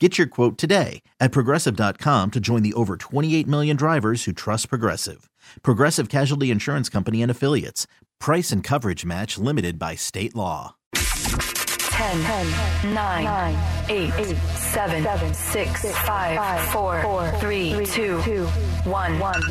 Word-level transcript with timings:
Get 0.00 0.18
your 0.18 0.26
quote 0.26 0.58
today 0.58 1.02
at 1.20 1.30
progressive.com 1.30 2.32
to 2.32 2.40
join 2.40 2.64
the 2.64 2.74
over 2.74 2.96
28 2.96 3.46
million 3.46 3.76
drivers 3.76 4.24
who 4.24 4.32
trust 4.32 4.68
Progressive. 4.68 5.30
Progressive 5.62 6.08
Casualty 6.08 6.50
Insurance 6.50 6.88
Company 6.88 7.22
and 7.22 7.30
Affiliates. 7.30 7.86
Price 8.18 8.50
and 8.50 8.64
coverage 8.64 9.04
match 9.04 9.38
limited 9.38 9.78
by 9.78 9.94
state 9.94 10.34
law. 10.34 10.74
10, 10.96 12.22
10 12.24 12.92
9, 12.92 13.24
9 13.24 13.84
8, 13.88 14.12
8 14.14 14.36
7, 14.36 15.34
6, 15.34 15.92
5, 15.92 16.68
4, 16.72 17.30
3, 17.38 17.86
2, 17.86 18.46
1, 18.46 19.18
1. 19.20 19.42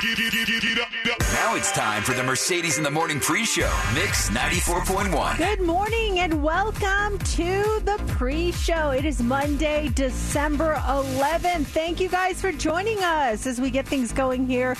Now 0.00 1.56
it's 1.56 1.72
time 1.72 2.04
for 2.04 2.12
the 2.12 2.22
Mercedes 2.22 2.78
in 2.78 2.84
the 2.84 2.90
Morning 2.90 3.18
pre-show. 3.18 3.68
Mix 3.94 4.30
94.1. 4.30 5.38
Good 5.38 5.60
morning 5.60 6.20
and 6.20 6.40
welcome 6.40 7.18
to 7.18 7.80
the 7.84 8.00
pre 8.06 8.52
show. 8.52 8.90
It 8.90 9.04
is 9.04 9.20
Monday, 9.20 9.88
December 9.94 10.76
11th. 10.76 11.66
Thank 11.66 11.98
you 11.98 12.08
guys 12.08 12.40
for 12.40 12.52
joining 12.52 12.98
us 13.02 13.44
as 13.44 13.60
we 13.60 13.70
get 13.70 13.88
things 13.88 14.12
going 14.12 14.46
here. 14.46 14.76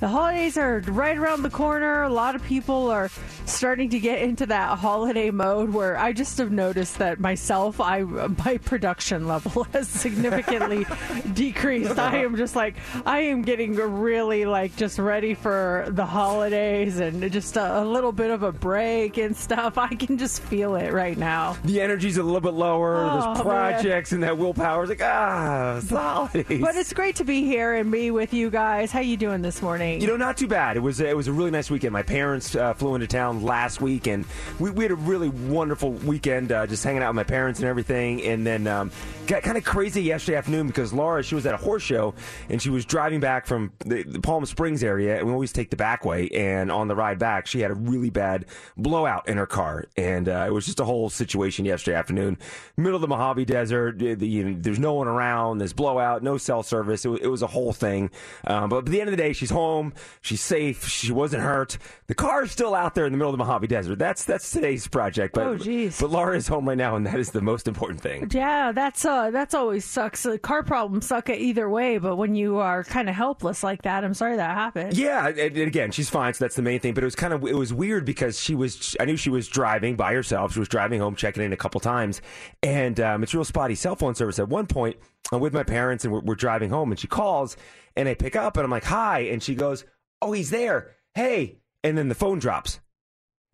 The 0.00 0.08
holidays 0.08 0.56
are 0.56 0.80
right 0.86 1.18
around 1.18 1.42
the 1.42 1.50
corner. 1.50 2.04
A 2.04 2.08
lot 2.08 2.34
of 2.34 2.42
people 2.42 2.90
are 2.90 3.10
starting 3.44 3.90
to 3.90 4.00
get 4.00 4.22
into 4.22 4.46
that 4.46 4.78
holiday 4.78 5.30
mode 5.30 5.70
where 5.70 5.98
I 5.98 6.12
just 6.12 6.38
have 6.38 6.50
noticed 6.50 6.98
that 6.98 7.20
myself, 7.20 7.80
I 7.80 8.02
my 8.02 8.58
production 8.64 9.26
level 9.26 9.64
has 9.72 9.88
significantly 9.88 10.86
decreased. 11.34 11.98
I 11.98 12.22
am 12.22 12.36
just 12.36 12.56
like, 12.56 12.76
I 13.04 13.20
am 13.20 13.42
getting 13.42 13.74
really 13.74 14.46
like 14.46 14.61
just 14.68 14.98
ready 14.98 15.34
for 15.34 15.86
the 15.88 16.04
holidays 16.06 16.98
and 17.00 17.30
just 17.32 17.56
a, 17.56 17.82
a 17.82 17.84
little 17.84 18.12
bit 18.12 18.30
of 18.30 18.42
a 18.42 18.52
break 18.52 19.16
and 19.18 19.36
stuff. 19.36 19.78
I 19.78 19.88
can 19.94 20.18
just 20.18 20.42
feel 20.42 20.74
it 20.76 20.92
right 20.92 21.16
now. 21.16 21.56
the 21.64 21.80
energy's 21.80 22.16
a 22.16 22.22
little 22.22 22.40
bit 22.40 22.54
lower. 22.54 22.96
Oh, 23.04 23.34
Those 23.34 23.42
projects 23.42 24.12
and 24.12 24.22
that 24.22 24.38
willpower 24.38 24.84
is 24.84 24.90
like 24.90 25.02
ah, 25.02 25.76
it's 25.78 25.88
the 25.88 25.98
holidays. 25.98 26.60
But 26.60 26.76
it's 26.76 26.92
great 26.92 27.16
to 27.16 27.24
be 27.24 27.44
here 27.44 27.74
and 27.74 27.90
be 27.90 28.10
with 28.10 28.32
you 28.32 28.50
guys. 28.50 28.90
How 28.92 29.00
you 29.00 29.16
doing 29.16 29.42
this 29.42 29.62
morning? 29.62 30.00
you 30.00 30.06
know, 30.06 30.16
not 30.16 30.36
too 30.36 30.48
bad. 30.48 30.76
It 30.76 30.80
was 30.80 31.00
it 31.00 31.16
was 31.16 31.28
a 31.28 31.32
really 31.32 31.50
nice 31.50 31.70
weekend. 31.70 31.92
My 31.92 32.02
parents 32.02 32.54
uh, 32.54 32.74
flew 32.74 32.94
into 32.94 33.06
town 33.06 33.42
last 33.42 33.80
week, 33.80 34.06
and 34.06 34.24
we, 34.58 34.70
we 34.70 34.84
had 34.84 34.90
a 34.92 34.96
really 34.96 35.28
wonderful 35.28 35.92
weekend, 35.92 36.52
uh, 36.52 36.66
just 36.66 36.84
hanging 36.84 37.02
out 37.02 37.08
with 37.10 37.16
my 37.16 37.24
parents 37.24 37.60
and 37.60 37.68
everything. 37.68 38.22
And 38.22 38.46
then 38.46 38.66
um, 38.66 38.90
got 39.26 39.42
kind 39.42 39.56
of 39.56 39.64
crazy 39.64 40.02
yesterday 40.02 40.36
afternoon 40.38 40.66
because 40.66 40.92
Laura 40.92 41.22
she 41.22 41.34
was 41.34 41.46
at 41.46 41.54
a 41.54 41.58
horse 41.58 41.82
show 41.82 42.14
and 42.48 42.60
she 42.60 42.70
was 42.70 42.84
driving 42.84 43.20
back 43.20 43.46
from 43.46 43.72
the, 43.84 44.02
the 44.02 44.20
Palm 44.20 44.44
Springs 44.52 44.84
area, 44.84 45.18
and 45.18 45.26
we 45.26 45.32
always 45.32 45.50
take 45.52 45.70
the 45.70 45.76
back 45.76 46.04
way. 46.04 46.28
And 46.28 46.70
on 46.70 46.86
the 46.86 46.94
ride 46.94 47.18
back, 47.18 47.46
she 47.46 47.60
had 47.60 47.70
a 47.70 47.74
really 47.74 48.10
bad 48.10 48.44
blowout 48.76 49.28
in 49.28 49.36
her 49.38 49.46
car, 49.46 49.86
and 49.96 50.28
uh, 50.28 50.44
it 50.46 50.52
was 50.52 50.66
just 50.66 50.78
a 50.78 50.84
whole 50.84 51.10
situation 51.10 51.64
yesterday 51.64 51.96
afternoon. 51.96 52.38
Middle 52.76 52.94
of 52.96 53.00
the 53.00 53.08
Mojave 53.08 53.44
Desert, 53.46 53.98
the, 53.98 54.14
you 54.26 54.44
know, 54.44 54.56
there's 54.60 54.78
no 54.78 54.94
one 54.94 55.08
around. 55.08 55.58
There's 55.58 55.72
blowout, 55.72 56.22
no 56.22 56.36
cell 56.38 56.62
service. 56.62 57.04
It, 57.04 57.08
wa- 57.08 57.18
it 57.20 57.26
was 57.26 57.42
a 57.42 57.46
whole 57.46 57.72
thing. 57.72 58.10
Um, 58.46 58.68
but 58.68 58.78
at 58.78 58.86
the 58.86 59.00
end 59.00 59.08
of 59.08 59.16
the 59.16 59.22
day, 59.22 59.32
she's 59.32 59.50
home. 59.50 59.92
She's 60.20 60.40
safe. 60.40 60.86
She 60.86 61.10
wasn't 61.12 61.42
hurt. 61.42 61.78
The 62.06 62.14
car 62.14 62.44
is 62.44 62.52
still 62.52 62.74
out 62.74 62.94
there 62.94 63.06
in 63.06 63.12
the 63.12 63.18
middle 63.18 63.32
of 63.32 63.38
the 63.38 63.44
Mojave 63.44 63.66
Desert. 63.66 63.98
That's 63.98 64.24
that's 64.24 64.50
today's 64.50 64.86
project. 64.86 65.34
But, 65.34 65.46
Oh, 65.46 65.56
geez. 65.56 66.00
But 66.00 66.10
Laura 66.10 66.36
is 66.36 66.46
home 66.46 66.68
right 66.68 66.78
now, 66.78 66.94
and 66.96 67.06
that 67.06 67.18
is 67.18 67.30
the 67.30 67.40
most 67.40 67.66
important 67.66 68.00
thing. 68.00 68.28
Yeah, 68.32 68.72
that's 68.72 69.04
uh, 69.04 69.30
that's 69.30 69.54
always 69.54 69.84
sucks. 69.84 70.26
Car 70.42 70.62
problems 70.62 71.06
suck 71.06 71.30
either 71.30 71.68
way, 71.70 71.98
but 71.98 72.16
when 72.16 72.34
you 72.34 72.58
are 72.58 72.84
kind 72.84 73.08
of 73.08 73.14
helpless 73.14 73.62
like 73.62 73.82
that, 73.82 74.04
I'm 74.04 74.14
sorry 74.14 74.36
that 74.36 74.41
happened. 74.50 74.96
Yeah, 74.96 75.28
and, 75.28 75.56
again, 75.56 75.90
she's 75.90 76.10
fine, 76.10 76.34
so 76.34 76.44
that's 76.44 76.56
the 76.56 76.62
main 76.62 76.80
thing. 76.80 76.94
But 76.94 77.02
it 77.02 77.06
was 77.06 77.14
kind 77.14 77.32
of 77.32 77.44
it 77.44 77.56
was 77.56 77.72
weird 77.72 78.04
because 78.04 78.40
she 78.40 78.54
was 78.54 78.96
I 79.00 79.04
knew 79.04 79.16
she 79.16 79.30
was 79.30 79.48
driving 79.48 79.96
by 79.96 80.12
herself. 80.12 80.52
She 80.52 80.58
was 80.58 80.68
driving 80.68 81.00
home, 81.00 81.16
checking 81.16 81.42
in 81.42 81.52
a 81.52 81.56
couple 81.56 81.80
times, 81.80 82.20
and 82.62 82.98
um, 83.00 83.22
it's 83.22 83.34
real 83.34 83.44
spotty 83.44 83.74
cell 83.74 83.96
phone 83.96 84.14
service. 84.14 84.38
At 84.38 84.48
one 84.48 84.66
point, 84.66 84.96
I'm 85.32 85.40
with 85.40 85.52
my 85.52 85.62
parents 85.62 86.04
and 86.04 86.12
we're, 86.12 86.20
we're 86.20 86.34
driving 86.34 86.70
home, 86.70 86.90
and 86.90 86.98
she 86.98 87.06
calls, 87.06 87.56
and 87.96 88.08
I 88.08 88.14
pick 88.14 88.36
up, 88.36 88.56
and 88.56 88.64
I'm 88.64 88.70
like, 88.70 88.84
"Hi," 88.84 89.20
and 89.20 89.42
she 89.42 89.54
goes, 89.54 89.84
"Oh, 90.20 90.32
he's 90.32 90.50
there. 90.50 90.92
Hey," 91.14 91.58
and 91.84 91.96
then 91.96 92.08
the 92.08 92.14
phone 92.14 92.38
drops, 92.38 92.80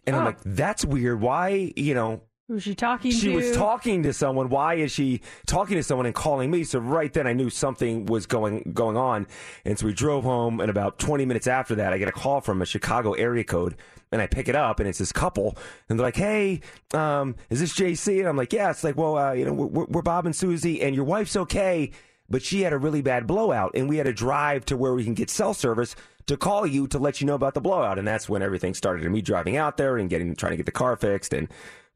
and 0.07 0.17
I'm 0.17 0.25
like, 0.25 0.39
"That's 0.45 0.85
weird. 0.85 1.21
Why? 1.21 1.73
You 1.77 1.95
know." 1.95 2.23
Was 2.49 2.63
she 2.63 2.75
talking 2.75 3.11
to 3.11 3.17
She 3.17 3.29
to? 3.29 3.35
was 3.37 3.55
talking 3.55 4.03
to 4.05 4.13
someone. 4.15 4.49
Why 4.49 4.75
is 4.75 4.91
she 4.91 5.21
talking 5.47 5.77
to 5.77 5.83
someone 5.83 6.07
and 6.07 6.15
calling 6.15 6.51
me? 6.51 6.65
So 6.65 6.79
right 6.79 7.13
then 7.13 7.27
I 7.27 7.35
knew 7.35 7.51
something 7.51 8.07
was 8.07 8.25
going 8.25 8.71
going 8.73 8.97
on. 8.97 9.27
And 9.67 9.79
so 9.79 9.85
we 9.85 9.93
drove 9.93 10.25
home 10.25 10.61
and 10.61 10.71
about 10.71 10.99
20 10.99 11.27
minutes 11.27 11.47
after 11.47 11.75
that 11.75 11.93
I 11.93 11.99
get 11.99 12.09
a 12.09 12.13
call 12.13 12.41
from 12.41 12.63
a 12.63 12.67
Chicago 12.67 13.13
area 13.13 13.45
code 13.45 13.77
and 14.11 14.23
I 14.23 14.27
pick 14.27 14.49
it 14.49 14.55
up 14.57 14.81
and 14.81 14.89
it's 14.89 14.99
this 14.99 15.13
couple 15.13 15.59
and 15.89 15.99
they're 15.99 16.07
like, 16.07 16.17
"Hey, 16.17 16.63
um, 16.95 17.37
is 17.51 17.61
this 17.61 17.75
JC?" 17.75 18.21
And 18.21 18.29
I'm 18.29 18.37
like, 18.37 18.53
"Yeah." 18.55 18.71
It's 18.71 18.83
like, 18.83 18.97
"Well, 18.97 19.19
uh, 19.19 19.33
you 19.33 19.45
know, 19.45 19.53
we're, 19.53 19.85
we're 19.85 20.03
Bob 20.03 20.25
and 20.25 20.35
Susie 20.35 20.81
and 20.81 20.95
your 20.97 21.05
wife's 21.05 21.37
okay, 21.37 21.91
but 22.31 22.43
she 22.43 22.63
had 22.63 22.73
a 22.73 22.79
really 22.79 23.03
bad 23.03 23.27
blowout 23.27 23.73
and 23.75 23.91
we 23.91 23.99
had 23.99 24.07
to 24.07 24.15
drive 24.15 24.65
to 24.67 24.77
where 24.79 24.95
we 24.95 25.05
can 25.05 25.13
get 25.15 25.29
cell 25.29 25.53
service." 25.53 25.95
To 26.29 26.37
call 26.37 26.67
you 26.67 26.87
to 26.89 26.99
let 26.99 27.23
you 27.23 27.27
know 27.27 27.35
about 27.37 27.55
the 27.55 27.61
blowout, 27.63 27.99
and 27.99 28.07
that's 28.07 28.29
when 28.29 28.43
everything 28.43 28.75
started. 28.75 29.03
And 29.03 29.15
me 29.15 29.23
driving 29.23 29.57
out 29.57 29.79
there 29.79 29.97
and 29.97 30.11
getting 30.11 30.37
trying 30.37 30.51
to 30.51 30.59
get 30.59 30.67
the 30.67 30.73
car 30.73 30.95
fixed, 30.95 31.33
and 31.33 31.49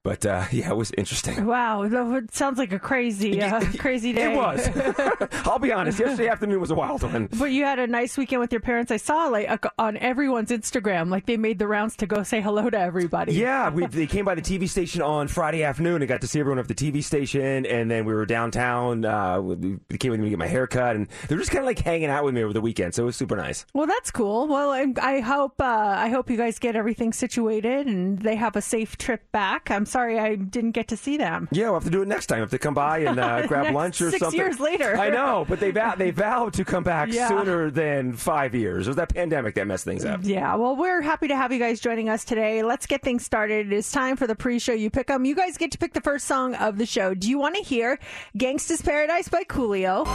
but 0.04 0.26
uh, 0.26 0.44
yeah, 0.52 0.70
it 0.70 0.76
was 0.76 0.90
interesting. 0.96 1.46
Wow, 1.46 1.86
that 1.88 2.34
sounds 2.34 2.58
like 2.58 2.72
a 2.72 2.78
crazy, 2.78 3.40
uh, 3.42 3.60
crazy 3.78 4.12
day. 4.12 4.32
It 4.32 4.36
was. 4.36 4.68
I'll 5.46 5.58
be 5.58 5.72
honest. 5.72 5.98
Yesterday 5.98 6.28
afternoon 6.28 6.60
was 6.60 6.70
a 6.70 6.74
wild 6.74 7.02
one. 7.02 7.28
But 7.38 7.46
you 7.46 7.64
had 7.64 7.78
a 7.78 7.86
nice 7.86 8.16
weekend 8.16 8.40
with 8.40 8.52
your 8.52 8.60
parents. 8.60 8.90
I 8.90 8.96
saw 8.96 9.26
like 9.26 9.48
uh, 9.48 9.70
on 9.78 9.96
everyone's 9.96 10.50
Instagram, 10.50 11.10
like 11.10 11.26
they 11.26 11.36
made 11.36 11.58
the 11.58 11.66
rounds 11.66 11.96
to 11.96 12.06
go 12.06 12.22
say 12.22 12.40
hello 12.40 12.68
to 12.70 12.78
everybody. 12.78 13.34
Yeah, 13.34 13.70
we, 13.70 13.86
they 13.86 14.06
came 14.06 14.24
by 14.24 14.34
the 14.34 14.42
TV 14.42 14.68
station 14.68 15.02
on 15.02 15.28
Friday 15.28 15.62
afternoon 15.62 16.02
and 16.02 16.08
got 16.08 16.20
to 16.22 16.26
see 16.26 16.40
everyone 16.40 16.58
at 16.58 16.68
the 16.68 16.74
TV 16.74 17.02
station. 17.02 17.66
And 17.66 17.90
then 17.90 18.04
we 18.04 18.14
were 18.14 18.26
downtown. 18.26 19.04
Uh, 19.04 19.40
they 19.88 19.98
came 19.98 20.10
with 20.10 20.20
me 20.20 20.26
to 20.26 20.30
get 20.30 20.38
my 20.38 20.46
hair 20.46 20.66
cut. 20.66 20.96
And 20.96 21.08
they're 21.28 21.38
just 21.38 21.50
kind 21.50 21.60
of 21.60 21.66
like 21.66 21.78
hanging 21.78 22.08
out 22.08 22.24
with 22.24 22.34
me 22.34 22.42
over 22.42 22.52
the 22.52 22.60
weekend. 22.60 22.94
So 22.94 23.04
it 23.04 23.06
was 23.06 23.16
super 23.16 23.36
nice. 23.36 23.66
Well, 23.72 23.86
that's 23.86 24.10
cool. 24.10 24.48
Well, 24.48 24.70
I, 24.70 24.86
I 25.00 25.20
hope 25.20 25.60
uh, 25.60 25.64
I 25.64 26.08
hope 26.08 26.30
you 26.30 26.36
guys 26.36 26.58
get 26.58 26.76
everything 26.76 27.12
situated 27.12 27.86
and 27.86 28.18
they 28.18 28.36
have 28.36 28.56
a 28.56 28.62
safe 28.62 28.96
trip 28.96 29.30
back. 29.32 29.70
I'm 29.70 29.86
sorry 29.92 30.18
I 30.18 30.34
didn't 30.36 30.72
get 30.72 30.88
to 30.88 30.96
see 30.96 31.16
them. 31.16 31.48
Yeah, 31.52 31.66
we'll 31.66 31.74
have 31.74 31.84
to 31.84 31.90
do 31.90 32.02
it 32.02 32.08
next 32.08 32.26
time. 32.26 32.42
If 32.42 32.50
they 32.50 32.58
come 32.58 32.74
by 32.74 32.98
and 33.00 33.18
uh, 33.18 33.46
grab 33.46 33.64
Next- 33.64 33.74
lunch 33.74 34.00
or 34.00 34.10
six 34.10 34.20
something. 34.20 34.38
years 34.38 34.58
later. 34.58 34.96
I 34.96 35.10
know, 35.10 35.44
but 35.48 35.60
they 35.60 35.70
vow, 35.70 35.94
they 35.94 36.10
vowed 36.10 36.54
to 36.54 36.64
come 36.64 36.82
back 36.82 37.12
Yeah. 37.12 37.28
sooner 37.28 37.70
than 37.70 38.14
five 38.14 38.54
years. 38.54 38.86
It 38.86 38.90
was 38.90 38.96
that 38.96 39.14
pandemic 39.14 39.54
that 39.54 39.66
messed 39.66 39.84
things 39.84 40.04
up. 40.04 40.20
Yeah, 40.22 40.54
well, 40.56 40.74
we're 40.76 41.02
happy 41.02 41.28
to 41.28 41.36
have 41.36 41.52
you 41.52 41.58
guys 41.58 41.78
joining 41.80 42.08
us 42.08 42.24
today. 42.24 42.62
Let's 42.62 42.86
get 42.86 43.02
things 43.02 43.24
started. 43.24 43.66
It 43.66 43.72
is 43.76 43.90
time 43.92 44.16
for 44.16 44.26
the 44.26 44.34
pre-show. 44.34 44.72
You 44.72 44.90
pick 44.90 45.06
them. 45.08 45.24
You 45.24 45.34
guys 45.34 45.56
get 45.58 45.70
to 45.72 45.78
pick 45.78 45.92
the 45.92 46.00
first 46.00 46.26
song 46.26 46.54
of 46.54 46.78
the 46.78 46.86
show. 46.86 47.14
Do 47.14 47.28
you 47.28 47.38
want 47.38 47.54
to 47.56 47.62
hear 47.62 47.98
"Gangsta's 48.36 48.80
Paradise" 48.82 49.28
by 49.28 49.44
Coolio? 49.44 50.06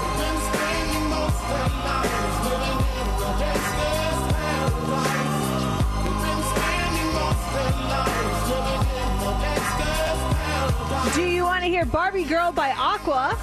Do 11.18 11.24
you 11.24 11.46
want 11.46 11.64
to 11.64 11.68
hear 11.68 11.84
"Barbie 11.84 12.26
Girl" 12.26 12.52
by 12.52 12.70
Aqua? 12.78 13.36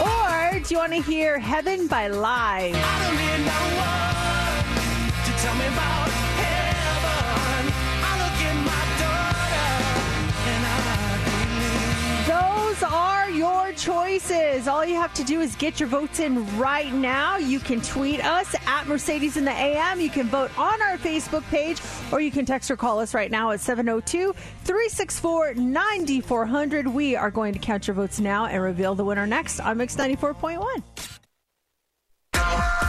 Or 0.00 0.60
do 0.60 0.72
you 0.72 0.78
want 0.78 0.92
to 0.92 1.02
hear 1.02 1.40
Heaven 1.40 1.88
by 1.88 2.06
Live? 2.06 4.01
Are 12.82 13.30
your 13.30 13.72
choices. 13.72 14.68
All 14.68 14.84
you 14.84 14.96
have 14.96 15.14
to 15.14 15.24
do 15.24 15.40
is 15.40 15.54
get 15.56 15.80
your 15.80 15.88
votes 15.88 16.20
in 16.20 16.44
right 16.58 16.92
now. 16.92 17.36
You 17.36 17.60
can 17.60 17.80
tweet 17.80 18.24
us 18.24 18.54
at 18.66 18.86
Mercedes 18.86 19.36
in 19.36 19.44
the 19.44 19.52
AM. 19.52 20.00
You 20.00 20.10
can 20.10 20.26
vote 20.26 20.50
on 20.58 20.82
our 20.82 20.98
Facebook 20.98 21.42
page, 21.44 21.80
or 22.10 22.20
you 22.20 22.30
can 22.30 22.44
text 22.44 22.70
or 22.70 22.76
call 22.76 23.00
us 23.00 23.14
right 23.14 23.30
now 23.30 23.50
at 23.50 23.60
702 23.60 24.32
364 24.64 25.54
9400. 25.54 26.88
We 26.88 27.16
are 27.16 27.30
going 27.30 27.52
to 27.52 27.58
count 27.58 27.86
your 27.86 27.94
votes 27.94 28.20
now 28.20 28.46
and 28.46 28.62
reveal 28.62 28.94
the 28.94 29.04
winner 29.04 29.26
next 29.26 29.60
on 29.60 29.78
Mix 29.78 29.96
94.1. 29.96 31.21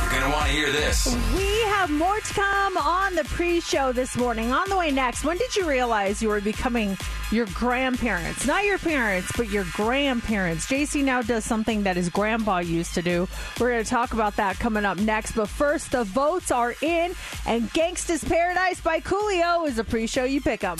You're 0.02 0.12
going 0.12 0.24
to 0.24 0.30
want 0.30 0.48
to 0.48 0.52
hear 0.52 0.72
this. 0.72 1.16
We 1.36 1.62
have 1.64 1.90
more 1.92 2.20
to 2.20 2.34
come 2.34 2.78
on 2.78 3.16
the 3.16 3.24
pre 3.24 3.60
show 3.60 3.92
this 3.92 4.16
morning. 4.16 4.52
On 4.52 4.68
the 4.70 4.78
way 4.78 4.92
next, 4.92 5.24
when 5.24 5.38
did 5.38 5.56
you 5.56 5.68
realize 5.68 6.22
you 6.22 6.30
were 6.30 6.42
becoming 6.42 6.98
your 7.32 7.46
grandparents? 7.54 8.46
Not 8.46 8.66
your 8.66 8.78
parents, 8.78 9.32
but 9.36 9.50
your 9.50 9.66
grandparents. 9.74 10.66
JC 10.68 11.04
now 11.04 11.22
does 11.22 11.46
something 11.46 11.84
that 11.84 11.96
his 11.96 12.10
grandpa 12.10 12.60
used 12.60 12.94
to 12.96 13.02
do. 13.02 13.28
We're 13.60 13.72
going 13.72 13.84
to 13.84 13.90
talk 13.90 14.14
about 14.14 14.36
that 14.38 14.60
coming 14.60 14.86
up 14.86 14.98
next. 14.98 15.34
But 15.34 15.50
first, 15.50 15.92
the 15.92 16.04
votes 16.04 16.52
are 16.52 16.76
in, 16.82 17.14
and 17.46 17.70
Gangsta's 17.72 18.24
Paradise 18.24 18.82
by 18.82 19.00
Coolio 19.00 19.68
is 19.68 19.80
a 19.80 19.84
pre 19.84 20.08
show 20.08 20.24
you 20.24 20.42
pick 20.42 20.64
up. 20.64 20.80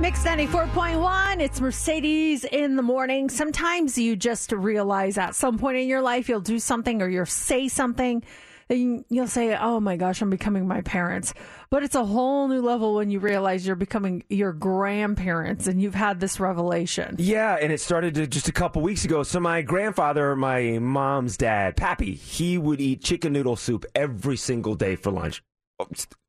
Mix 0.00 0.24
94.1, 0.24 1.40
it's 1.40 1.60
Mercedes 1.60 2.44
in 2.44 2.76
the 2.76 2.82
morning. 2.82 3.28
Sometimes 3.28 3.98
you 3.98 4.16
just 4.16 4.50
realize 4.50 5.18
at 5.18 5.34
some 5.34 5.58
point 5.58 5.76
in 5.76 5.88
your 5.88 6.00
life 6.00 6.26
you'll 6.26 6.40
do 6.40 6.58
something 6.58 7.02
or 7.02 7.08
you'll 7.10 7.26
say 7.26 7.68
something 7.68 8.24
and 8.70 9.04
you'll 9.10 9.26
say, 9.26 9.54
Oh 9.54 9.78
my 9.78 9.98
gosh, 9.98 10.22
I'm 10.22 10.30
becoming 10.30 10.66
my 10.66 10.80
parents. 10.80 11.34
But 11.68 11.82
it's 11.82 11.96
a 11.96 12.04
whole 12.06 12.48
new 12.48 12.62
level 12.62 12.94
when 12.94 13.10
you 13.10 13.18
realize 13.18 13.66
you're 13.66 13.76
becoming 13.76 14.24
your 14.30 14.54
grandparents 14.54 15.66
and 15.66 15.82
you've 15.82 15.94
had 15.94 16.18
this 16.18 16.40
revelation. 16.40 17.16
Yeah, 17.18 17.58
and 17.60 17.70
it 17.70 17.82
started 17.82 18.14
to 18.14 18.26
just 18.26 18.48
a 18.48 18.52
couple 18.52 18.80
weeks 18.80 19.04
ago. 19.04 19.22
So 19.22 19.38
my 19.38 19.60
grandfather, 19.60 20.34
my 20.34 20.78
mom's 20.78 21.36
dad, 21.36 21.76
Pappy, 21.76 22.14
he 22.14 22.56
would 22.56 22.80
eat 22.80 23.04
chicken 23.04 23.34
noodle 23.34 23.56
soup 23.56 23.84
every 23.94 24.38
single 24.38 24.76
day 24.76 24.96
for 24.96 25.10
lunch. 25.10 25.42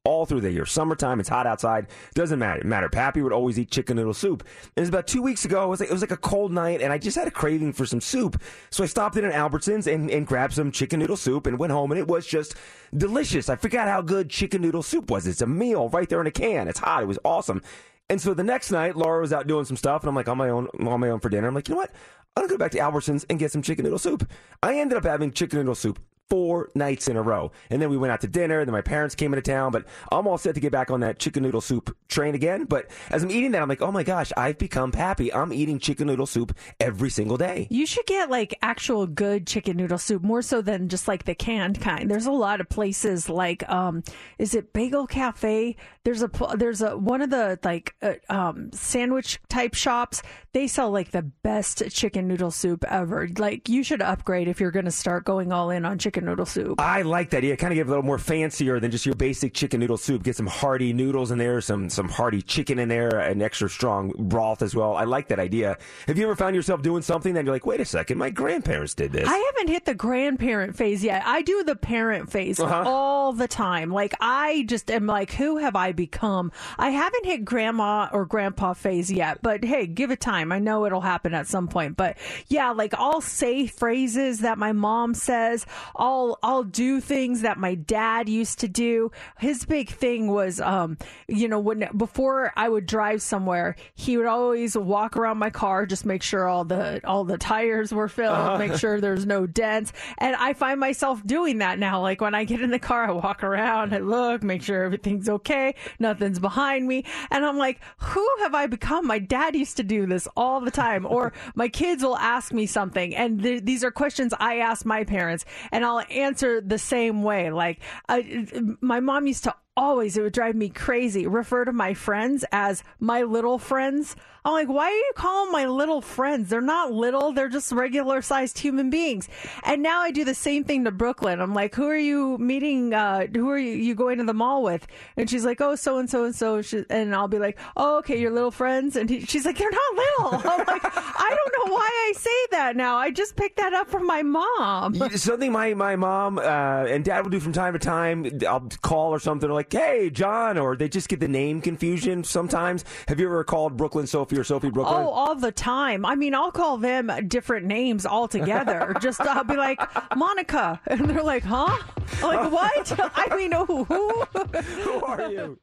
All 0.04 0.26
through 0.26 0.42
the 0.42 0.52
year. 0.52 0.66
Summertime, 0.66 1.20
it's 1.20 1.30
hot 1.30 1.46
outside. 1.46 1.88
Doesn't 2.16 2.40
matter. 2.40 2.66
matter. 2.66 2.90
Pappy 2.90 3.22
would 3.22 3.34
always 3.34 3.60
eat 3.60 3.70
chicken 3.70 3.98
noodle 3.98 4.16
soup. 4.16 4.42
And 4.42 4.72
it 4.78 4.80
was 4.80 4.90
about 4.90 5.06
two 5.06 5.22
weeks 5.22 5.46
ago. 5.46 5.66
It 5.66 5.68
was 5.68 5.80
like, 5.80 5.90
it 5.90 5.94
was 5.94 6.02
like 6.02 6.12
a 6.12 6.18
cold 6.18 6.52
night, 6.52 6.82
and 6.82 6.92
I 6.92 6.98
just 6.98 7.16
had 7.18 7.28
a 7.28 7.32
craving 7.32 7.74
for 7.74 7.86
some 7.86 8.02
soup. 8.02 8.42
So 8.72 8.84
I 8.84 8.88
stopped 8.88 9.16
in 9.18 9.26
at 9.26 9.34
Albertsons 9.34 9.92
and, 9.92 10.10
and 10.10 10.26
grabbed 10.26 10.54
some 10.54 10.72
chicken 10.72 11.00
noodle 11.00 11.18
soup 11.18 11.46
and 11.46 11.60
went 11.60 11.72
home, 11.72 11.92
and 11.92 12.00
it 12.00 12.08
was 12.08 12.26
just 12.26 12.56
delicious. 12.98 13.48
I 13.48 13.56
forgot 13.58 13.88
how 13.88 14.02
good 14.02 14.30
chicken 14.30 14.62
noodle 14.64 14.84
soup 14.84 15.12
was. 15.12 15.28
It's 15.28 15.42
a 15.42 15.48
meal 15.48 15.90
right 15.90 16.10
there 16.10 16.22
in 16.22 16.28
a 16.28 16.32
can. 16.32 16.68
It's 16.68 16.80
hot. 16.80 17.04
It 17.04 17.08
was 17.08 17.20
awesome. 17.24 17.62
And 18.10 18.20
so 18.20 18.34
the 18.34 18.44
next 18.44 18.72
night, 18.72 18.98
Laura 18.98 19.22
was 19.22 19.32
out 19.32 19.48
doing 19.48 19.66
some 19.66 19.78
stuff, 19.78 20.02
and 20.02 20.10
I'm 20.10 20.16
like 20.16 20.28
on 20.28 20.38
my 20.38 20.50
own, 20.50 20.68
on 20.80 21.00
my 21.00 21.10
own 21.10 21.20
for 21.20 21.30
dinner. 21.30 21.48
I'm 21.48 21.54
like, 21.54 21.70
you 21.70 21.76
know 21.76 21.80
what? 21.80 21.92
I'm 22.36 22.44
gonna 22.44 22.50
go 22.50 22.58
back 22.58 22.72
to 22.72 22.80
Albertsons 22.80 23.26
and 23.30 23.38
get 23.38 23.52
some 23.52 23.62
chicken 23.62 23.84
noodle 23.84 24.00
soup. 24.00 24.30
I 24.64 24.80
ended 24.80 24.98
up 24.98 25.04
having 25.04 25.32
chicken 25.32 25.60
noodle 25.60 25.76
soup 25.76 26.00
four 26.32 26.70
nights 26.76 27.10
in 27.10 27.18
a 27.18 27.22
row. 27.22 27.52
And 27.70 27.82
then 27.82 27.90
we 27.90 27.98
went 27.98 28.14
out 28.14 28.22
to 28.22 28.28
dinner. 28.28 28.60
And 28.62 28.68
then 28.70 28.72
my 28.72 28.82
parents 28.82 29.16
came 29.16 29.34
into 29.34 29.42
town. 29.42 29.74
But 29.74 29.86
I'm 30.14 30.28
all 30.28 30.38
set 30.38 30.56
to 30.56 30.62
get 30.62 30.72
back 30.72 30.90
on 30.90 31.02
that 31.02 31.20
chicken 31.20 31.44
noodle 31.44 31.60
soup 31.60 31.94
train 32.08 32.36
again. 32.36 32.64
But 32.64 32.90
as 33.10 33.22
I'm 33.22 33.30
eating 33.30 33.52
that, 33.52 33.62
I'm 33.62 33.68
like, 33.68 33.82
oh 33.82 33.92
my 33.92 34.04
gosh, 34.04 34.32
I've 34.38 34.58
become 34.58 34.94
Pappy. 34.94 35.34
I'm 35.34 35.52
eating 35.52 35.78
chicken 35.78 36.08
noodle 36.08 36.26
soup 36.26 36.56
every 36.80 37.10
single 37.10 37.36
day. 37.36 37.68
You 37.70 37.86
should 37.86 38.06
get 38.06 38.30
like 38.30 38.58
actual 38.62 39.08
good 39.08 39.46
chicken 39.46 39.76
noodle 39.76 39.98
soup, 39.98 40.24
more 40.24 40.42
so 40.42 40.62
than 40.62 40.88
just 40.88 41.10
like 41.10 41.26
the 41.26 41.36
canned 41.36 41.82
kind. 41.82 42.10
There's 42.10 42.28
a 42.28 42.32
lot 42.32 42.62
of 42.62 42.70
places 42.70 43.28
like, 43.28 43.68
um, 43.70 44.02
is 44.38 44.56
it 44.56 44.72
Bagel 44.72 45.08
Cafe? 45.08 45.76
There's 46.04 46.24
a 46.24 46.32
there's 46.56 46.82
a 46.82 46.98
one 46.98 47.22
of 47.22 47.30
the 47.30 47.60
like 47.64 47.94
uh, 48.02 48.14
um, 48.28 48.72
sandwich 48.72 49.40
type 49.50 49.76
shops. 49.76 50.24
They 50.52 50.66
sell 50.68 50.90
like 50.90 51.12
the 51.12 51.22
best 51.22 51.84
chicken 51.92 52.28
noodle 52.28 52.50
soup 52.50 52.84
ever. 52.90 53.28
Like 53.38 53.70
you 53.70 53.84
should 53.84 54.02
upgrade 54.02 54.48
if 54.48 54.60
you're 54.60 54.72
going 54.72 54.86
to 54.86 54.92
start 54.92 55.26
going 55.26 55.52
all 55.54 55.70
in 55.70 55.86
on 55.86 56.00
chicken 56.00 56.26
noodle 56.26 56.48
soup. 56.48 56.82
I 56.82 57.04
like 57.04 57.30
that. 57.30 57.44
Yeah, 57.44 57.56
kind 57.56 57.72
of 57.72 57.76
give 57.76 57.86
it 57.88 57.90
a 57.90 57.94
little 57.94 58.04
more 58.06 58.18
fancier 58.18 58.80
than 58.80 58.90
just 58.90 59.06
your 59.06 59.14
basic 59.14 59.54
chicken 59.54 59.80
noodle 59.80 59.96
soup. 59.98 60.24
Get 60.24 60.36
some 60.36 60.48
hearty 60.48 60.92
noodles 60.92 61.30
in 61.30 61.38
there, 61.38 61.62
some 61.62 61.88
some 61.90 62.10
hearty 62.10 62.42
chicken 62.42 62.80
in 62.80 62.90
there, 62.90 63.20
an 63.20 63.42
extra 63.44 63.70
strong 63.70 64.12
broth 64.18 64.64
as 64.64 64.74
well. 64.74 64.96
I 64.96 65.04
like 65.04 65.28
that 65.28 65.40
idea. 65.40 65.78
Have 66.08 66.18
you 66.18 66.24
ever 66.24 66.36
found 66.36 66.56
yourself 66.56 66.82
doing 66.82 67.04
something 67.04 67.36
that 67.36 67.46
you're 67.46 67.54
like, 67.54 67.68
wait 67.68 67.80
a 67.80 67.86
second, 67.86 68.18
my 68.18 68.32
grandparents 68.32 68.96
did 68.96 69.12
this? 69.12 69.30
I 69.30 69.38
haven't 69.38 69.72
hit 69.72 69.86
the 69.86 69.94
grandparent 69.96 70.76
phase 70.76 71.04
yet. 71.04 71.22
I 71.28 71.44
do 71.44 71.64
the 71.64 71.76
parent 71.76 72.32
phase 72.32 72.60
Uh-huh. 72.60 72.84
all 72.88 73.34
the 73.34 73.48
time. 73.48 73.92
Like 73.92 74.16
I 74.20 74.66
just 74.68 74.90
am 74.90 75.06
like, 75.06 75.32
who 75.34 75.58
have 75.58 75.76
I 75.76 75.91
become? 75.92 76.52
I 76.78 76.90
haven't 76.90 77.26
hit 77.26 77.46
grandma 77.46 78.10
or 78.12 78.26
grandpa 78.26 78.74
phase 78.74 79.12
yet, 79.12 79.42
but 79.42 79.64
hey, 79.64 79.88
give 79.88 80.12
it 80.12 80.20
time. 80.20 80.52
I 80.52 80.60
know 80.60 80.86
it'll 80.86 81.02
happen 81.02 81.34
at 81.34 81.48
some 81.48 81.68
point. 81.68 81.98
But 81.98 82.18
yeah, 82.48 82.72
like 82.72 82.94
I'll 82.94 83.22
say 83.22 83.68
phrases 83.68 84.40
that 84.40 84.58
my 84.58 84.72
mom 84.72 85.14
says. 85.14 85.66
I'll 85.96 86.40
I'll 86.44 86.64
do 86.64 87.00
things 87.00 87.42
that 87.42 87.58
my 87.58 87.76
dad 87.76 88.30
used 88.30 88.60
to 88.60 88.68
do. 88.68 89.12
His 89.40 89.66
big 89.66 89.90
thing 89.90 90.28
was, 90.28 90.60
um, 90.62 90.98
you 91.28 91.48
know, 91.48 91.60
when 91.60 91.88
before 91.96 92.52
I 92.56 92.70
would 92.70 92.86
drive 92.86 93.22
somewhere, 93.22 93.76
he 93.96 94.18
would 94.18 94.26
always 94.26 94.78
walk 94.78 95.18
around 95.18 95.38
my 95.38 95.50
car, 95.50 95.86
just 95.86 96.06
make 96.06 96.24
sure 96.24 96.48
all 96.48 96.66
the 96.66 97.02
all 97.06 97.24
the 97.24 97.38
tires 97.38 97.94
were 97.94 98.08
filled, 98.08 98.60
make 98.60 98.76
sure 98.76 99.00
there's 99.02 99.26
no 99.26 99.46
dents. 99.46 99.94
And 100.18 100.36
I 100.36 100.54
find 100.54 100.80
myself 100.80 101.26
doing 101.26 101.60
that 101.60 101.80
now. 101.80 102.02
Like 102.02 102.22
when 102.22 102.36
I 102.36 102.44
get 102.44 102.62
in 102.62 102.72
the 102.72 102.80
car, 102.80 103.08
I 103.08 103.12
walk 103.12 103.44
around, 103.44 103.94
I 103.94 104.00
look, 104.00 104.44
make 104.44 104.62
sure 104.64 104.84
everything's 104.84 105.30
okay, 105.30 105.76
nothing's 106.00 106.40
behind 106.40 106.88
me, 106.88 107.06
and 107.30 107.46
I'm 107.46 107.58
like, 107.58 107.80
who 107.98 108.28
have 108.42 108.54
I 108.56 108.68
become? 108.68 109.08
My 109.08 109.20
dad 109.20 109.56
used 109.56 109.78
to 109.78 109.84
do 109.84 110.06
this 110.06 110.28
all 110.36 110.62
the 110.62 110.72
time, 110.72 111.06
or 111.06 111.34
my 111.56 111.68
kids 111.68 112.04
will 112.04 112.18
ask 112.18 112.54
me 112.54 112.66
something, 112.66 113.16
and 113.16 113.42
th- 113.42 113.64
these 113.64 113.84
are 113.84 113.92
questions 113.92 114.34
I 114.40 114.58
ask 114.58 114.86
my 114.86 115.04
parents, 115.04 115.46
and 115.72 115.86
I'll 115.86 116.04
answer 116.10 116.62
the 116.62 116.78
same 116.78 117.24
way. 117.24 117.52
Like 117.52 117.80
I, 118.08 118.46
my 118.82 119.00
mom 119.00 119.28
used 119.28 119.44
to 119.46 119.56
always 119.78 120.18
it 120.18 120.22
would 120.22 120.34
drive 120.34 120.56
me 120.56 120.70
crazy. 120.70 121.28
Refer 121.28 121.66
to 121.66 121.74
my 121.74 121.94
friends 121.94 122.44
as 122.52 122.84
my 123.00 123.24
little 123.24 123.58
friends. 123.58 124.16
I'm 124.44 124.54
like 124.54 124.70
why 124.70 124.86
are 124.86 124.92
you 124.92 125.12
calling 125.16 125.52
my 125.52 125.68
little 125.68 126.02
friends? 126.02 126.50
They're 126.50 126.62
not 126.62 126.92
little 126.92 127.32
they're 127.32 127.48
just 127.48 127.72
regular 127.72 128.22
sized 128.22 128.58
human 128.58 128.90
beings. 128.90 129.30
And 129.64 129.84
now 129.84 130.02
i 130.02 130.12
do 130.12 130.26
the 130.26 130.34
same 130.34 130.64
thing 130.64 130.84
to 130.86 130.92
brooklyn. 130.92 131.40
I'm 131.40 131.54
like 131.54 131.76
who 131.76 131.88
are 131.88 131.98
you 131.98 132.38
meeting 132.40 132.94
uh 132.94 133.28
who 133.28 133.50
are 133.50 133.58
you, 133.58 133.94
going 133.96 134.18
to 134.18 134.24
the 134.24 134.34
mall 134.34 134.64
with? 134.64 134.88
And 135.16 135.30
she's 135.30 135.46
like 135.46 135.62
oh 135.62 135.76
so 135.76 136.00
and 136.00 136.10
so. 136.10 136.26
And 136.26 136.36
so 136.36 136.62
and 136.90 137.16
i'll 137.16 137.28
be 137.28 137.40
like 137.40 137.60
oh 137.78 138.00
okay 138.00 138.20
your 138.20 138.32
little 138.32 138.52
friends. 138.52 138.96
And 138.96 139.10
he, 139.10 139.22
she's 139.22 139.46
like 139.46 139.58
they're 139.58 139.70
not 139.70 139.96
little. 139.96 140.52
I'm 140.52 140.66
like 140.66 140.86
i 140.86 141.36
don't 141.36 141.70
know 141.70 141.74
why 141.74 141.88
i 142.10 142.14
say 142.18 142.30
that 142.52 142.76
now. 142.76 142.96
I 142.98 143.12
just 143.12 143.36
picked 143.36 143.58
that 143.58 143.74
up 143.74 143.90
from 143.90 144.06
my 144.06 144.24
mom. 144.24 144.96
Something 145.18 145.52
my, 145.52 145.74
my 145.74 145.96
mom 145.96 146.38
uh, 146.38 146.42
and 146.42 147.04
dad 147.04 147.22
will 147.22 147.30
do 147.30 147.40
from 147.40 147.54
time 147.54 147.74
to 147.74 147.80
time. 147.80 148.40
I'll 148.48 148.68
call 148.82 149.14
or 149.14 149.20
something. 149.20 149.50
Like, 149.50 149.61
hey, 149.70 150.10
John, 150.10 150.58
or 150.58 150.76
they 150.76 150.88
just 150.88 151.10
get 151.10 151.20
the 151.20 151.28
name 151.28 151.62
confusion 151.62 152.24
sometimes. 152.24 152.86
Have 153.08 153.20
you 153.20 153.26
ever 153.28 153.44
called 153.44 153.78
Brooklyn 153.78 154.08
Sophie 154.08 154.38
or 154.38 154.44
Sophie 154.44 154.70
Brooklyn? 154.70 154.98
Oh, 154.98 155.10
all 155.10 155.36
the 155.36 155.52
time. 155.52 156.06
I 156.06 156.16
mean, 156.16 156.34
I'll 156.34 156.52
call 156.52 156.78
them 156.78 157.12
different 157.28 157.66
names 157.66 158.06
altogether. 158.06 158.96
Just 159.02 159.22
I'll 159.22 159.44
be 159.44 159.58
like 159.58 159.80
Monica, 160.16 160.80
and 160.88 161.10
they're 161.10 161.24
like, 161.24 161.44
"Huh?" 161.44 161.78
I'm 162.24 162.36
like, 162.36 162.52
what? 162.52 163.00
I 163.16 163.36
mean, 163.36 163.52
who? 163.52 163.84
Who 163.84 165.04
are 165.04 165.32
you? 165.32 165.60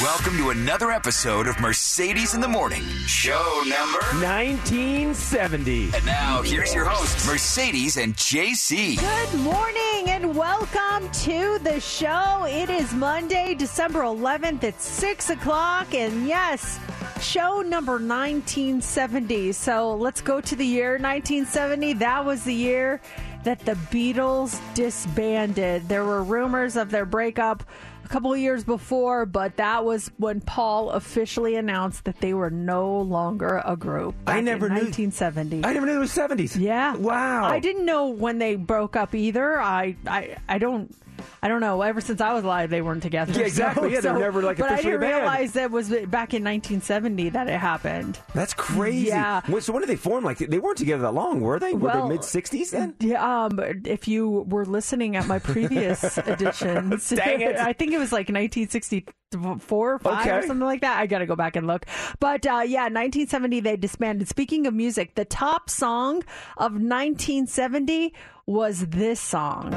Welcome 0.00 0.36
to 0.36 0.50
another 0.50 0.92
episode 0.92 1.48
of 1.48 1.58
Mercedes 1.58 2.34
in 2.34 2.40
the 2.40 2.46
Morning, 2.46 2.84
show 3.08 3.62
number. 3.66 3.98
1970. 4.24 5.90
And 5.92 6.06
now, 6.06 6.40
here's 6.40 6.72
your 6.72 6.84
hosts, 6.84 7.26
Mercedes 7.26 7.96
and 7.96 8.14
JC. 8.14 8.96
Good 8.96 9.40
morning 9.40 10.04
and 10.06 10.36
welcome 10.36 11.10
to 11.10 11.58
the 11.64 11.80
show. 11.80 12.44
It 12.48 12.70
is 12.70 12.94
Monday, 12.94 13.56
December 13.56 14.02
11th 14.02 14.62
at 14.62 14.80
6 14.80 15.30
o'clock. 15.30 15.92
And 15.92 16.28
yes, 16.28 16.78
show 17.20 17.62
number 17.62 17.94
1970. 17.94 19.50
So 19.50 19.96
let's 19.96 20.20
go 20.20 20.40
to 20.40 20.54
the 20.54 20.64
year 20.64 20.90
1970. 20.92 21.94
That 21.94 22.24
was 22.24 22.44
the 22.44 22.54
year 22.54 23.00
that 23.42 23.58
the 23.60 23.74
Beatles 23.90 24.60
disbanded. 24.74 25.88
There 25.88 26.04
were 26.04 26.22
rumors 26.22 26.76
of 26.76 26.90
their 26.90 27.06
breakup 27.06 27.64
a 28.08 28.10
couple 28.10 28.32
of 28.32 28.38
years 28.38 28.64
before, 28.64 29.26
but 29.26 29.56
that 29.58 29.84
was 29.84 30.10
when 30.16 30.40
Paul 30.40 30.90
officially 30.90 31.56
announced 31.56 32.04
that 32.06 32.20
they 32.20 32.32
were 32.32 32.48
no 32.50 33.00
longer 33.00 33.60
a 33.64 33.76
group. 33.76 34.14
I 34.26 34.40
never 34.40 34.68
knew- 34.68 34.76
1970. 34.76 35.62
I 35.64 35.74
never 35.74 35.84
knew 35.84 35.96
it 35.96 35.98
was 35.98 36.10
70s. 36.10 36.56
Yeah. 36.58 36.96
Wow. 36.96 37.44
I 37.44 37.60
didn't 37.60 37.84
know 37.84 38.08
when 38.08 38.38
they 38.38 38.56
broke 38.56 38.96
up 38.96 39.14
either. 39.14 39.60
I 39.60 39.96
I 40.06 40.36
I 40.48 40.56
don't 40.58 40.94
I 41.42 41.48
don't 41.48 41.60
know. 41.60 41.80
Ever 41.82 42.00
since 42.00 42.20
I 42.20 42.32
was 42.32 42.44
alive, 42.44 42.70
they 42.70 42.82
weren't 42.82 43.02
together. 43.02 43.32
Yeah, 43.32 43.46
exactly. 43.46 43.92
Yeah, 43.92 44.00
they 44.00 44.10
were 44.12 44.18
never, 44.18 44.42
like, 44.42 44.58
But 44.58 44.70
I 44.70 44.76
didn't 44.76 44.94
a 44.94 44.98
band. 44.98 45.16
realize 45.16 45.52
that 45.52 45.70
was 45.70 45.88
back 45.88 46.34
in 46.34 46.42
1970 46.44 47.30
that 47.30 47.48
it 47.48 47.58
happened. 47.58 48.18
That's 48.34 48.54
crazy. 48.54 49.06
Yeah. 49.08 49.40
Wait, 49.48 49.62
so 49.62 49.72
when 49.72 49.82
did 49.82 49.88
they 49.88 49.96
form? 49.96 50.24
Like 50.24 50.38
they 50.38 50.58
weren't 50.58 50.78
together 50.78 51.02
that 51.02 51.12
long, 51.14 51.40
were 51.40 51.58
they? 51.58 51.72
Were 51.74 51.88
Well, 51.88 52.08
they 52.08 52.14
mid 52.14 52.24
sixties 52.24 52.70
then? 52.72 52.94
Yeah, 53.00 53.44
um, 53.46 53.58
if 53.84 54.08
you 54.08 54.46
were 54.48 54.64
listening 54.66 55.16
at 55.16 55.26
my 55.26 55.38
previous 55.38 56.18
editions, 56.26 57.08
Dang 57.10 57.40
it. 57.40 57.56
I 57.58 57.72
think 57.72 57.92
it 57.92 57.98
was 57.98 58.12
like 58.12 58.28
1964 58.28 59.94
or 59.94 59.98
5 59.98 60.26
or 60.26 60.46
something 60.46 60.64
like 60.66 60.80
that. 60.80 60.98
I 60.98 61.06
got 61.06 61.18
to 61.18 61.26
go 61.26 61.36
back 61.36 61.56
and 61.56 61.66
look. 61.66 61.86
But 62.20 62.46
uh, 62.46 62.62
yeah, 62.66 62.84
1970 62.84 63.60
they 63.60 63.76
disbanded. 63.76 64.28
Speaking 64.28 64.66
of 64.66 64.74
music, 64.74 65.14
the 65.14 65.24
top 65.24 65.70
song 65.70 66.22
of 66.56 66.72
1970 66.72 68.14
was 68.46 68.86
this 68.86 69.20
song. 69.20 69.74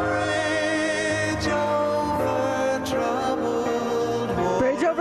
Bridge 0.00 0.49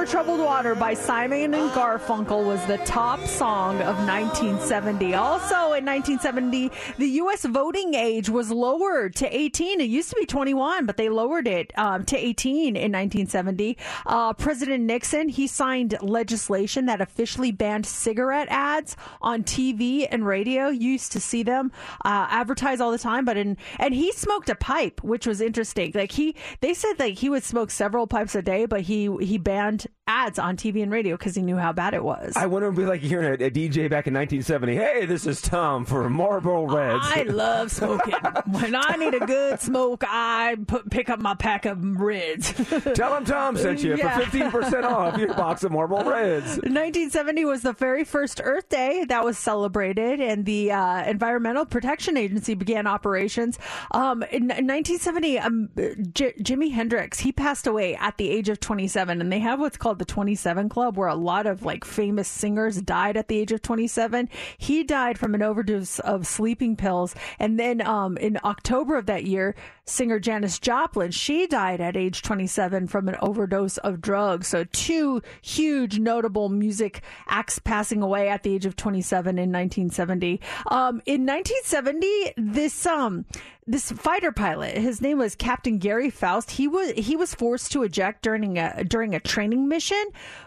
Troubled 0.10 0.40
Water 0.40 0.74
by 0.74 0.96
Simon 0.96 1.54
and 1.54 1.70
Garfunkel 1.70 2.44
was 2.44 2.66
the 2.66 2.80
top 2.80 3.24
song 3.28 3.76
of 3.82 3.96
1970. 4.08 5.14
Also 5.14 5.74
in 5.74 5.86
1970, 5.86 6.72
the 6.98 7.08
U.S. 7.08 7.46
voting 7.46 7.94
age 7.94 8.28
was 8.28 8.50
lowered 8.50 9.16
to 9.18 9.38
18. 9.38 9.80
It 9.80 9.84
used 9.84 10.10
to 10.10 10.16
be 10.16 10.26
21, 10.26 10.88
but 10.88 10.98
they 10.98 11.10
lowered 11.10 11.48
it 11.48 11.72
um, 11.78 12.06
to 12.06 12.18
18 12.18 12.76
in 12.76 12.92
1970. 12.92 13.78
Uh, 14.08 14.34
President 14.34 14.84
Nixon, 14.86 15.30
he 15.30 15.46
signed 15.46 15.96
legislation 16.02 16.88
that 16.88 17.02
officially 17.02 17.52
banned 17.52 17.86
cigarette 17.86 18.48
ads 18.50 18.98
on 19.22 19.44
TV 19.44 20.08
and 20.10 20.26
radio. 20.26 20.70
You 20.70 20.94
used 20.94 21.12
to 21.12 21.20
see 21.20 21.44
them 21.44 21.72
uh, 22.04 22.26
advertise 22.32 22.82
all 22.82 22.92
the 22.92 22.98
time, 22.98 23.26
but 23.26 23.38
in, 23.38 23.58
and 23.78 23.94
he 23.94 24.12
smoked 24.12 24.50
a 24.50 24.56
pipe, 24.56 25.04
which 25.04 25.28
was 25.28 25.40
interesting. 25.40 25.92
Like 25.94 26.14
he, 26.14 26.36
they 26.62 26.74
said 26.74 26.94
like 26.98 27.20
he 27.20 27.30
would 27.30 27.44
smoke 27.44 27.70
several 27.70 28.08
pipes 28.08 28.34
a 28.34 28.42
day, 28.42 28.66
but 28.66 28.82
he, 28.82 29.16
he 29.22 29.38
banned 29.38 29.86
ads 30.10 30.40
on 30.40 30.58
TV 30.58 30.82
and 30.82 30.92
radio 30.92 31.16
because 31.16 31.36
he 31.36 31.42
knew 31.44 31.56
how 31.56 31.72
bad 31.72 31.94
it 31.94 32.04
was. 32.04 32.34
I 32.36 32.48
wonder 32.48 32.68
if 32.68 32.74
it'd 32.74 32.84
be 32.86 32.90
like 32.90 33.02
hearing 33.02 33.30
a, 33.40 33.46
a 33.46 33.52
DJ 33.52 33.90
back 33.90 34.08
in 34.08 34.14
1970. 34.16 34.76
Hey, 34.76 35.06
this 35.06 35.28
is 35.28 35.40
Tom 35.40 35.86
for 35.86 36.10
Marlboro 36.10 36.66
Reds. 36.66 37.04
I 37.06 37.24
love 37.24 37.72
smoking. 37.72 38.16
when 38.48 38.74
I 38.76 38.96
need 38.96 39.14
a 39.14 39.26
good 39.26 39.60
smoke, 39.62 40.04
I 40.08 40.58
put, 40.66 40.90
pick 40.90 41.10
up 41.12 41.20
my 41.20 41.36
pack 41.36 41.66
of 41.66 41.78
Reds. 42.02 42.54
Tell 42.96 43.16
him 43.16 43.24
Tom 43.26 43.56
sent 43.56 43.84
you 43.84 43.96
Yeah. 43.96 44.18
for 44.18 44.26
15% 44.26 44.84
off 44.90 45.18
your 45.18 45.34
box 45.36 45.64
of 45.64 45.72
Marlboro 45.72 46.04
Reds. 46.10 46.58
1970 46.58 47.46
was 47.46 47.62
the 47.62 47.74
very 47.74 48.04
first 48.04 48.42
Earth 48.44 48.68
Day 48.70 49.06
that 49.10 49.24
was 49.24 49.38
celebrated, 49.38 50.20
and 50.20 50.44
the 50.46 50.72
uh, 50.72 51.04
Environmental 51.04 51.66
Protection 51.66 52.18
Agency 52.18 52.56
began 52.56 52.88
operations. 52.88 53.60
Um, 53.92 54.24
in, 54.24 54.50
in 54.50 54.66
1970, 54.68 55.40
um, 55.40 55.70
J- 56.14 56.34
Jimi 56.42 56.72
Hendrix 56.72 57.20
he 57.20 57.32
passed 57.32 57.68
away 57.68 57.96
at 57.96 58.18
the 58.18 58.30
age 58.30 58.50
of 58.50 58.60
27, 58.60 59.22
and 59.22 59.32
they 59.32 59.40
have 59.40 59.60
what's 59.60 59.78
called 59.78 59.99
the 60.00 60.06
27 60.06 60.70
Club, 60.70 60.98
where 60.98 61.08
a 61.08 61.16
lot 61.16 61.46
of 61.46 61.64
like 61.64 61.86
famous 61.86 62.28
singers 62.28 62.82
died 62.82 63.18
at 63.18 63.28
the 63.28 63.38
age 63.38 63.52
of 63.52 63.62
27. 63.62 64.30
He 64.58 64.84
died 64.84 65.18
from 65.18 65.36
an 65.36 65.44
overdose 65.44 66.00
of 66.00 66.26
sleeping 66.26 66.76
pills, 66.76 67.16
and 67.38 67.60
then 67.60 67.86
um, 67.86 68.18
in 68.18 68.40
October 68.44 68.98
of 68.98 69.06
that 69.06 69.26
year, 69.26 69.56
singer 69.90 70.20
Janis 70.20 70.60
Joplin 70.60 71.12
she 71.12 71.48
died 71.48 71.82
at 71.82 71.98
age 71.98 72.22
27 72.22 72.88
from 72.88 73.08
an 73.10 73.16
overdose 73.22 73.78
of 73.80 74.02
drugs. 74.02 74.48
So 74.48 74.64
two 74.66 75.22
huge 75.42 76.00
notable 76.00 76.50
music 76.50 77.02
acts 77.28 77.60
passing 77.60 78.02
away 78.02 78.30
at 78.30 78.44
the 78.44 78.54
age 78.54 78.66
of 78.66 78.76
27 78.76 79.38
in 79.38 79.52
1970. 79.52 80.42
Um, 80.68 81.02
in 81.06 81.26
1970, 81.26 82.34
this 82.38 82.86
um 82.86 83.26
this 83.68 83.92
fighter 83.92 84.32
pilot, 84.32 84.78
his 84.78 85.00
name 85.00 85.20
was 85.20 85.36
Captain 85.36 85.78
Gary 85.78 86.10
Foust. 86.10 86.52
He 86.52 86.68
was 86.68 86.92
he 86.92 87.16
was 87.16 87.36
forced 87.36 87.72
to 87.74 87.84
eject 87.84 88.24
during 88.24 88.58
a 88.58 88.84
during 88.84 89.14
a 89.14 89.20
training 89.20 89.68
mission. 89.68 90.04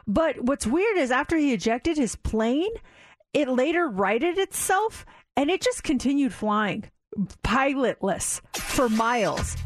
But 0.07 0.41
what's 0.41 0.67
weird 0.67 0.97
is 0.97 1.11
after 1.11 1.37
he 1.37 1.53
ejected 1.53 1.97
his 1.97 2.17
plane, 2.17 2.71
it 3.33 3.49
later 3.49 3.89
righted 3.89 4.39
itself 4.39 5.07
and 5.37 5.51
it 5.51 5.61
just 5.61 5.83
continued 5.83 6.33
flying 6.33 6.85
pilotless 7.43 8.41
for 8.57 8.89
miles. 8.89 9.57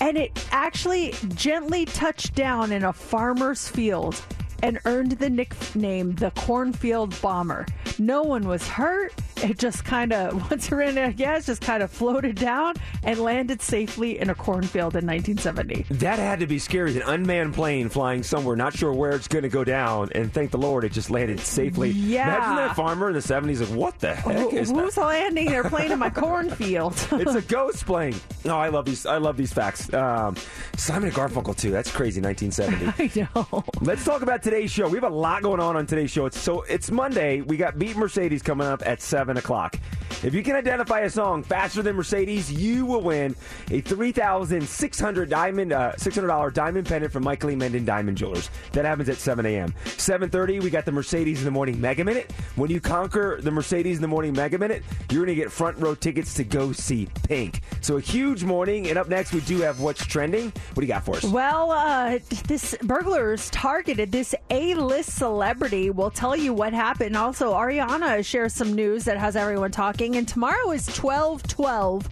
And 0.00 0.16
it 0.16 0.46
actually 0.52 1.14
gently 1.34 1.84
touched 1.84 2.34
down 2.34 2.72
in 2.72 2.84
a 2.84 2.92
farmer's 2.92 3.68
field 3.68 4.20
and 4.62 4.78
earned 4.84 5.12
the 5.12 5.30
nickname 5.30 6.14
the 6.14 6.30
Cornfield 6.32 7.20
Bomber. 7.20 7.66
No 7.98 8.22
one 8.22 8.46
was 8.46 8.66
hurt. 8.66 9.12
It 9.42 9.58
just 9.58 9.84
kind 9.84 10.12
of, 10.12 10.34
once 10.50 10.70
it 10.70 10.74
ran 10.74 10.98
out 10.98 11.10
of 11.10 11.16
gas, 11.16 11.46
just 11.46 11.60
kind 11.62 11.82
of 11.82 11.90
floated 11.90 12.36
down 12.36 12.74
and 13.02 13.18
landed 13.18 13.60
safely 13.62 14.18
in 14.18 14.30
a 14.30 14.34
cornfield 14.34 14.96
in 14.96 15.06
1970. 15.06 15.86
That 15.90 16.18
had 16.18 16.40
to 16.40 16.46
be 16.46 16.58
scary. 16.58 16.96
An 16.96 17.02
unmanned 17.02 17.54
plane 17.54 17.88
flying 17.88 18.22
somewhere, 18.22 18.56
not 18.56 18.74
sure 18.74 18.92
where 18.92 19.12
it's 19.12 19.28
going 19.28 19.42
to 19.42 19.48
go 19.48 19.64
down, 19.64 20.10
and 20.14 20.32
thank 20.32 20.50
the 20.50 20.58
Lord 20.58 20.84
it 20.84 20.92
just 20.92 21.10
landed 21.10 21.40
safely. 21.40 21.90
Yeah. 21.90 22.36
Imagine 22.36 22.56
that 22.56 22.76
farmer 22.76 23.08
in 23.08 23.14
the 23.14 23.20
70s, 23.20 23.60
like, 23.60 23.78
what 23.78 23.98
the 23.98 24.14
heck 24.14 24.52
is 24.52 24.70
Who's 24.70 24.94
that? 24.94 25.04
landing 25.06 25.46
their 25.46 25.64
plane 25.64 25.92
in 25.92 25.98
my 25.98 26.10
cornfield? 26.50 26.94
It's 27.18 27.34
a 27.34 27.42
ghost 27.42 27.84
plane. 27.84 28.14
Oh, 28.44 28.50
I 28.50 28.68
love 28.68 28.84
these. 28.84 29.04
I 29.04 29.18
love 29.18 29.36
these 29.36 29.52
facts. 29.52 29.92
Um, 29.92 30.36
Simon 30.76 31.08
and 31.08 31.12
Garfunkel 31.16 31.56
too. 31.56 31.70
That's 31.70 31.90
crazy. 31.90 32.20
1970. 32.20 33.26
I 33.26 33.28
know. 33.34 33.64
Let's 33.82 34.04
talk 34.04 34.22
about 34.22 34.42
today's 34.42 34.70
show. 34.70 34.88
We 34.88 34.94
have 34.96 35.10
a 35.10 35.14
lot 35.14 35.42
going 35.42 35.60
on 35.60 35.76
on 35.76 35.84
today's 35.86 36.10
show. 36.10 36.26
It's 36.26 36.38
so 36.38 36.62
it's 36.62 36.90
Monday. 36.90 37.40
We 37.40 37.56
got 37.56 37.78
Beat 37.78 37.96
Mercedes 37.96 38.40
coming 38.42 38.66
up 38.68 38.82
at 38.86 39.02
seven 39.02 39.27
o'clock. 39.36 39.76
If 40.22 40.34
you 40.34 40.42
can 40.42 40.56
identify 40.56 41.00
a 41.00 41.10
song 41.10 41.42
faster 41.42 41.82
than 41.82 41.94
Mercedes, 41.94 42.50
you 42.50 42.86
will 42.86 43.02
win 43.02 43.36
a 43.70 43.80
3,600 43.80 45.28
diamond 45.30 45.72
uh, 45.72 45.96
six 45.96 46.16
hundred 46.16 46.28
dollar 46.28 46.50
diamond 46.50 46.86
pendant 46.86 47.12
from 47.12 47.24
Michael 47.24 47.50
E. 47.50 47.56
Minden 47.56 47.84
Diamond 47.84 48.16
Jewelers. 48.16 48.50
That 48.72 48.84
happens 48.84 49.08
at 49.08 49.16
seven 49.18 49.46
a.m. 49.46 49.74
Seven 49.84 50.30
thirty. 50.30 50.60
We 50.60 50.70
got 50.70 50.84
the 50.84 50.92
Mercedes 50.92 51.38
in 51.40 51.44
the 51.44 51.50
Morning 51.50 51.80
Mega 51.80 52.04
Minute. 52.04 52.32
When 52.56 52.70
you 52.70 52.80
conquer 52.80 53.40
the 53.40 53.50
Mercedes 53.50 53.96
in 53.96 54.02
the 54.02 54.08
Morning 54.08 54.32
Mega 54.32 54.58
Minute, 54.58 54.82
you're 55.10 55.24
going 55.24 55.36
to 55.36 55.40
get 55.40 55.52
front 55.52 55.78
row 55.78 55.94
tickets 55.94 56.34
to 56.34 56.44
go 56.44 56.72
see 56.72 57.08
Pink. 57.28 57.60
So 57.80 57.96
a 57.96 58.00
huge 58.00 58.44
morning. 58.44 58.88
And 58.88 58.98
up 58.98 59.08
next, 59.08 59.32
we 59.32 59.40
do 59.42 59.58
have 59.60 59.80
what's 59.80 60.04
trending. 60.04 60.46
What 60.46 60.74
do 60.76 60.82
you 60.82 60.88
got 60.88 61.04
for 61.04 61.16
us? 61.16 61.24
Well, 61.24 61.70
uh, 61.70 62.18
this 62.46 62.74
burglars 62.82 63.50
targeted 63.50 64.10
this 64.12 64.34
A-list 64.50 65.16
celebrity. 65.16 65.90
We'll 65.90 66.10
tell 66.10 66.36
you 66.36 66.54
what 66.54 66.72
happened. 66.72 67.16
Also, 67.16 67.52
Ariana 67.52 68.24
shares 68.24 68.54
some 68.54 68.72
news 68.72 69.04
that 69.04 69.17
has 69.18 69.36
everyone 69.36 69.70
talking. 69.70 70.16
And 70.16 70.26
tomorrow 70.26 70.70
is 70.70 70.86
twelve 70.86 71.42
twelve. 71.44 72.08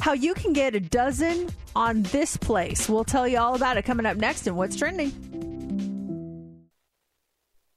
How 0.00 0.12
you 0.12 0.34
can 0.34 0.52
get 0.52 0.74
a 0.74 0.80
dozen 0.80 1.50
on 1.74 2.02
this 2.04 2.36
place. 2.36 2.88
We'll 2.88 3.04
tell 3.04 3.28
you 3.28 3.38
all 3.38 3.54
about 3.54 3.76
it 3.76 3.84
coming 3.84 4.06
up 4.06 4.16
next. 4.16 4.46
And 4.46 4.56
what's 4.56 4.76
trending? 4.76 5.49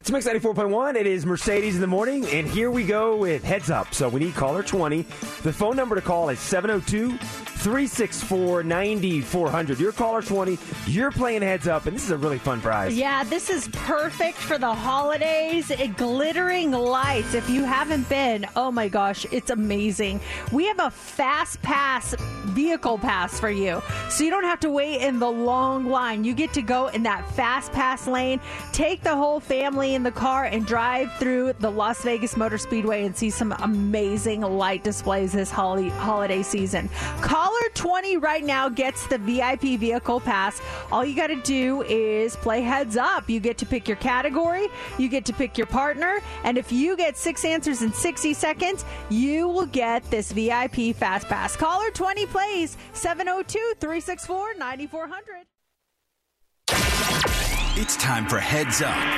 It's 0.04 0.12
Mix 0.12 0.28
94.1. 0.28 0.96
It 0.98 1.08
is 1.08 1.26
Mercedes 1.26 1.76
in 1.76 1.80
the 1.82 1.88
morning, 1.88 2.26
and 2.26 2.46
here 2.46 2.70
we 2.70 2.84
go 2.84 3.16
with 3.16 3.42
Heads 3.42 3.70
Up. 3.70 3.94
So 3.94 4.10
we 4.10 4.20
need 4.20 4.36
caller 4.36 4.62
20. 4.62 5.04
The 5.44 5.54
phone 5.54 5.78
number 5.78 5.96
to 5.96 6.02
call 6.02 6.28
is 6.28 6.42
702 6.42 7.18
364 7.18 8.64
9400. 8.64 9.80
You're 9.80 9.94
caller 9.94 10.22
20. 10.22 10.60
You're 10.88 11.10
playing 11.10 11.42
Heads 11.42 11.70
Up, 11.70 11.86
and 11.86 11.96
this 11.96 12.04
is 12.04 12.12
a 12.12 12.18
really 12.18 12.38
fun 12.38 12.60
prize. 12.60 12.98
Yeah, 12.98 13.24
this 13.24 13.50
is 13.50 13.70
perfect 13.70 14.38
for 14.38 14.58
the 14.58 14.74
holidays. 14.74 15.72
It- 15.72 15.96
glittering 15.96 16.72
lights. 16.72 17.34
If 17.34 17.50
you 17.50 17.64
haven't 17.64 18.10
been, 18.10 18.46
oh 18.58 18.72
my 18.72 18.90
gosh, 18.90 19.26
it's 19.32 19.52
amazing. 19.52 20.20
We 20.52 20.66
have 20.66 20.80
a 20.80 20.92
fast 20.92 21.62
pass 21.62 22.14
vehicle 22.48 22.98
pass 22.98 23.40
for 23.40 23.50
you. 23.50 23.82
So 24.10 24.26
you 24.26 24.32
don't 24.32 24.44
have 24.44 24.60
to 24.62 24.70
wait 24.70 25.00
in 25.02 25.20
the 25.20 25.32
long 25.32 25.86
line. 25.86 26.26
You 26.26 26.34
get 26.34 26.52
to 26.56 26.62
go 26.62 26.88
in 26.88 27.04
that 27.04 27.30
fast 27.36 27.72
pass 27.72 28.06
lane, 28.06 28.42
take 28.74 29.02
the 29.02 29.16
whole 29.16 29.40
family 29.40 29.93
in 29.94 30.04
the 30.04 30.12
car 30.12 30.46
and 30.46 30.66
drive 30.66 31.12
through 31.18 31.54
the 31.54 31.70
Las 31.70 32.04
Vegas 32.04 32.36
Motor 32.36 32.58
Speedway 32.58 33.06
and 33.06 33.16
see 33.16 33.30
some 33.30 33.54
amazing 33.60 34.42
light 34.42 34.84
displays 34.84 35.32
this 35.32 35.52
holi- 35.52 35.90
holiday 35.90 36.44
season. 36.44 36.90
Caller 37.22 37.70
20 37.74 38.18
right 38.18 38.44
now 38.44 38.70
gets 38.70 39.08
the 39.08 39.18
VIP 39.18 39.80
vehicle 39.80 40.20
pass. 40.20 40.62
All 40.92 41.06
you 41.06 41.16
got 41.16 41.28
to 41.28 41.42
do 41.42 41.84
is 41.84 42.36
play 42.38 42.62
heads 42.62 42.98
up. 42.98 43.30
You 43.30 43.40
get 43.40 43.58
to 43.60 43.66
pick 43.66 43.88
your 43.88 43.98
category, 43.98 44.68
you 44.98 45.10
get 45.10 45.26
to 45.26 45.34
pick 45.34 45.58
your 45.58 45.68
partner, 45.68 46.20
and 46.44 46.58
if 46.58 46.72
you 46.72 46.98
get 46.98 47.18
six 47.18 47.46
answers 47.46 47.82
in 47.82 47.94
60 47.94 48.34
seconds, 48.34 48.86
you 49.10 49.48
will 49.48 49.68
get 49.68 50.04
this 50.10 50.32
VIP 50.32 50.96
fast 50.96 51.28
pass. 51.28 51.56
Caller 51.56 51.92
20 51.92 52.26
plays 52.28 52.78
702 52.94 53.74
364 53.80 54.56
9400. 54.56 57.33
It's 57.76 57.98
time 57.98 58.28
for 58.28 58.38
Heads 58.38 58.84
Up 58.84 59.16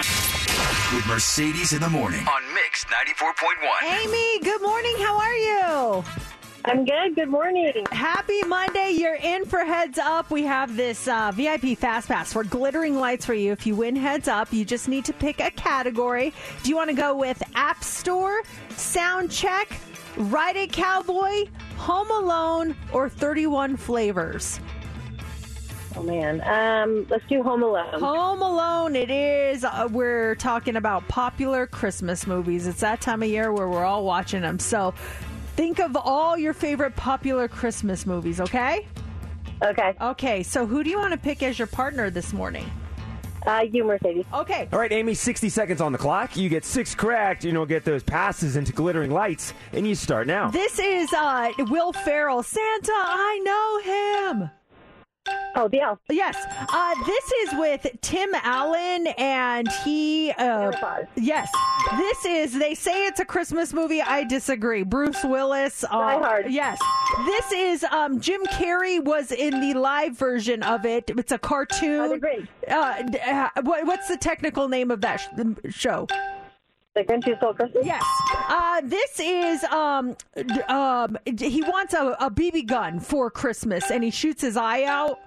with 0.95 1.05
Mercedes 1.07 1.73
in 1.73 1.81
the 1.81 1.89
morning 1.89 2.25
on 2.25 2.53
Mix 2.53 2.85
94.1. 2.85 4.05
Amy, 4.05 4.39
good 4.39 4.61
morning. 4.61 4.95
How 4.99 5.19
are 5.19 5.35
you? 5.35 6.03
I'm 6.63 6.85
good. 6.85 7.15
Good 7.15 7.27
morning. 7.27 7.73
Happy 7.91 8.41
Monday. 8.43 8.91
You're 8.91 9.15
in 9.15 9.43
for 9.43 9.59
Heads 9.65 9.97
Up. 9.97 10.31
We 10.31 10.43
have 10.43 10.77
this 10.77 11.05
uh, 11.09 11.33
VIP 11.35 11.77
Fast 11.77 12.07
Pass 12.07 12.31
for 12.31 12.45
glittering 12.45 12.97
lights 12.97 13.25
for 13.25 13.33
you. 13.33 13.51
If 13.51 13.67
you 13.67 13.75
win 13.75 13.93
Heads 13.93 14.29
Up, 14.29 14.53
you 14.53 14.63
just 14.63 14.87
need 14.87 15.03
to 15.03 15.13
pick 15.13 15.41
a 15.41 15.51
category. 15.51 16.31
Do 16.63 16.69
you 16.69 16.77
want 16.77 16.89
to 16.89 16.95
go 16.95 17.13
with 17.13 17.43
App 17.55 17.83
Store, 17.83 18.41
Sound 18.69 19.31
Check, 19.31 19.77
Ride 20.15 20.55
It 20.55 20.71
Cowboy, 20.71 21.47
Home 21.75 22.09
Alone, 22.09 22.73
or 22.93 23.09
31 23.09 23.75
Flavors? 23.75 24.61
Oh 25.97 26.03
man. 26.03 26.41
Um, 26.41 27.07
let's 27.09 27.25
do 27.27 27.41
Home 27.41 27.63
Alone. 27.63 27.99
Home 27.99 28.41
Alone, 28.41 28.95
it 28.95 29.09
is. 29.09 29.63
Uh, 29.63 29.87
we're 29.89 30.35
talking 30.35 30.75
about 30.75 31.07
popular 31.07 31.65
Christmas 31.67 32.27
movies. 32.27 32.67
It's 32.67 32.81
that 32.81 32.99
time 32.99 33.23
of 33.23 33.29
year 33.29 33.53
where 33.53 33.69
we're 33.69 33.85
all 33.85 34.03
watching 34.03 34.41
them. 34.41 34.59
So 34.59 34.93
think 35.55 35.79
of 35.79 35.95
all 35.95 36.37
your 36.37 36.53
favorite 36.53 36.95
popular 36.95 37.47
Christmas 37.47 38.05
movies, 38.05 38.41
okay? 38.41 38.85
Okay. 39.63 39.95
Okay, 40.01 40.43
so 40.43 40.65
who 40.65 40.83
do 40.83 40.89
you 40.89 40.97
want 40.97 41.13
to 41.13 41.17
pick 41.17 41.41
as 41.41 41.57
your 41.57 41.67
partner 41.67 42.09
this 42.09 42.33
morning? 42.33 42.69
Uh, 43.45 43.63
you, 43.71 43.83
Mercedes. 43.83 44.25
Okay. 44.33 44.67
All 44.73 44.79
right, 44.79 44.91
Amy, 44.91 45.13
60 45.13 45.49
seconds 45.49 45.79
on 45.79 45.91
the 45.91 45.97
clock. 45.97 46.35
You 46.35 46.49
get 46.49 46.65
six 46.65 46.95
correct, 46.95 47.45
you 47.45 47.51
know, 47.51 47.65
get 47.65 47.85
those 47.85 48.03
passes 48.03 48.57
into 48.57 48.73
glittering 48.73 49.11
lights, 49.11 49.53
and 49.71 49.87
you 49.87 49.93
start 49.95 50.27
now. 50.27 50.49
This 50.49 50.79
is 50.79 51.13
uh, 51.13 51.51
Will 51.69 51.93
Ferrell. 51.93 52.41
Santa, 52.43 52.91
I 52.91 53.39
know 53.43 54.41
him. 54.41 54.49
Oh, 55.57 55.67
the 55.69 55.79
elf. 55.79 55.99
Yes. 56.09 56.37
Uh, 56.69 56.95
this 57.05 57.31
is 57.43 57.53
with 57.57 57.87
Tim 58.01 58.29
Allen, 58.43 59.07
and 59.17 59.67
he. 59.83 60.31
Uh, 60.31 60.71
yes. 61.15 61.49
This 61.97 62.25
is. 62.25 62.53
They 62.53 62.75
say 62.75 63.05
it's 63.07 63.19
a 63.19 63.25
Christmas 63.25 63.73
movie. 63.73 64.01
I 64.01 64.25
disagree. 64.25 64.83
Bruce 64.83 65.23
Willis. 65.23 65.83
Uh, 65.85 65.99
Die 65.99 66.17
Hard. 66.19 66.51
Yes. 66.51 66.79
This 67.25 67.51
is. 67.53 67.83
Um, 67.85 68.19
Jim 68.19 68.43
Carrey 68.47 69.03
was 69.03 69.31
in 69.31 69.61
the 69.61 69.73
live 69.79 70.17
version 70.17 70.61
of 70.63 70.85
it. 70.85 71.09
It's 71.17 71.31
a 71.31 71.37
cartoon. 71.37 72.21
Uh, 72.67 72.73
uh, 72.73 73.49
what, 73.61 73.85
what's 73.85 74.07
the 74.09 74.17
technical 74.17 74.67
name 74.67 74.91
of 74.91 75.01
that 75.01 75.17
sh- 75.17 75.27
the 75.37 75.55
show? 75.71 76.07
The 76.95 77.03
Grinch 77.03 77.25
Who 77.25 77.35
Stole 77.35 77.53
Christmas. 77.53 77.85
Yes. 77.85 78.03
Uh, 78.47 78.81
this 78.83 79.19
is 79.19 79.63
um, 79.65 80.15
um, 80.69 81.17
he 81.37 81.61
wants 81.63 81.93
a, 81.93 82.15
a 82.19 82.31
BB 82.31 82.67
gun 82.67 82.99
for 82.99 83.29
Christmas, 83.29 83.91
and 83.91 84.03
he 84.03 84.11
shoots 84.11 84.41
his 84.41 84.55
eye 84.57 84.83
out. 84.83 85.19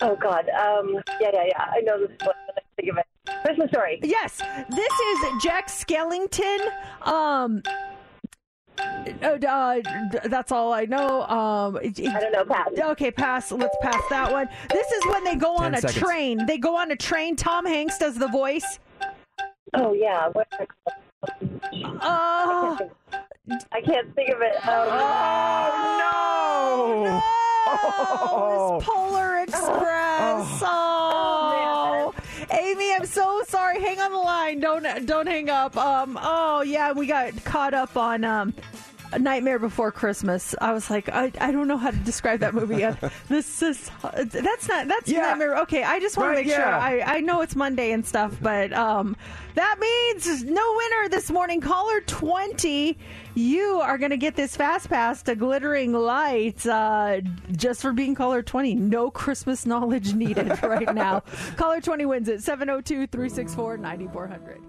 Oh 0.00 0.16
God. 0.16 0.48
Um. 0.50 0.94
Yeah, 1.20 1.30
yeah, 1.32 1.44
yeah. 1.46 1.64
I 1.72 1.80
know 1.80 2.06
this 2.06 2.16
one. 2.24 2.34
I 2.56 2.60
think 2.76 2.90
of 2.90 2.98
it. 2.98 3.06
Christmas 3.44 3.70
Story. 3.70 4.00
Yes, 4.02 4.38
this 4.70 4.92
is 4.92 5.42
Jack 5.42 5.68
Skellington. 5.68 6.58
Um, 7.02 7.62
uh, 9.22 9.28
uh, 9.46 9.80
that's 10.24 10.52
all 10.52 10.72
I 10.72 10.84
know. 10.84 11.22
Um, 11.22 11.76
it- 11.76 11.98
it- 11.98 12.08
I 12.08 12.20
don't 12.20 12.32
know. 12.32 12.44
Pass. 12.44 12.68
Okay, 12.78 13.10
pass. 13.10 13.52
Let's 13.52 13.76
pass 13.80 14.02
that 14.10 14.30
one. 14.32 14.48
This 14.70 14.90
is 14.90 15.06
when 15.06 15.24
they 15.24 15.36
go 15.36 15.56
on 15.56 15.74
a 15.74 15.80
seconds. 15.80 15.98
train. 15.98 16.46
They 16.46 16.58
go 16.58 16.76
on 16.76 16.90
a 16.90 16.96
train. 16.96 17.36
Tom 17.36 17.64
Hanks 17.66 17.98
does 17.98 18.18
the 18.18 18.28
voice. 18.28 18.78
Oh 19.74 19.92
yeah. 19.94 20.28
What? 20.28 20.48
Oh, 22.02 22.78
I 23.72 23.80
can't 23.80 24.14
think 24.14 24.30
of 24.30 24.42
it. 24.42 24.56
Um, 24.68 24.88
Oh, 24.90 27.00
no! 27.04 27.22
Oh, 27.66 28.76
this 28.78 28.86
Polar 28.88 29.36
Express. 29.42 30.62
Oh, 30.62 32.14
Amy, 32.50 32.94
I'm 32.94 33.06
so 33.06 33.42
sorry. 33.48 33.80
Hang 33.80 34.00
on 34.00 34.10
the 34.12 34.18
line. 34.18 34.60
Don't 34.60 35.06
don't 35.06 35.26
hang 35.26 35.48
up. 35.50 35.76
Um. 35.76 36.18
Oh 36.20 36.62
yeah, 36.62 36.92
we 36.92 37.06
got 37.06 37.44
caught 37.44 37.74
up 37.74 37.96
on 37.96 38.24
um. 38.24 38.54
A 39.12 39.18
Nightmare 39.18 39.60
Before 39.60 39.92
Christmas. 39.92 40.56
I 40.60 40.72
was 40.72 40.90
like, 40.90 41.08
I, 41.08 41.30
I 41.40 41.52
don't 41.52 41.68
know 41.68 41.76
how 41.76 41.92
to 41.92 41.96
describe 41.98 42.40
that 42.40 42.52
movie 42.52 42.78
yet. 42.78 42.98
this 43.28 43.62
is 43.62 43.88
that's 44.02 44.68
not 44.68 44.88
that's 44.88 45.08
Yeah. 45.08 45.20
Nightmare. 45.20 45.58
Okay, 45.58 45.84
I 45.84 46.00
just 46.00 46.16
want 46.16 46.30
Right, 46.30 46.42
to 46.42 46.48
make 46.48 46.52
sure. 46.56 46.64
I 46.66 47.00
I 47.00 47.20
know 47.20 47.40
it's 47.40 47.54
Monday 47.54 47.92
and 47.92 48.04
stuff, 48.04 48.36
but 48.42 48.72
um, 48.72 49.16
that 49.54 49.76
means 49.78 50.42
no 50.42 50.62
winner 50.76 51.08
this 51.10 51.30
morning. 51.30 51.60
Caller 51.60 52.00
twenty, 52.00 52.98
you 53.34 53.80
are 53.80 53.98
going 53.98 54.10
to 54.10 54.16
get 54.16 54.36
this 54.36 54.56
fast 54.56 54.88
pass 54.88 55.22
to 55.24 55.34
Glittering 55.34 55.92
Lights 55.92 56.66
uh, 56.66 57.20
just 57.52 57.82
for 57.82 57.92
being 57.92 58.14
caller 58.14 58.42
twenty. 58.42 58.74
No 58.74 59.10
Christmas 59.10 59.66
knowledge 59.66 60.14
needed 60.14 60.58
right 60.62 60.94
now. 60.94 61.20
caller 61.56 61.80
twenty 61.80 62.06
wins 62.06 62.28
it 62.28 62.40
702-364-9400. 62.40 64.60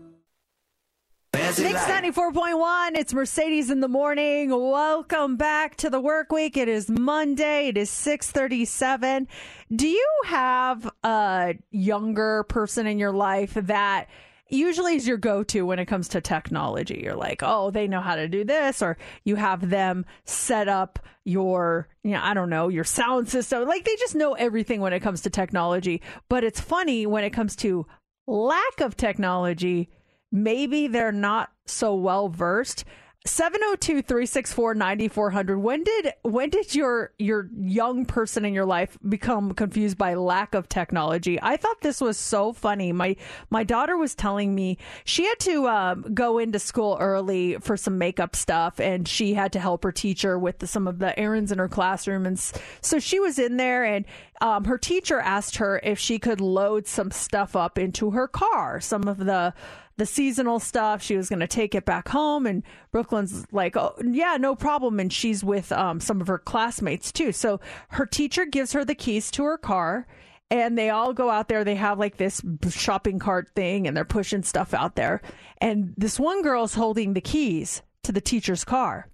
Mix 1.36 1.60
94.1. 1.60 2.98
It's 2.98 3.14
Mercedes 3.14 3.70
in 3.70 3.82
the 3.82 3.88
morning. 3.88 4.50
Welcome 4.50 5.36
back 5.36 5.76
to 5.78 5.90
the 5.90 6.00
work 6.00 6.32
week. 6.32 6.58
It 6.58 6.70
is 6.70 6.90
Monday. 6.90 7.68
It 7.68 7.78
is 7.78 7.90
637. 7.90 9.28
Do 9.76 9.88
you 9.88 10.10
have 10.26 10.90
a 11.04 11.56
younger 11.72 12.44
person 12.44 12.88
in 12.88 13.00
your 13.00 13.12
life 13.12 13.54
that 13.54 14.08
usually 14.50 14.96
is 14.96 15.08
your 15.08 15.18
go-to 15.18 15.66
when 15.66 15.80
it 15.80 15.86
comes 15.86 16.08
to 16.10 16.22
technology? 16.22 17.02
You're 17.04 17.16
like, 17.16 17.42
oh, 17.44 17.72
they 17.72 17.88
know 17.88 18.02
how 18.02 18.16
to 18.16 18.28
do 18.28 18.44
this, 18.44 18.82
or 18.82 18.98
you 19.24 19.36
have 19.36 19.70
them 19.70 20.06
set 20.26 20.68
up 20.68 21.00
your, 21.24 21.88
you 22.04 22.12
know, 22.12 22.22
I 22.22 22.34
don't 22.34 22.50
know, 22.50 22.68
your 22.70 22.84
sound 22.84 23.30
system. 23.30 23.68
Like 23.68 23.86
they 23.86 23.96
just 23.96 24.16
know 24.16 24.34
everything 24.34 24.82
when 24.82 24.94
it 24.94 25.00
comes 25.00 25.22
to 25.22 25.30
technology. 25.30 26.02
But 26.30 26.44
it's 26.44 26.60
funny 26.60 27.06
when 27.06 27.24
it 27.24 27.32
comes 27.32 27.56
to 27.58 27.86
lack 28.28 28.82
of 28.82 28.96
technology 28.96 29.90
maybe 30.36 30.88
they're 30.88 31.12
not 31.12 31.52
so 31.66 31.96
well 31.96 32.30
versed. 32.30 32.84
702-364-9400 33.26 35.60
when 35.60 35.84
did 35.84 36.14
when 36.22 36.52
did 36.52 36.76
your 36.76 37.12
your 37.18 37.50
young 37.58 38.06
person 38.06 38.46
in 38.46 38.54
your 38.54 38.68
life 38.68 39.00
become 39.10 39.56
confused 39.56 39.98
by 39.98 40.14
lack 40.14 40.54
of 40.54 40.70
technology? 40.70 41.40
I 41.42 41.58
thought 41.58 41.82
this 41.82 42.00
was 42.00 42.20
so 42.20 42.54
funny. 42.54 42.92
My 42.92 43.16
my 43.50 43.64
daughter 43.64 43.98
was 43.98 44.14
telling 44.14 44.54
me 44.54 44.78
she 45.06 45.26
had 45.26 45.40
to 45.40 45.68
um, 45.68 46.06
go 46.14 46.38
into 46.38 46.60
school 46.60 46.98
early 47.00 47.58
for 47.62 47.76
some 47.76 47.98
makeup 47.98 48.36
stuff 48.36 48.80
and 48.80 49.08
she 49.08 49.34
had 49.34 49.54
to 49.54 49.60
help 49.60 49.84
her 49.84 49.92
teacher 49.92 50.38
with 50.38 50.60
the, 50.60 50.68
some 50.68 50.88
of 50.88 51.00
the 51.00 51.20
errands 51.20 51.52
in 51.52 51.58
her 51.58 51.68
classroom 51.68 52.28
and 52.28 52.40
so 52.82 53.00
she 53.00 53.20
was 53.20 53.40
in 53.40 53.58
there 53.58 53.84
and 53.84 54.06
um, 54.42 54.66
her 54.66 54.78
teacher 54.78 55.20
asked 55.20 55.56
her 55.58 55.80
if 55.82 55.98
she 55.98 56.20
could 56.20 56.42
load 56.42 56.86
some 56.86 57.10
stuff 57.10 57.56
up 57.56 57.80
into 57.80 58.12
her 58.12 58.28
car 58.28 58.80
some 58.80 59.08
of 59.08 59.18
the 59.18 59.52
the 59.98 60.06
seasonal 60.06 60.60
stuff. 60.60 61.02
She 61.02 61.16
was 61.16 61.30
going 61.30 61.40
to 61.40 61.48
take 61.48 61.76
it 61.76 61.86
back 61.86 62.10
home, 62.10 62.46
and 62.46 62.64
Brooklyn's 62.92 63.46
like, 63.52 63.78
"Oh, 63.78 63.96
yeah, 64.04 64.38
no 64.40 64.56
problem." 64.56 65.00
And 65.00 65.12
she's 65.12 65.44
with 65.44 65.72
um, 65.72 66.00
some 66.00 66.22
of 66.22 66.28
her 66.28 66.38
classmates 66.38 67.12
too. 67.12 67.32
So 67.32 67.60
her 67.90 68.06
teacher 68.06 68.46
gives 68.46 68.74
her 68.74 68.84
the 68.84 68.96
keys 68.96 69.32
to 69.32 69.44
her 69.44 69.58
car, 69.58 70.08
and 70.50 70.78
they 70.78 70.90
all 70.90 71.14
go 71.14 71.30
out 71.30 71.48
there. 71.48 71.64
They 71.64 71.76
have 71.76 72.00
like 72.00 72.18
this 72.18 72.42
shopping 72.70 73.20
cart 73.20 73.50
thing, 73.56 73.88
and 73.88 73.96
they're 73.96 74.06
pushing 74.06 74.44
stuff 74.44 74.74
out 74.74 74.96
there. 74.96 75.22
And 75.60 75.94
this 75.98 76.20
one 76.20 76.42
girl's 76.42 76.76
holding 76.76 77.14
the 77.14 77.22
keys 77.22 77.82
to 78.04 78.12
the 78.12 78.22
teacher's 78.22 78.64
car, 78.64 79.08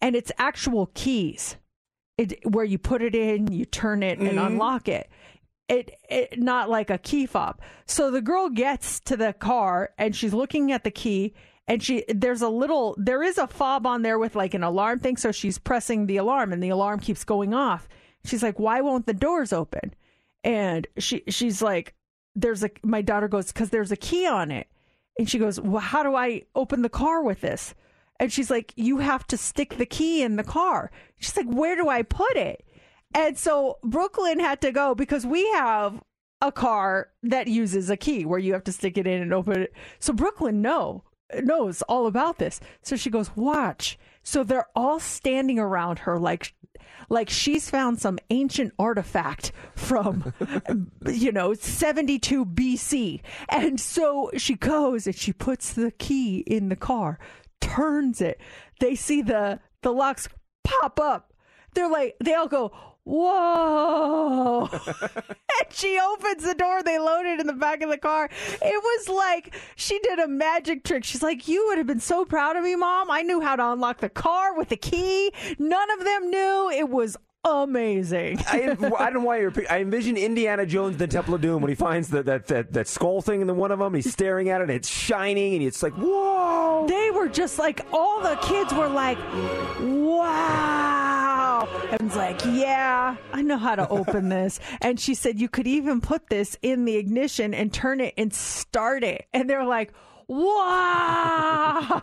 and 0.00 0.16
it's 0.16 0.32
actual 0.38 0.90
keys. 0.94 1.56
It, 2.16 2.48
where 2.48 2.64
you 2.64 2.78
put 2.78 3.02
it 3.02 3.16
in, 3.16 3.50
you 3.50 3.64
turn 3.64 4.04
it 4.04 4.20
and 4.20 4.38
unlock 4.38 4.86
it 4.86 5.10
it, 5.74 5.98
it 6.08 6.38
not 6.38 6.70
like 6.70 6.90
a 6.90 6.98
key 6.98 7.26
fob. 7.26 7.60
So 7.86 8.10
the 8.10 8.20
girl 8.20 8.48
gets 8.48 9.00
to 9.00 9.16
the 9.16 9.32
car 9.32 9.90
and 9.98 10.14
she's 10.14 10.34
looking 10.34 10.72
at 10.72 10.84
the 10.84 10.90
key 10.90 11.34
and 11.66 11.82
she 11.82 12.04
there's 12.08 12.42
a 12.42 12.48
little 12.48 12.94
there 12.98 13.22
is 13.22 13.38
a 13.38 13.46
fob 13.46 13.86
on 13.86 14.02
there 14.02 14.18
with 14.18 14.36
like 14.36 14.54
an 14.54 14.62
alarm 14.62 14.98
thing 14.98 15.16
so 15.16 15.32
she's 15.32 15.58
pressing 15.58 16.06
the 16.06 16.18
alarm 16.18 16.52
and 16.52 16.62
the 16.62 16.68
alarm 16.68 17.00
keeps 17.00 17.24
going 17.24 17.54
off. 17.54 17.88
She's 18.24 18.42
like 18.42 18.58
why 18.58 18.80
won't 18.80 19.06
the 19.06 19.14
doors 19.14 19.52
open? 19.52 19.94
And 20.42 20.86
she 20.98 21.22
she's 21.28 21.62
like 21.62 21.94
there's 22.34 22.62
a 22.62 22.70
my 22.82 23.02
daughter 23.02 23.28
goes 23.28 23.50
cuz 23.52 23.70
there's 23.70 23.92
a 23.92 23.96
key 23.96 24.26
on 24.26 24.50
it. 24.50 24.68
And 25.16 25.30
she 25.30 25.38
goes, 25.38 25.60
"Well, 25.60 25.80
how 25.80 26.02
do 26.02 26.16
I 26.16 26.42
open 26.56 26.82
the 26.82 26.88
car 26.88 27.22
with 27.22 27.40
this?" 27.40 27.72
And 28.18 28.32
she's 28.32 28.50
like, 28.50 28.72
"You 28.74 28.98
have 28.98 29.24
to 29.28 29.36
stick 29.36 29.76
the 29.76 29.86
key 29.86 30.22
in 30.22 30.34
the 30.34 30.42
car." 30.42 30.90
She's 31.20 31.36
like, 31.36 31.46
"Where 31.46 31.76
do 31.76 31.88
I 31.88 32.02
put 32.02 32.36
it?" 32.36 32.64
And 33.14 33.38
so 33.38 33.78
Brooklyn 33.82 34.40
had 34.40 34.60
to 34.62 34.72
go 34.72 34.94
because 34.94 35.24
we 35.24 35.48
have 35.52 36.02
a 36.42 36.52
car 36.52 37.08
that 37.22 37.46
uses 37.46 37.88
a 37.88 37.96
key 37.96 38.26
where 38.26 38.38
you 38.38 38.52
have 38.52 38.64
to 38.64 38.72
stick 38.72 38.98
it 38.98 39.06
in 39.06 39.22
and 39.22 39.32
open 39.32 39.62
it. 39.62 39.72
So 39.98 40.12
Brooklyn 40.12 40.60
know 40.60 41.04
knows 41.42 41.82
all 41.82 42.06
about 42.06 42.38
this. 42.38 42.60
So 42.82 42.96
she 42.96 43.10
goes, 43.10 43.34
"Watch." 43.36 43.98
So 44.22 44.42
they're 44.42 44.68
all 44.74 45.00
standing 45.00 45.58
around 45.58 46.00
her 46.00 46.18
like 46.18 46.54
like 47.08 47.28
she's 47.28 47.70
found 47.70 48.00
some 48.00 48.18
ancient 48.30 48.72
artifact 48.78 49.52
from 49.74 50.32
you 51.06 51.32
know 51.32 51.54
72 51.54 52.44
BC. 52.44 53.20
And 53.48 53.80
so 53.80 54.30
she 54.36 54.54
goes 54.54 55.06
and 55.06 55.16
she 55.16 55.32
puts 55.32 55.72
the 55.72 55.92
key 55.92 56.38
in 56.38 56.68
the 56.68 56.76
car, 56.76 57.18
turns 57.60 58.20
it. 58.20 58.40
They 58.80 58.94
see 58.94 59.22
the 59.22 59.60
the 59.82 59.92
locks 59.92 60.28
pop 60.62 60.98
up. 60.98 61.32
They're 61.74 61.90
like 61.90 62.16
they 62.22 62.34
all 62.34 62.48
go, 62.48 62.72
whoa. 63.04 64.68
and 64.72 65.70
she 65.70 65.98
opens 65.98 66.42
the 66.42 66.54
door. 66.54 66.82
They 66.82 66.98
load 66.98 67.26
it 67.26 67.40
in 67.40 67.46
the 67.46 67.52
back 67.52 67.82
of 67.82 67.90
the 67.90 67.98
car. 67.98 68.28
It 68.50 68.82
was 68.82 69.08
like 69.08 69.54
she 69.76 69.98
did 70.00 70.18
a 70.18 70.28
magic 70.28 70.84
trick. 70.84 71.04
She's 71.04 71.22
like, 71.22 71.46
You 71.48 71.66
would 71.68 71.78
have 71.78 71.86
been 71.86 72.00
so 72.00 72.24
proud 72.24 72.56
of 72.56 72.64
me, 72.64 72.76
mom. 72.76 73.10
I 73.10 73.22
knew 73.22 73.40
how 73.40 73.56
to 73.56 73.72
unlock 73.72 74.00
the 74.00 74.08
car 74.08 74.56
with 74.56 74.68
the 74.68 74.76
key. 74.76 75.32
None 75.58 75.90
of 75.90 76.04
them 76.04 76.30
knew. 76.30 76.70
It 76.70 76.88
was 76.88 77.16
amazing. 77.44 78.38
I, 78.48 78.62
I 78.62 78.66
don't 78.74 79.14
know 79.14 79.20
why 79.20 79.40
you're. 79.40 79.52
I 79.70 79.80
envision 79.80 80.16
Indiana 80.16 80.66
Jones 80.66 80.96
the 80.96 81.06
Temple 81.06 81.34
of 81.34 81.40
Doom 81.40 81.62
when 81.62 81.68
he 81.68 81.74
finds 81.74 82.08
the, 82.08 82.22
that, 82.24 82.46
that 82.48 82.72
that 82.72 82.88
skull 82.88 83.22
thing 83.22 83.40
in 83.40 83.46
the 83.46 83.54
one 83.54 83.70
of 83.70 83.78
them. 83.78 83.94
He's 83.94 84.10
staring 84.10 84.48
at 84.48 84.60
it. 84.60 84.64
and 84.64 84.72
It's 84.72 84.88
shining, 84.88 85.54
and 85.54 85.62
it's 85.62 85.82
like, 85.82 85.94
whoa! 85.94 86.86
they 86.88 87.10
were 87.10 87.28
just 87.28 87.58
like 87.58 87.86
all 87.92 88.20
the 88.20 88.36
kids 88.36 88.72
were 88.72 88.88
like 88.88 89.18
wow 89.80 91.34
wow. 91.64 91.68
Evan's 91.90 92.16
like, 92.16 92.44
yeah, 92.44 93.16
I 93.32 93.42
know 93.42 93.58
how 93.58 93.74
to 93.74 93.88
open 93.88 94.28
this. 94.28 94.60
And 94.80 95.00
she 95.00 95.14
said, 95.14 95.40
you 95.40 95.48
could 95.48 95.66
even 95.66 96.00
put 96.00 96.28
this 96.28 96.58
in 96.60 96.84
the 96.84 96.96
ignition 96.96 97.54
and 97.54 97.72
turn 97.72 98.00
it 98.00 98.14
and 98.18 98.32
start 98.34 99.02
it. 99.02 99.26
And 99.32 99.48
they're 99.48 99.64
like, 99.64 99.92
Wow. 100.28 102.02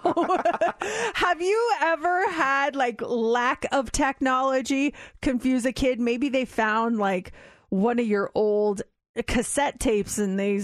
Have 1.15 1.41
you 1.41 1.71
ever 1.81 2.29
had 2.31 2.75
like 2.75 3.01
lack 3.01 3.65
of 3.71 3.91
technology 3.91 4.93
confuse 5.21 5.65
a 5.65 5.71
kid? 5.71 5.99
Maybe 5.99 6.29
they 6.29 6.45
found 6.45 6.97
like 6.97 7.31
one 7.69 7.99
of 7.99 8.05
your 8.05 8.31
old 8.35 8.81
cassette 9.27 9.79
tapes 9.79 10.17
and 10.17 10.39
they 10.39 10.59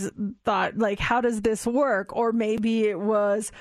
thought 0.46 0.78
like 0.78 1.00
how 1.00 1.20
does 1.20 1.42
this 1.42 1.68
work 1.68 2.16
or 2.16 2.32
maybe 2.32 2.86
it 2.86 3.00
was 3.00 3.52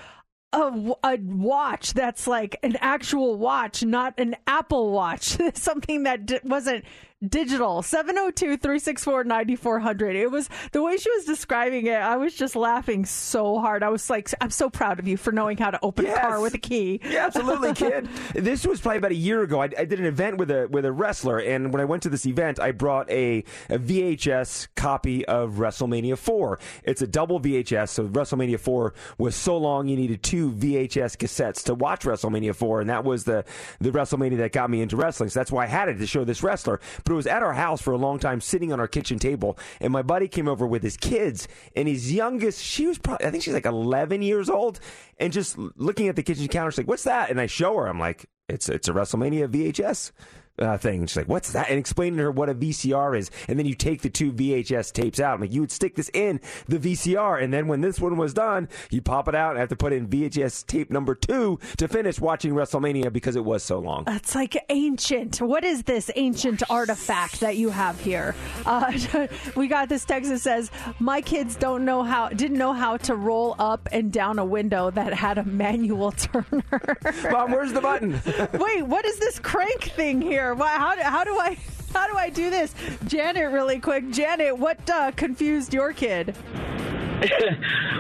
a 0.53 1.19
watch 1.23 1.93
that's 1.93 2.27
like 2.27 2.57
an 2.63 2.77
actual 2.81 3.37
watch 3.37 3.83
not 3.85 4.15
an 4.19 4.37
apple 4.47 4.93
watch 4.93 5.37
something 5.55 6.05
that 6.05 6.25
di- 6.25 6.41
wasn't 6.45 6.85
digital 7.27 7.81
702-364-9400 7.81 10.15
it 10.15 10.31
was 10.31 10.51
the 10.73 10.83
way 10.83 10.99
she 10.99 11.11
was 11.11 11.25
describing 11.25 11.87
it 11.87 11.95
i 11.95 12.15
was 12.17 12.35
just 12.35 12.55
laughing 12.55 13.07
so 13.07 13.59
hard 13.59 13.83
i 13.83 13.89
was 13.89 14.11
like 14.11 14.29
i'm 14.43 14.51
so 14.51 14.69
proud 14.69 14.99
of 14.99 15.09
you 15.09 15.17
for 15.17 15.33
knowing 15.33 15.57
how 15.57 15.71
to 15.71 15.79
open 15.83 16.05
a 16.05 16.15
car 16.15 16.43
with 16.43 16.53
a 16.53 16.59
key 16.59 17.01
Yeah, 17.05 17.25
absolutely, 17.27 17.73
kid. 17.75 18.07
this 18.35 18.67
was 18.67 18.83
probably 18.83 18.99
about 18.99 19.13
a 19.13 19.17
year 19.17 19.43
ago. 19.43 19.63
I, 19.63 19.71
I 19.79 19.87
did 19.87 19.99
an 19.99 20.05
event 20.05 20.37
with 20.37 20.51
a 20.51 20.69
with 20.71 20.85
a 20.85 20.93
wrestler, 20.93 21.39
and 21.39 21.73
when 21.73 21.81
I 21.81 21.85
went 21.85 22.03
to 22.03 22.09
this 22.09 22.27
event, 22.27 22.59
I 22.61 22.73
brought 22.73 23.09
a, 23.11 23.45
a 23.71 23.79
VHS 23.79 24.69
copy 24.77 25.25
of 25.27 25.55
WrestleMania 25.55 26.19
4. 26.19 26.59
It's 26.85 27.03
a 27.03 27.07
double 27.07 27.41
VHS, 27.41 27.89
so 27.91 28.07
WrestleMania 28.09 28.59
4 28.61 28.93
was 29.19 29.35
so 29.37 29.57
long 29.57 29.89
you 29.89 29.97
needed 29.97 30.23
two 30.23 30.51
VHS 30.53 31.17
cassettes 31.17 31.63
to 31.65 31.75
watch 31.75 32.05
WrestleMania 32.05 32.55
4, 32.55 32.81
and 32.83 32.91
that 32.91 33.05
was 33.05 33.25
the 33.25 33.45
the 33.81 33.91
WrestleMania 33.91 34.37
that 34.39 34.53
got 34.53 34.69
me 34.71 34.83
into 34.83 34.97
wrestling. 34.97 35.29
So 35.31 35.41
that's 35.41 35.53
why 35.53 35.65
I 35.65 35.69
had 35.69 35.89
it 35.89 35.99
to 35.99 36.07
show 36.07 36.25
this 36.25 36.43
wrestler. 36.43 36.81
But 37.07 37.13
it 37.13 37.17
was 37.17 37.29
at 37.29 37.45
our 37.45 37.53
house 37.53 37.81
for 37.81 37.93
a 37.93 37.97
long 37.97 38.19
time, 38.19 38.41
sitting 38.41 38.73
on 38.73 38.81
our 38.81 38.89
kitchen 38.89 39.21
table, 39.21 39.57
and 39.81 39.93
my 39.93 40.03
buddy 40.03 40.27
came 40.27 40.49
over 40.49 40.67
with 40.67 40.83
his 40.83 40.97
kids, 40.97 41.47
and 41.77 41.87
his 41.87 42.13
youngest, 42.13 42.61
she 42.61 42.87
was 42.87 42.99
probably 42.99 43.27
I 43.27 43.31
think 43.31 43.45
she's 43.45 43.55
like 43.55 43.65
11 43.65 44.23
years 44.23 44.51
old, 44.51 44.81
and 45.19 45.33
just 45.33 45.57
looking 45.77 46.09
at 46.09 46.17
the 46.17 46.25
kitchen 46.25 46.49
counter, 46.49 46.73
she's 46.73 46.79
like, 46.79 46.89
"What's 46.89 47.05
that?" 47.05 47.31
And 47.31 47.41
I 47.41 47.47
show 47.47 47.77
her. 47.77 47.87
I'm 47.87 48.01
like, 48.01 48.27
"It's 48.49 48.69
it's 48.69 48.89
a 48.89 48.93
WrestleMania 48.93 49.47
VHS." 49.49 50.11
Uh, 50.59 50.79
thing. 50.79 51.01
And 51.01 51.11
she's 51.11 51.19
like, 51.19 51.29
"What's 51.29 51.53
that?" 51.53 51.69
And 51.69 51.79
explaining 51.79 52.17
to 52.17 52.25
her 52.25 52.31
what 52.31 52.49
a 52.49 52.55
VCR 52.55 53.19
is, 53.19 53.31
and 53.47 53.59
then 53.59 53.67
you 53.67 53.75
take 53.75 54.01
the 54.01 54.09
two 54.09 54.33
VHS 54.33 54.91
tapes 54.91 55.21
out. 55.21 55.35
I'm 55.35 55.41
like, 55.43 55.53
you 55.53 55.61
would 55.61 55.71
stick 55.71 55.97
this 55.97 56.11
in 56.15 56.41
the 56.67 56.79
VCR, 56.79 57.43
and 57.43 57.53
then 57.53 57.69
when 57.69 57.83
this 57.83 58.01
one 58.01 58.17
was 58.17 58.33
done, 58.33 58.69
you 58.91 59.03
pop 59.03 59.29
it 59.29 59.35
out 59.35 59.51
and 59.51 59.59
have 59.59 59.69
to 59.69 59.77
put 59.77 59.93
in 59.93 60.09
VHS 60.09 60.67
tape 60.67 60.91
number 60.91 61.15
two 61.15 61.59
to 61.77 61.89
finish 61.89 62.19
watching 62.21 62.55
WrestleMania 62.55 63.13
because 63.13 63.37
it 63.37 63.45
was 63.45 63.63
so 63.63 63.79
long. 63.79 64.05
That's 64.05 64.35
like 64.35 64.57
ancient. 64.71 65.43
What 65.43 65.63
is 65.63 65.83
this 65.83 66.11
ancient 66.17 66.63
artifact 66.71 67.41
that 67.41 67.57
you 67.57 67.69
have 67.69 68.01
here? 68.01 68.35
Uh, 68.65 69.27
we 69.57 69.69
got 69.69 69.91
this 69.91 70.07
text 70.07 70.31
that 70.31 70.39
says, 70.41 70.71
"My 70.99 71.21
kids 71.21 71.57
don't 71.57 71.85
know 71.85 72.03
how, 72.03 72.31
didn't 72.31 72.59
know 72.59 72.73
how 72.73 72.97
to 72.99 73.15
roll 73.15 73.57
up 73.59 73.89
and 73.93 74.11
down 74.11 74.39
a 74.39 74.45
window 74.45 74.91
that 74.91 75.13
had 75.13 75.37
a 75.37 75.45
manual 75.45 76.13
turner." 76.17 76.97
Mom, 77.31 77.51
where's 77.51 77.75
the 77.75 77.81
button? 77.83 78.21
Wait, 78.55 78.83
what 78.83 79.05
is 79.05 79.19
this 79.19 79.39
crank 79.39 79.93
thing 79.95 80.23
here? 80.23 80.46
Why, 80.55 80.77
how, 80.79 80.95
do- 80.95 81.03
how 81.03 81.25
do 81.25 81.39
I? 81.39 81.57
How 81.95 82.07
do 82.09 82.19
I 82.19 82.29
do 82.29 82.51
this? 82.51 82.75
Janet, 83.07 83.51
really 83.53 83.79
quick. 83.81 84.11
Janet, 84.11 84.59
what 84.59 84.91
uh, 84.91 85.13
confused 85.13 85.73
your 85.73 85.95
kid? 85.95 86.35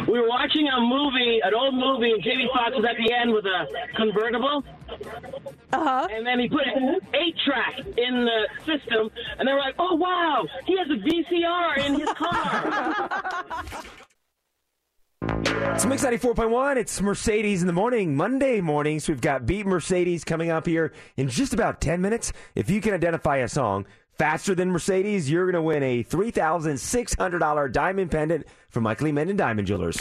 we 0.06 0.20
were 0.20 0.28
watching 0.28 0.68
a 0.68 0.80
movie, 0.80 1.40
an 1.42 1.54
old 1.54 1.74
movie, 1.74 2.10
and 2.12 2.22
Jamie 2.22 2.46
Foxx 2.52 2.76
was 2.76 2.84
at 2.84 2.96
the 2.98 3.10
end 3.10 3.32
with 3.32 3.46
a 3.46 3.66
convertible. 3.96 4.62
Uh 5.72 5.82
huh. 5.84 6.08
And 6.10 6.26
then 6.26 6.38
he 6.40 6.48
put 6.48 6.66
an 6.66 6.96
eight 7.14 7.36
track 7.46 7.78
in 7.96 8.26
the 8.26 8.48
system, 8.66 9.10
and 9.38 9.48
they 9.48 9.52
were 9.52 9.60
like, 9.60 9.76
"Oh 9.78 9.94
wow, 9.94 10.44
he 10.66 10.76
has 10.76 10.88
a 10.90 10.98
VCR 10.98 11.78
in 11.86 11.94
his 12.00 12.10
car." 12.12 13.64
It's 15.22 15.86
Mix 15.86 16.04
94.1. 16.04 16.76
It's 16.76 17.00
Mercedes 17.00 17.62
in 17.62 17.66
the 17.66 17.72
morning, 17.72 18.16
Monday 18.16 18.60
mornings. 18.60 19.04
So 19.04 19.12
we've 19.12 19.20
got 19.20 19.46
Beat 19.46 19.64
Mercedes 19.66 20.24
coming 20.24 20.50
up 20.50 20.66
here 20.66 20.92
in 21.16 21.28
just 21.28 21.54
about 21.54 21.80
10 21.80 22.00
minutes. 22.02 22.32
If 22.54 22.68
you 22.68 22.80
can 22.82 22.92
identify 22.92 23.38
a 23.38 23.48
song 23.48 23.86
faster 24.18 24.54
than 24.54 24.70
Mercedes, 24.70 25.30
you're 25.30 25.50
going 25.50 25.54
to 25.54 25.62
win 25.62 25.82
a 25.82 26.04
$3,600 26.04 27.72
diamond 27.72 28.10
pendant 28.10 28.46
from 28.68 28.82
Michael 28.82 29.08
E. 29.08 29.12
Minden 29.12 29.36
Diamond 29.36 29.66
Jewelers. 29.66 29.96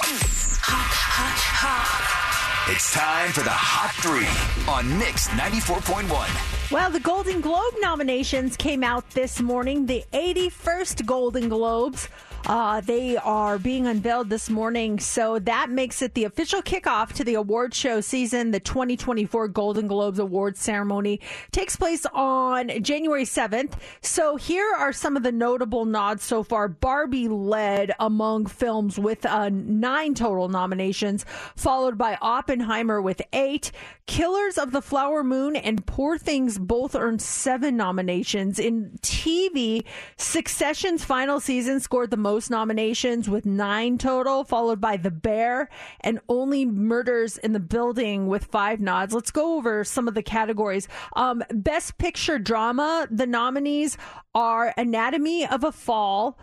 It's 2.68 2.94
time 2.94 3.32
for 3.32 3.42
the 3.42 3.52
Hot 3.52 3.94
Three 4.02 4.26
on 4.74 4.98
Mix 4.98 5.28
94.1. 5.30 6.72
Well, 6.72 6.90
the 6.90 7.00
Golden 7.00 7.40
Globe 7.40 7.76
nominations 7.80 8.58
came 8.58 8.84
out 8.84 9.10
this 9.12 9.40
morning. 9.40 9.86
The 9.86 10.04
81st 10.12 11.06
Golden 11.06 11.48
Globes. 11.48 12.10
Uh, 12.48 12.80
they 12.82 13.18
are 13.18 13.58
being 13.58 13.88
unveiled 13.88 14.30
this 14.30 14.52
morning, 14.52 15.00
so 15.00 15.40
that 15.40 15.72
makes 15.72 16.04
it 16.04 16.14
the 16.14 16.26
official 16.26 16.62
kickoff 16.62 17.12
to 17.12 17.24
the 17.24 17.34
award 17.34 17.74
show 17.74 18.00
season. 18.02 18.52
The 18.52 18.60
2024 18.60 19.48
Golden 19.48 19.88
Globes 19.88 20.20
Awards 20.20 20.60
ceremony 20.60 21.22
takes 21.52 21.76
place 21.76 22.06
on 22.14 22.84
January 22.84 23.24
7th. 23.24 23.74
So 24.02 24.36
here 24.36 24.72
are 24.78 24.94
some 24.94 25.18
of 25.18 25.24
the 25.24 25.32
notable 25.32 25.86
nods 25.86 26.24
so 26.24 26.44
far. 26.44 26.68
Barbie 26.68 27.28
led 27.28 27.94
among 28.00 28.46
films 28.46 29.00
with 29.00 29.26
uh, 29.26 29.50
nine 29.50 30.14
total 30.14 30.48
nominations, 30.48 31.26
followed 31.56 31.98
by 31.98 32.16
Oppenheimer 32.22 33.02
with 33.02 33.24
eight. 33.34 33.72
Killers 34.06 34.60
of 34.60 34.72
the 34.72 34.84
Flower 34.84 35.24
Moon 35.24 35.56
and 35.56 35.84
Poor 35.88 36.20
Things 36.20 36.60
both 36.60 36.94
earned 36.94 37.24
seven 37.24 37.76
nominations. 37.76 38.60
In 38.60 38.92
TV, 39.02 39.84
Succession's 40.16 41.04
final 41.04 41.40
season 41.40 41.80
scored 41.80 42.12
the 42.12 42.18
most 42.36 42.52
nominations 42.52 43.30
with 43.30 43.46
nine 43.46 43.98
total, 43.98 44.44
followed 44.44 44.82
by 44.82 44.98
The 44.98 45.10
Bear 45.10 45.70
and 46.02 46.20
Only 46.28 46.66
Murders 46.66 47.38
in 47.38 47.54
the 47.54 47.62
Building 47.62 48.28
with 48.28 48.44
five 48.44 48.82
nods. 48.82 49.14
Let's 49.14 49.32
go 49.32 49.56
over 49.56 49.86
some 49.86 50.10
of 50.10 50.16
the 50.16 50.22
categories. 50.22 50.90
Um, 51.16 51.46
Best 51.50 51.98
Picture 51.98 52.38
Drama, 52.38 53.08
the 53.10 53.26
nominees 53.26 53.98
are 54.34 54.74
Anatomy 54.76 55.48
of 55.48 55.64
a 55.64 55.72
Fall. 55.72 56.38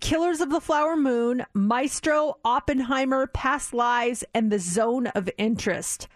Killers 0.00 0.42
of 0.42 0.50
the 0.50 0.60
Flower 0.60 0.98
Moon, 0.98 1.46
Maestro, 1.54 2.34
Oppenheimer, 2.44 3.26
Past 3.28 3.72
Lives, 3.72 4.24
and 4.34 4.52
The 4.52 4.58
Zone 4.58 5.06
of 5.06 5.30
Interest. 5.38 6.08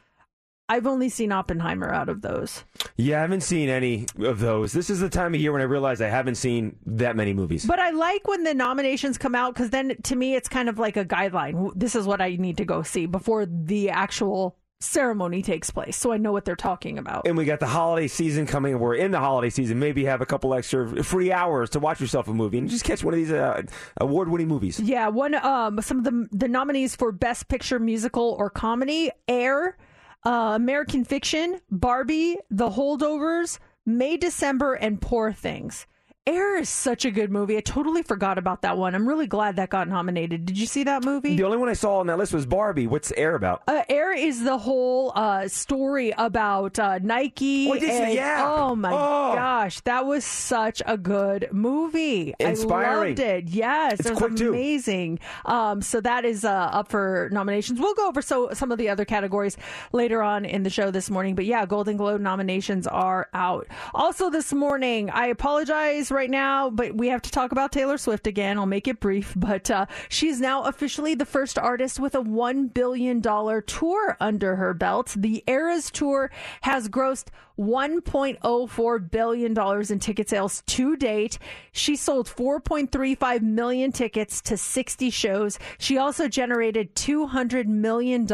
I've 0.68 0.86
only 0.86 1.08
seen 1.08 1.30
Oppenheimer 1.32 1.92
out 1.92 2.08
of 2.08 2.22
those. 2.22 2.64
Yeah, 2.96 3.18
I 3.18 3.20
haven't 3.20 3.42
seen 3.42 3.68
any 3.68 4.06
of 4.18 4.40
those. 4.40 4.72
This 4.72 4.90
is 4.90 5.00
the 5.00 5.08
time 5.08 5.34
of 5.34 5.40
year 5.40 5.52
when 5.52 5.60
I 5.60 5.64
realize 5.64 6.00
I 6.00 6.08
haven't 6.08 6.34
seen 6.36 6.76
that 6.86 7.14
many 7.14 7.32
movies. 7.32 7.64
But 7.64 7.78
I 7.78 7.90
like 7.90 8.26
when 8.26 8.42
the 8.44 8.54
nominations 8.54 9.16
come 9.18 9.34
out 9.34 9.54
because 9.54 9.70
then 9.70 9.96
to 10.04 10.16
me 10.16 10.34
it's 10.34 10.48
kind 10.48 10.68
of 10.68 10.78
like 10.78 10.96
a 10.96 11.04
guideline. 11.04 11.72
This 11.76 11.94
is 11.94 12.06
what 12.06 12.20
I 12.20 12.36
need 12.36 12.56
to 12.56 12.64
go 12.64 12.82
see 12.82 13.06
before 13.06 13.46
the 13.46 13.90
actual 13.90 14.56
ceremony 14.78 15.40
takes 15.40 15.70
place 15.70 15.96
so 15.96 16.12
I 16.12 16.18
know 16.18 16.32
what 16.32 16.44
they're 16.44 16.54
talking 16.54 16.98
about. 16.98 17.26
and 17.26 17.34
we 17.34 17.46
got 17.46 17.60
the 17.60 17.66
holiday 17.66 18.08
season 18.08 18.46
coming. 18.46 18.78
We're 18.78 18.96
in 18.96 19.10
the 19.10 19.18
holiday 19.20 19.48
season. 19.50 19.78
Maybe 19.78 20.04
have 20.04 20.20
a 20.20 20.26
couple 20.26 20.52
extra 20.52 21.02
free 21.02 21.32
hours 21.32 21.70
to 21.70 21.80
watch 21.80 21.98
yourself 22.00 22.28
a 22.28 22.34
movie 22.34 22.58
and 22.58 22.68
just 22.68 22.84
catch 22.84 23.02
one 23.02 23.14
of 23.14 23.18
these 23.18 23.32
uh, 23.32 23.62
award-winning 24.00 24.48
movies. 24.48 24.78
Yeah, 24.78 25.08
one 25.08 25.34
um 25.36 25.80
some 25.80 25.98
of 25.98 26.04
the 26.04 26.28
the 26.30 26.48
nominees 26.48 26.94
for 26.96 27.10
best 27.12 27.48
picture 27.48 27.78
musical 27.78 28.36
or 28.38 28.50
comedy: 28.50 29.10
Air, 29.28 29.78
uh, 30.26 30.54
American 30.56 31.04
Fiction, 31.04 31.60
Barbie, 31.70 32.36
The 32.50 32.70
Holdovers, 32.70 33.60
May 33.86 34.16
December, 34.16 34.74
and 34.74 35.00
Poor 35.00 35.32
Things. 35.32 35.86
Air 36.28 36.56
is 36.56 36.68
such 36.68 37.04
a 37.04 37.12
good 37.12 37.30
movie. 37.30 37.56
I 37.56 37.60
totally 37.60 38.02
forgot 38.02 38.36
about 38.36 38.62
that 38.62 38.76
one. 38.76 38.96
I'm 38.96 39.06
really 39.06 39.28
glad 39.28 39.56
that 39.56 39.70
got 39.70 39.86
nominated. 39.86 40.44
Did 40.44 40.58
you 40.58 40.66
see 40.66 40.82
that 40.82 41.04
movie? 41.04 41.36
The 41.36 41.44
only 41.44 41.56
one 41.56 41.68
I 41.68 41.74
saw 41.74 41.98
on 42.00 42.08
that 42.08 42.18
list 42.18 42.34
was 42.34 42.44
Barbie. 42.46 42.88
What's 42.88 43.12
Air 43.12 43.36
about? 43.36 43.62
Uh, 43.68 43.84
Air 43.88 44.12
is 44.12 44.42
the 44.42 44.58
whole 44.58 45.12
uh, 45.14 45.46
story 45.46 46.12
about 46.18 46.80
uh, 46.80 46.98
Nike. 47.00 47.68
Oh, 47.70 47.74
did 47.74 47.82
see 47.82 47.86
that, 47.86 48.02
and- 48.06 48.14
yeah. 48.14 48.44
Oh 48.44 48.74
my 48.74 48.90
Oh. 48.90 49.34
gosh, 49.36 49.78
that 49.82 50.04
was 50.04 50.24
such 50.24 50.82
a 50.84 50.98
good 50.98 51.48
movie. 51.52 52.34
Inspiring. 52.40 52.86
I 52.86 53.06
loved 53.06 53.18
it. 53.20 53.48
Yes, 53.50 54.00
It's 54.00 54.10
it 54.10 54.20
was 54.20 54.40
amazing. 54.40 55.20
Um, 55.44 55.80
so 55.80 56.00
that 56.00 56.24
is 56.24 56.44
uh, 56.44 56.50
up 56.50 56.88
for 56.88 57.28
nominations. 57.30 57.78
We'll 57.78 57.94
go 57.94 58.08
over 58.08 58.20
so 58.20 58.50
some 58.52 58.72
of 58.72 58.78
the 58.78 58.88
other 58.88 59.04
categories 59.04 59.56
later 59.92 60.22
on 60.22 60.44
in 60.44 60.64
the 60.64 60.70
show 60.70 60.90
this 60.90 61.08
morning. 61.08 61.36
But 61.36 61.44
yeah, 61.44 61.66
Golden 61.66 61.96
Globe 61.96 62.20
nominations 62.20 62.88
are 62.88 63.28
out. 63.32 63.68
Also 63.94 64.28
this 64.28 64.52
morning, 64.52 65.08
I 65.10 65.26
apologize 65.28 66.10
right 66.16 66.30
now, 66.30 66.70
but 66.70 66.96
we 66.96 67.08
have 67.08 67.20
to 67.20 67.30
talk 67.30 67.52
about 67.52 67.70
Taylor 67.70 67.98
Swift 67.98 68.26
again. 68.26 68.58
I'll 68.58 68.64
make 68.64 68.88
it 68.88 69.00
brief, 69.00 69.34
but 69.36 69.70
uh, 69.70 69.84
she's 70.08 70.40
now 70.40 70.62
officially 70.64 71.14
the 71.14 71.26
first 71.26 71.58
artist 71.58 72.00
with 72.00 72.14
a 72.14 72.22
$1 72.22 72.72
billion 72.72 73.20
tour 73.20 74.16
under 74.18 74.56
her 74.56 74.72
belt. 74.72 75.14
The 75.16 75.44
Eras 75.46 75.90
Tour 75.90 76.30
has 76.62 76.88
grossed 76.88 77.26
$1.04 77.58 79.10
billion 79.10 79.92
in 79.92 79.98
ticket 79.98 80.28
sales 80.28 80.62
to 80.66 80.96
date. 80.96 81.38
She 81.72 81.96
sold 81.96 82.26
4.35 82.28 83.42
million 83.42 83.92
tickets 83.92 84.40
to 84.42 84.56
60 84.56 85.10
shows. 85.10 85.58
She 85.78 85.98
also 85.98 86.28
generated 86.28 86.94
$200 86.94 87.66
million 87.66 88.26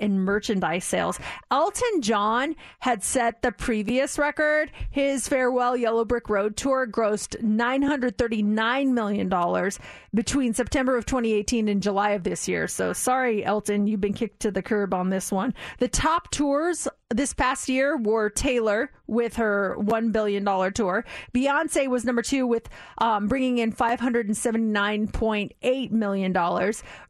in 0.00 0.20
merchandise 0.20 0.84
sales. 0.84 1.18
Elton 1.50 2.00
John 2.00 2.56
had 2.78 3.02
set 3.02 3.42
the 3.42 3.52
previous 3.52 4.18
record. 4.18 4.70
His 4.90 5.28
farewell 5.28 5.76
Yellow 5.76 6.04
Brick 6.04 6.28
Road 6.28 6.56
tour 6.56 6.86
grossed 6.86 7.42
$939 7.42 8.92
million 8.92 9.70
between 10.14 10.54
September 10.54 10.96
of 10.96 11.06
2018 11.06 11.68
and 11.68 11.82
July 11.82 12.10
of 12.10 12.24
this 12.24 12.48
year. 12.48 12.68
So 12.68 12.92
sorry, 12.92 13.44
Elton, 13.44 13.86
you've 13.86 14.00
been 14.00 14.12
kicked 14.14 14.40
to 14.40 14.50
the 14.50 14.62
curb 14.62 14.94
on 14.94 15.10
this 15.10 15.32
one. 15.32 15.54
The 15.78 15.88
top 15.88 16.30
tours 16.30 16.88
this 17.14 17.34
past 17.34 17.68
year 17.68 17.96
were 17.96 18.30
Taylor 18.30 18.90
with 19.12 19.36
her 19.36 19.76
$1 19.78 20.10
billion 20.10 20.44
tour. 20.72 21.04
Beyonce 21.34 21.86
was 21.88 22.04
number 22.04 22.22
two 22.22 22.46
with 22.46 22.68
um, 22.98 23.26
bringing 23.28 23.58
in 23.58 23.72
$579.8 23.72 25.90
million. 25.90 26.32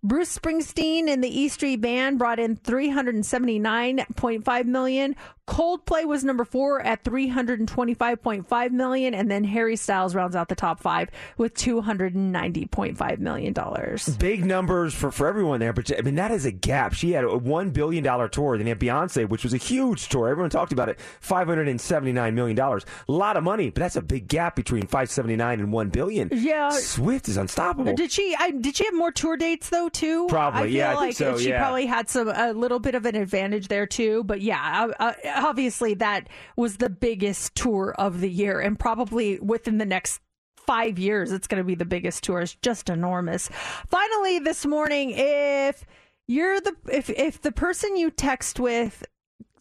Bruce 0.03 0.39
Springsteen 0.39 1.09
and 1.09 1.23
the 1.23 1.41
E 1.41 1.49
Street 1.49 1.81
Band 1.81 2.19
brought 2.19 2.39
in 2.39 2.57
379.5 2.57 4.65
million. 4.67 5.17
Coldplay 5.49 6.07
was 6.07 6.23
number 6.23 6.45
four 6.45 6.81
at 6.81 7.03
325.5 7.03 8.71
million, 8.71 9.13
and 9.13 9.29
then 9.29 9.43
Harry 9.43 9.75
Styles 9.75 10.15
rounds 10.15 10.37
out 10.37 10.49
the 10.49 10.55
top 10.55 10.81
five 10.81 11.11
with 11.37 11.55
290.5 11.55 13.19
million 13.19 13.53
dollars. 13.53 14.09
Big 14.17 14.45
numbers 14.45 14.95
for, 14.95 15.11
for 15.11 15.27
everyone 15.27 15.59
there, 15.59 15.73
but 15.73 15.91
I 15.99 16.03
mean 16.03 16.15
that 16.15 16.31
is 16.31 16.47
a 16.47 16.53
gap. 16.53 16.95
She 16.95 17.11
had 17.13 17.25
a 17.25 17.37
one 17.37 17.71
billion 17.71 18.05
dollar 18.05 18.29
tour. 18.29 18.57
Then 18.57 18.69
you 18.69 18.71
have 18.71 18.79
Beyonce, 18.79 19.29
which 19.29 19.43
was 19.43 19.53
a 19.53 19.59
huge 19.59 20.09
tour. 20.09 20.29
Everyone 20.29 20.49
talked 20.49 20.73
about 20.73 20.89
it. 20.89 21.01
Five 21.21 21.49
hundred 21.93 22.09
and 22.09 22.17
seventy 22.17 22.27
nine 22.27 22.35
million 22.35 22.57
dollars. 22.57 22.85
A 23.09 23.13
lot 23.13 23.37
of 23.37 23.45
money, 23.45 23.71
but 23.71 23.81
that's 23.81 23.97
a 23.97 24.03
big 24.03 24.29
gap 24.29 24.57
between 24.57 24.87
five 24.87 25.11
seventy 25.11 25.37
nine 25.37 25.61
and 25.61 25.73
one 25.73 25.91
billion. 25.91 26.29
Yeah. 26.33 26.71
Swift 26.71 27.29
is 27.29 27.37
unstoppable. 27.37 27.95
Did 27.95 28.11
she? 28.11 28.35
I, 28.39 28.51
did 28.51 28.77
she 28.77 28.85
have 28.85 28.95
more 28.95 29.13
tour 29.13 29.37
dates 29.37 29.69
though 29.69 29.89
too? 29.89 30.27
Probably, 30.29 30.61
I 30.61 30.65
feel 30.65 30.73
yeah, 30.73 30.91
I 30.91 30.95
like 30.95 31.17
think 31.17 31.17
so, 31.17 31.39
She 31.39 31.51
yeah. 31.51 31.59
probably 31.59 31.87
had 31.87 32.09
some 32.09 32.29
a 32.29 32.53
little 32.53 32.79
bit 32.79 32.95
of 32.95 33.07
an 33.07 33.17
advantage 33.17 33.69
there 33.69 33.87
too. 33.87 34.25
But 34.25 34.41
yeah, 34.41 34.91
uh, 34.99 35.03
uh, 35.03 35.13
obviously 35.37 35.95
that 35.95 36.29
was 36.57 36.79
the 36.79 36.91
biggest 36.91 37.55
tour 37.55 37.95
of 37.99 38.21
the 38.21 38.31
year, 38.31 38.61
and 38.61 38.79
probably 38.79 39.39
within 39.41 39.79
the 39.79 39.87
next 39.87 40.21
five 40.57 40.99
years, 40.99 41.33
it's 41.33 41.47
going 41.47 41.61
to 41.61 41.65
be 41.65 41.75
the 41.75 41.85
biggest 41.85 42.25
tour. 42.25 42.41
It's 42.41 42.55
just 42.55 42.89
enormous. 42.89 43.49
Finally, 43.89 44.39
this 44.41 44.65
morning, 44.65 45.13
if 45.15 45.85
you're 46.29 46.61
the 46.61 46.75
if 46.91 47.11
if 47.11 47.43
the 47.43 47.53
person 47.53 47.97
you 47.97 48.11
text 48.11 48.61
with 48.61 49.05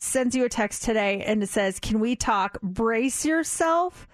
sends 0.02 0.36
you 0.36 0.44
a 0.44 0.50
text 0.50 0.84
today 0.84 1.24
and 1.24 1.44
it 1.44 1.50
says, 1.50 1.80
"Can 1.80 2.00
we 2.00 2.16
talk?" 2.16 2.60
Brace 2.62 3.24
yourself, 3.24 4.08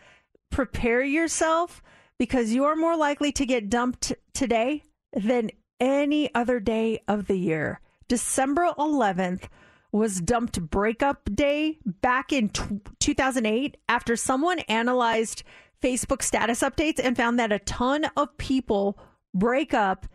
prepare 0.52 1.02
yourself 1.02 1.82
because 2.20 2.54
you 2.54 2.66
are 2.66 2.76
more 2.76 2.96
likely 2.96 3.32
to 3.32 3.46
get 3.46 3.70
dumped 3.70 4.14
today 4.34 4.84
than 5.14 5.50
any 5.80 6.34
other 6.36 6.60
day 6.60 7.00
of 7.08 7.28
the 7.28 7.38
year. 7.38 7.80
December 8.08 8.74
11th 8.78 9.48
was 9.92 10.22
dumped 10.22 10.62
breakup 10.70 11.30
day 11.34 11.78
back 11.86 12.32
in 12.32 12.50
t- 12.50 12.82
2008 13.00 13.78
after 13.88 14.16
someone 14.16 14.60
analyzed 14.60 15.44
Facebook 15.82 16.22
status 16.22 16.62
updates 16.62 17.00
and 17.02 17.16
found 17.16 17.40
that 17.40 17.52
a 17.52 17.60
ton 17.60 18.06
of 18.16 18.38
people 18.38 18.98
break 19.34 19.74
up 19.74 20.08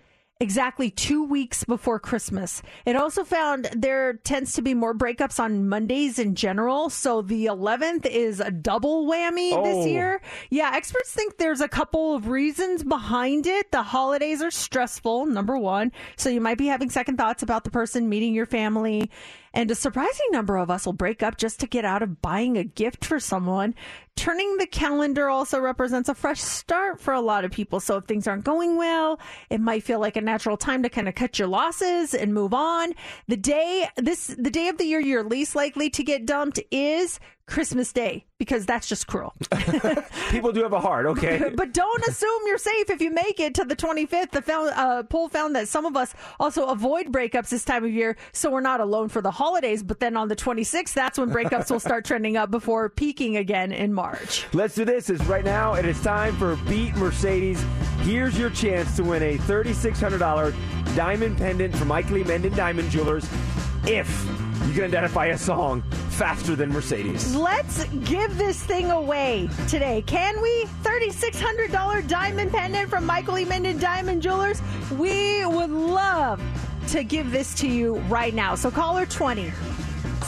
exactly 0.43 0.91
two 0.91 1.23
weeks 1.23 1.63
before 1.63 2.01
Christmas. 2.01 2.63
It 2.85 2.97
also 2.97 3.23
found 3.23 3.69
there 3.77 4.15
tends 4.15 4.55
to 4.55 4.63
be 4.63 4.75
more 4.75 4.93
breakups 4.93 5.39
on 5.39 5.69
Mondays 5.69 6.19
in 6.19 6.35
general. 6.35 6.91
So 6.91 7.23
the 7.23 7.47
11th 7.47 8.05
is 8.07 8.41
a 8.41 8.51
double 8.51 9.07
whammy 9.07 9.53
Oh. 9.53 9.63
this 9.63 9.87
year. 9.87 10.21
Yeah, 10.51 10.73
experts 10.75 11.13
think 11.13 11.39
there's 11.39 11.61
a 11.61 11.69
couple 11.69 12.15
of 12.17 12.27
reasons 12.29 12.83
behind 12.83 13.47
it. 13.47 13.71
The 13.71 13.85
holidays 13.85 14.43
are 14.43 14.51
stressful, 14.51 15.27
number 15.27 15.57
one. 15.57 15.93
So 16.17 16.29
you 16.29 16.41
might 16.41 16.59
be 16.59 16.67
having 16.67 16.91
second 16.91 17.17
thoughts 17.19 17.43
about 17.45 17.63
the 17.63 17.71
person 17.71 18.09
meeting 18.09 18.35
your 18.35 18.47
family. 18.47 19.11
And 19.55 19.71
a 19.71 19.75
surprising 19.75 20.27
number 20.31 20.57
of 20.57 20.71
us 20.71 20.87
will 20.87 20.93
break 20.93 21.23
up 21.23 21.37
just 21.37 21.61
to 21.61 21.67
get 21.67 21.85
out 21.85 22.03
of 22.03 22.23
buying 22.23 22.57
a 22.57 22.65
gift 22.65 23.05
for 23.05 23.21
someone. 23.21 23.75
Turning 24.17 24.57
the 24.59 24.67
calendar 24.67 25.29
also 25.29 25.59
represents 25.61 26.09
a 26.09 26.15
fresh 26.15 26.41
start 26.41 27.01
for 27.01 27.15
a 27.15 27.21
lot 27.21 27.45
of 27.45 27.51
people. 27.51 27.81
So 27.81 27.97
if 27.97 28.05
things 28.05 28.27
aren't 28.27 28.45
going 28.45 28.77
well, 28.77 29.21
it 29.51 29.61
might 29.61 29.83
feel 29.83 30.01
like 30.01 30.17
a 30.17 30.21
natural 30.21 30.57
time 30.57 30.83
to 30.83 30.89
kind 30.89 31.09
of 31.09 31.15
cut 31.15 31.39
your 31.39 31.49
losses 31.49 32.15
and 32.15 32.33
move 32.35 32.55
on. 32.55 32.93
The 33.29 33.37
day 33.37 33.89
this 33.97 34.27
the 34.27 34.51
day 34.51 34.69
of 34.69 34.79
the 34.79 34.85
year 34.85 35.01
you're 35.01 35.25
least 35.25 35.55
likely 35.55 35.91
to 35.91 36.03
get 36.03 36.27
dumped 36.27 36.61
is 36.71 37.21
Christmas 37.53 37.93
Day 37.93 38.25
because 38.39 38.65
that's 38.65 38.89
just 38.89 39.07
cruel. 39.07 39.35
People 40.31 40.53
do 40.53 40.63
have 40.63 40.73
a 40.73 40.81
heart, 40.81 41.05
okay? 41.05 41.53
but 41.55 41.75
don't 41.75 42.09
assume 42.09 42.41
you're 42.47 42.57
safe 42.57 42.89
if 42.89 43.03
you 43.03 43.11
make 43.11 43.39
it 43.39 43.55
to 43.57 43.65
the 43.65 43.77
25th. 43.77 44.31
The 44.31 44.41
found, 44.41 44.71
uh, 44.71 45.03
poll 45.03 45.29
found 45.29 45.55
that 45.55 45.69
some 45.69 45.85
of 45.85 45.95
us 45.95 46.15
also 46.41 46.65
avoid 46.69 47.09
breakups 47.09 47.51
this 47.51 47.63
time 47.63 47.85
of 47.85 47.93
year, 47.93 48.17
so 48.33 48.51
we're 48.51 48.63
not 48.63 48.81
alone 48.81 49.11
for 49.11 49.21
the 49.21 49.31
holidays. 49.31 49.83
But 49.83 50.01
then 50.01 50.17
on 50.17 50.29
the 50.29 50.35
26th, 50.35 50.95
that's 50.95 51.19
when 51.19 51.31
breakups 51.31 51.71
will 51.71 51.79
start 51.79 52.07
trending 52.07 52.39
up 52.39 52.51
before 52.51 52.89
peaking 52.89 53.37
again 53.37 53.71
in 53.71 53.93
March. 53.93 54.47
Let's 54.55 54.75
do 54.75 54.87
this. 54.87 55.11
Is 55.11 55.23
right 55.27 55.45
now 55.45 55.75
it 55.75 55.85
is 55.85 56.01
time 56.01 56.35
for 56.37 56.57
Beat 56.71 56.97
Mercedes. 56.97 57.63
Here's 58.01 58.39
your 58.39 58.49
chance 58.49 58.97
to 58.97 59.05
win 59.05 59.23
a 59.23 59.37
$3,600 59.37 60.97
diamond 60.97 61.37
pendant 61.37 61.77
from 61.77 61.89
Mike 61.89 62.09
Lee 62.09 62.25
Menden 62.25 62.57
Diamond 62.57 62.91
Jewelers 62.91 63.29
if 63.85 64.09
you 64.67 64.73
can 64.73 64.85
identify 64.85 65.27
a 65.27 65.39
song 65.39 65.83
faster 66.23 66.55
than 66.55 66.71
Mercedes. 66.71 67.35
Let's 67.35 67.83
give 68.05 68.39
this 68.39 68.63
thing 68.63 68.93
away 68.93 69.49
today. 69.67 70.05
Can 70.07 70.41
we? 70.41 70.67
$3,600 70.85 72.07
diamond 72.07 72.53
pendant 72.53 72.89
from 72.89 73.05
Michael 73.05 73.41
E. 73.41 73.45
Minden 73.45 73.77
Diamond 73.77 74.23
Jewelers. 74.23 74.63
We 74.93 75.45
would 75.45 75.71
love 75.71 76.41
to 76.91 77.03
give 77.03 77.33
this 77.33 77.55
to 77.55 77.67
you 77.67 77.99
right 78.03 78.35
now. 78.35 78.55
So 78.55 78.71
caller 78.71 79.05
20 79.05 79.49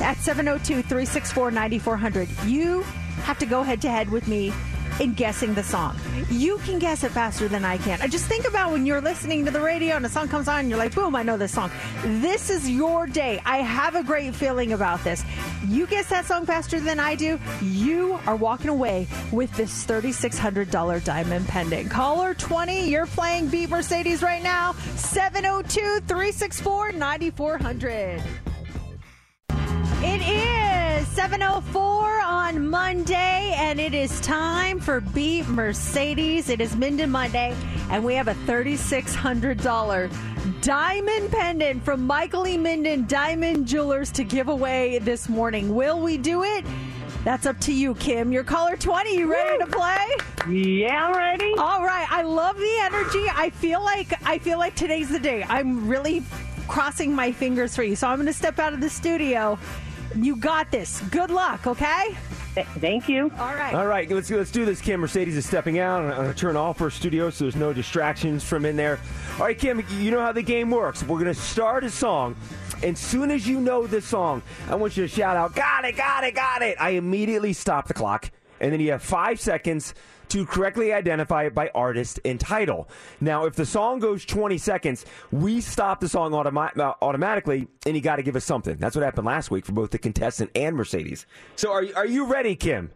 at 0.00 0.16
702 0.16 0.83
364 0.83 1.52
9400. 1.52 2.28
You 2.44 2.83
have 3.22 3.38
to 3.38 3.46
go 3.46 3.62
head 3.62 3.80
to 3.83 3.88
head 3.88 4.11
with 4.11 4.26
me 4.26 4.52
in 5.00 5.14
guessing 5.14 5.54
the 5.54 5.62
song. 5.62 5.96
You 6.30 6.59
can 6.59 6.78
guess 6.78 7.04
it 7.04 7.12
faster 7.12 7.48
than 7.48 7.64
I 7.64 7.78
can. 7.78 8.00
I 8.00 8.09
just 8.09 8.26
think 8.26 8.46
about 8.46 8.72
when 8.72 8.87
you're 8.87 9.00
listening 9.00 9.44
to 9.44 9.50
the 9.50 9.61
radio 9.61 9.96
and 9.96 10.07
a 10.07 10.09
song 10.09 10.28
comes 10.28 10.48
on 10.48 10.61
and 10.61 10.68
you're 10.68 10.78
like, 10.78 10.94
boom, 10.94 11.16
I 11.16 11.22
know 11.22 11.37
this 11.37 11.52
song. 11.52 11.70
This 12.04 12.50
is 12.50 12.68
your 12.70 13.07
day. 13.07 13.40
I 13.44 13.59
have 13.59 13.94
a 13.94 14.02
great 14.02 14.35
feeling 14.35 14.72
about 14.72 15.02
this. 15.04 15.24
You 15.66 15.87
guess 15.87 16.09
that 16.11 16.26
song 16.26 16.46
faster 16.46 16.80
than 16.80 17.00
I 17.00 17.14
do, 17.14 17.38
you 17.62 18.18
are 18.26 18.37
walking 18.37 18.68
away 18.68 19.07
with 19.33 19.54
this 19.57 19.85
$3,600 19.87 21.04
diamond 21.04 21.48
pendant. 21.48 21.90
Caller 21.90 22.35
20, 22.35 22.88
you're 22.88 23.07
playing 23.07 23.48
Beat 23.48 23.70
Mercedes 23.70 24.22
right 24.22 24.42
now. 24.42 24.72
702 24.96 26.00
364 26.07 26.92
9400. 26.92 28.22
It 30.07 30.20
is 30.20 30.73
704 31.04 32.20
on 32.20 32.68
Monday, 32.68 33.54
and 33.56 33.78
it 33.78 33.94
is 33.94 34.20
time 34.20 34.80
for 34.80 35.00
Beat 35.00 35.46
Mercedes. 35.48 36.48
It 36.48 36.60
is 36.60 36.76
Minden 36.76 37.10
Monday, 37.10 37.54
and 37.90 38.04
we 38.04 38.14
have 38.14 38.28
a 38.28 38.34
$3,600 38.34 40.62
diamond 40.62 41.30
pendant 41.30 41.84
from 41.84 42.06
Michael 42.06 42.46
E. 42.46 42.56
Minden 42.56 43.06
Diamond 43.06 43.66
Jewelers 43.66 44.10
to 44.12 44.24
give 44.24 44.48
away 44.48 44.98
this 44.98 45.28
morning. 45.28 45.74
Will 45.74 46.00
we 46.00 46.16
do 46.16 46.42
it? 46.42 46.64
That's 47.24 47.46
up 47.46 47.58
to 47.60 47.72
you, 47.72 47.94
Kim. 47.94 48.32
Your 48.32 48.44
caller 48.44 48.76
20, 48.76 49.16
you 49.16 49.30
ready 49.30 49.58
to 49.58 49.66
play? 49.66 50.06
Yeah, 50.48 51.06
I'm 51.06 51.16
ready. 51.16 51.54
All 51.58 51.84
right, 51.84 52.06
I 52.10 52.22
love 52.22 52.56
the 52.56 52.76
energy. 52.82 53.24
I 53.32 53.50
feel 53.50 53.82
like 53.82 54.12
I 54.26 54.38
feel 54.38 54.58
like 54.58 54.74
today's 54.74 55.08
the 55.08 55.18
day. 55.18 55.44
I'm 55.48 55.88
really 55.88 56.22
crossing 56.68 57.14
my 57.14 57.32
fingers 57.32 57.76
for 57.76 57.82
you. 57.82 57.96
So 57.96 58.08
I'm 58.08 58.16
going 58.16 58.26
to 58.26 58.32
step 58.32 58.58
out 58.58 58.72
of 58.72 58.80
the 58.80 58.90
studio. 58.90 59.58
You 60.16 60.37
got 60.37 60.70
this. 60.70 61.00
Good 61.11 61.31
luck, 61.31 61.66
okay? 61.66 62.16
Th- 62.55 62.66
thank 62.79 63.09
you. 63.09 63.33
All 63.38 63.55
right. 63.55 63.74
All 63.74 63.87
right, 63.87 64.09
let's 64.11 64.31
let's 64.31 64.50
do 64.50 64.64
this. 64.64 64.81
Kim 64.81 65.00
Mercedes 65.00 65.37
is 65.37 65.44
stepping 65.44 65.81
out. 65.81 66.03
I'm 66.03 66.11
going 66.11 66.29
to 66.29 66.35
turn 66.35 66.57
off 66.57 66.79
her 66.79 66.90
studio 66.90 67.31
so 67.31 67.44
there's 67.44 67.57
no 67.57 67.72
distractions 67.72 68.44
from 68.44 68.64
in 68.64 68.77
there. 68.77 69.00
All 69.38 69.46
right, 69.46 69.59
Kim, 69.59 69.85
you 69.98 70.11
know 70.12 70.20
how 70.20 70.31
the 70.33 70.42
game 70.42 70.70
works. 70.70 71.03
We're 71.03 71.18
going 71.18 71.35
to 71.35 71.40
start 71.40 71.83
a 71.83 71.90
song. 71.90 72.37
And 72.83 72.96
soon 72.96 73.31
as 73.31 73.46
you 73.46 73.61
know 73.61 73.87
this 73.87 74.05
song, 74.05 74.42
I 74.68 74.74
want 74.77 74.96
you 74.96 75.03
to 75.03 75.09
shout 75.09 75.37
out, 75.37 75.55
"Got 75.55 75.85
it, 75.85 75.96
got 75.96 76.22
it, 76.22 76.35
got 76.35 76.62
it!" 76.62 76.77
I 76.81 76.90
immediately 76.90 77.53
stop 77.53 77.88
the 77.88 77.94
clock, 77.94 78.31
and 78.61 78.72
then 78.72 78.81
you 78.81 78.92
have 78.92 79.03
five 79.03 79.40
seconds 79.40 79.94
to 80.28 80.46
correctly 80.46 80.92
identify 80.92 81.44
it 81.44 81.54
by 81.54 81.70
artist 81.74 82.20
and 82.24 82.38
title. 82.40 82.88
Now, 83.20 83.46
if 83.46 83.54
the 83.54 83.66
song 83.66 83.98
goes 84.00 84.24
20 84.24 84.58
seconds, 84.58 85.04
we 85.30 85.60
stop 85.60 86.00
the 86.00 86.08
song 86.08 86.32
automa- 86.32 86.76
uh, 86.78 86.94
automatically, 87.02 87.68
and 87.87 87.94
you 87.94 88.02
got 88.02 88.16
to 88.16 88.22
give 88.22 88.37
us 88.37 88.44
something. 88.44 88.76
That's 88.78 88.96
what 88.96 89.04
happened 89.04 89.26
last 89.26 89.50
week 89.50 89.64
for 89.66 89.72
both 89.72 89.90
the 89.90 89.98
contestant 89.98 90.50
and 90.54 90.76
Mercedes. 90.76 91.26
So, 91.56 91.72
are 91.72 91.82
you- 91.82 91.94
are 91.94 92.06
you 92.06 92.26
ready, 92.26 92.56
Kim? 92.56 92.90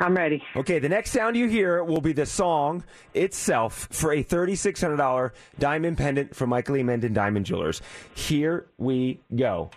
I'm 0.00 0.16
ready. 0.16 0.44
Okay, 0.54 0.78
the 0.78 0.88
next 0.88 1.10
sound 1.10 1.36
you 1.36 1.48
hear 1.48 1.82
will 1.82 2.00
be 2.00 2.12
the 2.12 2.24
song 2.26 2.84
itself 3.14 3.88
for 3.90 4.12
a 4.12 4.22
$3,600 4.22 5.32
diamond 5.58 5.98
pendant 5.98 6.36
from 6.36 6.50
Michael 6.50 6.76
E. 6.76 6.84
Minden 6.84 7.12
Diamond 7.12 7.46
Jewelers. 7.46 7.82
Here 8.14 8.66
we 8.78 9.18
go. 9.34 9.70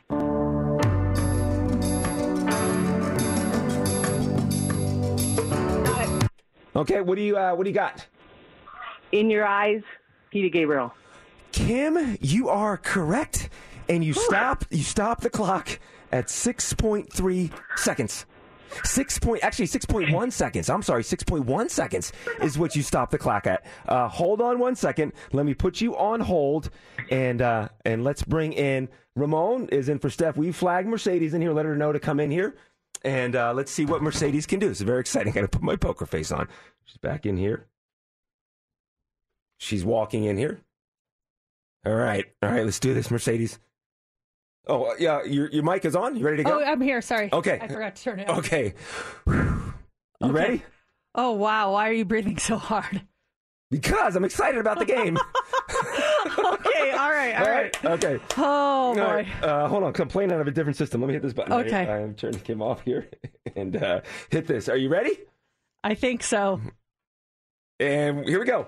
Okay, 6.75 7.01
what 7.01 7.15
do 7.15 7.21
you 7.21 7.37
uh, 7.37 7.53
what 7.53 7.65
do 7.65 7.69
you 7.69 7.75
got? 7.75 8.05
In 9.11 9.29
your 9.29 9.45
eyes, 9.45 9.81
Peter 10.31 10.49
Gabriel. 10.49 10.93
Kim, 11.51 12.17
you 12.21 12.47
are 12.47 12.77
correct, 12.77 13.49
and 13.89 14.03
you 14.03 14.13
stop 14.13 14.63
you 14.69 14.83
stop 14.83 15.21
the 15.21 15.29
clock 15.29 15.79
at 16.11 16.29
six 16.29 16.73
point 16.73 17.11
three 17.11 17.51
seconds. 17.75 18.25
Six 18.85 19.19
point 19.19 19.43
actually 19.43 19.65
six 19.65 19.85
point 19.85 20.13
one 20.13 20.31
seconds. 20.41 20.69
I'm 20.69 20.81
sorry, 20.81 21.03
six 21.03 21.23
point 21.25 21.45
one 21.45 21.67
seconds 21.67 22.13
is 22.41 22.57
what 22.57 22.73
you 22.73 22.83
stop 22.83 23.11
the 23.11 23.17
clock 23.17 23.47
at. 23.47 23.65
Uh, 23.85 24.07
hold 24.07 24.39
on 24.39 24.59
one 24.59 24.75
second. 24.75 25.11
Let 25.33 25.45
me 25.45 25.53
put 25.53 25.81
you 25.81 25.97
on 25.97 26.21
hold, 26.21 26.69
and 27.09 27.41
uh, 27.41 27.67
and 27.83 28.05
let's 28.05 28.23
bring 28.23 28.53
in 28.53 28.87
Ramon 29.17 29.67
is 29.69 29.89
in 29.89 29.99
for 29.99 30.09
Steph. 30.09 30.37
We 30.37 30.53
flagged 30.53 30.87
Mercedes 30.87 31.33
in 31.33 31.41
here. 31.41 31.51
Let 31.51 31.65
her 31.65 31.75
know 31.75 31.91
to 31.91 31.99
come 31.99 32.21
in 32.21 32.31
here, 32.31 32.55
and 33.03 33.35
uh, 33.35 33.53
let's 33.53 33.71
see 33.71 33.85
what 33.85 34.01
Mercedes 34.01 34.45
can 34.45 34.59
do. 34.59 34.69
It's 34.69 34.81
very 34.81 34.99
exciting. 34.99 35.31
I 35.33 35.35
got 35.35 35.41
to 35.41 35.47
put 35.47 35.61
my 35.63 35.75
poker 35.75 36.05
face 36.05 36.31
on. 36.31 36.47
She's 36.85 36.97
back 36.97 37.25
in 37.25 37.37
here. 37.37 37.67
She's 39.57 39.85
walking 39.85 40.23
in 40.23 40.37
here. 40.37 40.61
All 41.85 41.93
right, 41.95 42.25
all 42.43 42.49
right. 42.49 42.63
Let's 42.65 42.79
do 42.79 42.93
this, 42.93 43.09
Mercedes. 43.11 43.59
Oh 44.67 44.95
yeah, 44.99 45.23
your 45.23 45.49
your 45.49 45.63
mic 45.63 45.85
is 45.85 45.95
on. 45.95 46.15
You 46.15 46.23
ready 46.23 46.37
to 46.37 46.43
go? 46.43 46.59
Oh, 46.59 46.63
I'm 46.63 46.81
here. 46.81 47.01
Sorry. 47.01 47.29
Okay. 47.33 47.59
I 47.61 47.67
forgot 47.67 47.95
to 47.95 48.03
turn 48.03 48.19
it 48.19 48.29
on. 48.29 48.39
Okay. 48.39 48.73
You 49.27 49.33
Okay. 50.23 50.31
ready? 50.31 50.63
Oh, 51.15 51.31
wow. 51.31 51.73
Why 51.73 51.89
are 51.89 51.93
you 51.93 52.05
breathing 52.05 52.37
so 52.37 52.57
hard? 52.57 53.01
Because 53.71 54.15
I'm 54.15 54.23
excited 54.23 54.59
about 54.59 54.77
the 54.79 54.85
game. 54.85 55.17
okay. 56.25 56.91
All 56.91 57.09
right. 57.09 57.33
All 57.35 57.49
right. 57.49 57.85
Okay. 57.85 58.19
Oh, 58.37 58.43
All 58.43 58.95
boy. 58.95 59.01
right. 59.01 59.43
Uh, 59.43 59.67
hold 59.67 59.83
on. 59.83 59.93
I'm 59.97 60.07
playing 60.07 60.31
out 60.31 60.41
of 60.41 60.47
a 60.47 60.51
different 60.51 60.77
system. 60.77 61.01
Let 61.01 61.07
me 61.07 61.13
hit 61.13 61.23
this 61.23 61.33
button. 61.33 61.53
Okay. 61.53 61.85
here. 61.85 61.95
I'm 61.95 62.15
turning 62.15 62.39
Kim 62.39 62.61
off 62.61 62.81
here 62.81 63.09
and 63.55 63.75
uh, 63.75 64.01
hit 64.29 64.47
this. 64.47 64.69
Are 64.69 64.77
you 64.77 64.89
ready? 64.89 65.17
I 65.83 65.95
think 65.95 66.23
so. 66.23 66.61
And 67.79 68.27
here 68.27 68.39
we 68.39 68.45
go. 68.45 68.67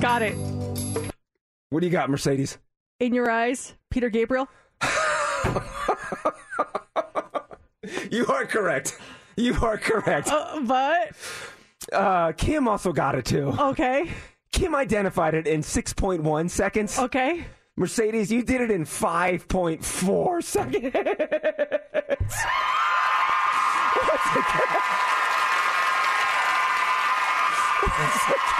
Got 0.00 0.22
it. 0.22 0.34
What 1.70 1.80
do 1.80 1.86
you 1.86 1.92
got, 1.92 2.10
Mercedes? 2.10 2.58
In 3.00 3.14
your 3.14 3.30
eyes, 3.30 3.74
Peter 3.90 4.08
Gabriel. 4.10 4.48
You 8.10 8.26
are 8.26 8.46
correct. 8.46 8.98
You 9.36 9.54
are 9.62 9.76
correct. 9.78 10.28
Uh, 10.28 10.60
but, 10.62 11.10
Uh, 11.92 12.32
Kim 12.32 12.66
also 12.68 12.92
got 12.92 13.14
it 13.14 13.24
too. 13.24 13.54
okay. 13.58 14.10
Kim 14.52 14.74
identified 14.74 15.34
it 15.34 15.46
in 15.46 15.60
6.1 15.60 16.50
seconds. 16.50 16.98
Okay. 16.98 17.44
Mercedes, 17.76 18.32
you 18.32 18.42
did 18.42 18.62
it 18.62 18.70
in 18.70 18.84
5.4 18.84 20.42
seconds. 20.42 20.94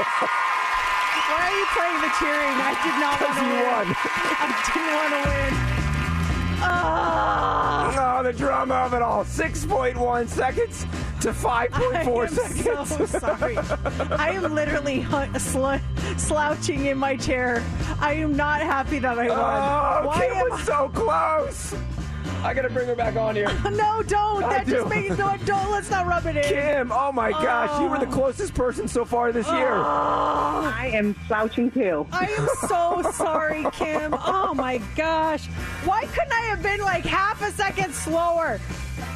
Why 0.07 1.43
are 1.43 1.57
you 1.59 1.67
playing 1.75 2.01
the 2.01 2.13
cheering? 2.19 2.57
I 2.61 2.73
did 2.85 2.97
not 3.03 3.17
want 3.21 3.37
to 3.37 3.45
win. 3.51 3.87
I 4.39 4.49
didn't 4.67 4.95
want 4.97 5.13
to 5.13 5.21
win. 5.29 5.53
Ah. 6.63 7.86
Oh, 8.19 8.23
the 8.23 8.33
drama 8.33 8.75
of 8.77 8.95
it 8.95 9.03
all. 9.03 9.25
6.1 9.25 10.29
seconds 10.29 10.87
to 11.21 11.33
5.4 11.33 11.93
I 11.95 12.01
am 12.01 12.29
seconds. 12.29 13.11
so 13.11 13.19
sorry. 13.19 13.59
I 14.17 14.31
am 14.31 14.55
literally 14.55 15.05
sl- 15.39 15.75
slouching 16.17 16.87
in 16.87 16.97
my 16.97 17.17
chair. 17.17 17.63
I 18.01 18.15
am 18.15 18.35
not 18.35 18.63
happy 18.63 18.99
that 19.01 19.19
I 19.19 19.29
won. 19.29 19.39
Oh, 19.39 20.07
Why 20.09 20.43
was 20.49 20.63
so 20.63 20.89
close. 20.95 21.75
I 22.43 22.55
gotta 22.55 22.71
bring 22.71 22.87
her 22.87 22.95
back 22.95 23.17
on 23.17 23.35
here. 23.37 23.51
No, 23.77 24.03
don't. 24.03 24.45
I 24.45 24.59
That 24.59 24.67
just 24.67 24.85
do. 24.85 24.89
makes 24.89 25.19
no. 25.19 25.37
Don't. 25.45 25.71
Let's 25.71 25.91
not 25.91 26.07
rub 26.07 26.25
it 26.27 26.37
in. 26.37 26.45
Kim, 26.45 26.93
oh 26.93 27.13
my 27.13 27.31
gosh, 27.31 27.81
you 27.81 27.89
were 27.89 27.99
the 27.99 28.07
oh. 28.07 28.15
closest 28.15 28.55
person 28.55 28.89
so 28.89 29.05
far 29.05 29.33
this 29.33 29.47
year. 29.49 29.73
Ah. 29.73 30.75
I 30.79 30.87
am 30.89 31.15
slouching 31.27 31.71
too. 31.71 32.07
I 32.13 32.27
am 32.27 32.49
so 32.69 33.11
sorry, 33.13 33.67
Kim. 33.73 34.15
Oh 34.15 34.55
my 34.55 34.79
gosh. 34.95 35.47
Why 35.85 36.05
couldn't 36.07 36.33
I 36.33 36.41
have 36.43 36.63
been 36.63 36.81
like 36.81 37.05
half 37.05 37.43
a 37.43 37.51
second 37.51 37.93
slower? 37.93 38.61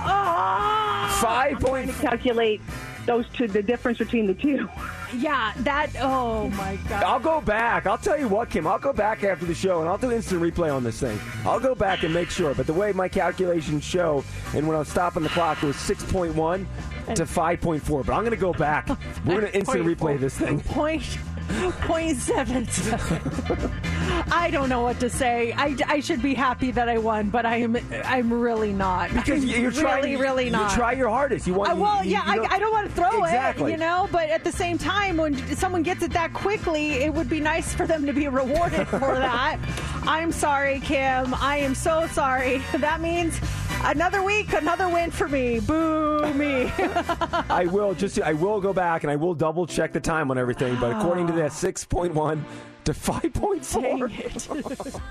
Oh. 0.03 1.18
Five 1.20 1.59
Trying 1.59 1.87
point. 1.87 1.90
to 1.90 2.03
calculate 2.03 2.61
those 3.06 3.28
two, 3.30 3.48
the 3.48 3.62
difference 3.62 3.98
between 3.98 4.26
the 4.26 4.34
two. 4.34 4.68
Yeah, 5.12 5.52
that. 5.58 5.90
Oh 6.00 6.48
my 6.50 6.76
god. 6.88 7.02
I'll 7.02 7.18
go 7.18 7.40
back. 7.40 7.86
I'll 7.86 7.98
tell 7.98 8.16
you 8.16 8.28
what, 8.28 8.48
Kim. 8.48 8.64
I'll 8.64 8.78
go 8.78 8.92
back 8.92 9.24
after 9.24 9.44
the 9.44 9.54
show 9.54 9.80
and 9.80 9.88
I'll 9.88 9.98
do 9.98 10.12
instant 10.12 10.40
replay 10.40 10.72
on 10.72 10.84
this 10.84 11.00
thing. 11.00 11.18
I'll 11.44 11.58
go 11.58 11.74
back 11.74 12.04
and 12.04 12.14
make 12.14 12.30
sure. 12.30 12.54
But 12.54 12.68
the 12.68 12.72
way 12.72 12.92
my 12.92 13.08
calculations 13.08 13.82
show, 13.82 14.22
and 14.54 14.68
when 14.68 14.76
I 14.76 14.78
was 14.78 14.88
stopping 14.88 15.24
the 15.24 15.28
clock, 15.30 15.64
it 15.64 15.66
was 15.66 15.74
6.1 15.74 16.64
to 17.16 17.24
5.4. 17.24 18.06
But 18.06 18.12
I'm 18.12 18.20
going 18.20 18.30
to 18.30 18.36
go 18.36 18.52
back. 18.52 18.88
We're 19.26 19.40
going 19.40 19.40
to 19.52 19.56
instant 19.56 19.84
replay 19.84 20.16
this 20.18 20.38
thing. 20.38 20.60
Point, 20.60 21.18
point 21.82 22.16
seven. 22.18 22.68
I 24.32 24.50
don't 24.50 24.68
know 24.68 24.80
what 24.80 25.00
to 25.00 25.10
say. 25.10 25.52
I, 25.56 25.76
I 25.86 26.00
should 26.00 26.22
be 26.22 26.34
happy 26.34 26.70
that 26.72 26.88
I 26.88 26.98
won, 26.98 27.30
but 27.30 27.44
I 27.46 27.56
am 27.56 27.76
I'm 28.04 28.32
really 28.32 28.72
not. 28.72 29.12
Because 29.12 29.42
I'm 29.42 29.48
you're 29.48 29.70
trying, 29.70 30.02
really, 30.02 30.16
really 30.16 30.50
not. 30.50 30.70
You 30.70 30.76
try 30.76 30.92
your 30.92 31.08
hardest. 31.08 31.46
You 31.46 31.54
want. 31.54 31.72
Uh, 31.72 31.76
well, 31.76 32.04
you- 32.04 32.12
yeah, 32.12 32.24
you 32.26 32.30
I, 32.32 32.36
don't- 32.36 32.52
I 32.52 32.58
don't 32.58 32.72
want 32.72 32.88
to 32.88 32.94
throw 32.94 33.24
Exactly. 33.24 33.72
it, 33.72 33.74
you 33.74 33.80
know, 33.80 34.08
but 34.12 34.28
at 34.30 34.44
the 34.44 34.52
same 34.52 34.78
time, 34.78 35.16
when 35.16 35.36
someone 35.56 35.82
gets 35.82 36.02
it 36.02 36.12
that 36.12 36.32
quickly, 36.32 36.92
it 36.94 37.12
would 37.12 37.28
be 37.28 37.40
nice 37.40 37.74
for 37.74 37.86
them 37.86 38.06
to 38.06 38.12
be 38.12 38.28
rewarded 38.28 38.86
for 38.88 38.98
that. 39.00 39.58
I'm 40.02 40.32
sorry, 40.32 40.80
Kim. 40.80 41.34
I 41.34 41.56
am 41.58 41.74
so 41.74 42.06
sorry. 42.08 42.62
That 42.80 43.00
means 43.02 43.38
another 43.84 44.22
week, 44.22 44.52
another 44.52 44.88
win 44.88 45.10
for 45.10 45.28
me. 45.28 45.60
Boo 45.60 46.32
me. 46.34 46.72
I 47.48 47.66
will 47.70 47.94
just. 47.94 48.20
I 48.20 48.32
will 48.32 48.60
go 48.60 48.72
back 48.72 49.04
and 49.04 49.10
I 49.10 49.16
will 49.16 49.34
double 49.34 49.66
check 49.66 49.92
the 49.92 50.00
time 50.00 50.30
on 50.30 50.38
everything. 50.38 50.76
But 50.80 50.96
according 50.96 51.26
to 51.28 51.32
that, 51.34 51.50
ah. 51.50 51.54
6.1 51.54 52.42
to 52.84 52.92
5.4. 52.92 55.00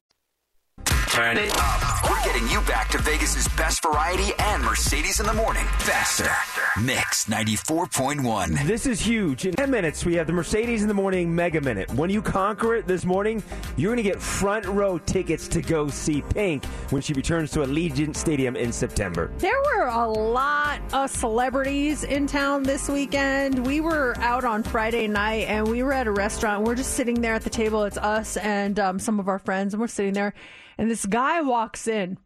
Turn 1.11 1.35
it 1.35 1.51
up. 1.57 2.09
We're 2.09 2.23
getting 2.23 2.47
you 2.47 2.61
back 2.61 2.87
to 2.91 2.97
Vegas's 2.99 3.45
best 3.57 3.83
variety 3.83 4.31
and 4.39 4.63
Mercedes 4.63 5.19
in 5.19 5.25
the 5.25 5.33
morning. 5.33 5.65
Faster. 5.79 6.31
Mix 6.79 7.25
94.1. 7.25 8.65
This 8.65 8.85
is 8.85 9.01
huge. 9.01 9.45
In 9.45 9.53
10 9.53 9.69
minutes, 9.69 10.05
we 10.05 10.15
have 10.15 10.25
the 10.25 10.31
Mercedes 10.31 10.83
in 10.83 10.87
the 10.87 10.93
Morning 10.93 11.35
Mega 11.35 11.59
Minute. 11.59 11.93
When 11.95 12.09
you 12.09 12.21
conquer 12.21 12.75
it 12.75 12.87
this 12.87 13.03
morning, 13.03 13.43
you're 13.75 13.93
going 13.93 14.01
to 14.01 14.09
get 14.09 14.21
front 14.21 14.65
row 14.67 14.99
tickets 14.99 15.49
to 15.49 15.61
go 15.61 15.89
see 15.89 16.21
Pink 16.21 16.63
when 16.91 17.01
she 17.01 17.11
returns 17.11 17.51
to 17.51 17.59
Allegiant 17.59 18.15
Stadium 18.15 18.55
in 18.55 18.71
September. 18.71 19.29
There 19.39 19.61
were 19.75 19.87
a 19.87 20.07
lot 20.07 20.79
of 20.93 21.09
celebrities 21.09 22.05
in 22.05 22.25
town 22.25 22.63
this 22.63 22.87
weekend. 22.87 23.67
We 23.67 23.81
were 23.81 24.15
out 24.19 24.45
on 24.45 24.63
Friday 24.63 25.07
night 25.09 25.49
and 25.49 25.67
we 25.67 25.83
were 25.83 25.91
at 25.91 26.07
a 26.07 26.11
restaurant. 26.11 26.63
We're 26.63 26.75
just 26.75 26.93
sitting 26.93 27.19
there 27.19 27.33
at 27.33 27.43
the 27.43 27.49
table. 27.49 27.83
It's 27.83 27.97
us 27.97 28.37
and 28.37 28.79
um, 28.79 28.97
some 28.97 29.19
of 29.19 29.27
our 29.27 29.39
friends, 29.39 29.73
and 29.73 29.81
we're 29.81 29.87
sitting 29.87 30.13
there. 30.13 30.33
And 30.81 30.89
this 30.89 31.05
guy 31.05 31.41
walks 31.41 31.87
in. 31.87 32.17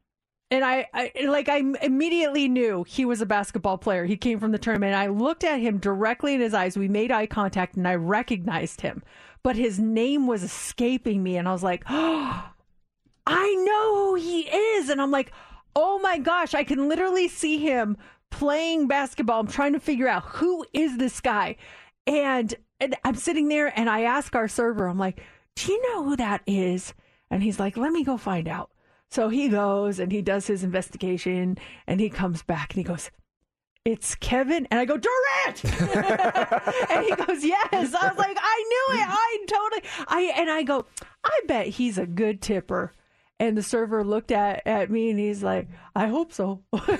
And 0.49 0.63
I, 0.63 0.87
I 0.93 1.11
like 1.27 1.49
I 1.49 1.57
immediately 1.81 2.47
knew 2.47 2.85
he 2.87 3.03
was 3.03 3.19
a 3.19 3.25
basketball 3.25 3.77
player. 3.77 4.05
He 4.05 4.15
came 4.15 4.39
from 4.39 4.53
the 4.53 4.57
tournament. 4.57 4.95
I 4.95 5.07
looked 5.07 5.43
at 5.43 5.59
him 5.59 5.77
directly 5.77 6.33
in 6.33 6.39
his 6.39 6.53
eyes. 6.53 6.77
We 6.77 6.87
made 6.87 7.11
eye 7.11 7.25
contact 7.25 7.75
and 7.75 7.85
I 7.85 7.95
recognized 7.95 8.79
him. 8.79 9.03
But 9.43 9.57
his 9.57 9.77
name 9.77 10.25
was 10.25 10.41
escaping 10.41 11.21
me 11.21 11.35
and 11.35 11.49
I 11.49 11.51
was 11.51 11.63
like, 11.63 11.83
"Oh, 11.89 12.49
I 13.27 13.55
know 13.55 13.95
who 13.95 14.15
he 14.15 14.43
is." 14.43 14.87
And 14.87 15.01
I'm 15.01 15.11
like, 15.11 15.33
"Oh 15.75 15.99
my 15.99 16.17
gosh, 16.17 16.53
I 16.53 16.63
can 16.63 16.87
literally 16.87 17.27
see 17.27 17.57
him 17.57 17.97
playing 18.31 18.87
basketball. 18.87 19.41
I'm 19.41 19.47
trying 19.47 19.73
to 19.73 19.81
figure 19.81 20.07
out 20.07 20.23
who 20.23 20.65
is 20.71 20.97
this 20.97 21.19
guy." 21.19 21.57
And, 22.07 22.55
and 22.79 22.95
I'm 23.03 23.15
sitting 23.15 23.49
there 23.49 23.77
and 23.77 23.89
I 23.89 24.03
ask 24.03 24.33
our 24.33 24.47
server, 24.47 24.87
I'm 24.87 24.97
like, 24.97 25.21
"Do 25.57 25.73
you 25.73 25.91
know 25.91 26.05
who 26.05 26.15
that 26.15 26.41
is?" 26.47 26.93
And 27.35 27.43
he's 27.43 27.59
like, 27.59 27.75
"Let 27.75 27.91
me 27.91 28.03
go 28.03 28.17
find 28.17 28.47
out." 28.47 28.71
So 29.09 29.29
he 29.29 29.47
goes 29.47 29.99
and 29.99 30.11
he 30.11 30.21
does 30.21 30.47
his 30.47 30.63
investigation 30.63 31.57
and 31.87 31.99
he 31.99 32.09
comes 32.09 32.41
back 32.43 32.73
and 32.73 32.77
he 32.77 32.83
goes, 32.83 33.11
It's 33.85 34.15
Kevin. 34.15 34.67
And 34.71 34.79
I 34.79 34.85
go, 34.85 34.97
Durant! 34.97 35.63
and 36.91 37.05
he 37.05 37.15
goes, 37.15 37.43
Yes. 37.43 37.93
I 37.93 38.09
was 38.09 38.17
like, 38.17 38.37
I 38.39 38.63
knew 38.67 38.99
it. 38.99 39.07
I 39.07 39.45
totally 39.47 39.83
I 40.07 40.33
and 40.37 40.49
I 40.49 40.63
go, 40.63 40.85
I 41.23 41.39
bet 41.47 41.67
he's 41.67 41.97
a 41.97 42.05
good 42.05 42.41
tipper. 42.41 42.93
And 43.37 43.57
the 43.57 43.63
server 43.63 44.01
looked 44.03 44.31
at, 44.31 44.65
at 44.65 44.89
me 44.89 45.09
and 45.09 45.19
he's 45.19 45.43
like, 45.43 45.67
I 45.93 46.07
hope 46.07 46.31
so. 46.31 46.63
um, 46.71 46.81
but 46.87 46.93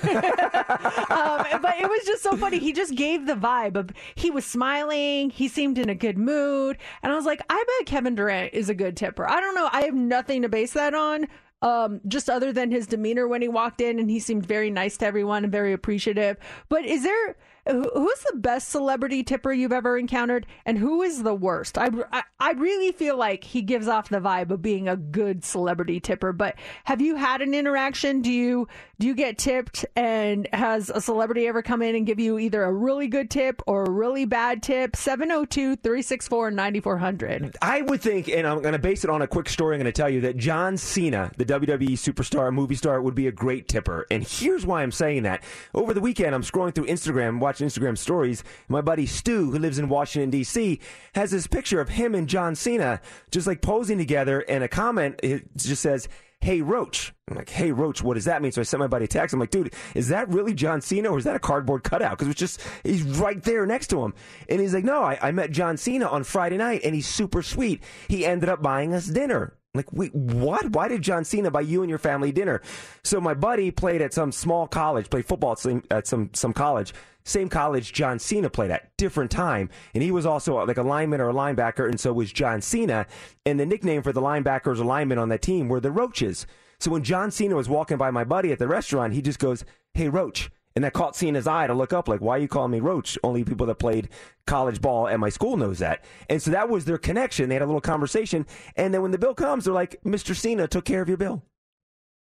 it 1.78 1.88
was 1.88 2.04
just 2.04 2.22
so 2.22 2.36
funny. 2.36 2.58
He 2.58 2.74
just 2.74 2.94
gave 2.94 3.26
the 3.26 3.34
vibe 3.34 3.74
of 3.74 3.90
he 4.16 4.30
was 4.30 4.44
smiling. 4.44 5.30
He 5.30 5.48
seemed 5.48 5.78
in 5.78 5.88
a 5.88 5.94
good 5.94 6.18
mood. 6.18 6.76
And 7.02 7.10
I 7.10 7.16
was 7.16 7.24
like, 7.24 7.40
I 7.48 7.64
bet 7.78 7.86
Kevin 7.86 8.14
Durant 8.14 8.52
is 8.52 8.68
a 8.68 8.74
good 8.74 8.98
tipper. 8.98 9.26
I 9.28 9.40
don't 9.40 9.54
know. 9.54 9.70
I 9.72 9.84
have 9.84 9.94
nothing 9.94 10.42
to 10.42 10.48
base 10.50 10.74
that 10.74 10.92
on. 10.94 11.26
Um, 11.62 12.02
just 12.06 12.28
other 12.28 12.52
than 12.52 12.70
his 12.70 12.86
demeanor 12.86 13.26
when 13.26 13.40
he 13.40 13.48
walked 13.48 13.80
in 13.80 13.98
and 13.98 14.10
he 14.10 14.20
seemed 14.20 14.44
very 14.44 14.70
nice 14.70 14.98
to 14.98 15.06
everyone 15.06 15.42
and 15.42 15.50
very 15.50 15.72
appreciative. 15.72 16.36
But 16.68 16.84
is 16.84 17.02
there, 17.02 17.36
who's 17.66 18.24
the 18.30 18.36
best 18.36 18.68
celebrity 18.68 19.22
tipper 19.22 19.52
you've 19.52 19.72
ever 19.72 19.98
encountered 19.98 20.46
and 20.64 20.78
who 20.78 21.02
is 21.02 21.22
the 21.22 21.34
worst? 21.34 21.76
I, 21.76 21.90
I, 22.12 22.22
I 22.38 22.52
really 22.52 22.92
feel 22.92 23.16
like 23.16 23.44
he 23.44 23.62
gives 23.62 23.88
off 23.88 24.08
the 24.08 24.20
vibe 24.20 24.50
of 24.50 24.62
being 24.62 24.88
a 24.88 24.96
good 24.96 25.44
celebrity 25.44 26.00
tipper, 26.00 26.32
but 26.32 26.56
have 26.84 27.00
you 27.00 27.16
had 27.16 27.42
an 27.42 27.54
interaction? 27.54 28.22
Do 28.22 28.32
you, 28.32 28.68
do 28.98 29.06
you 29.06 29.14
get 29.14 29.36
tipped 29.36 29.84
and 29.94 30.48
has 30.54 30.88
a 30.88 31.02
celebrity 31.02 31.46
ever 31.46 31.60
come 31.60 31.82
in 31.82 31.94
and 31.94 32.06
give 32.06 32.18
you 32.18 32.38
either 32.38 32.62
a 32.62 32.72
really 32.72 33.08
good 33.08 33.30
tip 33.30 33.60
or 33.66 33.84
a 33.84 33.90
really 33.90 34.24
bad 34.24 34.62
tip? 34.62 34.96
702 34.96 35.76
364 35.76 36.50
9400. 36.50 37.56
I 37.60 37.82
would 37.82 38.00
think, 38.00 38.28
and 38.28 38.46
I'm 38.46 38.62
going 38.62 38.72
to 38.72 38.78
base 38.78 39.04
it 39.04 39.10
on 39.10 39.20
a 39.20 39.26
quick 39.26 39.50
story. 39.50 39.76
I'm 39.76 39.82
going 39.82 39.92
to 39.92 39.96
tell 39.96 40.08
you 40.08 40.22
that 40.22 40.38
John 40.38 40.78
Cena, 40.78 41.30
the 41.36 41.44
WWE 41.44 41.92
superstar, 41.92 42.50
movie 42.52 42.74
star, 42.74 43.02
would 43.02 43.14
be 43.14 43.26
a 43.26 43.32
great 43.32 43.68
tipper. 43.68 44.06
And 44.10 44.26
here's 44.26 44.64
why 44.64 44.82
I'm 44.82 44.92
saying 44.92 45.24
that. 45.24 45.42
Over 45.74 45.92
the 45.92 46.00
weekend, 46.00 46.34
I'm 46.34 46.42
scrolling 46.42 46.74
through 46.74 46.86
Instagram, 46.86 47.38
watching 47.38 47.66
Instagram 47.66 47.98
stories. 47.98 48.44
My 48.68 48.80
buddy 48.80 49.04
Stu, 49.04 49.50
who 49.50 49.58
lives 49.58 49.78
in 49.78 49.90
Washington, 49.90 50.30
D.C., 50.30 50.80
has 51.14 51.30
this 51.30 51.46
picture 51.46 51.82
of 51.82 51.90
him 51.90 52.14
and 52.14 52.26
John 52.28 52.54
Cena 52.54 53.02
just 53.30 53.46
like 53.46 53.60
posing 53.60 53.98
together. 53.98 54.40
And 54.40 54.64
a 54.64 54.68
comment 54.68 55.20
it 55.22 55.54
just 55.54 55.82
says, 55.82 56.08
Hey 56.46 56.62
Roach. 56.62 57.12
I'm 57.28 57.36
like, 57.36 57.48
hey 57.48 57.72
Roach, 57.72 58.04
what 58.04 58.14
does 58.14 58.26
that 58.26 58.40
mean? 58.40 58.52
So 58.52 58.60
I 58.60 58.64
sent 58.64 58.78
my 58.78 58.86
buddy 58.86 59.06
a 59.06 59.08
text. 59.08 59.34
I'm 59.34 59.40
like, 59.40 59.50
dude, 59.50 59.74
is 59.96 60.10
that 60.10 60.28
really 60.28 60.54
John 60.54 60.80
Cena 60.80 61.08
or 61.08 61.18
is 61.18 61.24
that 61.24 61.34
a 61.34 61.40
cardboard 61.40 61.82
cutout? 61.82 62.12
Because 62.12 62.28
it's 62.28 62.38
just 62.38 62.60
he's 62.84 63.02
right 63.02 63.42
there 63.42 63.66
next 63.66 63.88
to 63.88 64.04
him, 64.04 64.14
and 64.48 64.60
he's 64.60 64.72
like, 64.72 64.84
no, 64.84 65.02
I, 65.02 65.18
I 65.20 65.32
met 65.32 65.50
John 65.50 65.76
Cena 65.76 66.06
on 66.06 66.22
Friday 66.22 66.56
night, 66.56 66.82
and 66.84 66.94
he's 66.94 67.08
super 67.08 67.42
sweet. 67.42 67.82
He 68.06 68.24
ended 68.24 68.48
up 68.48 68.62
buying 68.62 68.94
us 68.94 69.08
dinner. 69.08 69.54
Like, 69.76 69.92
wait, 69.92 70.14
what? 70.14 70.70
Why 70.70 70.88
did 70.88 71.02
John 71.02 71.24
Cena 71.24 71.50
buy 71.50 71.62
you 71.62 71.82
and 71.82 71.90
your 71.90 71.98
family 71.98 72.32
dinner? 72.32 72.62
So 73.04 73.20
my 73.20 73.34
buddy 73.34 73.70
played 73.70 74.02
at 74.02 74.14
some 74.14 74.32
small 74.32 74.66
college, 74.66 75.10
played 75.10 75.26
football 75.26 75.52
at 75.52 75.58
some 75.58 75.82
at 75.90 76.06
some, 76.06 76.30
some 76.32 76.52
college. 76.52 76.92
Same 77.24 77.48
college 77.48 77.92
John 77.92 78.20
Cena 78.20 78.48
played 78.48 78.70
at, 78.70 78.96
different 78.96 79.32
time. 79.32 79.68
And 79.94 80.02
he 80.02 80.12
was 80.12 80.24
also 80.24 80.58
uh, 80.58 80.66
like 80.66 80.76
a 80.76 80.82
lineman 80.82 81.20
or 81.20 81.28
a 81.28 81.34
linebacker, 81.34 81.88
and 81.88 81.98
so 81.98 82.12
was 82.12 82.32
John 82.32 82.60
Cena. 82.60 83.06
And 83.44 83.58
the 83.58 83.66
nickname 83.66 84.02
for 84.02 84.12
the 84.12 84.22
linebackers 84.22 84.78
or 84.78 84.84
linemen 84.84 85.18
on 85.18 85.28
that 85.30 85.42
team 85.42 85.68
were 85.68 85.80
the 85.80 85.90
Roaches. 85.90 86.46
So 86.78 86.92
when 86.92 87.02
John 87.02 87.32
Cena 87.32 87.56
was 87.56 87.68
walking 87.68 87.96
by 87.96 88.12
my 88.12 88.22
buddy 88.22 88.52
at 88.52 88.60
the 88.60 88.68
restaurant, 88.68 89.14
he 89.14 89.22
just 89.22 89.40
goes, 89.40 89.64
Hey, 89.92 90.08
Roach. 90.08 90.50
And 90.76 90.84
that 90.84 90.92
caught 90.92 91.16
Cena's 91.16 91.46
eye 91.46 91.66
to 91.66 91.74
look 91.74 91.94
up, 91.94 92.06
like, 92.06 92.20
why 92.20 92.36
are 92.36 92.40
you 92.40 92.48
calling 92.48 92.70
me 92.70 92.80
Roach? 92.80 93.18
Only 93.24 93.44
people 93.44 93.66
that 93.66 93.76
played 93.76 94.10
college 94.46 94.82
ball 94.82 95.08
at 95.08 95.18
my 95.18 95.30
school 95.30 95.56
knows 95.56 95.78
that. 95.78 96.04
And 96.28 96.40
so 96.40 96.50
that 96.50 96.68
was 96.68 96.84
their 96.84 96.98
connection. 96.98 97.48
They 97.48 97.54
had 97.54 97.62
a 97.62 97.66
little 97.66 97.80
conversation. 97.80 98.46
And 98.76 98.92
then 98.92 99.00
when 99.00 99.10
the 99.10 99.18
bill 99.18 99.34
comes, 99.34 99.64
they're 99.64 99.74
like, 99.74 99.98
Mr. 100.04 100.36
Cena 100.36 100.68
took 100.68 100.84
care 100.84 101.00
of 101.00 101.08
your 101.08 101.16
bill. 101.16 101.42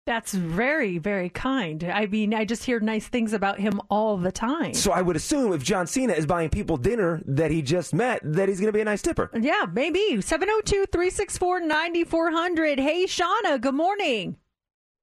That's 0.04 0.34
very, 0.34 0.98
very 0.98 1.30
kind. 1.30 1.84
I 1.84 2.06
mean, 2.06 2.34
I 2.34 2.44
just 2.44 2.64
hear 2.64 2.80
nice 2.80 3.06
things 3.06 3.32
about 3.32 3.60
him 3.60 3.80
all 3.88 4.16
the 4.16 4.32
time. 4.32 4.74
So 4.74 4.90
I 4.90 5.00
would 5.00 5.14
assume 5.14 5.52
if 5.52 5.62
John 5.62 5.86
Cena 5.86 6.12
is 6.12 6.26
buying 6.26 6.50
people 6.50 6.76
dinner 6.76 7.22
that 7.24 7.52
he 7.52 7.62
just 7.62 7.94
met, 7.94 8.20
that 8.24 8.48
he's 8.48 8.58
going 8.58 8.66
to 8.66 8.76
be 8.76 8.80
a 8.80 8.84
nice 8.84 9.00
tipper. 9.00 9.30
Yeah, 9.32 9.66
maybe. 9.72 10.20
702 10.20 10.86
364 10.90 11.60
9400. 11.60 12.80
Hey, 12.80 13.06
Shauna, 13.06 13.60
good 13.60 13.74
morning. 13.74 14.36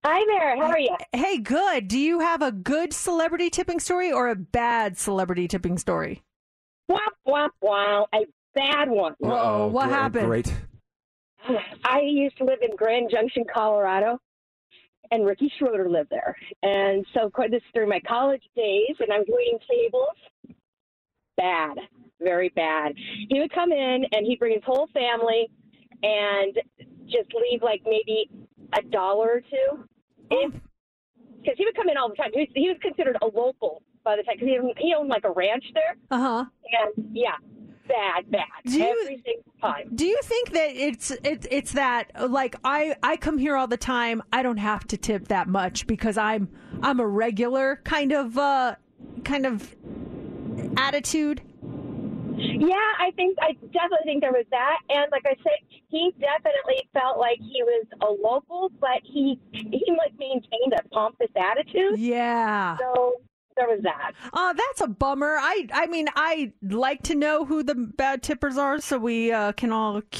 Hi 0.06 0.26
there. 0.28 0.56
How 0.56 0.72
are 0.72 0.80
you? 0.80 0.96
Hey, 1.12 1.38
good. 1.40 1.90
Do 1.90 2.00
you 2.00 2.22
have 2.22 2.42
a 2.42 2.54
good 2.54 2.94
celebrity 2.94 3.50
tipping 3.50 3.82
story 3.82 4.14
or 4.14 4.30
a 4.30 4.36
bad 4.36 4.98
celebrity 4.98 5.48
tipping 5.50 5.78
story? 5.78 6.24
Womp, 6.90 7.00
womp, 7.28 7.50
wow. 7.62 8.08
A 8.16 8.20
bad 8.56 8.90
one. 8.90 9.16
Uh-oh, 9.24 9.68
what 9.68 9.88
great, 9.88 9.96
happened? 9.96 10.28
Great. 10.28 10.54
I 11.84 12.00
used 12.02 12.38
to 12.38 12.46
live 12.46 12.60
in 12.62 12.78
Grand 12.78 13.12
Junction, 13.12 13.44
Colorado, 13.54 14.20
and 15.12 15.26
Ricky 15.26 15.52
Schroder 15.60 15.90
lived 15.90 16.12
there. 16.12 16.34
And 16.64 17.06
so 17.14 17.26
of 17.26 17.34
course, 17.34 17.50
this 17.52 17.58
is 17.58 17.72
during 17.74 17.90
my 17.90 18.00
college 18.08 18.44
days, 18.56 18.96
and 19.00 19.12
I 19.12 19.20
was 19.20 19.28
waiting 19.28 19.60
tables. 19.70 20.58
Bad, 21.36 21.78
very 22.22 22.50
bad. 22.56 22.94
He 23.28 23.40
would 23.42 23.52
come 23.54 23.74
in 23.74 24.06
and 24.14 24.26
he'd 24.26 24.40
bring 24.40 24.54
his 24.54 24.64
whole 24.66 24.88
family 24.94 25.50
and 26.04 26.58
just 27.08 27.34
leave 27.34 27.62
like 27.62 27.82
maybe 27.86 28.30
a 28.78 28.82
dollar 28.90 29.28
or 29.28 29.42
two. 29.42 29.86
Because 30.30 31.58
he 31.58 31.66
would 31.66 31.76
come 31.76 31.90
in 31.90 31.98
all 31.98 32.10
the 32.10 32.16
time. 32.16 32.32
He 32.34 32.42
was, 32.42 32.50
he 32.54 32.68
was 32.68 32.78
considered 32.82 33.18
a 33.22 33.26
local 33.26 33.82
by 34.04 34.16
the 34.16 34.24
time, 34.24 34.36
because 34.36 34.48
he, 34.50 34.58
owned- 34.58 34.78
he 34.78 34.94
owned 34.98 35.10
like 35.10 35.24
a 35.24 35.32
ranch 35.32 35.64
there. 35.74 35.96
Uh 36.12 36.20
huh. 36.20 36.46
And 36.98 37.10
yeah, 37.16 37.36
bad, 37.88 38.30
bad. 38.30 38.44
Do 38.66 38.78
you- 38.80 38.84
Every 39.02 39.22
single 39.26 39.54
time. 39.62 39.90
Do 39.96 40.06
you 40.06 40.20
think 40.24 40.52
that 40.52 40.70
it's 40.76 41.12
it, 41.12 41.48
it's 41.50 41.72
that 41.74 42.12
like 42.30 42.56
I 42.64 42.96
I 43.04 43.18
come 43.18 43.38
here 43.38 43.56
all 43.58 43.68
the 43.68 43.78
time. 43.78 44.22
I 44.32 44.42
don't 44.44 44.58
have 44.58 44.86
to 44.88 44.98
tip 44.98 45.28
that 45.30 45.48
much 45.48 45.88
because 45.88 46.18
I'm 46.18 46.50
I'm 46.82 47.00
a 47.00 47.08
regular 47.08 47.82
kind 47.84 48.12
of 48.12 48.38
uh 48.38 48.76
kind 49.24 49.46
of 49.46 49.76
attitude. 50.78 51.42
Yeah, 52.40 52.76
I 53.00 53.12
think 53.16 53.38
I 53.42 53.54
definitely 53.54 54.06
think 54.06 54.22
there 54.22 54.32
was 54.32 54.46
that, 54.52 54.80
and 54.90 55.06
like 55.12 55.26
I 55.26 55.36
said, 55.44 55.60
he 55.90 56.14
definitely 56.20 56.88
felt 56.94 57.18
like 57.20 57.38
he 57.40 57.64
was 57.64 57.86
a 58.02 58.12
local, 58.12 58.72
but 58.80 59.02
he 59.04 59.40
he 59.52 59.84
like 59.98 60.14
maintained 60.18 60.74
a 60.78 60.88
pompous 60.90 61.30
attitude. 61.36 62.00
Yeah. 62.00 62.78
So 62.78 63.16
there 63.60 63.68
was 63.68 63.82
that. 63.84 64.14
Uh, 64.32 64.54
that's 64.54 64.82
a 64.82 64.88
bummer. 64.88 65.38
I 65.40 65.68
I 65.74 65.88
mean, 65.88 66.08
I 66.16 66.54
like 66.62 67.04
to 67.04 67.16
know 67.16 67.44
who 67.46 67.62
the 67.62 67.76
bad 67.76 68.24
tippers 68.24 68.58
are, 68.58 68.80
so 68.80 68.98
we 68.98 69.32
uh, 69.32 69.52
can 69.54 69.72
all. 69.72 70.02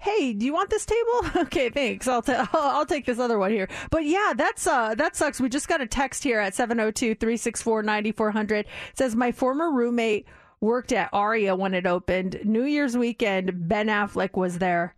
Hey, 0.00 0.32
do 0.34 0.44
you 0.44 0.52
want 0.52 0.68
this 0.70 0.84
table? 0.84 1.26
okay, 1.42 1.70
thanks. 1.70 2.06
I'll 2.08 2.22
ta- 2.22 2.48
I'll 2.52 2.86
take 2.86 3.06
this 3.06 3.18
other 3.18 3.38
one 3.38 3.50
here. 3.50 3.68
But 3.90 4.04
yeah, 4.04 4.34
that's 4.36 4.66
uh 4.66 4.94
that 4.96 5.16
sucks. 5.16 5.40
We 5.40 5.48
just 5.48 5.68
got 5.68 5.80
a 5.80 5.86
text 5.86 6.22
here 6.24 6.38
at 6.38 6.52
702-364-9400. 6.54 8.52
It 8.52 8.66
says 8.94 9.16
my 9.16 9.32
former 9.32 9.70
roommate 9.72 10.26
worked 10.62 10.92
at 10.92 11.10
Aria 11.12 11.54
when 11.54 11.74
it 11.74 11.86
opened. 11.86 12.40
New 12.44 12.64
Year's 12.64 12.96
weekend, 12.96 13.68
Ben 13.68 13.88
Affleck 13.88 14.34
was 14.34 14.58
there. 14.58 14.94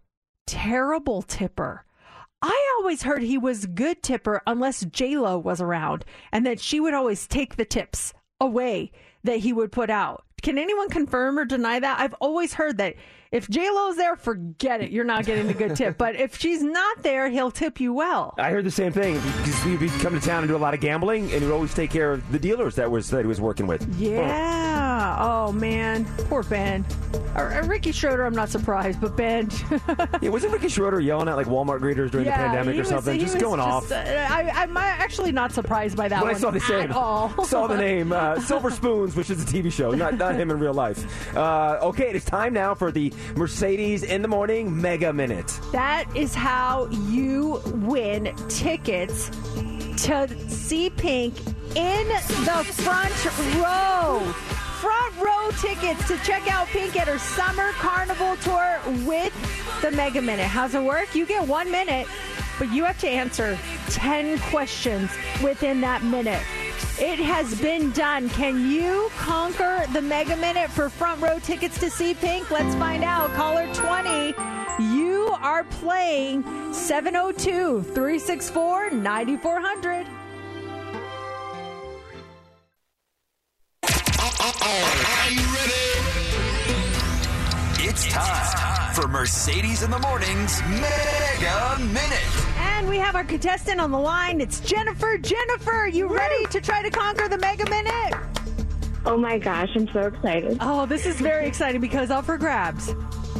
Terrible 0.47 1.23
tipper. 1.23 1.85
I 2.43 2.77
always 2.79 3.03
heard 3.03 3.23
he 3.23 3.39
was 3.39 3.65
good 3.65 4.03
tipper 4.03 4.43
unless 4.47 4.85
J 4.85 5.17
Lo 5.17 5.39
was 5.39 5.63
around, 5.63 6.05
and 6.31 6.45
that 6.45 6.61
she 6.61 6.79
would 6.79 6.93
always 6.93 7.27
take 7.27 7.57
the 7.57 7.65
tips 7.65 8.13
away 8.39 8.93
that 9.25 9.39
he 9.39 9.53
would 9.53 9.73
put 9.73 9.89
out. 9.89 10.25
Can 10.43 10.59
anyone 10.59 10.91
confirm 10.91 11.39
or 11.39 11.47
deny 11.47 11.81
that? 11.81 11.99
I've 11.99 12.13
always 12.15 12.53
heard 12.53 12.77
that 12.77 12.97
if 13.35 13.49
J 13.49 13.69
Lo's 13.69 13.97
there, 13.97 14.15
forget 14.15 14.81
it. 14.81 14.93
You're 14.93 15.05
not 15.05 15.27
getting 15.27 15.49
the 15.49 15.55
good 15.55 15.75
tip. 15.75 15.99
But 16.05 16.17
if 16.17 16.39
she's 16.39 16.63
not 16.63 17.03
there, 17.03 17.29
he'll 17.29 17.51
tip 17.51 17.81
you 17.81 17.93
well. 17.93 18.35
I 18.39 18.51
heard 18.51 18.65
the 18.65 18.71
same 18.71 18.93
thing 18.93 19.21
he'd 19.65 19.81
be 19.81 19.89
come 19.89 20.19
to 20.19 20.21
town 20.21 20.43
and 20.43 20.49
do 20.49 20.57
a 20.57 20.59
lot 20.59 20.75
of 20.75 20.81
gambling, 20.81 21.33
and 21.33 21.43
he'd 21.43 21.51
always 21.51 21.73
take 21.73 21.91
care 21.91 22.13
of 22.13 22.33
the 22.33 22.39
dealers 22.39 22.75
that 22.77 22.91
was 22.91 23.11
that 23.11 23.23
he 23.23 23.27
was 23.27 23.41
working 23.41 23.67
with. 23.67 23.87
Yeah. 23.99 25.17
Oh 25.21 25.53
man, 25.53 26.05
poor 26.29 26.43
Ben. 26.43 26.85
Or, 27.35 27.53
uh, 27.53 27.67
Ricky 27.67 27.91
Schroder, 27.93 28.25
I'm 28.25 28.35
not 28.35 28.49
surprised, 28.49 29.01
but 29.01 29.17
Ben. 29.17 29.51
Yeah, 30.21 30.31
wasn't 30.31 30.53
Ricky 30.53 30.69
Schroder 30.69 31.01
yelling 31.01 31.29
at 31.29 31.37
like 31.37 31.47
Walmart 31.47 31.81
greeters 31.81 32.11
during 32.11 32.27
yeah, 32.27 32.39
the 32.39 32.45
pandemic 32.45 32.79
or 32.79 32.85
something? 32.85 33.19
Just 33.19 33.39
going 33.39 33.61
off. 33.61 33.91
uh, 33.91 33.95
I, 33.97 34.51
I'm 34.55 34.77
actually 34.77 35.33
not 35.33 35.53
surprised 35.53 35.97
by 35.97 36.09
that 36.09 36.23
when 36.23 36.35
I 36.35 36.39
saw 36.39 36.51
the 36.51 36.93
all. 36.95 37.45
saw 37.45 37.67
the 37.67 37.77
name 37.77 38.13
uh, 38.13 38.41
Silver 38.41 38.71
Spoons, 38.71 39.17
which 39.17 39.31
is 39.31 39.43
a 39.43 39.47
TV 39.47 39.73
show, 39.73 39.91
not 39.91 40.17
not 40.17 40.35
him 40.35 40.51
in 40.51 40.59
real 40.59 40.73
life. 40.73 41.37
Uh, 41.37 41.79
okay, 41.83 42.11
it 42.11 42.17
is 42.17 42.25
time 42.25 42.53
now 42.53 42.75
for 42.75 42.91
the 42.91 43.13
Mercedes 43.37 44.03
in 44.03 44.23
the 44.23 44.29
morning 44.29 44.81
Mega 44.81 45.13
Minute. 45.13 45.59
That 45.73 46.05
is 46.15 46.35
how 46.35 46.87
you 46.87 47.61
win 47.67 48.35
tickets 48.49 49.31
to 50.05 50.29
see 50.49 50.91
Pink 50.91 51.39
in 51.77 52.09
the 52.09 52.65
front 52.73 53.15
row. 53.57 54.21
Front 54.81 55.17
row 55.21 55.51
tickets 55.61 56.07
to 56.09 56.17
check 56.19 56.47
out 56.53 56.67
Pink 56.69 56.97
at 56.97 57.09
her 57.09 57.19
summer 57.19 57.73
carnival 57.73 58.37
tour 58.37 58.81
with 59.07 59.33
the 59.83 59.91
Mega 59.91 60.21
Minute. 60.21 60.47
How's 60.47 60.75
it 60.75 60.83
work? 60.83 61.15
You 61.15 61.27
get 61.27 61.47
one 61.47 61.71
minute, 61.71 62.07
but 62.59 62.71
you 62.73 62.85
have 62.85 62.99
to 63.01 63.09
answer 63.09 63.59
10 63.91 64.39
questions 64.51 65.11
within 65.43 65.81
that 65.81 66.03
minute. 66.03 66.43
It 66.99 67.19
has 67.19 67.61
been 67.61 67.91
done. 67.91 68.29
Can 68.31 68.71
you 68.71 69.11
conquer 69.19 69.85
the 69.93 70.01
Mega 70.01 70.37
Minute 70.37 70.71
for 70.71 70.89
front 70.89 71.21
row 71.21 71.41
tickets 71.41 71.79
to 71.81 71.91
see 71.91 72.15
Pink? 72.15 72.53
Let's 72.53 72.75
find 72.77 73.03
out. 73.03 73.33
Caller 73.35 73.67
20. 73.75 74.33
You 74.95 75.35
are 75.41 75.65
playing 75.65 76.45
702 76.73 77.83
364 77.83 78.91
9400. 78.91 80.07
It's 87.95 88.07
time 88.07 88.93
for 88.93 89.07
Mercedes 89.07 89.85
in 89.85 89.91
the 89.93 90.01
Morning's 90.01 90.61
Mega 90.63 91.77
Minute. 91.79 92.47
And 92.57 92.89
we 92.89 92.97
have 92.97 93.15
our 93.15 93.23
contestant 93.23 93.79
on 93.79 93.93
the 93.93 93.99
line. 94.01 94.41
It's 94.41 94.59
Jennifer. 94.59 95.17
Jennifer, 95.17 95.87
you 95.87 96.09
ready 96.09 96.45
to 96.47 96.61
try 96.61 96.83
to 96.83 96.91
conquer 96.91 97.29
the 97.29 97.39
Mega 97.39 97.71
Minute? 97.71 98.15
Oh 99.07 99.17
my 99.17 99.39
gosh, 99.39 99.69
I'm 99.77 99.87
so 99.93 100.01
excited. 100.09 100.59
Oh, 100.61 100.87
this 100.87 101.07
is 101.07 101.21
very 101.21 101.47
exciting 101.47 101.81
because 101.81 102.11
up 102.11 102.25
for 102.25 102.37
grabs, 102.37 102.93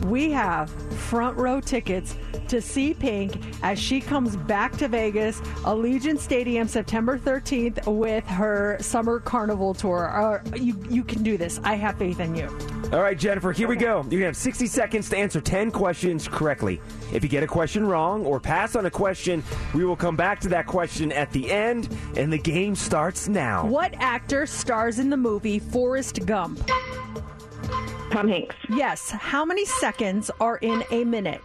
we 0.05 0.31
have 0.31 0.71
front 0.95 1.37
row 1.37 1.61
tickets 1.61 2.17
to 2.49 2.61
see 2.61 2.95
Pink 2.95 3.39
as 3.63 3.79
she 3.79 4.01
comes 4.01 4.37
back 4.37 4.77
to 4.77 4.89
Vegas, 4.89 5.41
Allegiant 5.65 6.19
Stadium, 6.19 6.69
September 6.69 7.19
13th, 7.19 7.87
with 7.87 8.25
her 8.27 8.77
summer 8.81 9.19
carnival 9.19 9.73
tour. 9.73 10.11
Uh, 10.11 10.57
you, 10.57 10.77
you 10.91 11.03
can 11.03 11.23
do 11.23 11.39
this. 11.39 11.59
I 11.65 11.75
have 11.75 11.97
faith 11.97 12.21
in 12.21 12.35
you. 12.35 12.49
All 12.93 13.01
right, 13.01 13.19
Jennifer, 13.19 13.51
here 13.51 13.67
we 13.67 13.77
go. 13.77 14.07
You 14.11 14.25
have 14.25 14.37
60 14.37 14.67
seconds 14.67 15.09
to 15.09 15.17
answer 15.17 15.41
10 15.41 15.71
questions 15.71 16.29
correctly. 16.29 16.81
If 17.13 17.23
you 17.23 17.29
get 17.29 17.43
a 17.43 17.47
question 17.47 17.87
wrong 17.87 18.25
or 18.27 18.39
pass 18.39 18.77
on 18.77 18.87
a 18.87 18.91
question, 18.91 19.43
we 19.75 19.85
will 19.85 19.97
come 19.97 20.17
back 20.17 20.39
to 20.41 20.49
that 20.51 20.67
question 20.67 21.11
at 21.13 21.33
the 21.33 21.51
end, 21.51 21.89
and 22.17 22.33
the 22.33 22.39
game 22.39 22.75
starts 22.75 23.27
now. 23.27 23.67
What 23.67 23.95
actor 23.95 24.47
stars 24.47 24.99
in 24.99 25.09
the 25.09 25.17
movie 25.17 25.59
Forrest 25.59 26.27
Gump? 26.27 26.61
Tom 28.11 28.29
Hanks. 28.29 28.57
Yes. 28.71 29.11
How 29.11 29.45
many 29.45 29.65
seconds 29.65 30.31
are 30.41 30.57
in 30.59 30.85
a 30.91 31.05
minute? 31.05 31.41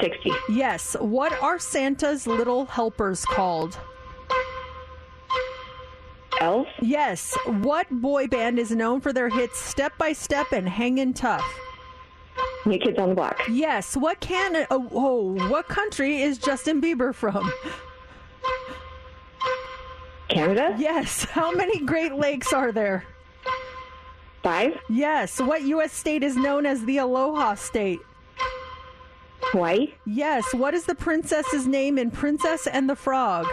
60. 0.00 0.30
Yes. 0.50 0.96
What 1.00 1.32
are 1.42 1.58
Santa's 1.58 2.26
little 2.26 2.66
helpers 2.66 3.24
called? 3.24 3.78
Elf? 6.40 6.68
Yes. 6.80 7.36
What 7.46 7.86
boy 7.90 8.26
band 8.26 8.58
is 8.58 8.70
known 8.70 9.00
for 9.00 9.12
their 9.12 9.28
hits 9.28 9.58
Step 9.58 9.96
by 9.98 10.12
Step 10.12 10.52
and 10.52 10.68
Hangin' 10.68 11.14
Tough? 11.14 11.44
New 12.66 12.78
Kids 12.78 12.98
on 12.98 13.10
the 13.10 13.14
Block. 13.14 13.40
Yes. 13.48 13.96
What 13.96 14.20
can 14.20 14.66
oh, 14.70 14.88
oh 14.92 15.48
what 15.50 15.68
country 15.68 16.20
is 16.20 16.36
Justin 16.36 16.80
Bieber 16.80 17.14
from? 17.14 17.50
Canada? 20.28 20.74
Yes. 20.78 21.24
How 21.30 21.52
many 21.52 21.80
Great 21.80 22.14
Lakes 22.14 22.52
are 22.52 22.72
there? 22.72 23.04
Five? 24.46 24.78
Yes. 24.88 25.40
What 25.40 25.62
U.S. 25.62 25.92
state 25.92 26.22
is 26.22 26.36
known 26.36 26.66
as 26.66 26.84
the 26.84 26.98
Aloha 26.98 27.56
State? 27.56 27.98
Hawaii? 29.40 29.94
Yes. 30.04 30.54
What 30.54 30.72
is 30.72 30.84
the 30.84 30.94
princess's 30.94 31.66
name 31.66 31.98
in 31.98 32.12
Princess 32.12 32.68
and 32.68 32.88
the 32.88 32.94
Frog? 32.94 33.44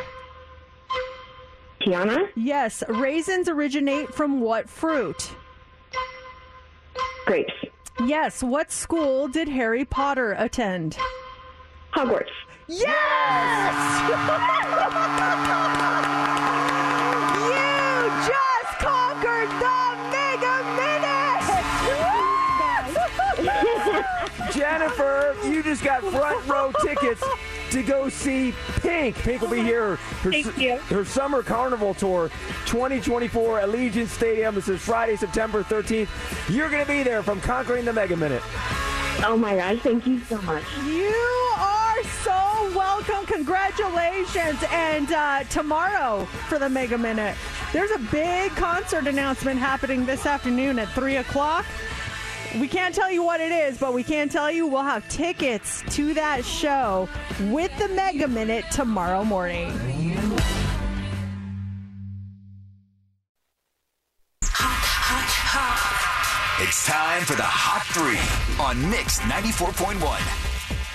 Tiana? 1.82 2.30
Yes. 2.36 2.84
Raisins 2.88 3.50
originate 3.50 4.14
from 4.14 4.40
what 4.40 4.70
fruit? 4.70 5.32
Grapes. 7.26 7.54
Yes. 8.06 8.44
What 8.44 8.72
school 8.72 9.28
did 9.28 9.48
Harry 9.48 9.86
Potter 9.86 10.36
attend? 10.38 10.96
Hogwarts. 11.96 12.30
You 12.68 12.86
Jennifer, 25.04 25.48
you 25.48 25.64
just 25.64 25.84
got 25.84 26.02
front 26.04 26.48
row 26.48 26.72
tickets 26.82 27.24
to 27.72 27.84
go 27.84 28.10
see 28.10 28.54
Pink. 28.82 29.16
Pink 29.18 29.42
will 29.42 29.50
be 29.50 29.62
here. 29.62 29.96
Her, 29.96 30.32
Thank 30.32 30.58
you. 30.58 30.78
her 30.78 31.06
summer 31.06 31.44
carnival 31.44 31.94
tour 31.94 32.30
2024 32.66 33.60
Allegiant 33.62 34.08
Stadium. 34.08 34.56
This 34.56 34.70
is 34.70 34.82
Friday, 34.82 35.16
September 35.16 35.64
13th. 35.64 36.08
You're 36.50 36.70
going 36.70 36.84
to 36.84 36.92
be 36.92 37.04
there 37.04 37.24
from 37.24 37.42
Conquering 37.42 37.86
the 37.86 37.94
Mega 37.94 38.16
Minute. 38.16 38.42
Oh 39.26 39.38
my 39.38 39.56
gosh, 39.56 39.80
thank 39.80 40.06
you 40.08 40.20
so 40.22 40.42
much. 40.42 40.64
You 40.86 41.14
are 41.58 42.04
so 42.24 42.72
welcome. 42.76 43.26
Congratulations. 43.26 44.60
And 44.70 45.12
uh, 45.12 45.44
tomorrow 45.46 46.26
for 46.48 46.60
the 46.60 46.70
Mega 46.70 46.98
Minute, 46.98 47.36
there's 47.72 47.92
a 47.92 48.00
big 48.12 48.52
concert 48.52 49.08
announcement 49.08 49.60
happening 49.60 50.06
this 50.06 50.26
afternoon 50.26 50.80
at 50.80 50.90
3 50.90 51.18
o'clock. 51.18 51.66
We 52.60 52.68
can't 52.68 52.94
tell 52.94 53.12
you 53.12 53.24
what 53.24 53.42
it 53.42 53.52
is, 53.52 53.80
but 53.80 53.94
we 53.96 54.04
can 54.04 54.30
tell 54.30 54.52
you 54.52 54.68
we'll 54.68 54.84
have 54.84 55.08
tickets 55.10 55.84
to 55.96 56.14
that 56.14 56.46
show 56.46 57.10
with 57.50 57.76
the 57.80 57.88
Mega 57.90 58.28
Minute 58.28 58.66
tomorrow 58.72 59.24
morning. 59.24 59.70
It's 66.60 66.86
time 66.86 67.24
for 67.24 67.36
the 67.36 67.44
Hot 67.44 67.84
Three 67.88 68.64
on 68.64 68.90
Mix 68.90 69.20
94.1. 69.22 69.98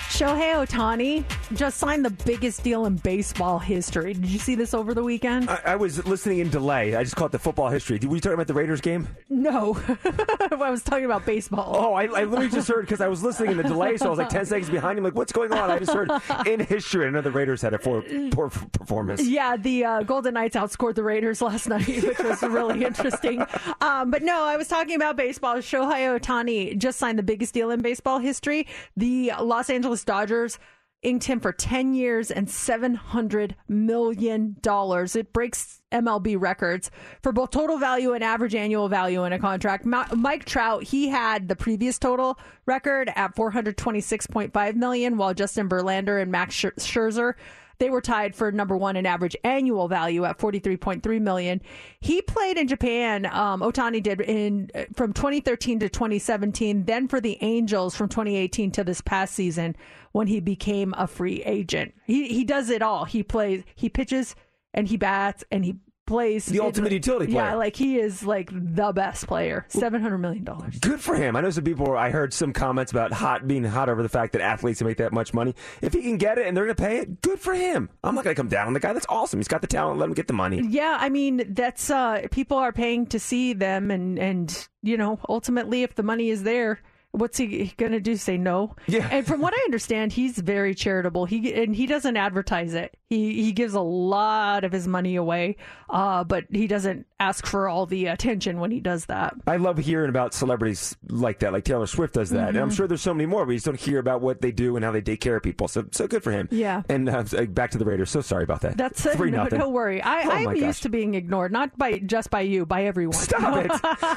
Shohei 0.09 0.65
Ohtani 0.65 1.23
just 1.53 1.77
signed 1.77 2.05
the 2.05 2.09
biggest 2.09 2.63
deal 2.63 2.85
in 2.85 2.95
baseball 2.95 3.59
history. 3.59 4.13
Did 4.13 4.25
you 4.27 4.39
see 4.39 4.55
this 4.55 4.73
over 4.73 4.93
the 4.93 5.03
weekend? 5.03 5.49
I, 5.49 5.61
I 5.65 5.75
was 5.75 6.05
listening 6.05 6.39
in 6.39 6.49
delay. 6.49 6.95
I 6.95 7.03
just 7.03 7.15
caught 7.15 7.31
the 7.31 7.39
football 7.39 7.69
history. 7.69 7.99
Were 7.99 8.15
you 8.15 8.21
talking 8.21 8.35
about 8.35 8.47
the 8.47 8.53
Raiders 8.53 8.81
game? 8.81 9.07
no. 9.29 9.77
I 10.51 10.69
was 10.69 10.83
talking 10.83 11.05
about 11.05 11.25
baseball. 11.25 11.75
Oh, 11.75 11.93
I, 11.93 12.03
I 12.03 12.23
literally 12.23 12.49
just 12.49 12.67
heard 12.67 12.81
because 12.81 13.01
I 13.01 13.07
was 13.07 13.23
listening 13.23 13.51
in 13.51 13.57
the 13.57 13.63
delay, 13.63 13.97
so 13.97 14.07
I 14.07 14.09
was 14.09 14.19
like 14.19 14.29
10 14.29 14.45
seconds 14.45 14.69
behind 14.69 14.97
him. 14.97 15.03
Like, 15.03 15.15
what's 15.15 15.31
going 15.31 15.51
on? 15.53 15.71
I 15.71 15.79
just 15.79 15.93
heard 15.93 16.11
in 16.45 16.59
history, 16.59 17.07
I 17.07 17.09
know 17.09 17.21
the 17.21 17.31
Raiders 17.31 17.61
had 17.61 17.73
a 17.73 17.79
poor, 17.79 18.03
poor 18.31 18.49
performance. 18.49 19.25
Yeah, 19.25 19.57
the 19.57 19.85
uh, 19.85 20.03
Golden 20.03 20.33
Knights 20.35 20.55
outscored 20.55 20.95
the 20.95 21.03
Raiders 21.03 21.41
last 21.41 21.67
night, 21.67 21.87
which 22.03 22.19
was 22.19 22.41
really 22.43 22.83
interesting. 22.85 23.45
Um, 23.81 24.11
but 24.11 24.23
no, 24.23 24.43
I 24.43 24.57
was 24.57 24.67
talking 24.67 24.95
about 24.95 25.15
baseball. 25.17 25.55
Shohei 25.55 26.19
Ohtani 26.19 26.77
just 26.77 26.99
signed 26.99 27.17
the 27.17 27.23
biggest 27.23 27.53
deal 27.53 27.71
in 27.71 27.81
baseball 27.81 28.19
history. 28.19 28.67
The 28.97 29.31
Los 29.41 29.69
Angeles 29.69 30.03
Dodgers 30.03 30.59
inked 31.01 31.25
him 31.25 31.39
for 31.39 31.53
10 31.53 31.93
years 31.93 32.29
and 32.29 32.47
$700 32.47 33.53
million. 33.67 34.57
It 34.63 35.33
breaks 35.33 35.81
MLB 35.91 36.39
records 36.39 36.91
for 37.23 37.31
both 37.31 37.51
total 37.51 37.77
value 37.77 38.13
and 38.13 38.23
average 38.23 38.53
annual 38.53 38.89
value 38.89 39.23
in 39.23 39.33
a 39.33 39.39
contract. 39.39 39.85
Mike 39.85 40.45
Trout, 40.45 40.83
he 40.83 41.07
had 41.07 41.47
the 41.47 41.55
previous 41.55 41.97
total 41.97 42.37
record 42.65 43.11
at 43.15 43.35
426.5 43.35 44.75
million, 44.75 45.17
while 45.17 45.33
Justin 45.33 45.69
Verlander 45.69 46.21
and 46.21 46.31
Max 46.31 46.53
Scherzer 46.55 47.33
they 47.79 47.89
were 47.89 48.01
tied 48.01 48.35
for 48.35 48.51
number 48.51 48.77
one 48.77 48.95
in 48.95 49.05
average 49.05 49.35
annual 49.43 49.87
value 49.87 50.25
at 50.25 50.37
43.3 50.37 51.21
million. 51.21 51.61
He 51.99 52.21
played 52.21 52.57
in 52.57 52.67
Japan. 52.67 53.25
Um, 53.25 53.61
Ohtani 53.61 54.03
did 54.03 54.21
in 54.21 54.69
uh, 54.75 54.85
from 54.93 55.13
2013 55.13 55.79
to 55.79 55.89
2017. 55.89 56.85
Then 56.85 57.07
for 57.07 57.19
the 57.21 57.37
Angels 57.41 57.95
from 57.95 58.09
2018 58.09 58.71
to 58.71 58.83
this 58.83 59.01
past 59.01 59.33
season 59.33 59.75
when 60.11 60.27
he 60.27 60.39
became 60.39 60.93
a 60.97 61.07
free 61.07 61.41
agent. 61.43 61.93
He 62.05 62.27
he 62.27 62.43
does 62.43 62.69
it 62.69 62.81
all. 62.81 63.05
He 63.05 63.23
plays. 63.23 63.63
He 63.75 63.89
pitches 63.89 64.35
and 64.73 64.87
he 64.87 64.97
bats 64.97 65.43
and 65.51 65.65
he 65.65 65.75
plays 66.09 66.45
The 66.47 66.59
ultimate 66.59 66.91
utility 66.91 67.31
player. 67.31 67.45
Yeah, 67.45 67.53
like 67.53 67.75
he 67.75 67.99
is 67.99 68.23
like 68.23 68.49
the 68.51 68.91
best 68.91 69.27
player. 69.27 69.65
Seven 69.69 70.01
hundred 70.01 70.17
million 70.17 70.43
dollars. 70.43 70.79
Good 70.79 70.99
for 70.99 71.15
him. 71.15 71.35
I 71.35 71.41
know 71.41 71.51
some 71.51 71.63
people. 71.63 71.95
I 71.95 72.09
heard 72.09 72.33
some 72.33 72.51
comments 72.51 72.91
about 72.91 73.13
hot 73.13 73.47
being 73.47 73.63
hot 73.63 73.87
over 73.89 74.01
the 74.01 74.09
fact 74.09 74.33
that 74.33 74.41
athletes 74.41 74.81
make 74.81 74.97
that 74.97 75.13
much 75.13 75.33
money. 75.33 75.53
If 75.81 75.93
he 75.93 76.01
can 76.01 76.17
get 76.17 76.37
it 76.39 76.47
and 76.47 76.57
they're 76.57 76.65
going 76.65 76.75
to 76.75 76.81
pay 76.83 76.97
it, 76.97 77.21
good 77.21 77.39
for 77.39 77.53
him. 77.53 77.89
I'm 78.03 78.15
not 78.15 78.23
going 78.23 78.35
to 78.35 78.39
come 78.39 78.49
down 78.49 78.67
on 78.67 78.73
the 78.73 78.79
guy. 78.79 78.91
That's 78.91 79.05
awesome. 79.07 79.39
He's 79.39 79.47
got 79.47 79.61
the 79.61 79.67
talent. 79.67 79.99
Let 79.99 80.09
him 80.09 80.15
get 80.15 80.27
the 80.27 80.33
money. 80.33 80.61
Yeah, 80.67 80.97
I 80.99 81.09
mean 81.09 81.53
that's 81.53 81.89
uh 81.89 82.23
people 82.31 82.57
are 82.57 82.71
paying 82.73 83.05
to 83.07 83.19
see 83.19 83.53
them 83.53 83.91
and 83.91 84.17
and 84.17 84.67
you 84.81 84.97
know, 84.97 85.19
ultimately 85.29 85.83
if 85.83 85.93
the 85.95 86.03
money 86.03 86.29
is 86.29 86.43
there, 86.43 86.81
what's 87.11 87.37
he 87.37 87.73
going 87.77 87.91
to 87.91 87.99
do 87.99 88.15
say 88.15 88.37
no? 88.37 88.75
Yeah. 88.87 89.07
And 89.11 89.25
from 89.25 89.41
what 89.41 89.53
I 89.53 89.61
understand, 89.65 90.13
he's 90.13 90.37
very 90.37 90.75
charitable. 90.75 91.25
He 91.25 91.53
and 91.53 91.75
he 91.75 91.85
doesn't 91.87 92.17
advertise 92.17 92.73
it. 92.73 92.95
He 93.07 93.43
he 93.43 93.51
gives 93.51 93.73
a 93.73 93.81
lot 93.81 94.63
of 94.63 94.71
his 94.71 94.87
money 94.87 95.15
away, 95.15 95.57
uh 95.89 96.23
but 96.23 96.45
he 96.51 96.67
doesn't 96.67 97.07
ask 97.19 97.45
for 97.45 97.67
all 97.67 97.85
the 97.85 98.05
attention 98.05 98.59
when 98.59 98.71
he 98.71 98.79
does 98.79 99.05
that. 99.07 99.33
I 99.47 99.57
love 99.57 99.77
hearing 99.79 100.09
about 100.09 100.33
celebrities 100.33 100.95
like 101.09 101.39
that, 101.39 101.51
like 101.51 101.63
Taylor 101.65 101.87
Swift 101.87 102.13
does 102.13 102.29
that. 102.29 102.49
And 102.49 102.57
I'm 102.57 102.69
Mhm. 102.69 102.75
sure 102.75 102.87
there's 102.87 103.01
so 103.01 103.13
many 103.13 103.25
more. 103.25 103.43
We 103.45 103.55
just 103.55 103.65
don't 103.65 103.79
hear 103.79 103.99
about 103.99 104.21
what 104.21 104.41
they 104.41 104.51
do 104.51 104.75
and 104.75 104.85
how 104.85 104.91
they 104.91 105.01
take 105.01 105.19
care 105.21 105.35
of 105.35 105.43
people. 105.43 105.67
So, 105.67 105.85
so 105.91 106.07
good 106.07 106.23
for 106.23 106.31
him. 106.31 106.47
Yeah. 106.51 106.83
And 106.87 107.09
uh, 107.09 107.23
back 107.49 107.71
to 107.71 107.77
the 107.77 107.85
Raiders. 107.85 108.09
So 108.11 108.21
sorry 108.21 108.43
about 108.43 108.61
that. 108.61 108.77
That's 108.77 109.05
it. 109.05 109.17
three 109.17 109.31
No, 109.31 109.43
nothing. 109.43 109.59
don't 109.59 109.73
worry. 109.73 110.01
I, 110.01 110.21
Oh 110.23 110.31
I'm 110.31 110.55
used 110.55 110.83
to 110.83 110.89
being 110.89 111.15
ignored, 111.15 111.51
not 111.51 111.75
by 111.77 111.97
just 111.99 112.29
by 112.29 112.41
you, 112.41 112.65
by 112.65 112.83
everyone. 112.85 113.13
Stop 113.17 113.65
it! 113.65 113.71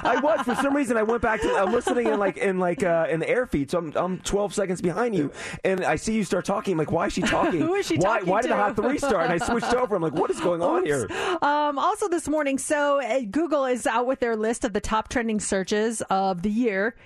I 0.04 0.20
was 0.22 0.44
for 0.44 0.54
some 0.56 0.76
reason. 0.76 0.96
I 0.98 1.02
went 1.02 1.22
back 1.22 1.40
to 1.40 1.48
I'm 1.56 1.72
listening 1.72 2.08
in 2.08 2.18
like 2.18 2.36
in 2.36 2.58
like 2.58 2.81
uh, 2.82 3.06
in 3.08 3.20
the 3.20 3.28
air 3.28 3.46
feed, 3.46 3.70
so 3.70 3.78
I'm 3.78 3.92
I'm 3.96 4.18
12 4.20 4.54
seconds 4.54 4.80
behind 4.80 5.14
you, 5.14 5.32
and 5.64 5.84
I 5.84 5.96
see 5.96 6.14
you 6.14 6.24
start 6.24 6.44
talking. 6.44 6.72
I'm 6.72 6.78
like, 6.78 6.92
why 6.92 7.06
is 7.06 7.12
she 7.12 7.22
talking? 7.22 7.60
Who 7.60 7.74
is 7.74 7.86
she 7.86 7.96
why, 7.96 8.18
talking 8.18 8.28
Why 8.28 8.42
did 8.42 8.50
the 8.50 8.56
hot 8.56 8.76
three 8.76 8.98
start? 8.98 9.30
And 9.30 9.32
I 9.32 9.44
switched 9.44 9.74
over. 9.74 9.96
I'm 9.96 10.02
like, 10.02 10.14
what 10.14 10.30
is 10.30 10.40
going 10.40 10.62
on 10.62 10.84
here? 10.84 11.08
Um, 11.42 11.78
also, 11.78 12.08
this 12.08 12.28
morning, 12.28 12.58
so 12.58 13.00
uh, 13.00 13.20
Google 13.30 13.64
is 13.64 13.86
out 13.86 14.06
with 14.06 14.20
their 14.20 14.36
list 14.36 14.64
of 14.64 14.72
the 14.72 14.80
top 14.80 15.08
trending 15.08 15.40
searches 15.40 16.02
of 16.10 16.42
the 16.42 16.50
year. 16.50 16.96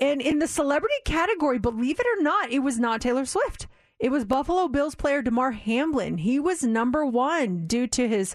And 0.00 0.20
in 0.20 0.40
the 0.40 0.48
celebrity 0.48 0.94
category, 1.04 1.58
believe 1.58 2.00
it 2.00 2.06
or 2.06 2.22
not, 2.22 2.50
it 2.50 2.58
was 2.60 2.78
not 2.78 3.00
Taylor 3.00 3.24
Swift. 3.24 3.68
It 4.00 4.10
was 4.10 4.24
Buffalo 4.24 4.68
Bills 4.68 4.94
player 4.94 5.22
Damar 5.22 5.52
Hamlin. 5.52 6.18
He 6.18 6.40
was 6.40 6.64
number 6.64 7.06
one 7.06 7.66
due 7.66 7.86
to 7.88 8.08
his 8.08 8.34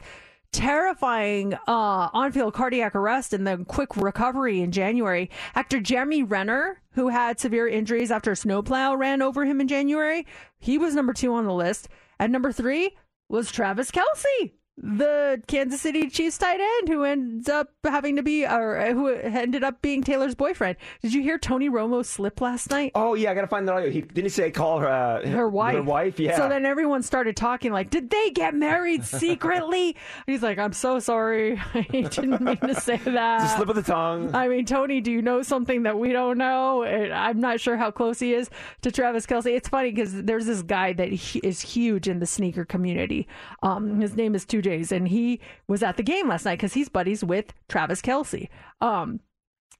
terrifying 0.51 1.53
uh, 1.67 2.09
on 2.13 2.31
field 2.31 2.53
cardiac 2.53 2.95
arrest 2.95 3.33
and 3.33 3.45
the 3.45 3.65
quick 3.67 3.95
recovery 3.95 4.61
in 4.61 4.71
January. 4.71 5.29
Actor 5.55 5.81
Jeremy 5.81 6.23
Renner, 6.23 6.81
who 6.91 7.09
had 7.09 7.39
severe 7.39 7.67
injuries 7.67 8.11
after 8.11 8.31
a 8.31 8.35
snowplow 8.35 8.95
ran 8.95 9.21
over 9.21 9.45
him 9.45 9.61
in 9.61 9.67
January, 9.67 10.25
he 10.59 10.77
was 10.77 10.95
number 10.95 11.13
two 11.13 11.33
on 11.33 11.45
the 11.45 11.53
list. 11.53 11.87
At 12.19 12.31
number 12.31 12.51
three 12.51 12.97
was 13.29 13.51
Travis 13.51 13.91
Kelce, 13.91 14.51
the 14.81 15.41
Kansas 15.47 15.81
City 15.81 16.09
Chiefs 16.09 16.37
tight 16.37 16.59
end 16.59 16.87
who 16.87 17.03
ends 17.03 17.49
up 17.49 17.69
having 17.83 18.15
to 18.15 18.23
be, 18.23 18.45
or 18.45 18.77
uh, 18.77 18.93
who 18.93 19.09
ended 19.09 19.63
up 19.63 19.81
being 19.81 20.03
Taylor's 20.03 20.35
boyfriend. 20.35 20.77
Did 21.01 21.13
you 21.13 21.21
hear 21.21 21.37
Tony 21.37 21.69
Romo 21.69 22.05
slip 22.05 22.39
last 22.39 22.69
night? 22.69 22.93
Oh 22.95 23.13
yeah, 23.13 23.31
I 23.31 23.33
gotta 23.33 23.47
find 23.47 23.67
the 23.67 23.73
audio. 23.73 23.89
He 23.89 24.01
didn't 24.01 24.23
he 24.23 24.29
say 24.29 24.51
call 24.51 24.79
her 24.79 24.87
uh, 24.87 25.27
her 25.27 25.49
wife. 25.49 25.75
Her 25.75 25.83
wife, 25.83 26.19
yeah. 26.19 26.37
So 26.37 26.47
then 26.47 26.65
everyone 26.65 27.03
started 27.03 27.35
talking 27.35 27.73
like, 27.73 27.89
"Did 27.89 28.09
they 28.09 28.31
get 28.31 28.55
married 28.55 29.03
secretly?" 29.03 29.97
He's 30.25 30.41
like, 30.41 30.57
"I'm 30.57 30.73
so 30.73 30.99
sorry. 30.99 31.61
I 31.73 31.81
didn't 31.91 32.41
mean 32.41 32.57
to 32.57 32.75
say 32.75 32.97
that." 32.97 33.43
It's 33.43 33.53
a 33.53 33.55
slip 33.57 33.69
of 33.69 33.75
the 33.75 33.83
tongue. 33.83 34.33
I 34.33 34.47
mean, 34.47 34.65
Tony, 34.65 35.01
do 35.01 35.11
you 35.11 35.21
know 35.21 35.41
something 35.41 35.83
that 35.83 35.99
we 35.99 36.13
don't 36.13 36.37
know? 36.37 36.83
I'm 36.83 37.39
not 37.39 37.59
sure 37.59 37.75
how 37.75 37.91
close 37.91 38.19
he 38.19 38.33
is 38.33 38.49
to 38.81 38.91
Travis 38.91 39.25
Kelce. 39.25 39.47
It's 39.55 39.67
funny 39.67 39.91
because 39.91 40.23
there's 40.23 40.45
this 40.45 40.61
guy 40.61 40.93
that 40.93 41.09
is 41.43 41.61
huge 41.61 42.07
in 42.07 42.19
the 42.19 42.25
sneaker 42.25 42.63
community. 42.63 43.27
Um, 43.61 43.99
his 43.99 44.15
name 44.15 44.35
is 44.35 44.45
Two 44.45 44.61
J's, 44.69 44.91
and 44.91 45.07
he 45.07 45.39
was 45.67 45.81
at 45.83 45.97
the 45.97 46.03
game 46.03 46.27
last 46.27 46.45
night 46.45 46.57
because 46.57 46.73
he's 46.73 46.89
buddies 46.89 47.23
with 47.23 47.53
Travis 47.67 48.01
Kelce. 48.01 48.49
Um, 48.81 49.19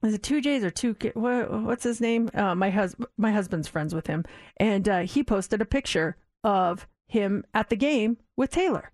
is 0.01 0.13
it 0.13 0.23
two 0.23 0.41
J's 0.41 0.63
or 0.63 0.69
two? 0.71 0.95
What's 1.13 1.83
his 1.83 2.01
name? 2.01 2.29
Uh, 2.33 2.55
my 2.55 2.69
hus- 2.69 2.95
my 3.17 3.31
husband's 3.31 3.67
friends 3.67 3.93
with 3.93 4.07
him, 4.07 4.25
and 4.57 4.87
uh, 4.87 4.99
he 5.01 5.23
posted 5.23 5.61
a 5.61 5.65
picture 5.65 6.15
of 6.43 6.87
him 7.07 7.43
at 7.53 7.69
the 7.69 7.75
game 7.75 8.17
with 8.37 8.51
Taylor, 8.51 8.91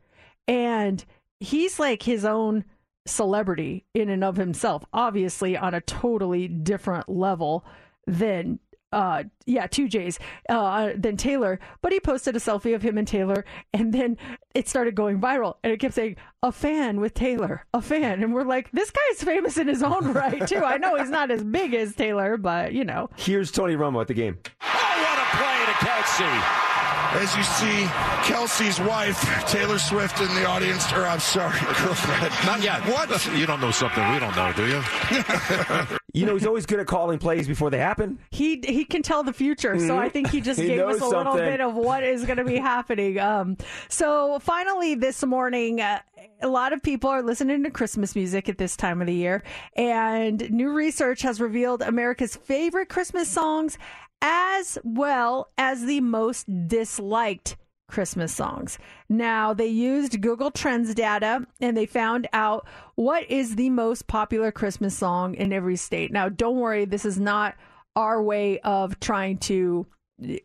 and 0.48 1.06
he's 1.40 1.80
like 1.80 2.04
his 2.04 2.26
own 2.26 2.66
celebrity 3.06 3.86
in 3.94 4.10
and 4.10 4.24
of 4.24 4.36
himself. 4.38 4.84
Obviously, 4.92 5.56
on 5.56 5.74
a 5.74 5.82
totally 5.82 6.48
different 6.48 7.08
level 7.08 7.64
than. 8.08 8.60
Uh, 8.96 9.24
yeah, 9.46 9.68
two 9.68 9.90
J's, 9.90 10.20
uh, 10.48 10.92
than 10.96 11.18
Taylor, 11.18 11.60
but 11.82 11.92
he 11.92 12.00
posted 12.00 12.34
a 12.34 12.40
selfie 12.40 12.74
of 12.74 12.82
him 12.82 12.98
and 12.98 13.06
Taylor, 13.06 13.44
and 13.74 13.94
then 13.94 14.16
it 14.54 14.70
started 14.70 14.96
going 14.96 15.20
viral, 15.20 15.56
and 15.66 15.74
it 15.74 15.82
kept 15.82 15.96
saying 15.96 16.16
a 16.42 16.52
fan 16.52 17.02
with 17.02 17.14
Taylor, 17.14 17.66
a 17.74 17.82
fan, 17.82 18.24
and 18.24 18.34
we're 18.34 18.46
like, 18.46 18.72
this 18.72 18.92
guy's 18.92 19.22
famous 19.22 19.58
in 19.58 19.68
his 19.68 19.84
own 19.84 20.14
right 20.14 20.48
too. 20.48 20.64
I 20.64 20.78
know 20.78 20.96
he's 20.96 21.10
not 21.10 21.30
as 21.30 21.44
big 21.44 21.74
as 21.74 21.94
Taylor, 21.94 22.38
but 22.38 22.72
you 22.72 22.86
know, 22.86 23.10
Here's 23.18 23.52
Tony 23.52 23.76
Romo 23.76 24.00
at 24.00 24.08
the 24.08 24.14
game. 24.14 24.38
play 24.62 25.66
to 25.66 25.74
Kelce. 25.86 26.75
As 27.18 27.36
you 27.36 27.44
see, 27.44 27.84
Kelce's 28.30 28.80
wife, 28.82 29.20
Taylor 29.48 29.80
Swift, 29.80 30.20
in 30.20 30.28
the 30.36 30.46
audience, 30.46 30.92
or 30.92 31.06
I'm 31.06 31.20
sorry, 31.20 31.58
girlfriend. 31.60 32.34
Not 32.46 32.62
yet. 32.62 32.82
What? 32.88 33.06
You 33.36 33.46
don't 33.46 33.60
know 33.62 33.72
something 33.72 34.04
we 34.14 34.20
don't 34.20 34.36
know, 34.36 34.52
do 34.54 34.68
you? 34.68 34.82
You 36.16 36.26
know, 36.26 36.34
he's 36.36 36.46
always 36.48 36.66
good 36.66 36.80
at 36.80 36.88
calling 36.88 37.20
plays 37.20 37.46
before 37.46 37.70
they 37.70 37.78
happen. 37.78 38.20
he 38.32 38.62
he 38.66 38.86
can 38.86 39.02
tell 39.02 39.24
the 39.24 39.34
future, 39.34 39.78
so 39.78 39.96
Mhm. 39.96 39.98
I 40.00 40.08
think 40.08 40.30
he 40.30 40.40
just 40.40 40.58
He 40.62 40.68
gave 40.68 40.80
us 40.80 41.02
knows 41.02 41.12
a 41.12 41.18
little 41.18 41.36
bit 41.36 41.60
of 41.60 41.76
what 41.76 42.04
is 42.06 42.24
going 42.26 42.38
to 42.38 42.46
be 42.46 42.56
happening. 42.56 43.20
Um, 43.20 43.58
so 43.90 44.40
finally, 44.40 44.96
this 44.96 45.26
morning, 45.26 45.82
uh, 45.82 46.00
a 46.42 46.48
lot 46.48 46.72
of 46.72 46.82
people 46.82 47.10
are 47.10 47.22
listening 47.22 47.64
to 47.66 47.70
Christmas 47.70 48.16
music 48.16 48.48
at 48.48 48.58
this 48.58 48.78
time 48.78 49.02
of 49.02 49.08
the 49.08 49.14
year, 49.14 49.44
and 49.76 50.50
new 50.52 50.72
research 50.72 51.22
has 51.24 51.42
revealed 51.42 51.82
America's 51.82 52.38
favorite 52.38 52.88
Christmas 52.88 53.28
songs, 53.28 53.78
as 54.26 54.80
well 54.84 55.50
as 55.56 55.86
the 55.86 56.02
most 56.02 56.48
disliked. 56.68 57.58
Christmas 57.88 58.34
songs. 58.34 58.80
Now, 59.10 59.54
they 59.54 59.68
used 59.68 60.20
Google 60.20 60.50
Trends 60.50 60.96
data 60.96 61.46
and 61.62 61.78
they 61.78 61.86
found 61.86 62.28
out 62.34 62.68
what 62.96 63.30
is 63.30 63.58
the 63.58 63.70
most 63.70 64.08
popular 64.08 64.52
Christmas 64.52 64.98
song 64.98 65.36
in 65.36 65.54
every 65.54 65.76
state. 65.76 66.12
Now, 66.12 66.28
don't 66.28 66.58
worry, 66.58 66.86
this 66.86 67.06
is 67.06 67.20
not 67.20 67.54
our 67.96 68.24
way 68.24 68.58
of 68.62 69.00
trying 69.00 69.38
to 69.38 69.86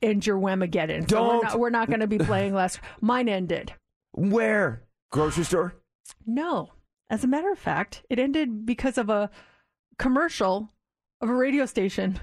end 0.02 0.26
your 0.26 0.38
Whamageddon. 0.38 1.08
So 1.08 1.22
we're 1.22 1.28
Don't. 1.28 1.42
not, 1.44 1.58
we're 1.58 1.70
not 1.70 1.88
going 1.88 2.00
to 2.00 2.06
be 2.06 2.18
playing 2.18 2.52
less. 2.52 2.78
Mine 3.00 3.26
ended. 3.26 3.72
Where? 4.12 4.82
Grocery 5.10 5.44
store? 5.44 5.74
No. 6.26 6.72
As 7.08 7.24
a 7.24 7.28
matter 7.28 7.50
of 7.50 7.58
fact, 7.58 8.04
it 8.10 8.18
ended 8.18 8.66
because 8.66 8.98
of 8.98 9.08
a 9.08 9.30
commercial 9.98 10.74
of 11.22 11.30
a 11.30 11.34
radio 11.34 11.64
station 11.64 12.20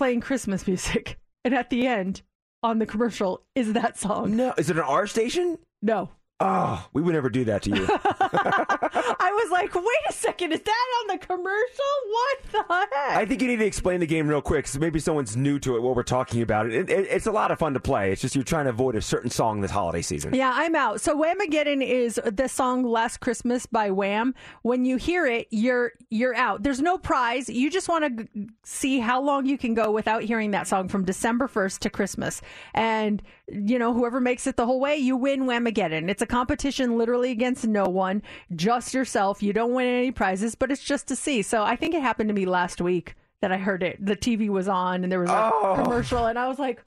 playing 0.00 0.22
Christmas 0.22 0.66
music. 0.66 1.18
And 1.42 1.54
at 1.54 1.70
the 1.70 1.86
end, 1.86 2.20
on 2.62 2.80
the 2.80 2.84
commercial, 2.84 3.42
is 3.54 3.72
that 3.72 3.98
song. 3.98 4.36
No. 4.36 4.52
Is 4.58 4.68
it 4.68 4.76
an 4.76 4.82
R 4.82 5.06
station? 5.06 5.56
No. 5.80 6.10
Oh, 6.40 6.86
we 6.92 7.02
would 7.02 7.12
never 7.14 7.28
do 7.28 7.44
that 7.44 7.62
to 7.62 7.70
you. 7.70 7.86
I 7.92 9.30
was 9.34 9.50
like, 9.50 9.74
wait 9.74 9.84
a 10.08 10.12
second, 10.12 10.52
is 10.52 10.60
that 10.60 10.86
on 11.02 11.08
the 11.18 11.18
commercial? 11.26 11.84
What 12.10 12.38
the 12.52 12.64
heck? 12.68 13.16
I 13.16 13.26
think 13.26 13.42
you 13.42 13.48
need 13.48 13.58
to 13.58 13.66
explain 13.66 14.00
the 14.00 14.06
game 14.06 14.26
real 14.28 14.40
quick, 14.40 14.64
because 14.64 14.78
maybe 14.78 15.00
someone's 15.00 15.36
new 15.36 15.58
to 15.60 15.76
it. 15.76 15.82
What 15.82 15.96
we're 15.96 16.02
talking 16.02 16.42
about, 16.42 16.66
it, 16.66 16.88
it, 16.88 17.06
it's 17.10 17.26
a 17.26 17.32
lot 17.32 17.50
of 17.50 17.58
fun 17.58 17.74
to 17.74 17.80
play. 17.80 18.12
It's 18.12 18.22
just 18.22 18.34
you're 18.34 18.44
trying 18.44 18.64
to 18.64 18.70
avoid 18.70 18.96
a 18.96 19.02
certain 19.02 19.30
song 19.30 19.60
this 19.60 19.70
holiday 19.70 20.02
season. 20.02 20.34
Yeah, 20.34 20.52
I'm 20.54 20.74
out. 20.74 21.00
So 21.00 21.16
Whamageddon 21.20 21.84
is 21.86 22.20
the 22.24 22.48
song 22.48 22.84
"Last 22.84 23.18
Christmas" 23.18 23.66
by 23.66 23.90
Wham. 23.90 24.34
When 24.62 24.84
you 24.84 24.96
hear 24.96 25.26
it, 25.26 25.46
you're 25.50 25.92
you're 26.08 26.34
out. 26.34 26.62
There's 26.62 26.80
no 26.80 26.96
prize. 26.98 27.48
You 27.48 27.70
just 27.70 27.88
want 27.88 28.04
to 28.16 28.24
g- 28.24 28.48
see 28.62 28.98
how 28.98 29.20
long 29.20 29.46
you 29.46 29.58
can 29.58 29.74
go 29.74 29.90
without 29.90 30.22
hearing 30.22 30.52
that 30.52 30.66
song 30.66 30.88
from 30.88 31.04
December 31.04 31.48
1st 31.48 31.78
to 31.80 31.90
Christmas. 31.90 32.40
And 32.74 33.22
you 33.52 33.78
know, 33.78 33.92
whoever 33.94 34.20
makes 34.20 34.46
it 34.46 34.56
the 34.56 34.66
whole 34.66 34.80
way, 34.80 34.96
you 34.96 35.16
win 35.16 35.42
Whamageddon. 35.42 36.08
It's 36.10 36.22
a 36.22 36.26
competition 36.26 36.96
literally 36.98 37.30
against 37.30 37.66
no 37.66 37.84
one, 37.84 38.22
just 38.54 38.94
yourself. 38.94 39.42
You 39.42 39.52
don't 39.52 39.72
win 39.74 39.86
any 39.86 40.10
prizes, 40.12 40.54
but 40.54 40.70
it's 40.70 40.82
just 40.84 41.08
to 41.08 41.16
see. 41.16 41.42
So 41.42 41.62
I 41.62 41.76
think 41.76 41.94
it 41.94 42.02
happened 42.02 42.28
to 42.28 42.34
me 42.34 42.46
last 42.46 42.80
week 42.80 43.14
that 43.40 43.50
I 43.52 43.56
heard 43.56 43.82
it. 43.82 44.04
The 44.04 44.16
TV 44.16 44.48
was 44.48 44.68
on 44.68 45.02
and 45.02 45.10
there 45.12 45.20
was 45.20 45.30
a 45.30 45.50
Oh. 45.52 45.74
commercial, 45.82 46.26
and 46.26 46.38
I 46.38 46.48
was 46.48 46.58
like. 46.58 46.84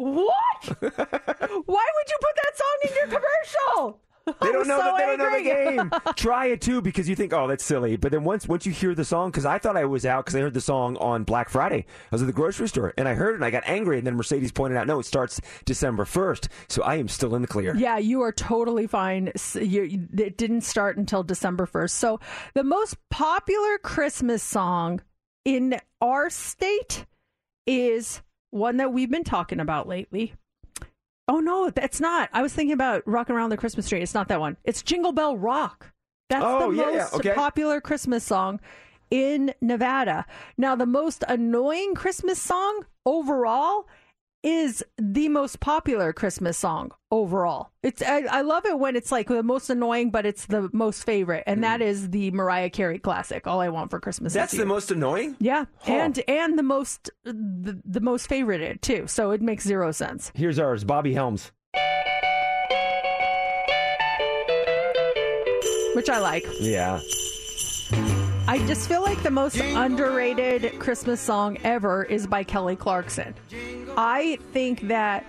What? 0.00 0.28
Why 0.80 0.86
would 0.86 2.08
you 2.08 2.18
put 2.20 2.36
that 2.36 2.54
song 2.54 2.78
in 2.84 2.94
your 2.94 3.06
commercial? 3.06 4.00
They 4.40 4.52
don't 4.52 4.68
know 4.68 4.78
so 4.78 4.84
that 4.84 4.96
they 4.96 5.16
don't 5.16 5.18
know 5.18 5.36
the 5.36 5.42
game. 5.42 5.92
Try 6.16 6.46
it 6.46 6.60
too 6.60 6.80
because 6.80 7.08
you 7.08 7.16
think, 7.16 7.32
oh, 7.32 7.46
that's 7.46 7.64
silly. 7.64 7.96
But 7.96 8.12
then 8.12 8.24
once 8.24 8.46
once 8.46 8.66
you 8.66 8.72
hear 8.72 8.94
the 8.94 9.04
song, 9.04 9.30
because 9.30 9.44
I 9.44 9.58
thought 9.58 9.76
I 9.76 9.84
was 9.84 10.06
out 10.06 10.24
because 10.24 10.36
I 10.36 10.40
heard 10.40 10.54
the 10.54 10.60
song 10.60 10.96
on 10.98 11.24
Black 11.24 11.48
Friday. 11.48 11.86
I 11.88 12.14
was 12.14 12.22
at 12.22 12.26
the 12.26 12.32
grocery 12.32 12.68
store 12.68 12.94
and 12.96 13.08
I 13.08 13.14
heard 13.14 13.32
it 13.32 13.36
and 13.36 13.44
I 13.44 13.50
got 13.50 13.64
angry. 13.66 13.98
And 13.98 14.06
then 14.06 14.16
Mercedes 14.16 14.52
pointed 14.52 14.76
out, 14.78 14.86
no, 14.86 15.00
it 15.00 15.06
starts 15.06 15.40
December 15.64 16.04
first, 16.04 16.48
so 16.68 16.82
I 16.82 16.96
am 16.96 17.08
still 17.08 17.34
in 17.34 17.42
the 17.42 17.48
clear. 17.48 17.74
Yeah, 17.76 17.98
you 17.98 18.22
are 18.22 18.32
totally 18.32 18.86
fine. 18.86 19.32
You, 19.54 20.08
it 20.16 20.36
didn't 20.36 20.62
start 20.62 20.96
until 20.96 21.22
December 21.22 21.66
1st. 21.66 21.90
So, 21.90 22.20
the 22.54 22.64
most 22.64 22.96
popular 23.10 23.78
Christmas 23.78 24.42
song 24.42 25.00
in 25.44 25.78
our 26.00 26.30
state 26.30 27.06
is 27.66 28.22
one 28.50 28.78
that 28.78 28.92
we've 28.92 29.10
been 29.10 29.24
talking 29.24 29.60
about 29.60 29.88
lately. 29.88 30.34
Oh, 31.28 31.40
no, 31.40 31.68
that's 31.70 32.00
not. 32.00 32.30
I 32.32 32.40
was 32.42 32.54
thinking 32.54 32.72
about 32.72 33.02
Rocking 33.06 33.36
Around 33.36 33.50
the 33.50 33.56
Christmas 33.58 33.88
Tree. 33.88 34.00
It's 34.00 34.14
not 34.14 34.28
that 34.28 34.40
one. 34.40 34.56
It's 34.64 34.82
Jingle 34.82 35.12
Bell 35.12 35.36
Rock. 35.36 35.92
That's 36.30 36.44
Oh, 36.44 36.70
the 36.70 36.76
yeah, 36.78 36.90
yeah, 36.90 36.96
most 36.98 37.14
okay. 37.14 37.34
popular 37.34 37.80
Christmas 37.80 38.24
song 38.24 38.60
in 39.10 39.54
Nevada. 39.60 40.26
Now, 40.56 40.74
the 40.74 40.86
most 40.86 41.24
annoying 41.28 41.94
Christmas 41.94 42.40
song 42.40 42.84
overall 43.06 43.86
is 44.44 44.84
the 44.96 45.28
most 45.28 45.58
popular 45.60 46.12
Christmas 46.12 46.56
song 46.56 46.92
overall. 47.10 47.70
It's 47.82 48.00
I, 48.02 48.20
I 48.30 48.40
love 48.42 48.64
it 48.66 48.78
when 48.78 48.94
it's 48.96 49.10
like 49.10 49.26
the 49.28 49.42
most 49.42 49.68
annoying, 49.68 50.10
but 50.10 50.24
it's 50.26 50.46
the 50.46 50.70
most 50.72 51.04
favorite, 51.04 51.42
and 51.46 51.64
that 51.64 51.82
is 51.82 52.10
the 52.10 52.30
Mariah 52.30 52.70
Carey 52.70 52.98
classic. 52.98 53.46
All 53.46 53.60
I 53.60 53.68
want 53.68 53.90
for 53.90 53.98
Christmas. 54.00 54.32
Hmm. 54.34 54.38
That's 54.38 54.52
the 54.56 54.64
most 54.66 54.90
annoying. 54.90 55.36
Yeah, 55.40 55.64
Huh. 55.80 55.92
and 55.92 56.22
and 56.28 56.58
the 56.58 56.62
most 56.62 57.10
the, 57.24 57.80
the 57.84 58.00
most 58.00 58.28
favorited 58.30 58.80
too. 58.80 59.06
So 59.08 59.32
it 59.32 59.42
makes 59.42 59.64
zero 59.64 59.90
sense. 59.92 60.30
Here's 60.34 60.58
ours, 60.58 60.84
Bobby 60.84 61.12
Helms. 61.14 61.50
Which 65.94 66.08
I 66.08 66.18
like. 66.20 66.46
Yeah. 66.60 67.00
I 68.50 68.64
just 68.66 68.88
feel 68.88 69.02
like 69.02 69.22
the 69.22 69.30
most 69.30 69.58
underrated 69.58 70.78
Christmas 70.80 71.20
song 71.20 71.58
ever 71.64 72.02
is 72.04 72.26
by 72.26 72.44
Kelly 72.44 72.76
Clarkson. 72.76 73.34
I 73.96 74.38
think 74.52 74.88
that 74.88 75.26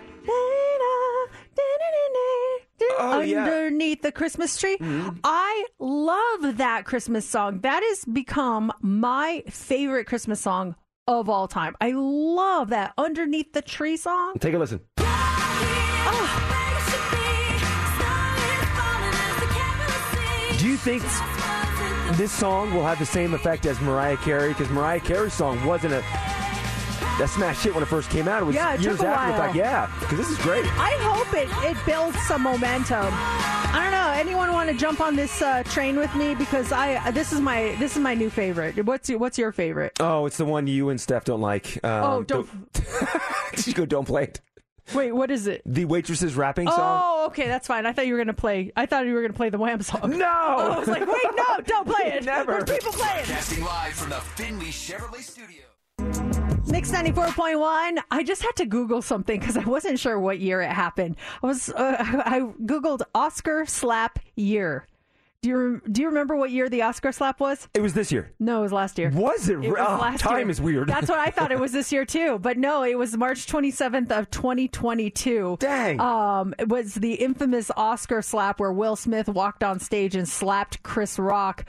Oh, 3.02 3.22
yeah. 3.22 3.44
underneath 3.44 4.02
the 4.02 4.12
Christmas 4.12 4.58
tree. 4.58 4.78
Mm-hmm. 4.78 5.18
I 5.24 5.66
love 5.80 6.58
that 6.58 6.86
Christmas 6.86 7.28
song. 7.28 7.60
That 7.62 7.84
has 7.84 8.06
become 8.06 8.72
my 8.82 9.44
favorite 9.50 10.06
Christmas 10.06 10.40
song 10.40 10.76
of 11.08 11.30
all 11.30 11.48
time. 11.48 11.76
I 11.82 11.92
love 11.94 12.70
that 12.70 12.94
underneath 12.98 13.52
the 13.54 13.62
tree 13.62 13.98
song. 13.98 14.36
Take 14.40 14.54
a 14.54 14.58
listen. 14.58 14.80
Oh. 14.98 16.46
Do 20.58 20.68
you 20.68 20.76
think 20.78 21.04
this 22.14 22.32
song 22.32 22.74
will 22.74 22.84
have 22.86 23.00
the 23.00 23.06
same 23.06 23.34
effect 23.34 23.66
as 23.66 23.80
Mariah 23.82 24.18
Carey? 24.18 24.50
Because 24.50 24.70
Mariah 24.70 25.00
Carey's 25.00 25.34
song 25.34 25.64
wasn't 25.66 25.94
a 25.94 26.04
that 27.18 27.30
smash 27.30 27.62
hit 27.64 27.74
when 27.74 27.84
it 27.84 27.88
first 27.88 28.10
came 28.10 28.28
out. 28.30 28.42
It 28.42 28.46
was 28.46 28.56
Yeah, 28.56 28.74
it 28.76 28.80
years 28.80 28.98
took 28.98 29.08
a 29.08 29.10
after 29.10 29.26
the 29.28 29.32
while. 29.34 29.42
fact. 29.48 29.56
Yeah, 29.56 29.92
because 30.00 30.18
this 30.18 30.30
is 30.30 30.38
great. 30.38 30.64
I 30.80 30.92
hope 31.02 31.34
it, 31.34 31.50
it 31.70 31.78
builds 31.86 32.18
some 32.28 32.44
momentum. 32.44 33.08
I 33.12 33.82
don't 33.84 33.92
know. 33.92 34.14
Anyone 34.18 34.52
want 34.54 34.70
to 34.70 34.76
jump 34.76 35.02
on 35.02 35.16
this 35.18 35.42
uh, 35.42 35.64
train 35.64 35.98
with 35.98 36.14
me? 36.16 36.34
Because 36.34 36.72
I 36.72 37.12
this 37.12 37.32
is 37.34 37.40
my 37.42 37.76
this 37.78 37.96
is 37.98 38.02
my 38.02 38.14
new 38.16 38.30
favorite. 38.30 38.84
What's 38.86 39.10
your, 39.10 39.20
what's 39.20 39.38
your 39.38 39.52
favorite? 39.52 39.98
Oh, 40.00 40.26
it's 40.28 40.38
the 40.38 40.46
one 40.46 40.66
you 40.68 40.90
and 40.90 41.00
Steph 41.00 41.26
don't 41.26 41.42
like. 41.42 41.78
Um, 41.84 42.04
Oh, 42.04 42.24
don't- 42.24 42.50
Did 43.56 43.68
you 43.68 43.74
go? 43.74 43.86
Don't 43.86 44.06
play 44.06 44.24
it. 44.24 44.42
Wait, 44.94 45.12
what 45.12 45.32
is 45.32 45.48
it? 45.48 45.62
The 45.66 45.86
waitress's 45.86 46.36
rapping 46.36 46.68
song. 46.68 46.78
Oh, 46.80 47.26
okay, 47.28 47.48
that's 47.48 47.68
fine. 47.68 47.86
I 47.86 47.94
thought 47.94 48.08
you 48.08 48.14
were 48.14 48.20
gonna 48.20 48.34
play. 48.34 48.72
I 48.76 48.86
thought 48.86 49.06
you 49.06 49.14
were 49.14 49.22
gonna 49.22 49.34
play 49.34 49.50
the 49.50 49.58
Wham 49.58 49.82
song. 49.82 50.18
No, 50.18 50.26
I 50.28 50.80
was 50.80 50.88
like, 50.88 51.06
wait, 51.06 51.36
no, 51.36 51.58
don't 51.66 51.88
play 51.88 52.12
it. 52.14 52.26
Never. 52.26 52.64
There's 52.64 52.80
people 52.80 52.94
playing. 52.94 53.26
Casting 53.26 53.64
live 53.64 53.94
from 53.94 54.10
the 54.10 54.16
Findlay 54.16 54.68
Chevrolet 54.68 55.22
Studio. 55.22 55.64
Mix 56.68 56.92
94.1. 56.92 58.00
I 58.12 58.24
just 58.24 58.42
had 58.44 58.56
to 58.58 58.66
Google 58.66 59.02
something 59.02 59.40
because 59.40 59.58
I 59.58 59.64
wasn't 59.64 60.00
sure 60.00 60.20
what 60.20 60.40
year 60.40 60.62
it 60.62 60.70
happened. 60.70 61.16
I 61.42 61.48
was 61.48 61.70
uh, 61.70 61.96
I 62.00 62.42
Googled 62.64 63.02
Oscar 63.16 63.66
slap 63.66 64.20
year. 64.36 64.88
Do 65.42 65.50
you 65.50 65.82
do 65.90 66.02
you 66.02 66.10
remember 66.10 66.36
what 66.36 66.52
year 66.52 66.68
the 66.68 66.82
Oscar 66.82 67.14
slap 67.14 67.40
was? 67.40 67.70
It 67.74 67.82
was 67.82 67.94
this 67.94 68.12
year. 68.12 68.34
No, 68.40 68.60
it 68.60 68.64
was 68.64 68.72
last 68.74 68.98
year. 69.00 69.10
Was 69.14 69.48
it? 69.48 69.54
It 69.64 69.70
was 69.72 69.78
Oh, 69.80 69.98
last 70.02 70.20
time 70.20 70.38
year. 70.40 70.50
is 70.50 70.60
weird. 70.60 70.90
That's 70.90 71.08
what 71.08 71.18
I 71.20 71.32
thought 71.32 71.54
it 71.54 71.60
was 71.60 71.72
this 71.72 71.94
year 71.94 72.04
too. 72.04 72.40
But 72.40 72.58
no, 72.58 72.84
it 72.84 72.98
was 72.98 73.16
March 73.16 73.48
27th 73.48 74.12
of 74.12 74.30
2022. 74.32 75.56
Dang. 75.62 76.02
Um, 76.02 76.54
it 76.60 76.68
was 76.68 76.96
the 76.96 77.14
infamous 77.14 77.72
Oscar 77.78 78.22
slap 78.22 78.60
where 78.60 78.74
Will 78.74 78.98
Smith 78.98 79.30
walked 79.30 79.64
on 79.64 79.80
stage 79.80 80.14
and 80.14 80.28
slapped 80.28 80.84
Chris 80.84 81.18
Rock 81.18 81.64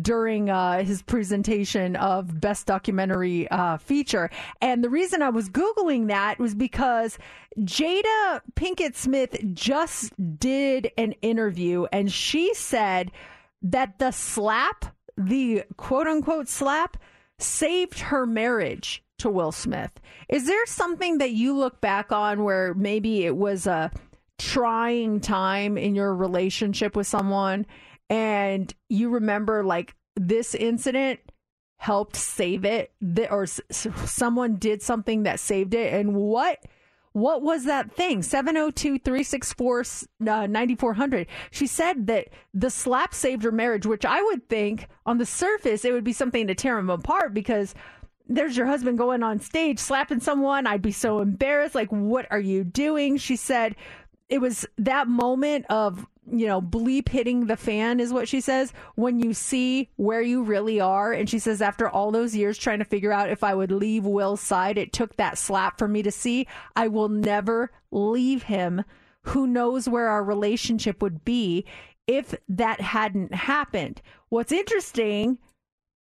during 0.00 0.48
uh, 0.48 0.82
his 0.84 1.02
presentation 1.02 1.96
of 1.96 2.40
Best 2.40 2.66
Documentary 2.66 3.48
uh, 3.50 3.76
Feature. 3.76 4.30
And 4.60 4.82
the 4.82 4.88
reason 4.88 5.22
I 5.22 5.30
was 5.30 5.50
Googling 5.50 6.08
that 6.08 6.38
was 6.38 6.54
because 6.54 7.18
Jada 7.58 8.40
Pinkett 8.54 8.96
Smith 8.96 9.36
just 9.52 10.12
did 10.38 10.90
an 10.96 11.12
interview 11.20 11.86
and 11.92 12.10
she 12.10 12.54
said 12.54 13.10
that 13.62 13.98
the 13.98 14.10
slap, 14.10 14.96
the 15.16 15.64
quote 15.76 16.06
unquote 16.06 16.48
slap, 16.48 16.96
saved 17.38 17.98
her 17.98 18.24
marriage 18.26 19.04
to 19.18 19.30
Will 19.30 19.52
Smith. 19.52 20.00
Is 20.28 20.46
there 20.46 20.66
something 20.66 21.18
that 21.18 21.32
you 21.32 21.56
look 21.56 21.80
back 21.80 22.12
on 22.12 22.44
where 22.44 22.74
maybe 22.74 23.24
it 23.24 23.36
was 23.36 23.66
a 23.66 23.90
trying 24.38 25.20
time 25.20 25.78
in 25.78 25.94
your 25.94 26.14
relationship 26.14 26.96
with 26.96 27.06
someone 27.06 27.66
and 28.12 28.72
you 28.90 29.08
remember 29.08 29.64
like 29.64 29.94
this 30.14 30.54
incident 30.54 31.18
helped 31.76 32.14
save 32.14 32.66
it 32.66 32.92
or 33.30 33.46
someone 33.46 34.56
did 34.56 34.82
something 34.82 35.22
that 35.22 35.40
saved 35.40 35.72
it 35.74 35.94
and 35.94 36.14
what 36.14 36.58
what 37.14 37.42
was 37.42 37.66
that 37.66 37.92
thing? 37.92 38.20
702-364-9400 38.20 41.20
uh, 41.20 41.24
she 41.50 41.66
said 41.66 42.06
that 42.06 42.28
the 42.54 42.70
slap 42.70 43.12
saved 43.14 43.42
her 43.42 43.50
marriage 43.50 43.86
which 43.86 44.04
i 44.04 44.22
would 44.22 44.48
think 44.48 44.86
on 45.06 45.18
the 45.18 45.26
surface 45.26 45.84
it 45.84 45.92
would 45.92 46.04
be 46.04 46.12
something 46.12 46.46
to 46.46 46.54
tear 46.54 46.76
them 46.76 46.90
apart 46.90 47.34
because 47.34 47.74
there's 48.28 48.56
your 48.56 48.66
husband 48.66 48.98
going 48.98 49.22
on 49.22 49.38
stage 49.40 49.78
slapping 49.78 50.20
someone 50.20 50.66
i'd 50.66 50.82
be 50.82 50.92
so 50.92 51.20
embarrassed 51.20 51.74
like 51.74 51.88
what 51.88 52.26
are 52.30 52.40
you 52.40 52.62
doing? 52.62 53.16
She 53.16 53.36
said 53.36 53.74
it 54.32 54.40
was 54.40 54.64
that 54.78 55.08
moment 55.08 55.66
of 55.68 56.06
you 56.30 56.46
know 56.46 56.60
bleep 56.60 57.08
hitting 57.08 57.46
the 57.46 57.56
fan 57.56 58.00
is 58.00 58.12
what 58.12 58.28
she 58.28 58.40
says. 58.40 58.72
When 58.94 59.18
you 59.18 59.34
see 59.34 59.90
where 59.96 60.22
you 60.22 60.42
really 60.42 60.80
are 60.80 61.12
and 61.12 61.28
she 61.28 61.38
says 61.38 61.60
after 61.60 61.88
all 61.88 62.10
those 62.10 62.34
years 62.34 62.58
trying 62.58 62.78
to 62.78 62.84
figure 62.84 63.12
out 63.12 63.30
if 63.30 63.42
i 63.42 63.54
would 63.54 63.72
leave 63.72 64.04
will's 64.04 64.40
side 64.40 64.78
it 64.78 64.92
took 64.92 65.16
that 65.16 65.38
slap 65.38 65.78
for 65.78 65.88
me 65.88 66.02
to 66.02 66.10
see. 66.10 66.46
I 66.76 66.88
will 66.88 67.08
never 67.08 67.72
leave 67.90 68.44
him. 68.44 68.84
Who 69.26 69.46
knows 69.46 69.88
where 69.88 70.08
our 70.08 70.24
relationship 70.24 71.02
would 71.02 71.24
be 71.24 71.64
if 72.06 72.34
that 72.48 72.80
hadn't 72.80 73.34
happened. 73.34 74.02
What's 74.28 74.52
interesting 74.52 75.38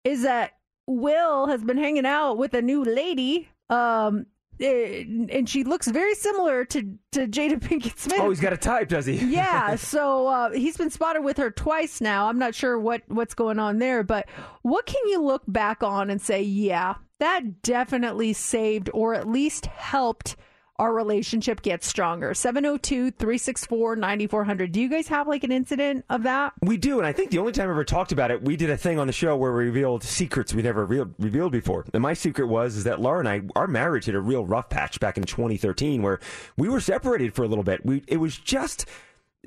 is 0.04 0.22
that 0.22 0.52
Will 0.86 1.48
has 1.48 1.62
been 1.62 1.76
hanging 1.76 2.06
out 2.06 2.38
with 2.38 2.54
a 2.54 2.62
new 2.62 2.82
lady, 2.82 3.48
um, 3.68 4.26
and 4.60 5.48
she 5.48 5.64
looks 5.64 5.88
very 5.88 6.14
similar 6.14 6.64
to 6.66 6.98
to 7.12 7.26
Jada 7.26 7.60
Pinkett 7.60 7.98
Smith. 7.98 8.18
Oh, 8.20 8.28
he's 8.28 8.40
got 8.40 8.52
a 8.52 8.56
type, 8.56 8.88
does 8.88 9.06
he? 9.06 9.16
yeah, 9.16 9.74
so 9.76 10.26
uh, 10.26 10.50
he's 10.50 10.76
been 10.76 10.90
spotted 10.90 11.22
with 11.22 11.36
her 11.36 11.50
twice 11.50 12.00
now. 12.00 12.28
I'm 12.28 12.38
not 12.38 12.54
sure 12.54 12.78
what 12.78 13.02
what's 13.08 13.34
going 13.34 13.58
on 13.58 13.78
there, 13.78 14.02
but 14.02 14.28
what 14.62 14.86
can 14.86 15.06
you 15.06 15.22
look 15.22 15.42
back 15.46 15.82
on 15.82 16.10
and 16.10 16.20
say, 16.20 16.42
yeah, 16.42 16.94
that 17.20 17.62
definitely 17.62 18.32
saved 18.32 18.90
or 18.92 19.14
at 19.14 19.28
least 19.28 19.66
helped 19.66 20.36
our 20.78 20.92
relationship 20.92 21.62
gets 21.62 21.86
stronger? 21.86 22.34
702 22.34 23.10
364 23.12 23.96
9400. 23.96 24.72
Do 24.72 24.80
you 24.80 24.88
guys 24.88 25.08
have 25.08 25.28
like 25.28 25.44
an 25.44 25.52
incident 25.52 26.04
of 26.08 26.22
that? 26.24 26.52
We 26.62 26.76
do, 26.76 26.98
and 26.98 27.06
I 27.06 27.12
think 27.12 27.30
the 27.30 27.38
only 27.38 27.52
time 27.52 27.68
I 27.68 27.72
ever 27.72 27.84
talked 27.84 28.12
about 28.12 28.30
it, 28.30 28.42
we 28.42 28.56
did 28.56 28.70
a 28.70 28.76
thing 28.76 28.98
on 28.98 29.06
the 29.06 29.12
show 29.12 29.36
where 29.36 29.52
we 29.52 29.64
revealed 29.64 30.02
secrets 30.04 30.54
we 30.54 30.62
never 30.62 30.84
revealed, 30.86 31.52
before. 31.52 31.84
And 31.92 32.02
my 32.02 32.14
secret 32.14 32.46
was 32.46 32.76
is 32.76 32.84
that 32.84 33.00
Laura 33.00 33.20
and 33.20 33.28
I, 33.28 33.42
our 33.56 33.66
marriage 33.66 34.06
hit 34.06 34.14
a 34.14 34.20
real 34.20 34.44
rough 34.44 34.68
patch 34.68 35.00
back 35.00 35.16
in 35.16 35.24
2013, 35.24 36.02
where 36.02 36.20
we 36.56 36.68
were 36.68 36.80
separated 36.80 37.34
for 37.34 37.42
a 37.44 37.48
little 37.48 37.64
bit. 37.64 37.84
We 37.84 38.02
it 38.06 38.18
was 38.18 38.36
just 38.36 38.86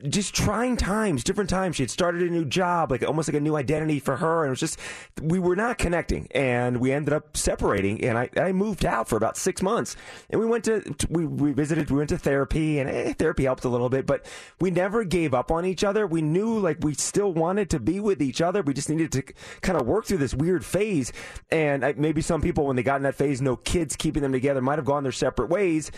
just 0.09 0.33
trying 0.33 0.77
times, 0.77 1.23
different 1.23 1.49
times. 1.49 1.75
She 1.75 1.83
had 1.83 1.89
started 1.89 2.21
a 2.23 2.31
new 2.31 2.45
job, 2.45 2.91
like 2.91 3.03
almost 3.03 3.27
like 3.27 3.35
a 3.35 3.39
new 3.39 3.55
identity 3.55 3.99
for 3.99 4.17
her, 4.17 4.43
and 4.43 4.49
it 4.49 4.51
was 4.51 4.59
just 4.59 4.79
we 5.21 5.39
were 5.39 5.55
not 5.55 5.77
connecting, 5.77 6.27
and 6.31 6.77
we 6.77 6.91
ended 6.91 7.13
up 7.13 7.35
separating. 7.37 8.03
And 8.03 8.17
I, 8.17 8.29
I 8.37 8.51
moved 8.51 8.85
out 8.85 9.07
for 9.07 9.15
about 9.15 9.37
six 9.37 9.61
months, 9.61 9.95
and 10.29 10.39
we 10.39 10.47
went 10.47 10.63
to 10.65 10.95
we, 11.09 11.25
we 11.25 11.53
visited, 11.53 11.89
we 11.89 11.97
went 11.97 12.09
to 12.09 12.17
therapy, 12.17 12.79
and 12.79 12.89
eh, 12.89 13.13
therapy 13.13 13.43
helped 13.43 13.65
a 13.65 13.69
little 13.69 13.89
bit, 13.89 14.05
but 14.05 14.25
we 14.59 14.71
never 14.71 15.03
gave 15.03 15.33
up 15.33 15.51
on 15.51 15.65
each 15.65 15.83
other. 15.83 16.07
We 16.07 16.21
knew 16.21 16.59
like 16.59 16.77
we 16.81 16.93
still 16.93 17.33
wanted 17.33 17.69
to 17.71 17.79
be 17.79 17.99
with 17.99 18.21
each 18.21 18.41
other. 18.41 18.61
We 18.61 18.73
just 18.73 18.89
needed 18.89 19.11
to 19.13 19.23
kind 19.61 19.79
of 19.79 19.87
work 19.87 20.05
through 20.05 20.19
this 20.19 20.33
weird 20.33 20.65
phase, 20.65 21.11
and 21.49 21.85
I, 21.85 21.93
maybe 21.97 22.21
some 22.21 22.41
people 22.41 22.65
when 22.65 22.75
they 22.75 22.83
got 22.83 22.97
in 22.97 23.03
that 23.03 23.15
phase, 23.15 23.41
no 23.41 23.55
kids 23.55 23.95
keeping 23.95 24.21
them 24.21 24.31
together, 24.31 24.61
might 24.61 24.77
have 24.77 24.85
gone 24.85 25.03
their 25.03 25.11
separate 25.11 25.49
ways. 25.49 25.91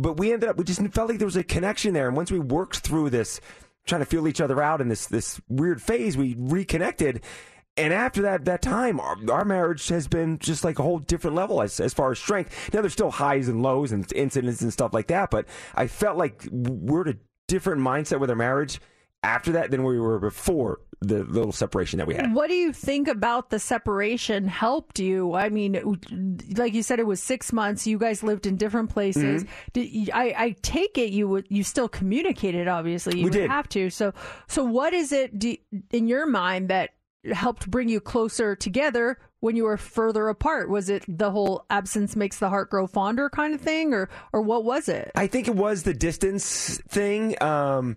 But 0.00 0.16
we 0.16 0.32
ended 0.32 0.48
up, 0.48 0.56
we 0.56 0.64
just 0.64 0.80
felt 0.92 1.08
like 1.08 1.18
there 1.18 1.26
was 1.26 1.36
a 1.36 1.44
connection 1.44 1.92
there. 1.94 2.08
And 2.08 2.16
once 2.16 2.32
we 2.32 2.38
worked 2.38 2.78
through 2.78 3.10
this, 3.10 3.40
trying 3.86 4.00
to 4.00 4.06
feel 4.06 4.28
each 4.28 4.40
other 4.40 4.62
out 4.62 4.80
in 4.80 4.88
this, 4.88 5.06
this 5.06 5.40
weird 5.48 5.82
phase, 5.82 6.16
we 6.16 6.34
reconnected. 6.38 7.22
And 7.76 7.92
after 7.92 8.22
that, 8.22 8.44
that 8.46 8.62
time, 8.62 9.00
our, 9.00 9.16
our 9.30 9.44
marriage 9.44 9.88
has 9.88 10.08
been 10.08 10.38
just 10.38 10.64
like 10.64 10.78
a 10.78 10.82
whole 10.82 10.98
different 10.98 11.36
level 11.36 11.62
as, 11.62 11.80
as 11.80 11.94
far 11.94 12.10
as 12.12 12.18
strength. 12.18 12.72
Now 12.72 12.80
there's 12.80 12.92
still 12.92 13.10
highs 13.10 13.48
and 13.48 13.62
lows 13.62 13.92
and 13.92 14.10
incidents 14.12 14.62
and 14.62 14.72
stuff 14.72 14.92
like 14.92 15.06
that, 15.08 15.30
but 15.30 15.46
I 15.74 15.86
felt 15.86 16.16
like 16.16 16.46
we're 16.50 17.02
at 17.02 17.14
a 17.14 17.18
different 17.48 17.80
mindset 17.80 18.20
with 18.20 18.30
our 18.30 18.36
marriage. 18.36 18.80
After 19.22 19.52
that 19.52 19.70
than 19.70 19.84
we 19.84 19.98
were 20.00 20.18
before 20.18 20.80
the 21.02 21.24
little 21.24 21.52
separation 21.52 21.98
that 21.98 22.06
we 22.06 22.14
had. 22.14 22.34
What 22.34 22.48
do 22.48 22.54
you 22.54 22.72
think 22.72 23.08
about 23.08 23.50
the 23.50 23.58
separation 23.58 24.46
helped 24.46 24.98
you? 24.98 25.34
I 25.34 25.48
mean, 25.48 25.98
like 26.56 26.74
you 26.74 26.82
said, 26.82 26.98
it 26.98 27.06
was 27.06 27.22
six 27.22 27.52
months. 27.52 27.86
You 27.86 27.98
guys 27.98 28.22
lived 28.22 28.46
in 28.46 28.56
different 28.56 28.90
places. 28.90 29.44
Mm-hmm. 29.44 29.70
Did, 29.72 30.10
I, 30.12 30.34
I 30.36 30.56
take 30.62 30.98
it 30.98 31.10
you 31.10 31.26
would 31.28 31.46
you 31.48 31.64
still 31.64 31.88
communicated. 31.88 32.68
Obviously, 32.68 33.18
you 33.18 33.24
We 33.24 33.30
did. 33.30 33.50
have 33.50 33.68
to. 33.70 33.88
So, 33.90 34.12
so 34.46 34.64
what 34.64 34.92
is 34.92 35.12
it 35.12 35.38
do, 35.38 35.56
in 35.90 36.06
your 36.06 36.26
mind 36.26 36.68
that 36.68 36.90
helped 37.32 37.70
bring 37.70 37.88
you 37.88 38.00
closer 38.00 38.54
together 38.56 39.18
when 39.40 39.56
you 39.56 39.64
were 39.64 39.78
further 39.78 40.28
apart? 40.28 40.68
Was 40.68 40.90
it 40.90 41.04
the 41.08 41.30
whole 41.30 41.64
absence 41.70 42.14
makes 42.14 42.38
the 42.38 42.50
heart 42.50 42.70
grow 42.70 42.86
fonder 42.86 43.30
kind 43.30 43.54
of 43.54 43.60
thing, 43.60 43.94
or 43.94 44.10
or 44.34 44.42
what 44.42 44.64
was 44.64 44.88
it? 44.88 45.12
I 45.14 45.26
think 45.28 45.48
it 45.48 45.54
was 45.54 45.82
the 45.82 45.94
distance 45.94 46.78
thing. 46.88 47.42
Um, 47.42 47.96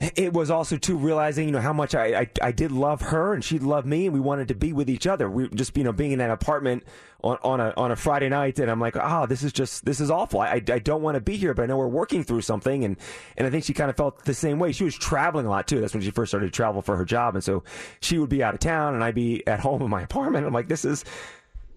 it 0.00 0.32
was 0.32 0.50
also 0.50 0.78
too 0.78 0.96
realizing, 0.96 1.46
you 1.46 1.52
know, 1.52 1.60
how 1.60 1.74
much 1.74 1.94
I, 1.94 2.20
I, 2.20 2.30
I 2.40 2.52
did 2.52 2.72
love 2.72 3.02
her 3.02 3.34
and 3.34 3.44
she 3.44 3.58
loved 3.58 3.86
me, 3.86 4.06
and 4.06 4.14
we 4.14 4.20
wanted 4.20 4.48
to 4.48 4.54
be 4.54 4.72
with 4.72 4.88
each 4.88 5.06
other. 5.06 5.28
We 5.28 5.48
just, 5.48 5.76
you 5.76 5.84
know, 5.84 5.92
being 5.92 6.12
in 6.12 6.18
that 6.20 6.30
apartment 6.30 6.84
on, 7.22 7.36
on 7.42 7.60
a 7.60 7.74
on 7.76 7.90
a 7.90 7.96
Friday 7.96 8.30
night, 8.30 8.58
and 8.58 8.70
I'm 8.70 8.80
like, 8.80 8.96
oh, 8.96 9.26
this 9.26 9.42
is 9.42 9.52
just 9.52 9.84
this 9.84 10.00
is 10.00 10.10
awful. 10.10 10.40
I, 10.40 10.54
I 10.54 10.78
don't 10.78 11.02
want 11.02 11.16
to 11.16 11.20
be 11.20 11.36
here, 11.36 11.52
but 11.52 11.64
I 11.64 11.66
know 11.66 11.76
we're 11.76 11.86
working 11.86 12.24
through 12.24 12.40
something, 12.40 12.82
and 12.82 12.96
and 13.36 13.46
I 13.46 13.50
think 13.50 13.64
she 13.64 13.74
kind 13.74 13.90
of 13.90 13.96
felt 13.96 14.24
the 14.24 14.32
same 14.32 14.58
way. 14.58 14.72
She 14.72 14.84
was 14.84 14.96
traveling 14.96 15.44
a 15.44 15.50
lot 15.50 15.68
too. 15.68 15.82
That's 15.82 15.92
when 15.92 16.02
she 16.02 16.10
first 16.10 16.30
started 16.30 16.46
to 16.46 16.52
travel 16.52 16.80
for 16.80 16.96
her 16.96 17.04
job, 17.04 17.34
and 17.34 17.44
so 17.44 17.62
she 18.00 18.18
would 18.18 18.30
be 18.30 18.42
out 18.42 18.54
of 18.54 18.60
town, 18.60 18.94
and 18.94 19.04
I'd 19.04 19.14
be 19.14 19.46
at 19.46 19.60
home 19.68 19.82
in 19.82 19.90
my 19.90 20.00
apartment. 20.00 20.46
I'm 20.46 20.54
like, 20.54 20.68
this 20.68 20.84
is. 20.84 21.04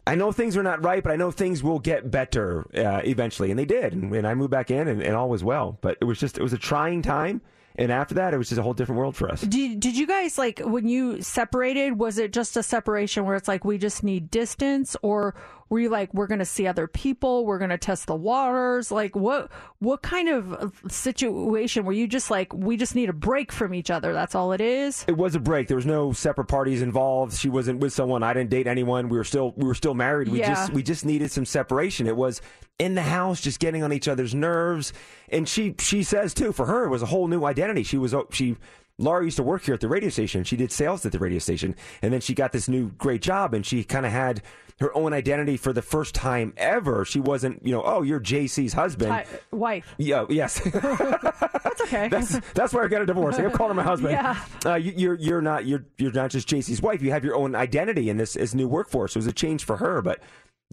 I 0.06 0.16
know 0.16 0.34
things 0.34 0.58
are 0.58 0.64
not 0.64 0.84
right, 0.84 1.02
but 1.02 1.14
I 1.14 1.16
know 1.16 1.32
things 1.32 1.64
will 1.64 1.80
get 1.80 2.12
better 2.12 2.68
uh, 2.76 3.02
eventually, 3.06 3.52
and 3.52 3.60
they 3.60 3.64
did. 3.64 3.94
And, 3.94 4.14
and 4.14 4.28
I 4.28 4.34
moved 4.34 4.52
back 4.52 4.70
in, 4.70 4.90
and, 4.90 5.02
and 5.02 5.16
all 5.16 5.30
was 5.30 5.46
well. 5.46 5.78
But 5.80 5.98
it 6.02 6.06
was 6.06 6.20
just 6.20 6.38
it 6.38 6.44
was 6.44 6.54
a 6.54 6.58
trying 6.58 7.02
time, 7.02 7.42
and 7.76 7.92
after 7.92 8.16
that, 8.16 8.34
it 8.34 8.38
was 8.38 8.50
just 8.50 8.60
a 8.60 8.64
whole 8.64 8.74
different 8.74 9.00
world 9.00 9.16
for 9.16 9.30
us. 9.30 9.42
Did, 9.42 9.80
did 9.80 9.98
you 9.98 10.06
guys 10.06 10.38
like 10.38 10.60
when 10.60 10.88
you 10.88 11.22
separated? 11.22 11.98
Was 11.98 12.18
it 12.18 12.34
just 12.34 12.56
a 12.58 12.64
separation 12.64 13.26
where 13.26 13.36
it's 13.36 13.48
like 13.48 13.66
we 13.66 13.78
just 13.78 14.04
need 14.04 14.30
distance, 14.30 14.96
or 15.02 15.36
were 15.74 15.80
you 15.80 15.90
like 15.90 16.14
we're 16.14 16.28
going 16.28 16.38
to 16.38 16.46
see 16.46 16.68
other 16.68 16.86
people, 16.86 17.48
we're 17.48 17.58
going 17.58 17.72
to 17.72 17.80
test 17.80 18.06
the 18.06 18.16
waters? 18.16 18.92
Like 18.92 19.16
what 19.16 19.52
what 19.80 20.04
kind 20.04 20.30
of 20.30 20.54
uh, 20.54 20.70
situation 20.88 21.84
were 21.84 21.94
you 21.94 22.08
just 22.08 22.30
like 22.30 22.54
we 22.54 22.78
just 22.78 22.94
need 22.94 23.10
a 23.10 23.14
break 23.14 23.52
from 23.52 23.74
each 23.74 23.90
other? 23.90 24.14
That's 24.14 24.36
all 24.36 24.52
it 24.54 24.62
is. 24.62 25.04
It 25.08 25.18
was 25.18 25.34
a 25.34 25.40
break. 25.40 25.68
There 25.68 25.76
was 25.76 25.88
no 25.88 26.14
separate 26.14 26.46
parties 26.46 26.84
involved. 26.84 27.34
She 27.34 27.50
wasn't 27.50 27.80
with 27.80 27.92
someone. 27.92 28.22
I 28.22 28.34
didn't 28.34 28.52
date 28.52 28.68
anyone. 28.68 29.10
We 29.10 29.18
were 29.18 29.24
still 29.24 29.54
we 29.58 29.66
were 29.66 29.74
still 29.74 29.96
married. 29.96 30.28
We 30.28 30.40
Yeah. 30.42 30.54
just 30.54 30.74
we 30.74 30.84
just 30.84 31.06
needed 31.06 31.32
some 31.32 31.46
separation. 31.46 32.06
It 32.06 32.16
was 32.16 32.40
in 32.78 32.94
the 32.94 33.02
house, 33.02 33.42
just 33.42 33.60
getting 33.60 33.82
on 33.82 33.92
each 33.92 34.08
other's 34.08 34.36
nerves. 34.36 34.94
And 35.30 35.50
she 35.50 35.74
she 35.80 36.04
says 36.04 36.36
too, 36.36 36.52
for 36.52 36.68
her 36.68 36.86
it 36.86 36.90
was 36.90 37.02
a 37.02 37.08
whole 37.08 37.28
new 37.28 37.44
identity. 37.46 37.82
She 37.82 37.98
was 37.98 38.14
she. 38.32 38.58
Laura 39.00 39.24
used 39.24 39.38
to 39.38 39.44
work 39.44 39.64
here 39.64 39.74
at 39.74 39.82
the 39.82 39.88
radio 39.88 40.10
station. 40.10 40.44
She 40.44 40.56
did 40.56 40.72
sales 40.72 41.06
at 41.06 41.12
the 41.12 41.20
radio 41.20 41.40
station, 41.40 41.76
and 42.02 42.14
then 42.14 42.22
she 42.22 42.34
got 42.34 42.52
this 42.52 42.70
new 42.70 42.90
great 42.92 43.22
job, 43.22 43.54
and 43.54 43.66
she 43.66 43.84
kind 43.84 44.06
of 44.06 44.12
had 44.12 44.42
her 44.80 44.96
own 44.96 45.14
identity 45.14 45.58
for 45.58 45.74
the 45.74 45.82
first 45.82 46.14
time 46.14 46.54
ever. 46.58 47.06
She 47.06 47.20
wasn't, 47.20 47.66
you 47.66 47.72
know, 47.72 47.82
oh, 47.84 48.02
you're 48.02 48.20
JC's 48.20 48.74
husband. 48.74 49.12
Hi- 49.12 49.26
wife. 49.52 49.94
Yeah, 49.98 50.26
yes. 50.30 50.60
That's 50.74 51.82
okay. 51.82 52.08
That's 52.08 52.40
that's 52.54 52.74
where 52.74 52.84
I 52.84 52.88
got 52.88 53.02
a 53.02 53.06
divorce. 53.06 53.36
I 53.36 53.44
got 53.44 53.54
called 53.54 53.72
her 53.72 53.76
my 53.76 53.84
husband. 53.84 54.12
Yeah. 54.12 54.40
Uh, 54.66 54.76
you, 54.76 54.94
you're 54.96 55.16
you're 55.16 55.42
not 55.42 55.66
you're 55.66 55.86
you're 55.98 56.12
not 56.12 56.30
just 56.30 56.48
JC's 56.48 56.82
wife. 56.82 57.02
You 57.02 57.12
have 57.12 57.24
your 57.24 57.36
own 57.36 57.56
identity 57.56 58.10
in 58.10 58.18
this 58.18 58.34
this 58.34 58.54
new 58.54 58.68
workforce. 58.68 59.16
It 59.16 59.20
was 59.20 59.28
a 59.28 59.34
change 59.34 59.64
for 59.64 59.78
her, 59.78 60.02
but 60.02 60.20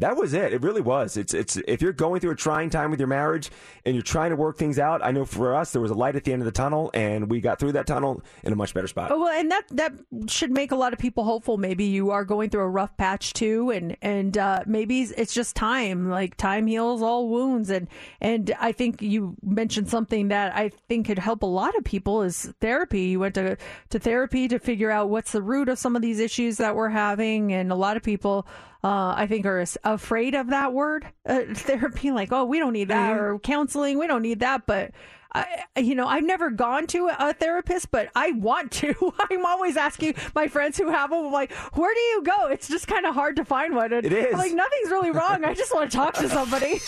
that 0.01 0.17
was 0.17 0.33
it. 0.33 0.53
It 0.53 0.63
really 0.63 0.81
was. 0.81 1.17
It's 1.17 1.35
it's 1.35 1.57
if 1.69 1.81
you're 1.83 1.93
going 1.93 2.21
through 2.21 2.33
a 2.33 2.37
trying 2.37 2.71
time 2.71 2.91
with 2.91 2.99
your 2.99 3.07
marriage 3.07 3.51
and 3.85 3.95
you're 3.95 4.03
trying 4.03 4.31
to 4.31 4.37
work 4.37 4.57
things 4.59 4.79
out. 4.79 5.05
I 5.05 5.11
know 5.11 5.25
for 5.25 5.55
us 5.55 5.73
there 5.73 5.83
was 5.83 5.91
a 5.91 5.95
light 5.95 6.17
at 6.17 6.25
the 6.25 6.33
end 6.33 6.43
of 6.43 6.47
the 6.47 6.53
tunnel, 6.53 6.91
and 6.95 7.31
we 7.31 7.41
got 7.41 7.59
through 7.59 7.73
that 7.73 7.87
tunnel 7.87 8.23
in 8.43 8.53
a 8.53 8.57
much 8.57 8.75
better 8.75 8.89
spot. 8.89 9.11
Oh, 9.13 9.21
well, 9.21 9.39
and 9.39 9.51
that 9.51 9.65
that 9.71 9.93
should 10.27 10.51
make 10.51 10.73
a 10.73 10.77
lot 10.77 10.93
of 10.93 10.99
people 10.99 11.25
hopeful. 11.25 11.59
Maybe 11.59 11.85
you 11.85 12.11
are 12.11 12.25
going 12.25 12.51
through 12.51 12.63
a 12.63 12.69
rough 12.69 12.97
patch 12.97 13.33
too, 13.35 13.71
and 13.71 13.97
and 14.01 14.37
uh, 14.37 14.65
maybe 14.67 15.03
it's 15.03 15.35
just 15.35 15.55
time. 15.55 16.09
Like 16.09 16.37
time 16.37 16.67
heals 16.67 17.03
all 17.03 17.29
wounds, 17.29 17.71
and 17.71 17.87
and 18.21 18.55
I 18.59 18.73
think 18.73 19.03
you 19.03 19.37
mentioned 19.43 19.91
something 19.91 20.29
that 20.29 20.57
I 20.57 20.71
think 20.89 21.07
could 21.07 21.19
help 21.19 21.43
a 21.43 21.47
lot 21.47 21.77
of 21.77 21.85
people 21.85 22.23
is 22.23 22.53
therapy. 22.61 23.03
You 23.03 23.21
went 23.21 23.35
to 23.35 23.57
to 23.91 23.99
therapy 23.99 24.49
to 24.49 24.59
figure 24.59 24.91
out 24.91 25.11
what's 25.11 25.33
the 25.33 25.43
root 25.43 25.69
of 25.69 25.79
some 25.79 25.95
of 25.95 26.03
these 26.03 26.21
issues 26.21 26.57
that 26.57 26.75
we're 26.75 26.89
having, 26.89 27.53
and 27.53 27.71
a 27.71 27.77
lot 27.77 27.97
of 27.97 28.03
people. 28.03 28.47
Uh, 28.83 29.13
I 29.15 29.27
think 29.27 29.45
are 29.45 29.65
afraid 29.85 30.35
of 30.35 30.49
that 30.49 30.73
word 30.73 31.07
uh, 31.27 31.43
therapy, 31.55 32.11
like 32.13 32.33
oh 32.33 32.45
we 32.45 32.59
don't 32.59 32.73
need 32.73 32.89
that, 32.89 33.17
or 33.17 33.39
counseling 33.39 33.99
we 33.99 34.07
don't 34.07 34.23
need 34.23 34.41
that. 34.41 34.67
But 34.67 34.93
I, 35.33 35.65
you 35.77 35.95
know, 35.95 36.07
I've 36.07 36.25
never 36.25 36.51
gone 36.51 36.87
to 36.89 37.09
a 37.19 37.33
therapist, 37.33 37.91
but 37.91 38.09
I 38.17 38.33
want 38.33 38.73
to. 38.73 38.95
I'm 39.31 39.47
always 39.47 39.77
asking 39.77 40.15
my 40.35 40.49
friends 40.49 40.77
who 40.77 40.89
have 40.91 41.11
them, 41.11 41.31
like, 41.31 41.53
where 41.75 41.95
do 41.95 42.01
you 42.01 42.23
go? 42.25 42.49
It's 42.49 42.69
just 42.69 42.87
kind 42.89 43.07
of 43.07 43.15
hard 43.15 43.37
to 43.37 43.45
find 43.45 43.75
one. 43.75 43.93
And 43.93 44.05
It 44.05 44.13
is. 44.13 44.33
I'm 44.33 44.39
like, 44.39 44.53
nothing's 44.53 44.91
really 44.91 45.11
wrong. 45.13 45.45
I 45.45 45.55
just 45.55 45.73
want 45.75 45.91
to 45.91 45.97
talk 45.97 46.15
to 46.15 46.29
somebody. 46.29 46.81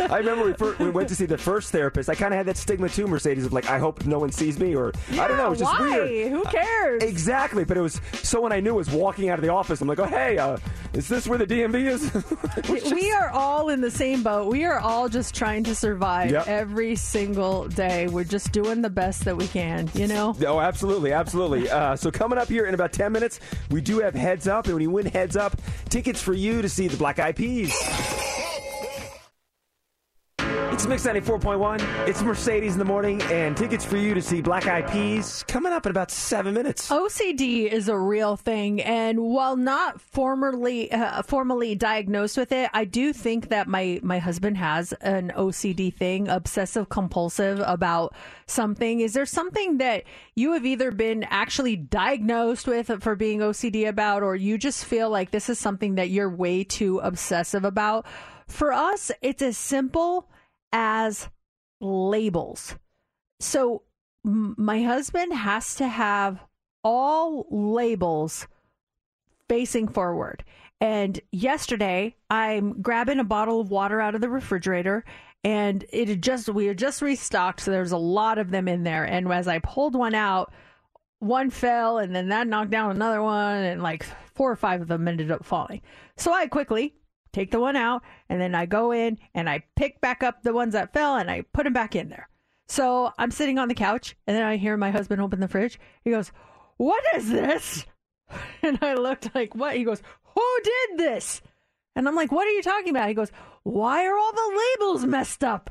I 0.12 0.18
remember 0.18 0.44
we, 0.44 0.52
first, 0.52 0.78
we 0.78 0.90
went 0.90 1.08
to 1.08 1.16
see 1.16 1.26
the 1.26 1.38
first 1.38 1.72
therapist. 1.72 2.08
I 2.08 2.14
kind 2.14 2.32
of 2.32 2.38
had 2.38 2.46
that 2.46 2.56
stigma 2.56 2.88
too, 2.88 3.06
Mercedes, 3.06 3.46
of 3.46 3.52
like, 3.52 3.68
I 3.68 3.78
hope 3.78 4.04
no 4.06 4.18
one 4.18 4.30
sees 4.30 4.58
me, 4.60 4.74
or 4.76 4.92
I 5.12 5.26
don't 5.28 5.36
know. 5.36 5.50
It's 5.50 5.60
just 5.60 5.78
why? 5.78 5.98
weird. 6.00 6.30
Who 6.32 6.44
cares? 6.44 7.02
Exactly, 7.02 7.64
but 7.64 7.76
it 7.76 7.80
was 7.80 8.00
someone 8.12 8.52
I 8.52 8.60
knew 8.60 8.74
was 8.74 8.90
walking 8.90 9.28
out 9.28 9.38
of 9.38 9.42
the 9.42 9.50
office. 9.50 9.80
I'm 9.80 9.88
like, 9.88 9.98
oh 9.98 10.04
hey, 10.04 10.38
uh, 10.38 10.56
is 10.92 11.08
this 11.08 11.26
where 11.26 11.38
the 11.38 11.46
DMV 11.46 11.88
is? 11.88 12.92
we 12.92 13.12
are 13.12 13.30
all 13.30 13.68
in 13.70 13.80
the 13.80 13.90
same 13.90 14.22
boat. 14.22 14.46
We 14.48 14.64
are 14.64 14.78
all 14.78 15.08
just 15.08 15.34
trying 15.34 15.64
to 15.64 15.74
survive 15.74 16.30
Yep. 16.30 16.46
every 16.46 16.94
single 16.96 17.68
day. 17.74 18.06
We're 18.08 18.24
just 18.24 18.52
doing 18.52 18.82
the 18.82 18.90
best 18.90 19.24
that 19.24 19.36
we 19.36 19.46
can, 19.48 19.90
you 19.94 20.06
know? 20.06 20.34
Oh, 20.46 20.60
absolutely, 20.60 21.12
absolutely. 21.12 21.68
Uh, 21.68 21.96
so 21.96 22.10
coming 22.10 22.38
up 22.38 22.48
here 22.48 22.66
in 22.66 22.74
about 22.74 22.92
ten 22.92 23.12
minutes, 23.12 23.40
we 23.70 23.80
do 23.80 24.00
have 24.00 24.14
heads 24.14 24.46
up, 24.48 24.66
and 24.66 24.74
when 24.74 24.82
you 24.82 24.90
win 24.90 25.06
heads 25.06 25.36
up, 25.36 25.60
tickets 25.88 26.20
for 26.20 26.34
you 26.34 26.62
to 26.62 26.68
see 26.68 26.88
the 26.88 26.96
Black 26.96 27.18
Eyed 27.18 27.36
Peas. 27.36 27.72
It's 30.72 30.86
Mix 30.86 31.06
94.1. 31.06 32.06
It's 32.06 32.22
Mercedes 32.22 32.74
in 32.74 32.78
the 32.78 32.84
morning, 32.84 33.22
and 33.22 33.56
tickets 33.56 33.86
for 33.86 33.96
you 33.96 34.12
to 34.12 34.20
see 34.20 34.42
Black 34.42 34.66
Eyed 34.66 34.90
Peas 34.90 35.44
coming 35.48 35.72
up 35.72 35.86
in 35.86 35.90
about 35.90 36.10
seven 36.10 36.52
minutes. 36.52 36.90
OCD 36.90 37.70
is 37.70 37.88
a 37.88 37.96
real 37.96 38.36
thing, 38.36 38.82
and 38.82 39.18
while 39.20 39.56
not 39.56 39.98
formally 40.00 40.92
uh, 40.92 41.22
formally 41.22 41.74
diagnosed 41.74 42.36
with 42.36 42.52
it, 42.52 42.68
I 42.74 42.84
do 42.84 43.14
think 43.14 43.48
that 43.48 43.66
my 43.66 44.00
my 44.02 44.18
husband 44.18 44.58
has 44.58 44.92
an 45.00 45.32
OCD 45.34 45.94
thing, 45.94 46.28
obsessive 46.28 46.90
compulsive 46.90 47.60
about 47.64 48.14
something. 48.46 49.00
Is 49.00 49.14
there 49.14 49.26
something 49.26 49.78
that 49.78 50.04
you 50.34 50.52
have 50.52 50.66
either 50.66 50.90
been 50.90 51.22
actually 51.30 51.76
diagnosed 51.76 52.66
with 52.66 52.90
for 53.02 53.14
being 53.14 53.38
OCD 53.38 53.88
about, 53.88 54.22
or 54.22 54.36
you 54.36 54.58
just 54.58 54.84
feel 54.84 55.08
like 55.08 55.30
this 55.30 55.48
is 55.48 55.58
something 55.58 55.94
that 55.94 56.10
you're 56.10 56.28
way 56.28 56.62
too 56.62 56.98
obsessive 56.98 57.64
about? 57.64 58.04
For 58.48 58.72
us, 58.72 59.10
it's 59.22 59.40
as 59.40 59.56
simple 59.56 60.28
as 60.72 61.28
labels. 61.80 62.76
So 63.40 63.82
my 64.24 64.82
husband 64.82 65.32
has 65.32 65.74
to 65.76 65.88
have 65.88 66.40
all 66.84 67.46
labels 67.50 68.46
facing 69.48 69.88
forward. 69.88 70.44
And 70.80 71.20
yesterday, 71.30 72.16
I'm 72.28 72.82
grabbing 72.82 73.20
a 73.20 73.24
bottle 73.24 73.60
of 73.60 73.70
water 73.70 74.00
out 74.00 74.14
of 74.14 74.20
the 74.20 74.28
refrigerator, 74.28 75.04
and 75.44 75.84
it 75.92 76.08
had 76.08 76.22
just 76.22 76.48
we 76.48 76.66
had 76.66 76.78
just 76.78 77.02
restocked, 77.02 77.60
so 77.60 77.70
there's 77.70 77.92
a 77.92 77.96
lot 77.98 78.38
of 78.38 78.50
them 78.50 78.66
in 78.66 78.82
there. 78.82 79.04
And 79.04 79.30
as 79.32 79.46
I 79.46 79.60
pulled 79.60 79.94
one 79.94 80.14
out, 80.14 80.52
one 81.20 81.50
fell, 81.50 81.98
and 81.98 82.14
then 82.14 82.30
that 82.30 82.48
knocked 82.48 82.70
down 82.70 82.90
another 82.90 83.22
one, 83.22 83.62
and 83.62 83.82
like 83.82 84.04
four 84.34 84.50
or 84.50 84.56
five 84.56 84.80
of 84.80 84.88
them 84.88 85.06
ended 85.06 85.30
up 85.30 85.44
falling. 85.44 85.82
So 86.16 86.32
I 86.32 86.48
quickly 86.48 86.94
take 87.32 87.50
the 87.50 87.60
one 87.60 87.76
out, 87.76 88.02
and 88.28 88.40
then 88.40 88.54
I 88.54 88.66
go 88.66 88.92
in 88.92 89.18
and 89.34 89.48
I 89.48 89.64
pick 89.76 90.00
back 90.00 90.22
up 90.22 90.42
the 90.42 90.52
ones 90.52 90.72
that 90.72 90.92
fell, 90.92 91.16
and 91.16 91.30
I 91.30 91.42
put 91.52 91.64
them 91.64 91.72
back 91.72 91.94
in 91.96 92.08
there. 92.08 92.28
So 92.68 93.12
I'm 93.18 93.30
sitting 93.30 93.58
on 93.58 93.68
the 93.68 93.74
couch, 93.74 94.16
and 94.26 94.36
then 94.36 94.44
I 94.44 94.56
hear 94.56 94.76
my 94.76 94.90
husband 94.90 95.20
open 95.20 95.40
the 95.40 95.48
fridge. 95.48 95.78
He 96.04 96.10
goes, 96.10 96.32
"What 96.76 97.02
is 97.14 97.28
this?" 97.28 97.86
And 98.62 98.78
I 98.80 98.94
looked 98.94 99.34
like, 99.34 99.54
"What?" 99.54 99.76
He 99.76 99.84
goes, 99.84 100.02
"Who 100.34 100.58
did 100.64 100.98
this?" 100.98 101.42
And 101.94 102.08
I'm 102.08 102.14
like, 102.14 102.32
"What 102.32 102.46
are 102.46 102.52
you 102.52 102.62
talking 102.62 102.90
about?" 102.90 103.08
He 103.08 103.14
goes, 103.14 103.30
"Why 103.62 104.06
are 104.06 104.16
all 104.16 104.32
the 104.32 104.62
labels 104.78 105.04
messed 105.04 105.44
up?" 105.44 105.70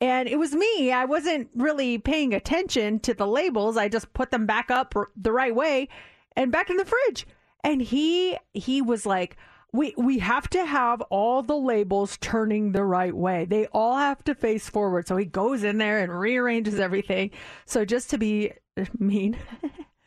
And 0.00 0.28
it 0.28 0.38
was 0.38 0.54
me. 0.54 0.92
I 0.92 1.04
wasn't 1.04 1.50
really 1.54 1.98
paying 1.98 2.32
attention 2.32 3.00
to 3.00 3.14
the 3.14 3.26
labels. 3.26 3.76
I 3.76 3.88
just 3.88 4.12
put 4.14 4.30
them 4.30 4.46
back 4.46 4.70
up 4.70 4.94
the 5.16 5.32
right 5.32 5.54
way 5.54 5.88
and 6.36 6.52
back 6.52 6.70
in 6.70 6.76
the 6.76 6.84
fridge. 6.84 7.26
And 7.64 7.82
he 7.82 8.38
he 8.54 8.80
was 8.80 9.04
like, 9.04 9.36
"We 9.78 9.94
we 9.96 10.18
have 10.18 10.48
to 10.50 10.64
have 10.64 11.00
all 11.02 11.42
the 11.42 11.56
labels 11.56 12.18
turning 12.20 12.72
the 12.72 12.84
right 12.84 13.14
way. 13.14 13.44
They 13.44 13.66
all 13.66 13.96
have 13.96 14.24
to 14.24 14.34
face 14.34 14.68
forward." 14.68 15.06
So 15.06 15.16
he 15.16 15.24
goes 15.24 15.62
in 15.62 15.78
there 15.78 15.98
and 15.98 16.12
rearranges 16.12 16.80
everything. 16.80 17.30
So 17.64 17.84
just 17.84 18.10
to 18.10 18.18
be 18.18 18.52
mean, 18.98 19.36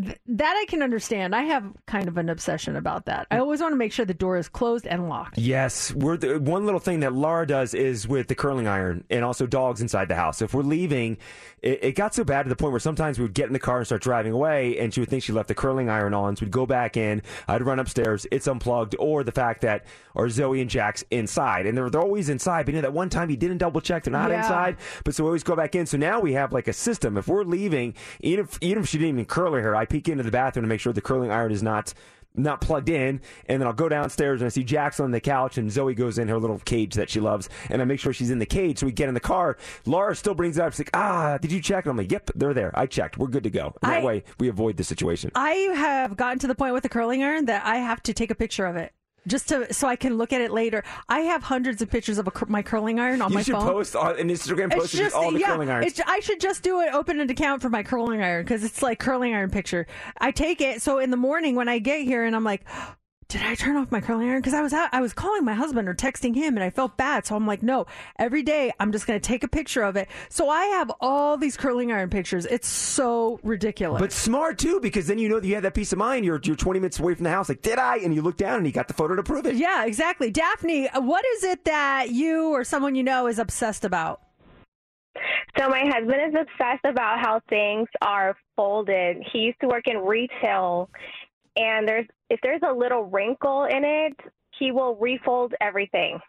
th- 0.02 0.18
that 0.28 0.56
I 0.56 0.66
can 0.70 0.82
understand. 0.82 1.36
I 1.36 1.44
have 1.44 1.72
kind 1.86 2.08
of 2.08 2.18
an 2.18 2.30
obsession 2.30 2.76
about 2.76 3.06
that. 3.06 3.28
I 3.32 3.40
always 3.40 3.62
want 3.62 3.72
to 3.74 3.78
make 3.78 3.92
sure 3.92 4.06
the 4.06 4.14
door 4.14 4.38
is 4.38 4.50
closed 4.50 4.88
and 4.88 5.10
locked. 5.10 5.38
Yes, 5.38 5.94
we're 5.94 6.18
the, 6.18 6.40
one 6.40 6.66
little 6.66 6.80
thing 6.80 7.02
that 7.02 7.14
Laura 7.14 7.46
does 7.46 7.74
is 7.74 8.08
with 8.08 8.28
the 8.28 8.36
curling 8.36 8.68
iron 8.68 9.04
and 9.10 9.24
also 9.24 9.46
dogs 9.46 9.82
inside 9.82 10.08
the 10.08 10.16
house. 10.16 10.42
If 10.42 10.54
we're 10.54 10.64
leaving, 10.64 11.18
it, 11.66 11.84
it 11.84 11.92
got 11.96 12.14
so 12.14 12.24
bad 12.24 12.44
to 12.44 12.50
the 12.50 12.56
point 12.56 12.72
where 12.72 12.80
sometimes 12.80 13.18
we 13.18 13.24
would 13.24 13.34
get 13.34 13.48
in 13.48 13.54
the 13.54 13.60
car 13.60 13.80
and 13.80 13.86
start 13.86 14.02
driving 14.04 14.32
away, 14.32 14.78
and 14.78 14.94
she 14.94 15.00
would 15.00 15.10
think 15.10 15.24
she 15.24 15.34
left 15.34 15.48
the 15.48 15.56
curling 15.56 15.90
iron 15.90 16.14
on. 16.14 16.36
So 16.36 16.46
we'd 16.46 16.52
go 16.52 16.66
back 16.66 16.96
in. 16.96 17.22
I'd 17.48 17.64
run 17.64 17.80
upstairs. 17.80 18.28
It's 18.32 18.48
unplugged, 18.48 18.96
or 19.00 19.24
the 19.24 19.32
fact 19.32 19.62
that 19.62 19.86
or 20.14 20.30
Zoe 20.30 20.62
and 20.62 20.70
Jack's 20.70 21.04
inside, 21.12 21.66
and 21.66 21.78
they're 21.78 21.90
they're 21.90 22.02
always 22.02 22.30
inside. 22.30 22.66
But 22.66 22.76
you 22.76 22.78
know 22.82 22.84
that 22.84 22.94
one 22.94 23.10
time 23.10 23.28
he 23.30 23.36
didn't 23.36 23.58
double 23.58 23.82
check, 23.82 24.04
they're 24.04 24.12
not 24.12 24.30
Yeah. 24.30 24.38
inside. 24.38 24.78
But 25.04 25.16
so 25.16 25.24
we 25.24 25.30
always 25.30 25.44
go 25.44 25.56
back 25.56 25.76
in. 25.76 25.86
So 25.88 25.98
now 25.98 26.20
we 26.20 26.34
have 26.34 26.54
like 26.54 26.68
a 26.68 26.74
system. 26.74 27.18
If 27.18 27.28
we're 27.28 27.44
leaving, 27.44 27.96
even 28.22 28.46
if 28.46 28.58
even 28.62 28.84
if 28.84 28.90
she 28.90 28.98
didn't 29.00 29.16
even 29.16 29.26
curl 29.26 29.54
her 29.54 29.62
hair, 29.62 29.76
I 29.76 29.86
peek 29.86 30.08
into 30.08 30.24
the 30.24 30.32
bathroom 30.32 30.64
to 30.64 30.70
make 30.70 30.80
sure 30.80 30.94
the 30.94 31.02
curling 31.02 31.32
iron 31.32 31.52
is 31.52 31.64
not 31.64 31.94
not 32.38 32.62
plugged 32.62 32.90
in, 32.90 33.22
and 33.48 33.62
then 33.62 33.68
I'll 33.68 33.74
go 33.74 33.90
downstairs 33.90 34.42
and 34.42 34.46
I 34.46 34.50
see 34.50 34.64
Jackson 34.64 35.06
on 35.06 35.12
the 35.12 35.20
couch, 35.20 35.58
and 35.58 35.72
Zoe 35.72 35.94
goes 35.94 36.18
in 36.18 36.28
her 36.28 36.38
little 36.38 36.60
cage 36.60 36.96
that 36.96 37.10
she 37.10 37.20
loves, 37.20 37.50
and 37.70 37.82
I 37.82 37.86
make 37.86 38.00
sure 38.00 38.14
she's 38.14 38.32
in 38.32 38.40
the 38.40 38.46
cage. 38.46 38.80
So 38.80 38.86
we 38.86 38.92
get 38.92 39.08
in 39.08 39.14
the 39.14 39.20
car. 39.20 39.58
Laura 39.86 40.16
still 40.16 40.34
brings 40.36 40.58
it 40.58 40.62
up. 40.62 40.74
She's 40.74 40.80
like, 40.80 40.90
"Ah, 40.94 41.38
did 41.38 41.52
you 41.52 41.62
check?" 41.62 41.86
And 41.86 41.92
I'm 41.92 41.98
like, 41.98 42.12
"Yep, 42.12 42.32
they're 42.36 42.54
there. 42.54 42.72
I 42.78 42.86
checked. 42.86 43.18
We're 43.18 43.28
good 43.28 43.44
to 43.44 43.50
go." 43.50 43.74
And 43.82 43.92
that 43.92 44.02
I- 44.02 44.06
way, 44.06 44.24
we 44.40 44.48
avoid 44.50 44.78
the 44.78 44.84
situation. 44.84 45.32
I 45.36 45.52
have 45.76 46.16
gotten 46.18 46.40
to 46.40 46.48
the 46.48 46.56
point 46.56 46.74
with 46.74 46.84
the 46.84 46.90
curling 46.90 47.24
iron 47.24 47.46
that 47.46 47.66
I 47.66 47.78
have 47.78 48.02
to 48.04 48.14
take 48.14 48.32
a 48.32 48.36
picture 48.36 48.66
of 48.66 48.76
it. 48.76 48.94
Just 49.28 49.50
to 49.50 49.74
so 49.74 49.88
I 49.88 49.96
can 49.96 50.18
look 50.18 50.32
at 50.34 50.42
it 50.42 50.52
later. 50.52 50.84
I 51.10 51.22
have 51.22 51.44
hundreds 51.44 51.82
of 51.82 51.90
pictures 51.90 52.18
of 52.18 52.32
cur- 52.34 52.46
my 52.48 52.62
curling 52.62 53.00
iron 53.00 53.22
on 53.22 53.32
you 53.32 53.36
my 53.36 53.42
should 53.44 53.56
phone. 53.56 53.64
post 53.64 53.96
on 53.96 54.20
an 54.20 54.30
Instagram 54.30 54.68
It's 54.68 54.76
post 54.76 54.94
just 54.96 55.16
all 55.16 55.32
the 55.32 55.40
yeah, 55.40 55.48
curling 55.48 55.70
irons. 55.70 55.88
it's- 55.94 56.08
I 56.08 56.20
should 56.20 56.40
just 56.40 56.62
do 56.64 56.82
it. 56.82 56.94
Open 56.94 57.20
an 57.20 57.30
account 57.30 57.62
for 57.62 57.70
my 57.70 57.82
curling 57.84 58.22
iron 58.22 58.44
because 58.44 58.64
it's 58.64 58.82
like 58.84 59.00
curling 59.00 59.34
iron 59.34 59.50
picture. 59.50 59.88
I 60.20 60.32
take 60.32 60.62
it 60.62 60.82
so 60.82 61.00
in 61.00 61.10
the 61.10 61.18
morning 61.18 61.56
when 61.56 61.68
I 61.68 61.80
get 61.80 62.02
here 62.02 62.24
and 62.24 62.36
I'm 62.36 62.44
like, 62.44 62.66
did 63.28 63.42
I 63.42 63.56
turn 63.56 63.76
off 63.76 63.92
my 63.92 64.02
curling 64.02 64.30
iron? 64.30 64.40
Because 64.40 64.54
I 64.54 64.62
was 64.62 64.72
out, 64.72 64.90
I 64.92 65.02
was 65.02 65.12
calling 65.14 65.44
my 65.44 65.56
husband 65.56 65.90
or 65.90 65.96
texting 65.96 66.36
him 66.36 66.56
and 66.56 66.64
I 66.64 66.70
felt 66.70 66.96
bad. 66.96 67.26
So 67.26 67.36
I'm 67.36 67.48
like, 67.48 67.64
no. 67.64 67.88
Every 68.20 68.44
day 68.44 68.72
I'm 68.80 68.92
just 68.92 69.08
going 69.08 69.20
to 69.20 69.28
take 69.28 69.44
a 69.44 69.48
picture 69.48 69.82
of 69.82 69.96
it. 69.96 70.08
So 70.30 70.50
I 70.50 70.66
have 70.66 70.92
all 71.02 71.36
these 71.36 71.58
curling 71.58 71.92
iron 71.92 72.10
pictures. 72.10 72.46
It's 72.46 72.68
so 72.68 73.40
ridiculous. 73.44 74.00
But 74.00 74.12
smart 74.12 74.60
too, 74.60 74.80
because 74.80 75.08
then 75.08 75.18
you 75.18 75.28
know 75.28 75.40
that 75.40 75.48
you 75.48 75.56
have 75.56 75.64
that 75.64 75.74
peace 75.74 75.92
of 75.92 75.98
mind. 75.98 76.24
You're 76.24 76.40
you're 76.44 76.56
20 76.56 76.80
minutes 76.80 77.00
away 77.00 77.16
from 77.16 77.24
the 77.24 77.32
house. 77.32 77.50
Like, 77.50 77.64
did 77.64 77.80
I? 77.80 77.98
And 77.98 78.14
you 78.14 78.22
look 78.22 78.38
down 78.38 78.58
and 78.58 78.66
you 78.68 78.72
got 78.72 78.88
the 78.88 78.94
photo 78.94 79.16
to 79.16 79.24
prove 79.24 79.46
it. 79.48 79.56
yeah, 79.56 79.86
exactly. 79.86 80.30
Daphne, 80.30 80.88
what 80.94 81.26
is 81.38 81.44
it 81.44 81.66
that 81.66 82.12
you 82.12 82.50
or 82.50 82.64
someone 82.64 82.94
you 82.96 83.04
know 83.04 83.28
is 83.28 83.40
obsessed 83.40 83.86
about? 83.86 84.22
So 85.58 85.70
my 85.70 85.84
husband 85.86 86.22
is 86.28 86.36
obsessed 86.40 86.84
about 86.86 87.20
how 87.20 87.42
things 87.50 87.88
are 88.02 88.36
folded. 88.56 89.18
He 89.32 89.40
used 89.40 89.60
to 89.62 89.68
work 89.68 89.88
in 89.88 89.98
retail, 89.98 90.90
and 91.56 91.88
there's 91.88 92.08
if 92.30 92.40
there's 92.42 92.62
a 92.68 92.74
little 92.74 93.04
wrinkle 93.04 93.66
in 93.66 93.84
it, 93.84 94.20
he 94.58 94.72
will 94.72 94.96
refold 94.96 95.54
everything. 95.62 96.20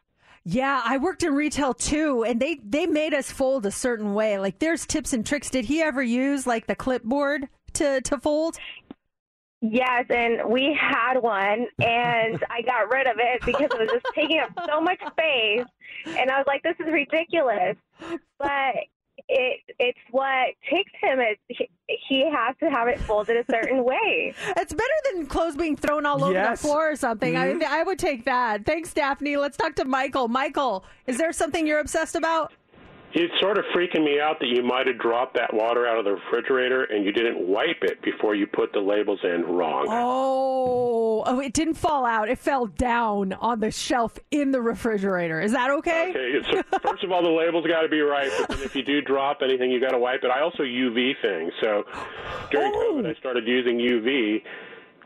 Yeah, 0.44 0.80
I 0.84 0.98
worked 0.98 1.24
in 1.24 1.34
retail 1.34 1.74
too, 1.74 2.24
and 2.24 2.40
they 2.40 2.60
they 2.62 2.86
made 2.86 3.14
us 3.14 3.30
fold 3.30 3.66
a 3.66 3.70
certain 3.72 4.14
way. 4.14 4.38
Like, 4.38 4.60
there's 4.60 4.86
tips 4.86 5.12
and 5.12 5.26
tricks. 5.26 5.50
Did 5.50 5.64
he 5.64 5.82
ever 5.82 6.02
use 6.02 6.46
like 6.46 6.66
the 6.68 6.76
clipboard 6.76 7.48
to 7.74 8.00
to 8.02 8.18
fold? 8.18 8.56
Yes, 9.60 10.04
and 10.10 10.48
we 10.48 10.78
had 10.78 11.18
one, 11.18 11.66
and 11.82 12.44
I 12.48 12.62
got 12.62 12.92
rid 12.92 13.08
of 13.08 13.16
it 13.18 13.44
because 13.44 13.68
it 13.72 13.78
was 13.78 13.90
just 13.90 14.06
taking 14.14 14.38
up 14.38 14.50
so 14.68 14.80
much 14.80 15.00
space, 15.00 15.66
and 16.06 16.30
I 16.30 16.38
was 16.38 16.44
like, 16.46 16.62
"This 16.62 16.76
is 16.78 16.92
ridiculous." 16.92 17.76
But 18.38 18.76
it 19.28 19.60
it's 19.78 19.98
what 20.10 20.48
takes 20.70 20.92
him 21.00 21.20
is 21.20 21.36
he, 21.48 21.68
he 22.08 22.30
has 22.30 22.54
to 22.60 22.70
have 22.70 22.88
it 22.88 22.98
folded 23.00 23.36
a 23.36 23.44
certain 23.50 23.84
way. 23.84 24.34
It's 24.56 24.72
better 24.72 24.88
than 25.14 25.26
clothes 25.26 25.56
being 25.56 25.76
thrown 25.76 26.04
all 26.06 26.22
over 26.24 26.32
Yes. 26.32 26.60
the 26.62 26.68
floor 26.68 26.90
or 26.92 26.96
something. 26.96 27.34
Mhm. 27.34 27.62
I 27.64 27.80
I 27.80 27.82
would 27.82 27.98
take 27.98 28.24
that. 28.24 28.64
Thanks, 28.64 28.92
Daphne. 28.92 29.36
Let's 29.36 29.56
talk 29.56 29.74
to 29.76 29.84
Michael. 29.84 30.28
Michael, 30.28 30.84
is 31.06 31.18
there 31.18 31.32
something 31.32 31.66
you're 31.66 31.80
obsessed 31.80 32.14
about? 32.16 32.52
It's 33.18 33.32
sort 33.40 33.56
of 33.56 33.64
freaking 33.74 34.04
me 34.04 34.20
out 34.20 34.38
that 34.40 34.48
you 34.48 34.62
might 34.62 34.86
have 34.86 34.98
dropped 34.98 35.36
that 35.36 35.54
water 35.54 35.86
out 35.86 35.98
of 35.98 36.04
the 36.04 36.12
refrigerator 36.12 36.84
and 36.84 37.02
you 37.02 37.12
didn't 37.12 37.48
wipe 37.48 37.80
it 37.80 38.02
before 38.02 38.34
you 38.34 38.46
put 38.46 38.74
the 38.74 38.78
labels 38.78 39.20
in 39.24 39.42
wrong. 39.42 39.86
Oh, 39.88 41.24
oh, 41.26 41.40
it 41.40 41.54
didn't 41.54 41.78
fall 41.78 42.04
out. 42.04 42.28
It 42.28 42.38
fell 42.38 42.66
down 42.66 43.32
on 43.32 43.60
the 43.60 43.70
shelf 43.70 44.18
in 44.30 44.50
the 44.50 44.60
refrigerator. 44.60 45.40
Is 45.40 45.52
that 45.52 45.70
okay? 45.70 46.10
Okay, 46.10 46.62
so 46.70 46.78
first 46.80 47.04
of 47.04 47.10
all, 47.10 47.22
the 47.22 47.30
labels 47.30 47.66
got 47.66 47.80
to 47.80 47.88
be 47.88 48.00
right, 48.00 48.30
but 48.38 48.48
then 48.50 48.62
if 48.62 48.76
you 48.76 48.82
do 48.82 49.00
drop 49.00 49.38
anything, 49.42 49.70
you 49.70 49.80
got 49.80 49.92
to 49.92 49.98
wipe 49.98 50.22
it. 50.22 50.30
I 50.30 50.42
also 50.42 50.62
UV 50.62 51.14
things. 51.22 51.54
So 51.62 51.84
during 52.50 52.70
oh. 52.74 53.00
COVID, 53.00 53.16
I 53.16 53.18
started 53.18 53.48
using 53.48 53.78
UV 53.78 54.42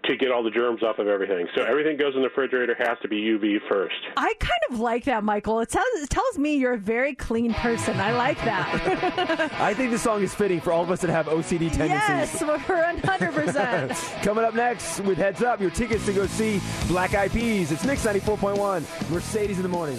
to 0.05 0.17
get 0.17 0.31
all 0.31 0.43
the 0.43 0.51
germs 0.51 0.83
off 0.83 0.99
of 0.99 1.07
everything. 1.07 1.47
So 1.55 1.63
everything 1.63 1.97
goes 1.97 2.15
in 2.15 2.23
the 2.23 2.29
refrigerator 2.29 2.75
has 2.79 2.99
to 3.03 3.09
be 3.09 3.21
UV 3.21 3.59
first. 3.69 3.95
I 4.17 4.33
kind 4.39 4.51
of 4.71 4.81
like 4.81 5.05
that, 5.05 5.25
Michael. 5.25 5.61
It 5.61 5.69
tells, 5.69 5.87
it 5.97 6.11
tells 6.11 6.39
me 6.39 6.57
you're 6.57 6.75
a 6.75 6.79
very 6.79 7.15
clean 7.15 7.53
person. 7.55 7.99
I 8.01 8.13
like 8.13 8.39
that. 8.45 9.53
I 9.61 9.75
think 9.75 9.91
this 9.91 10.03
song 10.03 10.23
is 10.23 10.35
fitting 10.35 10.61
for 10.61 10.73
all 10.73 10.83
of 10.83 10.91
us 10.91 11.01
that 11.01 11.11
have 11.11 11.27
OCD 11.27 11.71
tendencies. 11.73 11.91
yes, 11.91 12.43
we're 12.43 12.57
100%. 12.59 14.23
Coming 14.23 14.45
up 14.45 14.55
next 14.55 15.01
with 15.01 15.19
Heads 15.19 15.43
Up, 15.43 15.61
your 15.61 15.71
tickets 15.71 16.07
to 16.07 16.13
go 16.13 16.27
see 16.27 16.61
Black 16.89 17.15
Eyed 17.15 17.33
Peas. 17.33 17.73
It's 17.73 17.85
Mix 17.85 18.05
94.1, 18.05 19.11
Mercedes 19.11 19.57
in 19.57 19.63
the 19.63 19.69
morning. 19.69 19.99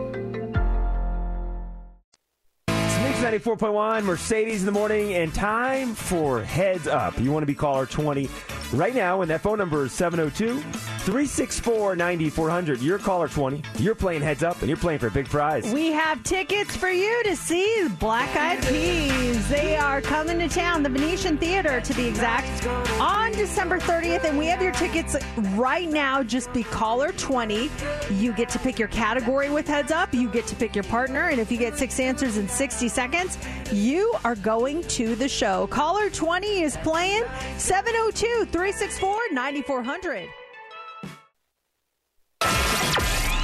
94.1, 3.21 4.03
Mercedes 4.03 4.61
in 4.61 4.65
the 4.65 4.71
morning, 4.71 5.13
and 5.13 5.31
time 5.33 5.93
for 5.93 6.41
Heads 6.41 6.87
Up. 6.87 7.19
You 7.19 7.31
want 7.31 7.43
to 7.43 7.47
be 7.47 7.53
caller 7.53 7.85
20. 7.85 8.27
right 8.73 8.95
now, 8.95 9.21
and 9.21 9.29
that 9.29 9.41
phone 9.41 9.59
number 9.59 9.85
is 9.85 9.91
702 9.91 10.61
364 11.01 11.95
9400. 11.95 12.81
You're 12.81 12.99
caller 12.99 13.27
20. 13.27 13.61
You're 13.79 13.95
playing 13.95 14.21
heads 14.21 14.43
up, 14.43 14.59
and 14.59 14.67
you're 14.67 14.77
playing 14.77 14.99
for 14.99 15.07
a 15.07 15.11
big 15.11 15.27
prize. 15.27 15.71
We 15.73 15.91
have 15.91 16.21
tickets 16.23 16.75
for 16.75 16.89
you 16.89 17.23
to 17.23 17.35
see 17.35 17.87
Black 17.99 18.35
Eyed 18.35 18.61
Peas. 18.63 19.49
They 19.49 19.75
are 19.75 19.99
coming 20.01 20.37
to 20.39 20.47
town, 20.47 20.83
the 20.83 20.89
Venetian 20.89 21.37
Theater 21.37 21.81
to 21.81 21.93
be 21.95 22.05
exact, 22.05 22.67
on 22.99 23.31
December 23.31 23.79
30th. 23.79 24.25
And 24.25 24.37
we 24.37 24.45
have 24.45 24.61
your 24.61 24.73
tickets 24.73 25.15
right 25.55 25.89
now. 25.89 26.21
Just 26.21 26.53
be 26.53 26.63
caller 26.63 27.11
20. 27.13 27.69
You 28.11 28.33
get 28.33 28.49
to 28.49 28.59
pick 28.59 28.77
your 28.77 28.89
category 28.89 29.49
with 29.49 29.67
Heads 29.67 29.91
Up. 29.91 30.13
You 30.13 30.29
get 30.29 30.45
to 30.47 30.55
pick 30.55 30.75
your 30.75 30.83
partner. 30.83 31.29
And 31.29 31.39
if 31.39 31.51
you 31.51 31.57
get 31.57 31.77
six 31.77 31.99
answers 31.99 32.37
in 32.37 32.47
60 32.47 32.87
seconds, 32.87 33.37
you 33.71 34.13
are 34.23 34.35
going 34.35 34.83
to 34.83 35.15
the 35.15 35.27
show. 35.27 35.65
Caller 35.67 36.09
20 36.09 36.61
is 36.61 36.77
playing 36.77 37.23
702 37.57 38.45
364 38.51 39.19
9400. 39.31 40.29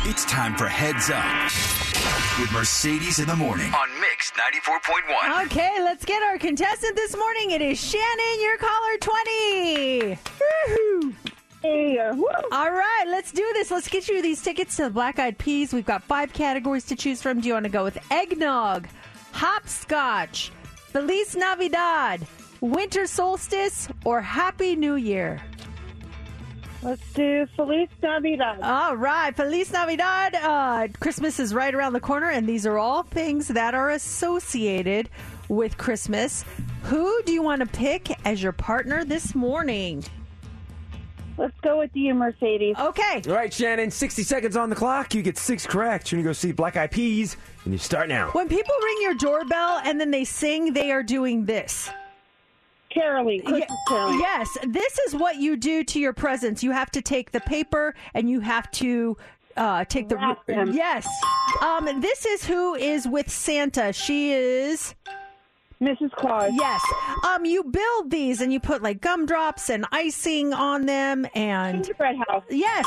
It's 0.09 0.23
time 0.23 0.55
for 0.55 0.67
Heads 0.67 1.09
Up 1.09 2.39
with 2.39 2.49
Mercedes 2.53 3.19
in 3.19 3.27
the 3.27 3.35
morning 3.35 3.73
on 3.73 3.89
Mix 3.99 4.31
94.1. 4.31 5.47
Okay, 5.47 5.79
let's 5.81 6.05
get 6.05 6.23
our 6.23 6.37
contestant 6.37 6.95
this 6.95 7.13
morning. 7.17 7.51
It 7.51 7.61
is 7.61 7.77
Shannon, 7.77 8.41
your 8.41 8.57
caller 8.57 8.97
20. 9.01 10.17
Woohoo! 10.69 11.13
Hey, 11.61 11.99
uh, 11.99 12.15
All 12.53 12.71
right, 12.71 13.03
let's 13.07 13.33
do 13.33 13.45
this. 13.51 13.69
Let's 13.69 13.89
get 13.89 14.07
you 14.07 14.21
these 14.21 14.41
tickets 14.41 14.77
to 14.77 14.83
the 14.83 14.89
Black 14.91 15.19
Eyed 15.19 15.37
Peas. 15.37 15.73
We've 15.73 15.85
got 15.85 16.01
five 16.03 16.31
categories 16.31 16.85
to 16.85 16.95
choose 16.95 17.21
from. 17.21 17.41
Do 17.41 17.49
you 17.49 17.55
want 17.55 17.65
to 17.65 17.69
go 17.69 17.83
with 17.83 17.97
eggnog, 18.09 18.87
hopscotch, 19.33 20.53
Feliz 20.93 21.35
Navidad, 21.35 22.25
winter 22.61 23.07
solstice, 23.07 23.89
or 24.05 24.21
Happy 24.21 24.77
New 24.77 24.95
Year? 24.95 25.41
Let's 26.87 27.13
do 27.13 27.45
Feliz 27.57 27.89
Navidad. 28.01 28.61
All 28.61 28.95
right, 28.95 29.35
Feliz 29.35 29.73
Navidad. 29.73 30.35
Uh, 30.35 30.87
Christmas 31.01 31.37
is 31.37 31.53
right 31.53 31.75
around 31.75 31.91
the 31.91 31.99
corner, 31.99 32.29
and 32.29 32.47
these 32.47 32.65
are 32.65 32.77
all 32.77 33.03
things 33.03 33.49
that 33.49 33.75
are 33.75 33.89
associated 33.89 35.09
with 35.49 35.77
Christmas. 35.77 36.45
Who 36.83 37.21
do 37.23 37.33
you 37.33 37.41
want 37.41 37.59
to 37.59 37.65
pick 37.65 38.17
as 38.25 38.41
your 38.41 38.53
partner 38.53 39.03
this 39.03 39.35
morning? 39.35 40.01
Let's 41.37 41.59
go 41.59 41.79
with 41.79 41.91
you, 41.93 42.13
Mercedes. 42.13 42.77
Okay. 42.79 43.21
All 43.27 43.35
right, 43.35 43.53
Shannon, 43.53 43.91
60 43.91 44.23
seconds 44.23 44.55
on 44.55 44.69
the 44.69 44.75
clock. 44.77 45.13
You 45.13 45.21
get 45.21 45.37
six 45.37 45.67
correct. 45.67 46.09
You're 46.09 46.19
going 46.19 46.23
to 46.23 46.29
go 46.29 46.33
see 46.33 46.53
Black 46.53 46.77
Eyed 46.77 46.91
Peas, 46.91 47.35
and 47.65 47.73
you 47.73 47.79
start 47.79 48.07
now. 48.07 48.29
When 48.29 48.47
people 48.47 48.73
ring 48.81 48.97
your 49.01 49.15
doorbell 49.15 49.81
and 49.83 49.99
then 49.99 50.11
they 50.11 50.23
sing, 50.23 50.71
they 50.71 50.93
are 50.93 51.03
doing 51.03 51.43
this. 51.43 51.89
Caroling. 52.97 53.41
Christmas 53.41 53.79
caroling. 53.87 54.19
Yes, 54.19 54.57
this 54.67 54.97
is 55.07 55.15
what 55.15 55.37
you 55.37 55.55
do 55.55 55.83
to 55.83 55.99
your 55.99 56.13
presents. 56.13 56.63
You 56.63 56.71
have 56.71 56.91
to 56.91 57.01
take 57.01 57.31
the 57.31 57.41
paper 57.41 57.93
and 58.13 58.29
you 58.29 58.39
have 58.39 58.69
to 58.71 59.17
uh, 59.55 59.85
take 59.85 60.09
the 60.09 60.15
Wrap 60.15 60.45
them. 60.45 60.73
yes. 60.73 61.07
Um, 61.61 62.01
this 62.01 62.25
is 62.25 62.45
who 62.45 62.75
is 62.75 63.07
with 63.07 63.29
Santa. 63.29 63.91
She 63.93 64.31
is 64.31 64.93
Mrs. 65.81 66.11
Claus. 66.11 66.51
Yes. 66.55 66.81
Um, 67.27 67.45
you 67.45 67.63
build 67.63 68.09
these 68.11 68.41
and 68.41 68.51
you 68.51 68.59
put 68.59 68.81
like 68.81 68.99
gumdrops 69.01 69.69
and 69.69 69.85
icing 69.91 70.53
on 70.53 70.85
them 70.85 71.27
and 71.35 71.83
gingerbread 71.83 72.15
house. 72.27 72.43
Yes. 72.49 72.85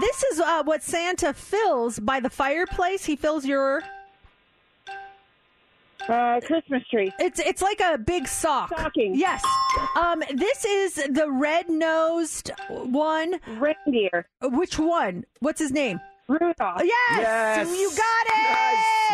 This 0.00 0.22
is 0.24 0.40
uh, 0.40 0.62
what 0.64 0.82
Santa 0.82 1.32
fills 1.34 1.98
by 1.98 2.20
the 2.20 2.30
fireplace. 2.30 3.04
He 3.04 3.16
fills 3.16 3.44
your 3.44 3.82
uh, 6.08 6.40
Christmas 6.44 6.82
tree. 6.90 7.12
It's 7.18 7.38
it's 7.40 7.62
like 7.62 7.80
a 7.80 7.98
big 7.98 8.26
sock. 8.26 8.68
Stocking. 8.68 9.14
Yes. 9.14 9.42
Um, 9.96 10.22
this 10.34 10.64
is 10.64 10.94
the 10.94 11.30
red 11.30 11.68
nosed 11.68 12.50
one. 12.68 13.40
Reindeer. 13.58 14.26
Which 14.42 14.78
one? 14.78 15.24
What's 15.40 15.60
his 15.60 15.72
name? 15.72 16.00
Rudolph. 16.28 16.82
Yes, 16.84 17.18
Yes. 17.18 17.68
you 17.78 17.90
got 17.96 18.26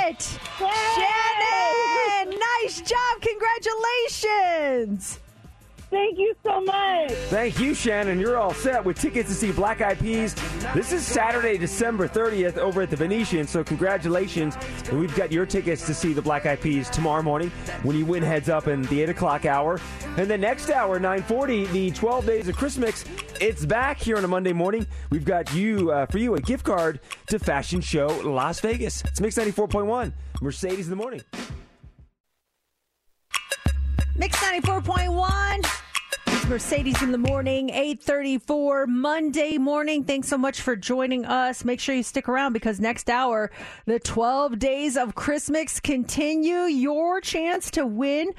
it. 0.08 0.22
Shannon, 0.58 2.38
nice 2.62 2.80
job. 2.82 3.20
Congratulations. 3.22 5.18
Thank 5.90 6.18
you 6.18 6.34
so 6.44 6.60
much. 6.60 7.12
Thank 7.28 7.60
you, 7.60 7.72
Shannon. 7.72 8.18
You're 8.18 8.36
all 8.36 8.52
set 8.52 8.84
with 8.84 8.98
tickets 8.98 9.28
to 9.28 9.34
see 9.34 9.52
Black 9.52 9.80
Eyed 9.80 10.00
Peas. 10.00 10.34
This 10.74 10.92
is 10.92 11.06
Saturday, 11.06 11.58
December 11.58 12.08
30th 12.08 12.58
over 12.58 12.82
at 12.82 12.90
the 12.90 12.96
Venetian, 12.96 13.46
so 13.46 13.62
congratulations. 13.62 14.56
And 14.88 14.98
we've 14.98 15.14
got 15.14 15.30
your 15.30 15.46
tickets 15.46 15.86
to 15.86 15.94
see 15.94 16.12
the 16.12 16.22
Black 16.22 16.44
Eyed 16.44 16.60
Peas 16.60 16.90
tomorrow 16.90 17.22
morning 17.22 17.50
when 17.82 17.96
you 17.96 18.04
win 18.04 18.22
heads 18.22 18.48
up 18.48 18.66
in 18.66 18.82
the 18.82 19.02
8 19.02 19.10
o'clock 19.10 19.44
hour. 19.44 19.80
And 20.16 20.28
the 20.28 20.38
next 20.38 20.70
hour, 20.70 20.98
940, 20.98 21.66
the 21.66 21.90
12 21.92 22.26
Days 22.26 22.48
of 22.48 22.56
Christmas, 22.56 23.04
it's 23.40 23.64
back 23.64 23.98
here 23.98 24.16
on 24.16 24.24
a 24.24 24.28
Monday 24.28 24.52
morning. 24.52 24.86
We've 25.10 25.24
got 25.24 25.54
you, 25.54 25.92
uh, 25.92 26.06
for 26.06 26.18
you, 26.18 26.34
a 26.34 26.40
gift 26.40 26.64
card 26.64 27.00
to 27.28 27.38
Fashion 27.38 27.80
Show 27.80 28.08
Las 28.24 28.58
Vegas. 28.60 29.02
It's 29.04 29.20
Mix 29.20 29.36
94.1, 29.36 30.12
Mercedes 30.40 30.86
in 30.86 30.90
the 30.90 30.96
morning. 30.96 31.22
Mix 34.18 34.38
94.1. 34.38 35.66
It's 36.28 36.46
Mercedes 36.46 37.02
in 37.02 37.12
the 37.12 37.18
morning, 37.18 37.68
834 37.68 38.86
Monday 38.86 39.58
morning. 39.58 40.04
Thanks 40.04 40.28
so 40.28 40.38
much 40.38 40.62
for 40.62 40.74
joining 40.74 41.26
us. 41.26 41.66
Make 41.66 41.80
sure 41.80 41.94
you 41.94 42.02
stick 42.02 42.26
around 42.26 42.54
because 42.54 42.80
next 42.80 43.10
hour, 43.10 43.50
the 43.84 44.00
12 44.00 44.58
days 44.58 44.96
of 44.96 45.14
Christmas 45.14 45.80
continue. 45.80 46.60
Your 46.60 47.20
chance 47.20 47.70
to 47.72 47.86
win 47.86 48.32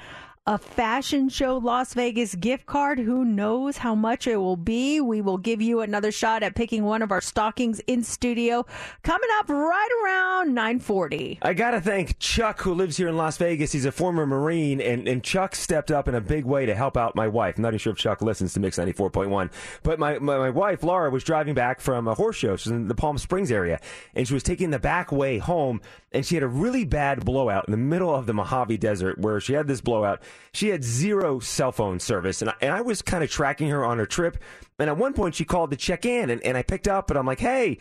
a 0.48 0.56
fashion 0.56 1.28
show 1.28 1.58
Las 1.58 1.92
Vegas 1.92 2.34
gift 2.34 2.64
card. 2.64 2.98
Who 2.98 3.22
knows 3.22 3.76
how 3.76 3.94
much 3.94 4.26
it 4.26 4.38
will 4.38 4.56
be? 4.56 4.98
We 4.98 5.20
will 5.20 5.36
give 5.36 5.60
you 5.60 5.82
another 5.82 6.10
shot 6.10 6.42
at 6.42 6.54
picking 6.54 6.84
one 6.84 7.02
of 7.02 7.12
our 7.12 7.20
stockings 7.20 7.80
in 7.80 8.02
studio 8.02 8.64
coming 9.02 9.28
up 9.38 9.50
right 9.50 9.88
around 10.02 10.54
940. 10.54 11.40
I 11.42 11.52
got 11.52 11.72
to 11.72 11.82
thank 11.82 12.18
Chuck, 12.18 12.62
who 12.62 12.72
lives 12.72 12.96
here 12.96 13.08
in 13.08 13.18
Las 13.18 13.36
Vegas. 13.36 13.72
He's 13.72 13.84
a 13.84 13.92
former 13.92 14.24
Marine, 14.24 14.80
and, 14.80 15.06
and 15.06 15.22
Chuck 15.22 15.54
stepped 15.54 15.90
up 15.90 16.08
in 16.08 16.14
a 16.14 16.20
big 16.22 16.46
way 16.46 16.64
to 16.64 16.74
help 16.74 16.96
out 16.96 17.14
my 17.14 17.28
wife. 17.28 17.58
I'm 17.58 17.62
not 17.62 17.68
even 17.68 17.78
sure 17.78 17.92
if 17.92 17.98
Chuck 17.98 18.22
listens 18.22 18.54
to 18.54 18.60
Mix 18.60 18.78
94.1. 18.78 19.50
But 19.82 19.98
my, 19.98 20.18
my, 20.18 20.38
my 20.38 20.50
wife, 20.50 20.82
Laura, 20.82 21.10
was 21.10 21.24
driving 21.24 21.52
back 21.52 21.78
from 21.78 22.08
a 22.08 22.14
horse 22.14 22.36
show. 22.36 22.56
She's 22.56 22.72
in 22.72 22.88
the 22.88 22.94
Palm 22.94 23.18
Springs 23.18 23.52
area, 23.52 23.82
and 24.14 24.26
she 24.26 24.32
was 24.32 24.42
taking 24.42 24.70
the 24.70 24.78
back 24.78 25.12
way 25.12 25.36
home, 25.36 25.82
and 26.12 26.24
she 26.24 26.34
had 26.34 26.42
a 26.42 26.48
really 26.48 26.84
bad 26.84 27.24
blowout 27.24 27.66
in 27.66 27.72
the 27.72 27.76
middle 27.76 28.14
of 28.14 28.26
the 28.26 28.34
Mojave 28.34 28.78
Desert 28.78 29.18
where 29.18 29.40
she 29.40 29.52
had 29.52 29.66
this 29.66 29.80
blowout. 29.80 30.22
She 30.52 30.68
had 30.68 30.82
zero 30.82 31.38
cell 31.38 31.72
phone 31.72 32.00
service, 32.00 32.40
and 32.40 32.50
I, 32.50 32.54
and 32.60 32.72
I 32.72 32.80
was 32.80 33.02
kind 33.02 33.22
of 33.22 33.30
tracking 33.30 33.68
her 33.68 33.84
on 33.84 33.98
her 33.98 34.06
trip. 34.06 34.38
And 34.78 34.88
at 34.88 34.96
one 34.96 35.12
point, 35.12 35.34
she 35.34 35.44
called 35.44 35.70
to 35.70 35.76
check 35.76 36.06
in, 36.06 36.30
and, 36.30 36.42
and 36.42 36.56
I 36.56 36.62
picked 36.62 36.88
up, 36.88 37.10
and 37.10 37.18
I'm 37.18 37.26
like, 37.26 37.40
hey. 37.40 37.78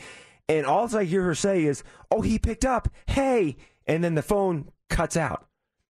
And 0.49 0.65
all 0.65 0.95
I 0.95 1.03
hear 1.03 1.23
her 1.23 1.35
say 1.35 1.65
is, 1.65 1.83
oh, 2.09 2.21
he 2.21 2.39
picked 2.39 2.65
up. 2.65 2.87
Hey. 3.07 3.57
And 3.85 4.03
then 4.03 4.15
the 4.15 4.21
phone 4.21 4.71
cuts 4.89 5.17
out. 5.17 5.47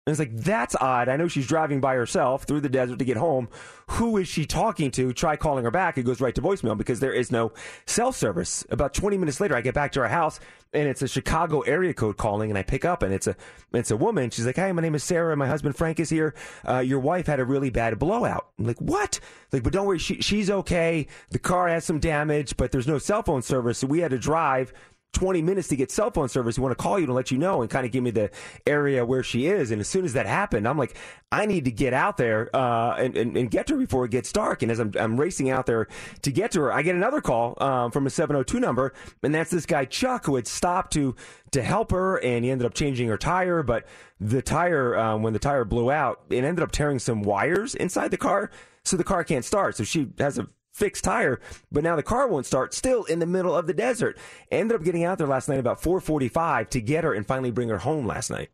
And 0.08 0.12
it's 0.12 0.20
like, 0.20 0.36
that's 0.36 0.76
odd. 0.82 1.10
I 1.10 1.16
know 1.16 1.28
she's 1.28 1.46
driving 1.46 1.80
by 1.80 1.94
herself 1.94 2.46
through 2.46 2.62
the 2.62 2.70
desert 2.70 2.98
to 2.98 3.06
get 3.06 3.18
home. 3.18 3.50
Who 3.92 4.18
is 4.18 4.28
she 4.28 4.48
talking 4.48 4.90
to? 4.92 5.14
Try 5.14 5.36
calling 5.36 5.64
her 5.64 5.70
back. 5.70 5.96
It 5.96 6.04
goes 6.04 6.20
right 6.20 6.34
to 6.34 6.42
voicemail 6.42 6.76
because 6.76 7.00
there 7.00 7.14
is 7.14 7.32
no 7.32 7.52
cell 7.86 8.12
service. 8.12 8.66
About 8.72 8.96
20 8.96 9.20
minutes 9.20 9.40
later, 9.40 9.56
I 9.56 9.62
get 9.62 9.76
back 9.76 9.92
to 9.92 10.00
her 10.00 10.08
house 10.08 10.40
and 10.74 10.88
it's 10.88 11.04
a 11.04 11.08
Chicago 11.08 11.60
area 11.62 11.94
code 11.94 12.18
calling 12.18 12.50
and 12.50 12.58
I 12.58 12.64
pick 12.64 12.84
up 12.84 13.04
and 13.04 13.14
it's 13.14 13.28
a, 13.28 13.36
it's 13.74 13.92
a 13.92 13.98
woman. 13.98 14.32
She's 14.32 14.48
like, 14.48 14.56
Hi, 14.56 14.72
my 14.72 14.82
name 14.82 14.96
is 14.96 15.04
Sarah. 15.04 15.38
My 15.38 15.46
husband 15.46 15.76
Frank 15.76 16.00
is 16.00 16.10
here. 16.10 16.34
Uh, 16.68 16.80
your 16.80 17.00
wife 17.00 17.28
had 17.28 17.40
a 17.40 17.46
really 17.46 17.70
bad 17.70 18.00
blowout. 18.00 18.48
I'm 18.58 18.66
like, 18.66 18.82
what? 18.82 19.20
Like, 19.52 19.62
but 19.62 19.72
don't 19.72 19.86
worry. 19.86 20.00
She, 20.00 20.20
she's 20.20 20.50
okay. 20.50 21.06
The 21.30 21.38
car 21.38 21.68
has 21.68 21.86
some 21.86 22.00
damage, 22.00 22.58
but 22.58 22.72
there's 22.72 22.88
no 22.88 22.98
cell 22.98 23.22
phone 23.22 23.44
service. 23.44 23.78
So 23.78 23.86
we 23.86 24.00
had 24.00 24.10
to 24.10 24.18
drive 24.18 24.74
20 25.14 25.42
minutes 25.42 25.68
to 25.68 25.76
get 25.76 25.92
cell 25.92 26.10
phone 26.10 26.30
service. 26.30 26.58
We 26.58 26.64
want 26.64 26.78
to 26.78 26.82
call 26.82 27.00
you 27.00 27.06
to 27.06 27.14
let 27.14 27.32
you 27.32 27.38
know 27.38 27.62
and 27.62 27.70
kind 27.70 27.86
of 27.86 27.92
give 27.92 28.04
me 28.04 28.12
the 28.12 28.32
area 28.66 29.06
where 29.06 29.24
she 29.24 29.48
is. 29.48 29.72
And 29.72 29.82
as 29.82 29.88
soon 29.88 30.06
as 30.06 30.14
that 30.14 30.26
happened, 30.26 30.68
I'm 30.68 30.78
like, 30.78 30.98
I 31.32 31.46
need 31.46 31.66
to 31.66 31.72
get 31.72 31.94
out 31.94 32.18
there 32.18 32.50
uh, 32.56 32.96
and, 32.96 33.16
and, 33.18 33.38
and 33.38 33.52
get 33.52 33.68
to 33.68 33.74
her 33.74 33.80
before 33.80 34.06
it 34.06 34.12
gets 34.12 34.32
dark. 34.32 34.62
And 34.62 34.72
as 34.72 34.80
I'm, 34.80 34.92
I'm 34.98 35.20
racing 35.20 35.50
out 35.50 35.66
there 35.66 35.88
to 36.22 36.32
get 36.32 36.52
to 36.52 36.62
her, 36.62 36.74
I 36.74 36.82
get 36.82 36.96
another 36.96 37.22
call 37.22 37.62
um, 37.62 37.92
from 37.92 38.08
a 38.08 38.10
702 38.10 38.60
number, 38.60 38.94
and 39.22 39.34
that's 39.34 39.52
this 39.52 39.66
guy 39.66 39.86
Chuck 39.86 40.26
who 40.26 40.36
had 40.36 40.48
stopped 40.48 40.94
to 40.94 41.16
to 41.52 41.62
help 41.62 41.92
her, 41.92 42.18
and 42.24 42.46
he 42.46 42.52
ended 42.52 42.66
up 42.66 42.74
changing 42.74 43.10
her 43.10 43.18
tire. 43.18 43.62
But 43.62 43.86
the 44.20 44.42
tire, 44.42 44.98
um, 44.98 45.22
when 45.22 45.34
the 45.34 45.40
tire 45.40 45.66
blew 45.66 45.92
out, 45.92 46.22
it 46.30 46.44
ended 46.44 46.64
up 46.64 46.72
tearing 46.72 47.00
some 47.00 47.24
wires 47.24 47.76
inside 47.76 48.12
the 48.12 48.18
car, 48.18 48.50
so 48.84 48.96
the 48.96 49.04
car 49.04 49.24
can't 49.24 49.44
start. 49.44 49.76
So 49.76 49.84
she 49.84 50.10
has 50.18 50.38
a 50.40 50.48
fixed 50.82 51.04
tire, 51.04 51.40
but 51.72 51.84
now 51.84 51.96
the 51.96 52.02
car 52.04 52.28
won't 52.28 52.48
start. 52.48 52.74
Still 52.74 53.04
in 53.04 53.20
the 53.20 53.28
middle 53.28 53.56
of 53.56 53.68
the 53.68 53.74
desert. 53.74 54.18
Ended 54.50 54.76
up 54.76 54.84
getting 54.84 55.04
out 55.04 55.20
there 55.20 55.28
last 55.28 55.48
night 55.48 55.60
about 55.60 55.80
4:45 55.80 56.70
to 56.72 56.82
get 56.82 57.04
her 57.04 57.14
and 57.14 57.26
finally 57.26 57.52
bring 57.52 57.70
her 57.70 57.78
home 57.78 58.08
last 58.08 58.32
night. 58.32 58.50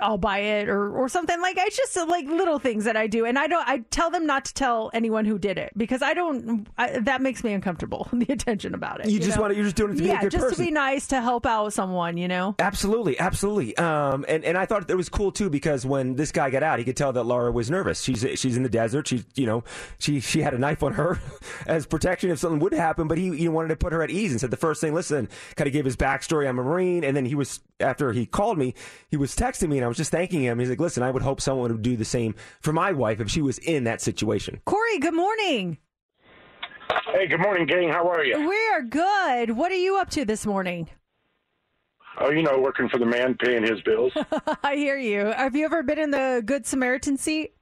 I'll 0.00 0.18
buy 0.18 0.38
it 0.38 0.68
or, 0.68 0.90
or 0.90 1.08
something 1.08 1.40
like 1.40 1.56
it's 1.58 1.76
just 1.76 1.96
like 2.08 2.26
little 2.26 2.58
things 2.58 2.84
that 2.84 2.96
I 2.96 3.06
do 3.06 3.24
and 3.24 3.38
I 3.38 3.46
don't 3.46 3.66
I 3.68 3.78
tell 3.90 4.10
them 4.10 4.26
not 4.26 4.44
to 4.46 4.54
tell 4.54 4.90
anyone 4.92 5.24
who 5.24 5.38
did 5.38 5.56
it 5.58 5.72
because 5.76 6.02
I 6.02 6.14
don't 6.14 6.66
I, 6.76 6.98
that 7.00 7.22
makes 7.22 7.44
me 7.44 7.52
uncomfortable 7.52 8.08
the 8.12 8.32
attention 8.32 8.74
about 8.74 9.00
it 9.00 9.10
You 9.10 9.18
just 9.20 9.36
know? 9.36 9.42
wanna- 9.42 9.54
you're 9.54 9.64
just 9.64 9.76
doing 9.76 9.92
it 9.92 9.96
to 9.96 10.02
be 10.02 10.08
a 10.08 10.12
yeah 10.14 10.20
good 10.22 10.32
just 10.32 10.42
person. 10.44 10.56
to 10.58 10.64
be 10.64 10.70
nice 10.72 11.06
to 11.08 11.20
help 11.20 11.46
out 11.46 11.72
someone 11.72 12.16
you 12.16 12.28
know 12.28 12.54
Absolutely, 12.58 13.18
absolutely. 13.18 13.76
Um, 13.78 14.24
and, 14.28 14.44
and 14.44 14.56
I 14.58 14.66
thought 14.66 14.90
it 14.90 14.94
was 14.96 15.08
cool 15.08 15.30
too 15.32 15.48
because 15.50 15.86
when 15.86 16.16
this 16.16 16.32
guy 16.32 16.50
got 16.50 16.62
out, 16.62 16.78
he 16.78 16.84
could 16.84 16.96
tell 16.96 17.12
that 17.12 17.24
Laura 17.24 17.50
was 17.52 17.70
nervous. 17.70 18.02
She's 18.02 18.24
she's 18.34 18.56
in 18.56 18.62
the 18.62 18.68
desert. 18.68 19.06
She 19.08 19.24
you 19.36 19.46
know 19.46 19.64
she 19.98 20.20
she 20.20 20.42
had 20.42 20.54
a 20.54 20.58
knife 20.58 20.82
on 20.82 20.92
her 20.94 21.20
as 21.66 21.86
protection 21.86 22.30
if 22.30 22.38
something 22.38 22.58
would 22.60 22.72
happen. 22.72 23.08
But 23.08 23.18
he 23.18 23.36
he 23.36 23.48
wanted 23.48 23.68
to 23.68 23.76
put 23.76 23.92
her 23.92 24.02
at 24.02 24.10
ease 24.10 24.30
and 24.32 24.40
said 24.40 24.50
the 24.50 24.56
first 24.56 24.80
thing. 24.80 24.92
Listen, 24.94 25.28
kind 25.56 25.66
of 25.66 25.72
gave 25.72 25.84
his 25.84 25.96
backstory. 25.96 26.48
I'm 26.48 26.58
a 26.58 26.62
Marine, 26.62 27.04
and 27.04 27.16
then 27.16 27.24
he 27.24 27.34
was 27.34 27.60
after 27.80 28.12
he 28.12 28.26
called 28.26 28.58
me, 28.58 28.74
he 29.10 29.16
was 29.16 29.34
texting 29.36 29.67
me, 29.68 29.78
and 29.78 29.84
I 29.84 29.88
was 29.88 29.96
just 29.96 30.10
thanking 30.10 30.42
him. 30.42 30.58
He's 30.58 30.68
like, 30.70 30.80
listen, 30.80 31.02
I 31.02 31.10
would 31.10 31.22
hope 31.22 31.40
someone 31.40 31.72
would 31.72 31.82
do 31.82 31.96
the 31.96 32.04
same 32.04 32.34
for 32.60 32.72
my 32.72 32.92
wife 32.92 33.20
if 33.20 33.30
she 33.30 33.42
was 33.42 33.58
in 33.58 33.84
that 33.84 34.00
situation. 34.00 34.60
Corey 34.64 34.98
good 34.98 35.14
morning 35.14 35.78
Hey, 37.12 37.26
good 37.26 37.40
morning, 37.40 37.66
gang. 37.66 37.90
How 37.90 38.08
are 38.08 38.24
you? 38.24 38.48
we 38.48 38.68
are 38.72 38.82
good 38.82 39.50
what 39.56 39.70
are 39.72 39.76
you 39.76 39.96
up 39.98 40.10
to 40.10 40.24
this 40.24 40.46
morning 40.46 40.88
Oh, 42.20 42.30
you 42.30 42.42
know, 42.42 42.58
working 42.58 42.88
for 42.88 42.98
the 42.98 43.06
man, 43.06 43.36
paying 43.36 43.62
his 43.62 43.80
bills. 43.82 44.12
I 44.64 44.74
hear 44.74 44.98
you 44.98 45.26
have 45.26 45.54
you 45.54 45.64
ever 45.64 45.82
been 45.82 45.98
in 45.98 46.10
the 46.10 46.42
good 46.44 46.66
Samaritan 46.66 47.16
seat 47.16 47.52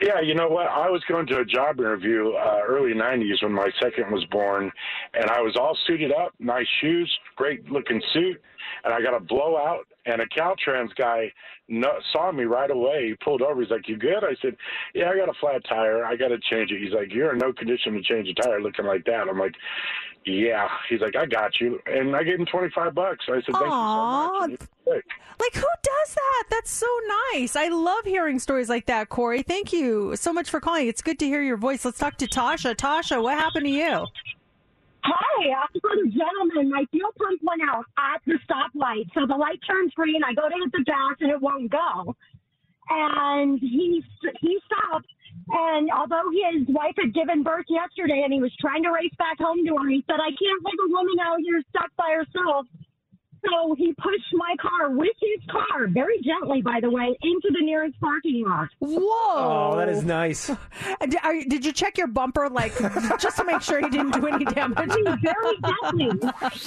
yeah, 0.00 0.20
you 0.20 0.34
know 0.34 0.48
what? 0.48 0.66
I 0.66 0.90
was 0.90 1.02
going 1.08 1.26
to 1.28 1.38
a 1.38 1.44
job 1.44 1.78
interview 1.78 2.32
uh, 2.32 2.60
early 2.66 2.92
'90s 2.92 3.42
when 3.42 3.52
my 3.52 3.70
second 3.80 4.12
was 4.12 4.24
born, 4.30 4.70
and 5.14 5.30
I 5.30 5.40
was 5.40 5.56
all 5.56 5.74
suited 5.86 6.12
up, 6.12 6.34
nice 6.38 6.66
shoes, 6.82 7.10
great 7.36 7.64
looking 7.70 8.02
suit, 8.12 8.40
and 8.84 8.92
I 8.92 9.00
got 9.00 9.14
a 9.14 9.20
blowout. 9.20 9.86
And 10.06 10.22
a 10.22 10.26
Caltrans 10.26 10.94
guy 10.94 11.32
no, 11.68 11.90
saw 12.12 12.30
me 12.30 12.44
right 12.44 12.70
away. 12.70 13.08
He 13.08 13.14
pulled 13.14 13.42
over. 13.42 13.60
He's 13.60 13.70
like, 13.70 13.88
"You 13.88 13.96
good?" 13.96 14.22
I 14.22 14.36
said, 14.40 14.56
"Yeah, 14.94 15.10
I 15.10 15.16
got 15.16 15.28
a 15.28 15.34
flat 15.40 15.62
tire. 15.68 16.04
I 16.04 16.14
got 16.14 16.28
to 16.28 16.38
change 16.38 16.70
it." 16.70 16.80
He's 16.80 16.92
like, 16.92 17.12
"You're 17.12 17.32
in 17.32 17.38
no 17.38 17.52
condition 17.52 17.94
to 17.94 18.02
change 18.02 18.28
a 18.28 18.34
tire 18.34 18.60
looking 18.60 18.86
like 18.86 19.04
that." 19.06 19.28
I'm 19.28 19.38
like, 19.38 19.54
"Yeah." 20.24 20.68
He's 20.88 21.00
like, 21.00 21.16
"I 21.16 21.26
got 21.26 21.60
you," 21.60 21.80
and 21.86 22.14
I 22.14 22.22
gave 22.22 22.38
him 22.38 22.46
25 22.46 22.94
bucks. 22.94 23.24
I 23.28 23.42
said, 23.42 23.46
"Thank 23.46 23.64
you 23.64 23.70
so 23.70 24.06
much." 24.06 24.42
And 24.42 24.50
he 24.52 24.56
was 24.58 24.68
quick. 24.84 25.04
Like, 25.38 25.54
who 25.54 25.68
does 25.82 26.14
that? 26.14 26.44
That's 26.50 26.70
so 26.70 26.86
nice. 27.34 27.56
I 27.56 27.68
love 27.68 28.04
hearing 28.04 28.38
stories 28.38 28.68
like 28.68 28.86
that, 28.86 29.08
Corey. 29.08 29.42
Thank 29.42 29.72
you 29.72 30.16
so 30.16 30.32
much 30.32 30.48
for 30.48 30.60
calling. 30.60 30.88
It's 30.88 31.02
good 31.02 31.18
to 31.18 31.26
hear 31.26 31.42
your 31.42 31.58
voice. 31.58 31.84
Let's 31.84 31.98
talk 31.98 32.16
to 32.18 32.26
Tasha. 32.26 32.74
Tasha, 32.74 33.22
what 33.22 33.36
happened 33.36 33.66
to 33.66 33.70
you? 33.70 34.06
Hi, 35.06 35.54
I 35.54 35.66
was 35.70 35.98
a 36.02 36.10
gentleman. 36.10 36.74
My 36.74 36.84
fuel 36.90 37.14
pump 37.14 37.38
went 37.46 37.62
out 37.62 37.86
at 37.94 38.18
the 38.26 38.42
stoplight. 38.42 39.06
So 39.14 39.22
the 39.26 39.38
light 39.38 39.62
turns 39.62 39.94
green. 39.94 40.24
I 40.26 40.34
go 40.34 40.48
to 40.50 40.56
hit 40.58 40.72
the 40.74 40.82
gas 40.82 41.14
and 41.20 41.30
it 41.30 41.40
won't 41.40 41.70
go. 41.70 42.16
And 42.90 43.58
he 43.60 44.02
he 44.40 44.58
stopped. 44.66 45.06
And 45.48 45.90
although 45.94 46.26
his 46.34 46.66
wife 46.68 46.98
had 46.98 47.14
given 47.14 47.44
birth 47.44 47.66
yesterday 47.70 48.22
and 48.24 48.32
he 48.32 48.40
was 48.40 48.50
trying 48.60 48.82
to 48.82 48.90
race 48.90 49.14
back 49.18 49.38
home 49.38 49.62
to 49.66 49.76
her, 49.78 49.88
he 49.88 50.02
said, 50.10 50.18
I 50.18 50.34
can't 50.34 50.62
leave 50.66 50.82
a 50.82 50.90
woman 50.90 51.18
out 51.22 51.38
here 51.38 51.62
stuck 51.70 51.94
by 51.96 52.10
herself. 52.10 52.66
So 53.44 53.74
he 53.76 53.92
pushed 53.94 54.32
my 54.34 54.54
car 54.60 54.90
with 54.90 55.12
his 55.20 55.44
car, 55.50 55.86
very 55.88 56.20
gently, 56.22 56.62
by 56.62 56.80
the 56.80 56.90
way, 56.90 57.16
into 57.22 57.48
the 57.52 57.64
nearest 57.64 57.98
parking 58.00 58.44
lot. 58.46 58.68
Whoa! 58.80 59.00
Oh, 59.72 59.76
that 59.76 59.88
is 59.88 60.04
nice. 60.04 60.50
Did, 61.00 61.16
are, 61.22 61.34
you- 61.34 61.44
did 61.48 61.64
you 61.64 61.72
check 61.72 61.98
your 61.98 62.06
bumper, 62.06 62.48
like, 62.48 62.76
just 63.20 63.36
to 63.36 63.44
make 63.44 63.60
sure 63.62 63.80
he 63.80 63.88
didn't 63.88 64.12
do 64.12 64.26
any 64.26 64.44
damage? 64.44 64.88
Very 64.88 65.56
gently. 65.82 66.06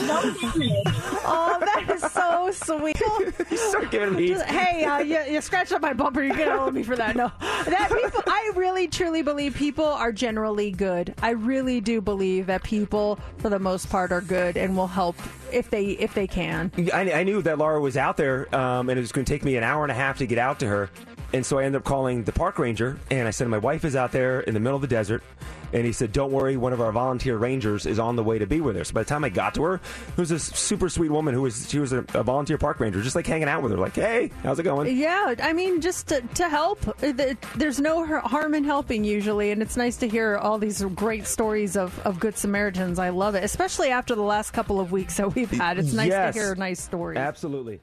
No 0.05 0.21
damage. 0.21 0.71
Oh, 1.25 1.57
that 1.59 1.85
is 1.93 2.01
so 2.11 2.51
sweet. 2.51 3.01
You 3.49 3.57
start 3.57 3.91
giving 3.91 4.15
me. 4.15 4.27
Just, 4.29 4.45
hey, 4.45 4.83
uh, 4.85 4.99
you, 4.99 5.19
you 5.33 5.41
scratched 5.41 5.71
up 5.71 5.81
my 5.81 5.93
bumper. 5.93 6.23
You're 6.23 6.35
gonna 6.37 6.61
owe 6.61 6.71
me 6.71 6.83
for 6.83 6.95
that. 6.95 7.15
No, 7.15 7.31
that 7.39 7.89
people. 7.91 8.21
I 8.27 8.51
really, 8.55 8.87
truly 8.87 9.21
believe 9.23 9.55
people 9.55 9.85
are 9.85 10.11
generally 10.11 10.71
good. 10.71 11.13
I 11.21 11.31
really 11.31 11.81
do 11.81 11.99
believe 12.01 12.45
that 12.47 12.63
people, 12.63 13.19
for 13.39 13.49
the 13.49 13.59
most 13.59 13.89
part, 13.89 14.11
are 14.11 14.21
good 14.21 14.55
and 14.57 14.75
will 14.77 14.87
help 14.87 15.15
if 15.51 15.69
they 15.69 15.85
if 15.85 16.13
they 16.13 16.27
can. 16.27 16.71
I, 16.93 17.11
I 17.11 17.23
knew 17.23 17.41
that 17.41 17.57
Laura 17.57 17.79
was 17.79 17.97
out 17.97 18.17
there, 18.17 18.53
um, 18.55 18.89
and 18.89 18.97
it 18.97 19.01
was 19.01 19.11
going 19.11 19.25
to 19.25 19.31
take 19.31 19.43
me 19.43 19.55
an 19.57 19.63
hour 19.63 19.83
and 19.83 19.91
a 19.91 19.95
half 19.95 20.17
to 20.19 20.27
get 20.27 20.37
out 20.37 20.59
to 20.59 20.67
her. 20.67 20.89
And 21.31 21.45
so 21.45 21.59
I 21.59 21.63
ended 21.65 21.79
up 21.81 21.85
calling 21.85 22.23
the 22.23 22.31
park 22.31 22.57
ranger, 22.57 22.97
and 23.11 23.27
I 23.27 23.31
said, 23.31 23.47
My 23.49 23.59
wife 23.59 23.85
is 23.85 23.95
out 23.95 24.11
there 24.11 24.39
in 24.41 24.53
the 24.55 24.59
middle 24.59 24.75
of 24.75 24.81
the 24.81 24.87
desert. 24.87 25.23
And 25.71 25.85
he 25.85 25.91
said, 25.91 26.11
Don't 26.11 26.31
worry, 26.31 26.57
one 26.57 26.73
of 26.73 26.81
our 26.81 26.91
volunteer 26.91 27.37
rangers 27.37 27.85
is 27.85 27.99
on 27.99 28.15
the 28.15 28.23
way 28.23 28.39
to 28.39 28.47
be 28.47 28.59
with 28.61 28.75
her. 28.75 28.83
So 28.83 28.95
by 28.95 29.03
the 29.03 29.09
time 29.09 29.23
I 29.23 29.29
got 29.29 29.53
to 29.53 29.61
her, 29.63 29.81
who's 30.15 30.29
this 30.29 30.43
super 30.45 30.89
sweet 30.89 31.11
woman 31.11 31.35
who 31.35 31.43
was, 31.43 31.69
she 31.69 31.77
was 31.77 31.93
a, 31.93 31.99
a 32.15 32.23
volunteer 32.23 32.57
park 32.57 32.79
ranger, 32.79 33.03
just 33.03 33.15
like 33.15 33.27
hanging 33.27 33.47
out 33.47 33.61
with 33.61 33.71
her, 33.71 33.77
like, 33.77 33.93
Hey, 33.93 34.31
how's 34.41 34.57
it 34.57 34.63
going? 34.63 34.97
Yeah, 34.97 35.35
I 35.43 35.53
mean, 35.53 35.81
just 35.81 36.07
to, 36.07 36.21
to 36.21 36.49
help. 36.49 36.79
There's 36.99 37.79
no 37.79 38.03
harm 38.21 38.55
in 38.55 38.63
helping 38.63 39.03
usually, 39.03 39.51
and 39.51 39.61
it's 39.61 39.77
nice 39.77 39.97
to 39.97 40.07
hear 40.07 40.37
all 40.37 40.57
these 40.57 40.81
great 40.83 41.27
stories 41.27 41.77
of, 41.77 41.99
of 41.99 42.19
good 42.19 42.35
Samaritans. 42.35 42.97
I 42.97 43.09
love 43.09 43.35
it, 43.35 43.43
especially 43.43 43.89
after 43.89 44.15
the 44.15 44.23
last 44.23 44.49
couple 44.49 44.79
of 44.79 44.91
weeks 44.91 45.17
that 45.17 45.35
we've 45.35 45.51
had. 45.51 45.77
It's 45.77 45.93
nice 45.93 46.09
Yes. 46.09 46.33
to 46.33 46.39
hear 46.41 46.55
nice 46.55 46.81
stories. 46.81 47.19
Absolutely. 47.19 47.81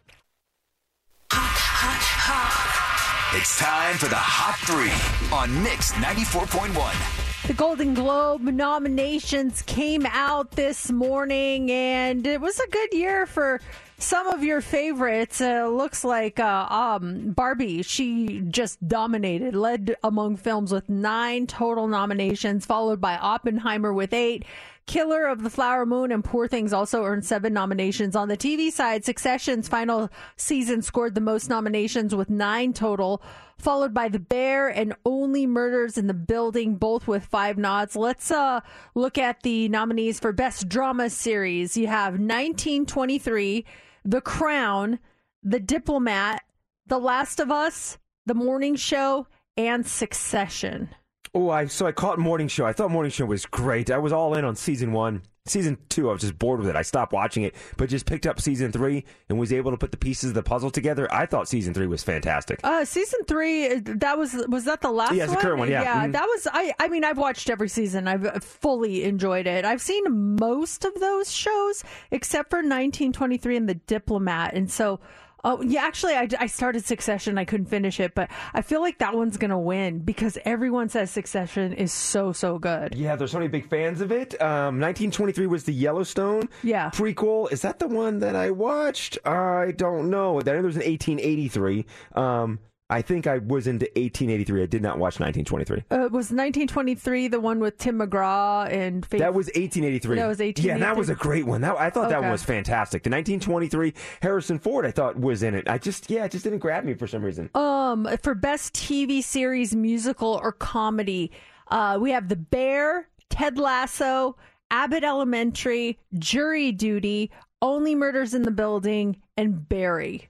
It's 3.38 3.58
time 3.58 3.98
for 3.98 4.06
the 4.08 4.16
Hot 4.16 4.56
Three 4.64 4.96
on 5.30 5.62
Mix 5.62 5.92
94.1. 5.92 7.46
The 7.46 7.52
Golden 7.52 7.92
Globe 7.92 8.40
nominations 8.40 9.60
came 9.60 10.06
out 10.06 10.52
this 10.52 10.90
morning, 10.90 11.70
and 11.70 12.26
it 12.26 12.40
was 12.40 12.58
a 12.58 12.66
good 12.70 12.94
year 12.94 13.26
for 13.26 13.60
some 13.98 14.26
of 14.26 14.44
your 14.44 14.60
favorites. 14.60 15.40
Uh, 15.40 15.68
looks 15.68 16.04
like 16.04 16.38
uh, 16.38 16.66
um, 16.68 17.30
Barbie, 17.30 17.82
she 17.82 18.40
just 18.48 18.86
dominated, 18.86 19.54
led 19.54 19.96
among 20.02 20.36
films 20.36 20.72
with 20.72 20.88
nine 20.88 21.46
total 21.46 21.88
nominations, 21.88 22.66
followed 22.66 23.00
by 23.00 23.16
Oppenheimer 23.16 23.92
with 23.92 24.12
eight. 24.12 24.44
Killer 24.86 25.26
of 25.26 25.42
the 25.42 25.50
Flower 25.50 25.84
Moon 25.84 26.12
and 26.12 26.24
Poor 26.24 26.46
Things 26.46 26.72
also 26.72 27.02
earned 27.02 27.24
seven 27.24 27.52
nominations. 27.52 28.14
On 28.14 28.28
the 28.28 28.36
TV 28.36 28.70
side, 28.70 29.04
Succession's 29.04 29.66
final 29.66 30.10
season 30.36 30.80
scored 30.80 31.16
the 31.16 31.20
most 31.20 31.48
nominations 31.48 32.14
with 32.14 32.30
nine 32.30 32.72
total, 32.72 33.20
followed 33.58 33.92
by 33.92 34.08
The 34.08 34.20
Bear 34.20 34.68
and 34.68 34.94
Only 35.04 35.44
Murders 35.44 35.98
in 35.98 36.06
the 36.06 36.14
Building, 36.14 36.76
both 36.76 37.08
with 37.08 37.24
five 37.24 37.58
nods. 37.58 37.96
Let's 37.96 38.30
uh, 38.30 38.60
look 38.94 39.18
at 39.18 39.42
the 39.42 39.68
nominees 39.68 40.20
for 40.20 40.32
Best 40.32 40.68
Drama 40.68 41.10
Series. 41.10 41.76
You 41.76 41.88
have 41.88 42.12
1923, 42.12 43.64
The 44.06 44.20
Crown, 44.20 45.00
The 45.42 45.58
Diplomat, 45.58 46.42
The 46.86 46.98
Last 46.98 47.40
of 47.40 47.50
Us, 47.50 47.98
The 48.24 48.34
Morning 48.34 48.76
Show, 48.76 49.26
and 49.56 49.84
Succession. 49.84 50.90
Oh, 51.34 51.50
I 51.50 51.66
so 51.66 51.86
I 51.86 51.92
caught 51.92 52.20
Morning 52.20 52.46
Show. 52.46 52.64
I 52.64 52.72
thought 52.72 52.92
Morning 52.92 53.10
Show 53.10 53.26
was 53.26 53.46
great. 53.46 53.90
I 53.90 53.98
was 53.98 54.12
all 54.12 54.34
in 54.34 54.44
on 54.44 54.54
season 54.54 54.92
one. 54.92 55.22
Season 55.46 55.78
two, 55.88 56.08
I 56.08 56.12
was 56.12 56.20
just 56.22 56.38
bored 56.38 56.60
with 56.60 56.68
it. 56.68 56.76
I 56.76 56.82
stopped 56.82 57.12
watching 57.12 57.42
it, 57.44 57.54
but 57.76 57.88
just 57.88 58.06
picked 58.06 58.26
up 58.26 58.40
season 58.40 58.72
three 58.72 59.04
and 59.28 59.38
was 59.38 59.52
able 59.52 59.70
to 59.70 59.76
put 59.76 59.90
the 59.92 59.96
pieces 59.96 60.30
of 60.30 60.34
the 60.34 60.42
puzzle 60.42 60.70
together. 60.70 61.06
I 61.12 61.26
thought 61.26 61.48
season 61.48 61.72
three 61.74 61.86
was 61.86 62.02
fantastic. 62.02 62.60
Uh, 62.64 62.84
season 62.84 63.20
three, 63.26 63.68
uh, 63.68 63.80
that 63.84 64.18
was 64.18 64.34
was 64.48 64.64
that 64.64 64.80
the 64.80 64.90
last 64.90 65.14
Yeah, 65.14 65.26
the 65.26 65.36
current 65.36 65.58
one, 65.58 65.70
yeah. 65.70 65.82
yeah. 65.82 66.06
Mhm. 66.06 66.12
That 66.12 66.24
was 66.26 66.48
I. 66.52 66.72
I 66.80 66.88
mean, 66.88 67.04
I've 67.04 67.18
watched 67.18 67.48
every 67.50 67.68
season. 67.68 68.08
I've 68.08 68.42
fully 68.42 69.04
enjoyed 69.04 69.46
it. 69.46 69.64
I've 69.64 69.82
seen 69.82 70.36
most 70.38 70.84
of 70.84 70.94
those 70.94 71.32
shows 71.32 71.84
except 72.10 72.50
for 72.50 72.58
1923 72.58 73.56
and 73.56 73.68
The 73.68 73.74
Diplomat, 73.74 74.54
and 74.54 74.70
so. 74.70 75.00
Oh 75.48 75.62
yeah, 75.62 75.82
actually, 75.84 76.14
I, 76.14 76.28
I 76.40 76.46
started 76.48 76.84
Succession. 76.84 77.38
I 77.38 77.44
couldn't 77.44 77.66
finish 77.66 78.00
it, 78.00 78.16
but 78.16 78.28
I 78.52 78.62
feel 78.62 78.80
like 78.80 78.98
that 78.98 79.14
one's 79.14 79.36
gonna 79.36 79.58
win 79.60 80.00
because 80.00 80.36
everyone 80.44 80.88
says 80.88 81.08
Succession 81.12 81.72
is 81.72 81.92
so 81.92 82.32
so 82.32 82.58
good. 82.58 82.96
Yeah, 82.96 83.14
there's 83.14 83.30
so 83.30 83.38
many 83.38 83.48
big 83.48 83.68
fans 83.68 84.00
of 84.00 84.10
it. 84.10 84.34
Um, 84.42 84.80
1923 84.80 85.46
was 85.46 85.62
the 85.62 85.72
Yellowstone 85.72 86.48
Yeah. 86.64 86.90
prequel. 86.90 87.52
Is 87.52 87.62
that 87.62 87.78
the 87.78 87.86
one 87.86 88.18
that 88.18 88.34
I 88.34 88.50
watched? 88.50 89.18
I 89.24 89.70
don't 89.76 90.10
know. 90.10 90.40
Then 90.40 90.54
there 90.56 90.62
was 90.64 90.74
an 90.74 90.82
1883. 90.82 91.86
Um, 92.16 92.58
I 92.88 93.02
think 93.02 93.26
I 93.26 93.38
was 93.38 93.66
into 93.66 93.86
1883. 93.96 94.62
I 94.62 94.66
did 94.66 94.80
not 94.80 94.98
watch 94.98 95.18
1923. 95.18 95.78
Uh, 95.90 96.04
it 96.04 96.12
was 96.12 96.30
1923 96.30 97.28
the 97.28 97.40
one 97.40 97.58
with 97.58 97.78
Tim 97.78 97.98
McGraw 97.98 98.70
and 98.70 99.04
Faith? 99.04 99.20
That 99.20 99.34
was 99.34 99.46
1883. 99.46 100.16
That 100.16 100.26
was 100.26 100.40
Yeah, 100.64 100.78
that 100.78 100.96
was 100.96 101.08
a 101.08 101.16
great 101.16 101.46
one. 101.46 101.62
That, 101.62 101.76
I 101.76 101.90
thought 101.90 102.10
that 102.10 102.20
one 102.22 102.30
was 102.30 102.44
fantastic. 102.44 103.02
The 103.02 103.10
1923 103.10 103.92
Harrison 104.22 104.58
Ford, 104.60 104.86
I 104.86 104.92
thought 104.92 105.18
was 105.18 105.42
in 105.42 105.54
it. 105.54 105.68
I 105.68 105.78
just, 105.78 106.10
yeah, 106.10 106.24
it 106.24 106.30
just 106.30 106.44
didn't 106.44 106.60
grab 106.60 106.84
me 106.84 106.94
for 106.94 107.08
some 107.08 107.24
reason. 107.24 107.50
Um, 107.54 108.06
for 108.22 108.34
best 108.34 108.74
TV 108.74 109.22
series, 109.22 109.74
musical 109.74 110.38
or 110.40 110.52
comedy, 110.52 111.32
uh, 111.68 111.98
we 112.00 112.12
have 112.12 112.28
The 112.28 112.36
Bear, 112.36 113.08
Ted 113.30 113.58
Lasso, 113.58 114.36
Abbott 114.70 115.02
Elementary, 115.02 115.98
Jury 116.16 116.70
Duty, 116.70 117.32
Only 117.60 117.96
Murders 117.96 118.32
in 118.32 118.42
the 118.42 118.52
Building, 118.52 119.16
and 119.36 119.68
Barry. 119.68 120.28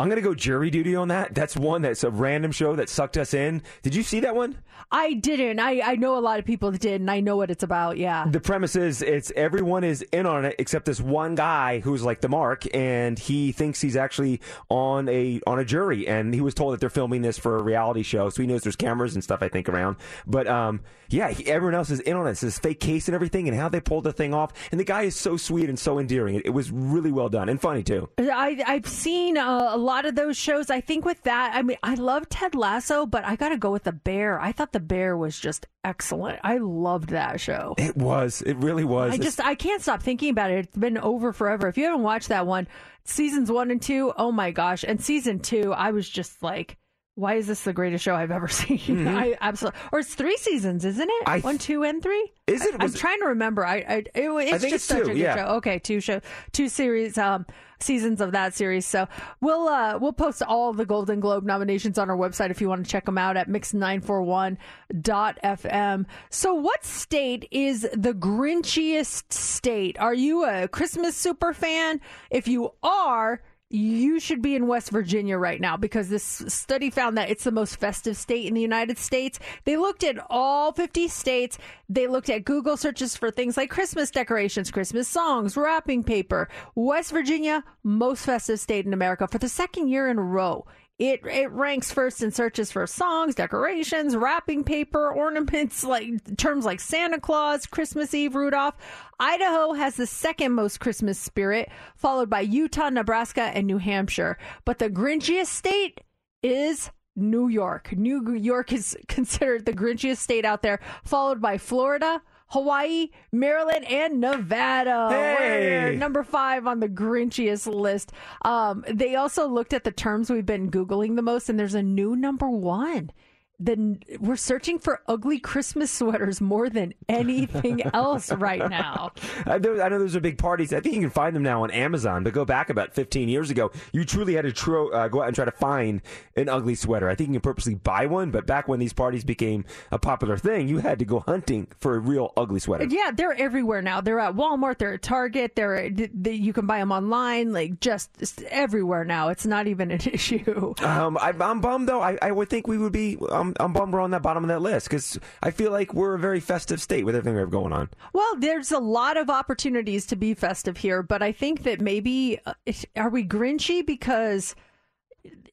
I'm 0.00 0.08
gonna 0.08 0.22
go 0.22 0.34
jury 0.34 0.70
duty 0.70 0.96
on 0.96 1.08
that. 1.08 1.34
That's 1.34 1.56
one 1.56 1.82
that's 1.82 2.04
a 2.04 2.10
random 2.10 2.52
show 2.52 2.74
that 2.76 2.88
sucked 2.88 3.18
us 3.18 3.34
in. 3.34 3.62
Did 3.82 3.94
you 3.94 4.02
see 4.02 4.20
that 4.20 4.34
one? 4.34 4.56
I 4.90 5.12
didn't. 5.12 5.60
I, 5.60 5.80
I 5.82 5.96
know 5.96 6.16
a 6.16 6.20
lot 6.20 6.38
of 6.38 6.44
people 6.44 6.70
that 6.70 6.80
did, 6.80 7.00
and 7.00 7.10
I 7.10 7.20
know 7.20 7.36
what 7.36 7.50
it's 7.50 7.62
about. 7.62 7.98
Yeah. 7.98 8.26
The 8.26 8.40
premise 8.40 8.74
is 8.76 9.02
it's 9.02 9.30
everyone 9.36 9.84
is 9.84 10.02
in 10.10 10.26
on 10.26 10.44
it 10.46 10.56
except 10.58 10.86
this 10.86 11.00
one 11.00 11.34
guy 11.34 11.80
who's 11.80 12.02
like 12.02 12.22
the 12.22 12.30
mark, 12.30 12.66
and 12.74 13.18
he 13.18 13.52
thinks 13.52 13.80
he's 13.80 13.96
actually 13.96 14.40
on 14.70 15.08
a 15.10 15.40
on 15.46 15.58
a 15.58 15.64
jury, 15.66 16.08
and 16.08 16.32
he 16.32 16.40
was 16.40 16.54
told 16.54 16.72
that 16.72 16.80
they're 16.80 16.88
filming 16.88 17.20
this 17.20 17.38
for 17.38 17.58
a 17.58 17.62
reality 17.62 18.02
show, 18.02 18.30
so 18.30 18.40
he 18.40 18.48
knows 18.48 18.62
there's 18.62 18.76
cameras 18.76 19.14
and 19.14 19.22
stuff 19.22 19.42
I 19.42 19.48
think 19.48 19.68
around. 19.68 19.96
But 20.26 20.46
um, 20.46 20.80
yeah, 21.10 21.30
he, 21.30 21.46
everyone 21.46 21.74
else 21.74 21.90
is 21.90 22.00
in 22.00 22.16
on 22.16 22.26
it. 22.26 22.30
It's 22.30 22.40
this 22.40 22.58
fake 22.58 22.80
case 22.80 23.06
and 23.06 23.14
everything, 23.14 23.48
and 23.48 23.56
how 23.56 23.68
they 23.68 23.80
pulled 23.80 24.04
the 24.04 24.12
thing 24.12 24.32
off, 24.32 24.52
and 24.70 24.80
the 24.80 24.84
guy 24.84 25.02
is 25.02 25.14
so 25.14 25.36
sweet 25.36 25.68
and 25.68 25.78
so 25.78 25.98
endearing. 25.98 26.36
It, 26.36 26.46
it 26.46 26.50
was 26.50 26.70
really 26.70 27.12
well 27.12 27.28
done 27.28 27.48
and 27.48 27.60
funny 27.60 27.82
too. 27.82 28.08
I, 28.18 28.62
I've 28.66 28.88
seen 28.88 29.36
uh, 29.36 29.70
a 29.72 29.78
lot 29.78 29.89
of 30.06 30.14
those 30.14 30.36
shows. 30.36 30.70
I 30.70 30.80
think 30.80 31.04
with 31.04 31.22
that, 31.24 31.52
I 31.54 31.62
mean, 31.62 31.76
I 31.82 31.94
love 31.94 32.28
Ted 32.28 32.54
Lasso, 32.54 33.06
but 33.06 33.24
I 33.24 33.36
got 33.36 33.50
to 33.50 33.56
go 33.56 33.70
with 33.70 33.84
The 33.84 33.92
Bear. 33.92 34.40
I 34.40 34.52
thought 34.52 34.72
The 34.72 34.80
Bear 34.80 35.16
was 35.16 35.38
just 35.38 35.66
excellent. 35.84 36.40
I 36.42 36.58
loved 36.58 37.10
that 37.10 37.40
show. 37.40 37.74
It 37.78 37.96
was. 37.96 38.42
It 38.42 38.56
really 38.56 38.84
was. 38.84 39.12
I 39.12 39.16
just 39.16 39.40
I 39.40 39.54
can't 39.54 39.82
stop 39.82 40.02
thinking 40.02 40.30
about 40.30 40.50
it. 40.50 40.58
It's 40.66 40.76
been 40.76 40.98
over 40.98 41.32
forever. 41.32 41.68
If 41.68 41.76
you 41.76 41.84
haven't 41.84 42.02
watched 42.02 42.28
that 42.28 42.46
one, 42.46 42.68
seasons 43.04 43.50
one 43.50 43.70
and 43.70 43.80
two, 43.82 44.12
oh 44.16 44.32
my 44.32 44.50
gosh! 44.50 44.84
And 44.86 45.02
season 45.02 45.40
two, 45.40 45.72
I 45.72 45.90
was 45.90 46.08
just 46.08 46.42
like, 46.42 46.76
why 47.20 47.34
is 47.34 47.46
this 47.46 47.62
the 47.62 47.72
greatest 47.72 48.02
show 48.02 48.14
I've 48.14 48.30
ever 48.30 48.48
seen? 48.60 48.78
Mhm. 48.78 49.14
I 49.14 49.36
absolutely. 49.40 49.78
Or 49.92 50.00
it's 50.00 50.14
three 50.14 50.36
seasons, 50.38 50.84
isn't 50.84 51.08
it? 51.08 51.22
I- 51.26 51.40
one, 51.40 51.58
two, 51.58 51.84
and 51.84 52.02
three. 52.02 52.32
Is 52.46 52.64
it? 52.64 52.74
I, 52.80 52.84
am 52.84 52.92
trying 52.92 53.20
to 53.20 53.26
remember. 53.26 53.64
I, 53.64 53.76
I 53.76 53.94
it, 53.96 54.10
it's 54.14 54.62
think 54.62 54.62
just 54.62 54.74
it's 54.74 54.84
such 54.84 54.98
two, 54.98 55.04
a 55.04 55.14
good 55.14 55.18
yeah. 55.18 55.36
show. 55.36 55.44
Okay, 55.56 55.78
two 55.78 56.00
show, 56.00 56.20
two 56.50 56.68
series, 56.68 57.16
um, 57.16 57.46
seasons 57.78 58.20
of 58.20 58.32
that 58.32 58.54
series. 58.54 58.86
So 58.86 59.06
we'll 59.40 59.68
uh 59.68 59.98
we'll 59.98 60.12
post 60.12 60.42
all 60.42 60.72
the 60.72 60.86
Golden 60.86 61.20
Globe 61.20 61.44
nominations 61.44 61.98
on 61.98 62.10
our 62.10 62.16
website 62.16 62.50
if 62.50 62.60
you 62.60 62.68
want 62.68 62.84
to 62.84 62.90
check 62.90 63.04
them 63.04 63.18
out 63.18 63.36
at 63.36 63.48
mix941.fm. 63.48 66.06
So 66.30 66.54
what 66.54 66.84
state 66.84 67.48
is 67.50 67.82
the 67.92 68.14
grinchiest 68.14 69.32
state? 69.32 69.98
Are 69.98 70.14
you 70.14 70.44
a 70.44 70.68
Christmas 70.68 71.16
super 71.16 71.52
fan? 71.52 72.00
If 72.30 72.48
you 72.48 72.72
are, 72.82 73.42
you 73.70 74.18
should 74.18 74.42
be 74.42 74.56
in 74.56 74.66
West 74.66 74.90
Virginia 74.90 75.38
right 75.38 75.60
now 75.60 75.76
because 75.76 76.08
this 76.08 76.24
study 76.48 76.90
found 76.90 77.16
that 77.16 77.30
it's 77.30 77.44
the 77.44 77.52
most 77.52 77.76
festive 77.76 78.16
state 78.16 78.46
in 78.46 78.54
the 78.54 78.60
United 78.60 78.98
States. 78.98 79.38
They 79.64 79.76
looked 79.76 80.02
at 80.02 80.18
all 80.28 80.72
50 80.72 81.06
states. 81.06 81.56
They 81.88 82.08
looked 82.08 82.30
at 82.30 82.44
Google 82.44 82.76
searches 82.76 83.16
for 83.16 83.30
things 83.30 83.56
like 83.56 83.70
Christmas 83.70 84.10
decorations, 84.10 84.72
Christmas 84.72 85.06
songs, 85.06 85.56
wrapping 85.56 86.02
paper. 86.02 86.48
West 86.74 87.12
Virginia, 87.12 87.62
most 87.84 88.26
festive 88.26 88.58
state 88.58 88.86
in 88.86 88.92
America 88.92 89.28
for 89.28 89.38
the 89.38 89.48
second 89.48 89.86
year 89.86 90.08
in 90.08 90.18
a 90.18 90.22
row. 90.22 90.66
It 91.00 91.24
it 91.24 91.50
ranks 91.50 91.90
first 91.90 92.22
in 92.22 92.30
searches 92.30 92.70
for 92.70 92.86
songs, 92.86 93.34
decorations, 93.34 94.14
wrapping 94.14 94.64
paper, 94.64 95.10
ornaments 95.10 95.82
like 95.94 96.36
terms 96.36 96.66
like 96.66 96.78
Santa 96.78 97.18
Claus, 97.18 97.64
Christmas 97.64 98.12
Eve, 98.12 98.34
Rudolph. 98.34 98.74
Idaho 99.18 99.72
has 99.72 99.96
the 99.96 100.06
second 100.06 100.52
most 100.52 100.78
Christmas 100.78 101.18
spirit, 101.18 101.70
followed 101.96 102.28
by 102.28 102.40
Utah, 102.40 102.90
Nebraska, 102.90 103.44
and 103.44 103.66
New 103.66 103.78
Hampshire. 103.78 104.36
But 104.66 104.78
the 104.78 104.90
grinchiest 104.90 105.46
state 105.46 106.02
is 106.42 106.90
New 107.16 107.48
York. 107.48 107.96
New 107.96 108.34
York 108.34 108.70
is 108.70 108.94
considered 109.08 109.64
the 109.64 109.72
grinchiest 109.72 110.18
state 110.18 110.44
out 110.44 110.60
there, 110.60 110.80
followed 111.02 111.40
by 111.40 111.56
Florida, 111.56 112.20
Hawaii, 112.50 113.10
Maryland, 113.32 113.84
and 113.86 114.20
Nevada. 114.20 115.08
Hey! 115.10 115.96
Number 115.96 116.22
five 116.22 116.66
on 116.66 116.80
the 116.80 116.88
grinchiest 116.88 117.72
list. 117.72 118.12
Um, 118.42 118.84
they 118.92 119.14
also 119.14 119.46
looked 119.46 119.72
at 119.72 119.84
the 119.84 119.92
terms 119.92 120.30
we've 120.30 120.44
been 120.44 120.70
Googling 120.70 121.16
the 121.16 121.22
most, 121.22 121.48
and 121.48 121.58
there's 121.58 121.74
a 121.74 121.82
new 121.82 122.16
number 122.16 122.48
one. 122.48 123.12
Then 123.62 124.00
we're 124.18 124.36
searching 124.36 124.78
for 124.78 125.02
ugly 125.06 125.38
Christmas 125.38 125.90
sweaters 125.90 126.40
more 126.40 126.70
than 126.70 126.94
anything 127.10 127.82
else 127.94 128.32
right 128.32 128.68
now. 128.70 129.12
I 129.44 129.58
know, 129.58 129.80
I 129.80 129.90
know 129.90 129.98
those 129.98 130.16
are 130.16 130.20
big 130.20 130.38
parties. 130.38 130.72
I 130.72 130.80
think 130.80 130.94
you 130.94 131.00
can 131.02 131.10
find 131.10 131.36
them 131.36 131.42
now 131.42 131.62
on 131.62 131.70
Amazon. 131.70 132.24
But 132.24 132.32
go 132.32 132.46
back 132.46 132.70
about 132.70 132.94
15 132.94 133.28
years 133.28 133.50
ago, 133.50 133.70
you 133.92 134.04
truly 134.06 134.34
had 134.34 134.46
to 134.46 134.52
tro- 134.52 134.88
uh, 134.90 135.08
go 135.08 135.20
out 135.20 135.26
and 135.26 135.34
try 135.34 135.44
to 135.44 135.50
find 135.50 136.00
an 136.36 136.48
ugly 136.48 136.74
sweater. 136.74 137.08
I 137.10 137.14
think 137.14 137.28
you 137.28 137.34
can 137.34 137.42
purposely 137.42 137.74
buy 137.74 138.06
one. 138.06 138.30
But 138.30 138.46
back 138.46 138.66
when 138.66 138.80
these 138.80 138.94
parties 138.94 139.24
became 139.24 139.66
a 139.90 139.98
popular 139.98 140.38
thing, 140.38 140.66
you 140.66 140.78
had 140.78 140.98
to 141.00 141.04
go 141.04 141.20
hunting 141.20 141.66
for 141.80 141.96
a 141.96 141.98
real 141.98 142.32
ugly 142.38 142.60
sweater. 142.60 142.86
Yeah, 142.88 143.10
they're 143.12 143.34
everywhere 143.34 143.82
now. 143.82 144.00
They're 144.00 144.20
at 144.20 144.34
Walmart. 144.34 144.78
They're 144.78 144.94
at 144.94 145.02
Target. 145.02 145.54
They're 145.54 145.76
at, 145.76 145.96
th- 145.98 146.10
th- 146.24 146.40
you 146.40 146.54
can 146.54 146.66
buy 146.66 146.78
them 146.78 146.92
online. 146.92 147.52
Like 147.52 147.80
just 147.80 148.42
everywhere 148.44 149.04
now. 149.04 149.28
It's 149.28 149.44
not 149.44 149.66
even 149.66 149.90
an 149.90 150.00
issue. 150.10 150.74
Um, 150.78 151.18
I, 151.18 151.34
I'm 151.38 151.60
bummed 151.60 151.88
though. 151.88 152.00
I, 152.00 152.16
I 152.22 152.32
would 152.32 152.48
think 152.48 152.66
we 152.66 152.78
would 152.78 152.92
be. 152.92 153.18
I'm, 153.58 153.72
bummed 153.72 153.92
we're 153.92 154.00
on 154.00 154.10
that 154.10 154.22
bottom 154.22 154.44
of 154.44 154.48
that 154.48 154.62
list 154.62 154.88
because 154.88 155.18
I 155.42 155.50
feel 155.50 155.70
like 155.70 155.94
we're 155.94 156.14
a 156.14 156.18
very 156.18 156.40
festive 156.40 156.80
state 156.80 157.04
with 157.04 157.14
everything 157.14 157.34
we 157.34 157.40
have 157.40 157.50
going 157.50 157.72
on. 157.72 157.88
Well, 158.12 158.36
there's 158.36 158.72
a 158.72 158.78
lot 158.78 159.16
of 159.16 159.30
opportunities 159.30 160.06
to 160.06 160.16
be 160.16 160.34
festive 160.34 160.76
here, 160.76 161.02
but 161.02 161.22
I 161.22 161.32
think 161.32 161.62
that 161.64 161.80
maybe 161.80 162.38
uh, 162.46 162.54
are 162.96 163.10
we 163.10 163.24
grinchy 163.24 163.84
because 163.84 164.54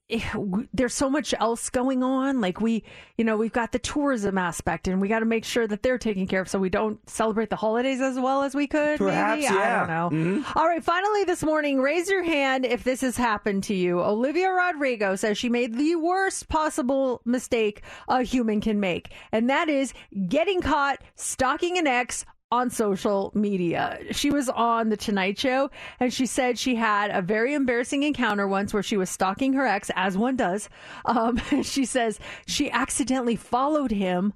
there's 0.73 0.93
so 0.93 1.09
much 1.09 1.33
else 1.39 1.69
going 1.69 2.01
on. 2.01 2.39
Like 2.39 2.61
we, 2.61 2.83
you 3.17 3.25
know, 3.25 3.35
we've 3.37 3.51
got 3.51 3.71
the 3.71 3.79
tourism 3.79 4.37
aspect, 4.37 4.87
and 4.87 5.01
we 5.01 5.07
got 5.07 5.19
to 5.19 5.25
make 5.25 5.43
sure 5.43 5.67
that 5.67 5.83
they're 5.83 5.97
taken 5.97 6.27
care 6.27 6.41
of, 6.41 6.49
so 6.49 6.59
we 6.59 6.69
don't 6.69 6.97
celebrate 7.09 7.49
the 7.49 7.55
holidays 7.55 7.99
as 7.99 8.17
well 8.19 8.43
as 8.43 8.55
we 8.55 8.67
could. 8.67 8.97
Perhaps, 8.99 9.41
maybe? 9.41 9.55
I 9.55 9.79
don't 9.79 9.87
know. 9.87 10.09
Mhm. 10.41 10.55
All 10.55 10.65
right, 10.67 10.83
finally 10.83 11.25
this 11.25 11.43
morning, 11.43 11.79
raise 11.79 12.09
your 12.09 12.23
hand 12.23 12.65
if 12.65 12.83
this 12.83 13.01
has 13.01 13.17
happened 13.17 13.63
to 13.65 13.73
you. 13.73 13.99
Olivia 13.99 14.49
Rodrigo 14.49 15.15
says 15.15 15.37
she 15.37 15.49
made 15.49 15.75
the 15.75 15.95
worst 15.95 16.47
possible 16.47 17.21
mistake 17.25 17.81
a 18.07 18.23
human 18.23 18.61
can 18.61 18.79
make, 18.79 19.11
and 19.31 19.49
that 19.49 19.67
is 19.69 19.93
getting 20.29 20.61
caught 20.61 20.99
stalking 21.15 21.77
an 21.77 21.87
ex 21.87 22.25
on 22.51 22.69
social 22.69 23.31
media. 23.33 23.99
She 24.11 24.31
was 24.31 24.47
on 24.49 24.89
The 24.89 24.97
Tonight 24.97 25.37
Show 25.37 25.69
and 25.99 26.13
she 26.13 26.25
said 26.25 26.57
she 26.57 26.75
had 26.75 27.11
a 27.11 27.21
very 27.21 27.53
embarrassing 27.53 28.03
encounter 28.03 28.47
once 28.47 28.73
where 28.73 28.83
she 28.83 28.97
was 28.97 29.09
stalking 29.09 29.53
her 29.53 29.65
ex, 29.65 29.91
as 29.95 30.17
one 30.17 30.37
does. 30.37 30.69
Um, 31.05 31.37
she 31.63 31.85
says 31.85 32.19
she 32.45 32.71
accidentally 32.71 33.35
followed 33.35 33.91
him 33.91 34.33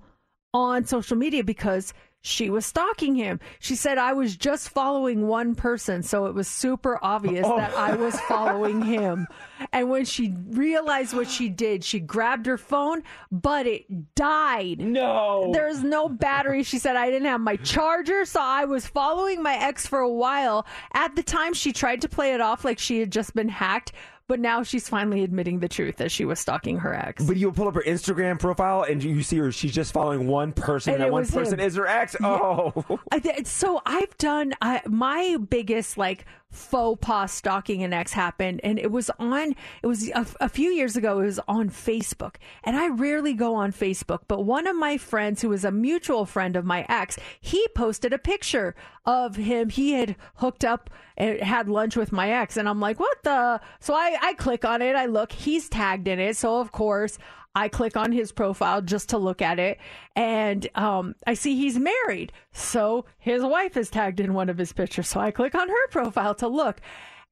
on 0.54 0.86
social 0.86 1.16
media 1.16 1.44
because 1.44 1.94
she 2.24 2.50
was 2.52 2.66
stalking 2.66 3.16
him. 3.16 3.40
She 3.60 3.76
said, 3.76 3.98
I 3.98 4.14
was 4.14 4.36
just 4.36 4.70
following 4.70 5.28
one 5.28 5.56
person, 5.56 6.04
so 6.04 6.28
it 6.28 6.36
was 6.36 6.48
super 6.48 7.00
obvious 7.02 7.46
Oh. 7.50 7.58
that 7.58 7.74
I 7.76 7.96
was 7.96 8.20
following 8.22 8.82
him. 8.84 9.28
And 9.74 9.90
when 9.90 10.06
she 10.06 10.36
realized 10.50 11.16
what 11.16 11.30
she 11.30 11.50
did, 11.50 11.84
she 11.84 12.00
grabbed 12.00 12.46
her 12.46 12.58
phone, 12.60 13.02
but 13.32 13.66
it 13.66 14.14
died. 14.16 14.80
No. 14.80 15.50
There's 15.52 15.84
no 15.84 16.10
battery. 16.10 16.62
She 16.64 16.78
said, 16.78 16.96
I 16.96 17.10
didn't 17.10 17.28
have 17.28 17.42
my 17.42 17.56
charger, 17.58 18.26
so 18.26 18.40
I 18.42 18.66
was 18.66 18.86
following 18.86 19.42
my 19.42 19.56
ex 19.56 19.88
for 19.88 20.00
a 20.00 20.10
while. 20.12 20.66
At 20.94 21.16
the 21.16 21.24
time, 21.24 21.54
she 21.54 21.74
tried 21.74 22.02
to 22.02 22.10
play 22.10 22.34
it 22.34 22.42
off 22.42 22.64
like 22.64 22.78
she 22.80 23.00
had 23.00 23.12
just 23.12 23.34
been 23.34 23.50
hacked. 23.50 23.94
But 24.32 24.40
now 24.40 24.64
she's 24.64 24.88
finally 24.88 25.24
admitting 25.26 25.60
the 25.60 25.68
truth 25.68 25.98
that 25.98 26.10
she 26.10 26.24
was 26.24 26.40
stalking 26.40 26.78
her 26.78 26.94
ex. 26.94 27.22
But 27.26 27.36
you'll 27.36 27.52
pull 27.52 27.68
up 27.68 27.76
her 27.76 27.84
Instagram 27.86 28.40
profile 28.40 28.84
and 28.84 29.04
you 29.04 29.24
see 29.24 29.36
her. 29.40 29.52
She's 29.52 29.74
just 29.74 29.92
following 29.92 30.26
one 30.26 30.54
person, 30.54 30.94
And 30.94 31.04
and, 31.04 31.10
that 31.10 31.12
one 31.12 31.26
person 31.28 31.60
him. 31.60 31.66
is 31.68 31.76
her 31.76 31.86
ex. 31.86 32.16
Yeah. 32.22 32.28
Oh, 32.28 33.00
I 33.12 33.20
th- 33.20 33.46
so 33.46 33.82
I've 33.86 34.18
done 34.18 34.54
I, 34.62 34.84
my 34.88 35.36
biggest 35.50 35.98
like 35.98 36.24
faux 36.52 37.00
pas 37.02 37.32
stalking 37.32 37.82
an 37.84 37.94
ex 37.94 38.14
happened. 38.14 38.62
And 38.64 38.78
it 38.78 38.92
was 38.92 39.10
on 39.18 39.56
it 39.82 39.88
was 39.88 40.10
a, 40.10 40.26
a 40.40 40.50
few 40.50 40.70
years 40.70 40.96
ago 40.96 41.20
it 41.20 41.26
was 41.26 41.40
on 41.48 41.70
facebook. 41.70 42.36
And 42.64 42.76
i 42.76 42.90
rarely 42.90 43.34
go 43.34 43.56
on 43.56 43.72
facebook 43.72 44.22
but 44.28 44.44
one 44.44 44.68
of 44.68 44.76
my 44.76 44.98
friends 44.98 45.42
who 45.42 45.50
was 45.50 45.66
a 45.66 45.72
mutual 45.72 46.26
friend 46.26 46.56
of 46.56 46.66
my 46.66 46.86
ex 46.90 47.18
he 47.40 47.66
posted 47.70 48.14
a 48.14 48.18
picture 48.18 48.76
of 49.06 49.36
him. 49.36 49.70
He 49.70 49.94
had 49.94 50.16
hooked 50.36 50.64
up 50.64 50.90
and 51.18 51.40
had 51.40 51.68
lunch 51.68 51.96
with 51.96 52.12
my 52.12 52.30
ex. 52.32 52.58
And 52.58 52.68
i'm 52.68 52.80
like 52.80 53.00
what 53.00 53.18
the? 53.24 53.62
So 53.80 53.94
i 53.94 54.18
i 54.22 54.34
click 54.34 54.66
on 54.66 54.82
it. 54.82 54.96
I 54.96 55.06
look. 55.06 55.32
He's 55.32 55.70
tagged 55.70 56.08
in 56.08 56.20
it. 56.20 56.38
So 56.38 56.60
of 56.60 56.72
course 56.72 57.18
I 57.54 57.68
click 57.68 57.98
on 57.98 58.12
his 58.12 58.32
profile 58.32 58.82
just 58.82 59.10
to 59.10 59.18
look 59.18 59.42
at 59.42 59.60
it, 59.60 59.78
and 60.16 60.68
um, 60.76 61.16
I 61.28 61.34
see 61.34 61.56
he's 61.56 61.78
married. 61.78 62.32
So 62.54 63.06
his 63.20 63.44
wife 63.44 63.76
is 63.76 63.90
tagged 63.90 64.20
in 64.20 64.34
one 64.34 64.50
of 64.50 64.58
his 64.58 64.72
pictures. 64.72 65.08
So 65.10 65.20
I 65.20 65.32
click 65.32 65.54
on 65.56 65.68
her 65.68 65.88
profile 65.90 66.36
to 66.36 66.48
look. 66.48 66.82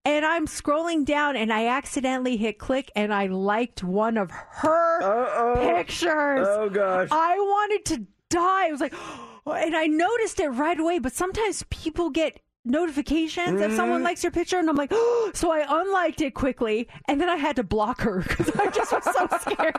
And 0.06 0.26
I'm 0.26 0.48
scrolling 0.48 1.04
down 1.04 1.36
and 1.36 1.52
I 1.52 1.68
accidentally 1.68 2.38
hit 2.38 2.58
click 2.58 2.90
and 2.96 3.14
I 3.14 3.28
liked 3.28 3.84
one 3.84 4.18
of 4.18 4.32
her 4.32 5.56
pictures. 5.76 6.48
Oh, 6.50 6.70
gosh. 6.70 7.10
I 7.12 7.36
wanted 7.38 7.86
to 7.86 8.08
die. 8.30 8.68
I 8.68 8.72
was 8.72 8.80
like, 8.80 8.94
and 9.46 9.76
I 9.76 9.88
noticed 9.88 10.40
it 10.40 10.50
right 10.50 10.80
away. 10.80 11.00
But 11.00 11.14
sometimes 11.14 11.64
people 11.70 12.10
get 12.10 12.40
notifications 12.66 13.62
if 13.62 13.74
someone 13.76 14.02
Mhm. 14.02 14.06
likes 14.06 14.24
your 14.24 14.32
picture, 14.32 14.58
and 14.60 14.70
I'm 14.70 14.76
like, 14.76 14.90
oh, 14.94 15.32
so 15.34 15.52
I 15.52 15.66
unliked 15.82 16.22
it 16.22 16.34
quickly, 16.34 16.88
and 17.08 17.20
then 17.20 17.30
I 17.30 17.36
had 17.36 17.56
to 17.58 17.64
block 17.64 18.02
her 18.02 18.20
because 18.28 18.50
I 18.60 18.68
just 18.70 18.92
was 18.92 19.04
so 19.04 19.28
scared. 19.40 19.76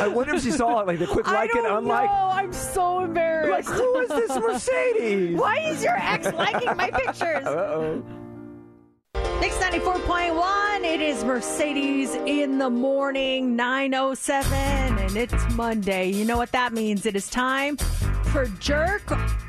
I 0.00 0.08
wonder 0.08 0.34
if 0.34 0.42
she 0.42 0.50
saw 0.50 0.80
it, 0.80 0.86
like 0.86 0.98
the 0.98 1.06
quick 1.06 1.26
like 1.30 1.54
and 1.54 1.66
unlike. 1.66 2.10
know. 2.10 2.28
I'm 2.32 2.52
so 2.52 3.00
embarrassed. 3.04 3.68
Like, 3.68 3.76
who 3.76 3.98
is 4.00 4.08
this 4.08 4.36
Mercedes? 4.40 5.38
Why 5.38 5.58
is 5.58 5.82
your 5.82 5.96
ex 5.96 6.32
liking 6.32 6.76
my 6.76 6.90
pictures? 6.90 7.46
Uh-oh. 7.46 8.02
Mix 9.40 9.56
94.1. 9.56 10.84
It 10.84 11.00
is 11.00 11.24
Mercedes 11.24 12.14
in 12.14 12.58
the 12.58 12.68
morning, 12.70 13.56
907, 13.56 14.52
and 14.98 15.16
it's 15.16 15.54
Monday. 15.54 16.10
You 16.10 16.24
know 16.26 16.36
what 16.36 16.52
that 16.52 16.72
means? 16.72 17.06
It 17.06 17.16
is 17.16 17.28
time 17.30 17.76
for 18.30 18.46
Jerk 18.60 19.02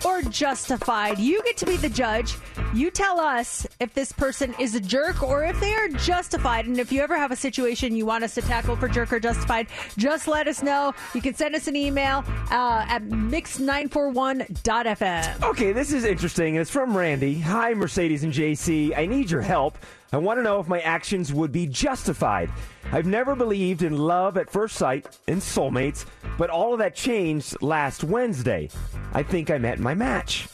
or 0.03 0.23
Justified. 0.23 1.19
You 1.19 1.43
get 1.43 1.55
to 1.57 1.67
be 1.67 1.77
the 1.77 1.89
judge. 1.89 2.35
You 2.73 2.89
tell 2.89 3.19
us 3.19 3.67
if 3.79 3.93
this 3.93 4.11
person 4.11 4.55
is 4.59 4.73
a 4.73 4.79
jerk 4.79 5.21
or 5.21 5.43
if 5.43 5.59
they 5.59 5.75
are 5.75 5.87
justified. 5.89 6.65
And 6.65 6.79
if 6.79 6.91
you 6.91 7.01
ever 7.01 7.15
have 7.15 7.29
a 7.31 7.35
situation 7.35 7.95
you 7.95 8.07
want 8.07 8.23
us 8.23 8.33
to 8.35 8.41
tackle 8.41 8.75
for 8.75 8.87
Jerk 8.87 9.13
or 9.13 9.19
Justified, 9.19 9.67
just 9.97 10.27
let 10.27 10.47
us 10.47 10.63
know. 10.63 10.95
You 11.13 11.21
can 11.21 11.35
send 11.35 11.53
us 11.53 11.67
an 11.67 11.75
email 11.75 12.23
uh, 12.49 12.85
at 12.87 13.03
mix941.fm. 13.03 15.43
Okay, 15.43 15.73
this 15.73 15.93
is 15.93 16.03
interesting. 16.03 16.55
It's 16.55 16.71
from 16.71 16.97
Randy. 16.97 17.39
Hi, 17.39 17.75
Mercedes 17.75 18.23
and 18.23 18.33
JC. 18.33 18.97
I 18.97 19.05
need 19.05 19.29
your 19.29 19.41
help. 19.41 19.77
I 20.13 20.17
want 20.17 20.39
to 20.39 20.43
know 20.43 20.59
if 20.59 20.67
my 20.67 20.81
actions 20.81 21.31
would 21.31 21.53
be 21.53 21.65
justified. 21.65 22.49
I've 22.91 23.05
never 23.05 23.33
believed 23.33 23.81
in 23.81 23.97
love 23.97 24.35
at 24.35 24.49
first 24.49 24.75
sight 24.75 25.17
and 25.29 25.39
soulmates, 25.41 26.05
but 26.37 26.49
all 26.49 26.73
of 26.73 26.79
that 26.79 26.95
changed 26.95 27.61
last 27.61 28.03
Wednesday. 28.03 28.69
I 29.13 29.23
think 29.23 29.49
I 29.49 29.57
met 29.57 29.79
my 29.79 29.93
match. 29.93 30.49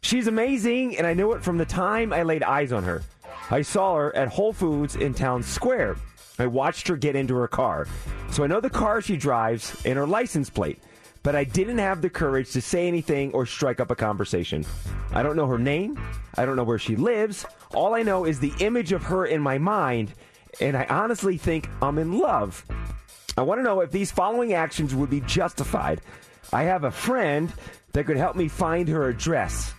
She's 0.00 0.28
amazing, 0.28 0.96
and 0.96 1.06
I 1.06 1.12
knew 1.12 1.32
it 1.32 1.44
from 1.44 1.58
the 1.58 1.66
time 1.66 2.10
I 2.10 2.22
laid 2.22 2.42
eyes 2.42 2.72
on 2.72 2.84
her. 2.84 3.02
I 3.50 3.60
saw 3.60 3.96
her 3.96 4.16
at 4.16 4.28
Whole 4.28 4.54
Foods 4.54 4.96
in 4.96 5.12
Town 5.12 5.42
Square. 5.42 5.96
I 6.38 6.46
watched 6.46 6.88
her 6.88 6.96
get 6.96 7.14
into 7.14 7.34
her 7.34 7.48
car, 7.48 7.86
so 8.30 8.42
I 8.42 8.46
know 8.46 8.60
the 8.60 8.70
car 8.70 9.02
she 9.02 9.18
drives 9.18 9.76
and 9.84 9.98
her 9.98 10.06
license 10.06 10.48
plate 10.48 10.78
but 11.22 11.36
I 11.36 11.44
didn't 11.44 11.78
have 11.78 12.02
the 12.02 12.10
courage 12.10 12.52
to 12.52 12.60
say 12.60 12.88
anything 12.88 13.32
or 13.32 13.46
strike 13.46 13.80
up 13.80 13.90
a 13.90 13.94
conversation. 13.94 14.64
I 15.12 15.22
don't 15.22 15.36
know 15.36 15.46
her 15.46 15.58
name. 15.58 16.00
I 16.36 16.44
don't 16.44 16.56
know 16.56 16.64
where 16.64 16.78
she 16.78 16.96
lives. 16.96 17.46
All 17.74 17.94
I 17.94 18.02
know 18.02 18.24
is 18.24 18.40
the 18.40 18.52
image 18.60 18.92
of 18.92 19.02
her 19.04 19.26
in 19.26 19.40
my 19.40 19.58
mind, 19.58 20.12
and 20.60 20.76
I 20.76 20.84
honestly 20.84 21.36
think 21.36 21.68
I'm 21.80 21.98
in 21.98 22.18
love. 22.18 22.64
I 23.36 23.42
want 23.42 23.58
to 23.60 23.62
know 23.62 23.80
if 23.80 23.90
these 23.90 24.10
following 24.10 24.52
actions 24.52 24.94
would 24.94 25.10
be 25.10 25.20
justified. 25.20 26.00
I 26.52 26.64
have 26.64 26.84
a 26.84 26.90
friend 26.90 27.52
that 27.92 28.04
could 28.04 28.16
help 28.16 28.36
me 28.36 28.48
find 28.48 28.88
her 28.88 29.08
address. 29.08 29.74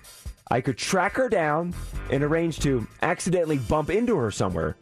I 0.49 0.61
could 0.61 0.78
track 0.78 1.15
her 1.15 1.30
down 1.30 1.74
and 2.11 2.24
arrange 2.24 2.60
to 2.61 2.88
accidentally 3.02 3.57
bump 3.57 3.90
into 3.90 4.15
her 4.18 4.32
somewhere. 4.32 4.76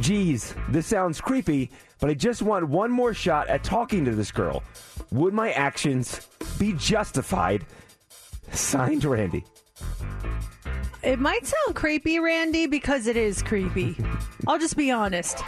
Geez, 0.00 0.54
this 0.68 0.86
sounds 0.86 1.20
creepy, 1.20 1.70
but 2.00 2.10
I 2.10 2.14
just 2.14 2.42
want 2.42 2.68
one 2.68 2.90
more 2.90 3.14
shot 3.14 3.48
at 3.48 3.64
talking 3.64 4.04
to 4.04 4.14
this 4.14 4.30
girl. 4.30 4.62
Would 5.10 5.34
my 5.34 5.52
actions 5.52 6.26
be 6.58 6.72
justified? 6.74 7.64
Signed, 8.52 9.04
Randy. 9.04 9.44
It 11.02 11.20
might 11.20 11.46
sound 11.46 11.76
creepy, 11.76 12.18
Randy, 12.18 12.66
because 12.66 13.06
it 13.06 13.16
is 13.16 13.42
creepy. 13.42 13.96
I'll 14.46 14.58
just 14.58 14.76
be 14.76 14.90
honest. 14.90 15.42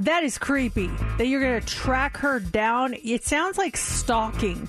That 0.00 0.24
is 0.24 0.36
creepy. 0.36 0.90
That 1.18 1.28
you're 1.28 1.40
going 1.40 1.60
to 1.60 1.66
track 1.66 2.16
her 2.18 2.40
down. 2.40 2.94
It 3.04 3.24
sounds 3.24 3.56
like 3.56 3.76
stalking. 3.76 4.68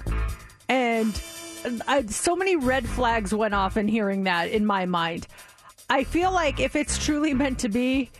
And 0.70 1.20
uh, 1.66 1.72
I, 1.88 2.06
so 2.06 2.36
many 2.36 2.56
red 2.56 2.88
flags 2.88 3.34
went 3.34 3.54
off 3.54 3.78
in 3.78 3.88
hearing 3.88 4.26
that 4.26 4.52
in 4.52 4.66
my 4.66 4.86
mind. 4.86 5.28
I 5.90 6.04
feel 6.04 6.32
like 6.32 6.60
if 6.60 6.76
it's 6.76 7.04
truly 7.04 7.34
meant 7.34 7.60
to 7.60 7.70
be, 7.70 8.12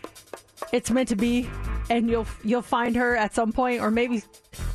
it's 0.72 0.90
meant 0.90 1.08
to 1.10 1.16
be, 1.16 1.48
and 1.90 2.08
you'll 2.08 2.26
you'll 2.44 2.62
find 2.62 2.96
her 2.96 3.16
at 3.16 3.34
some 3.34 3.52
point, 3.52 3.80
or 3.80 3.90
maybe 3.90 4.22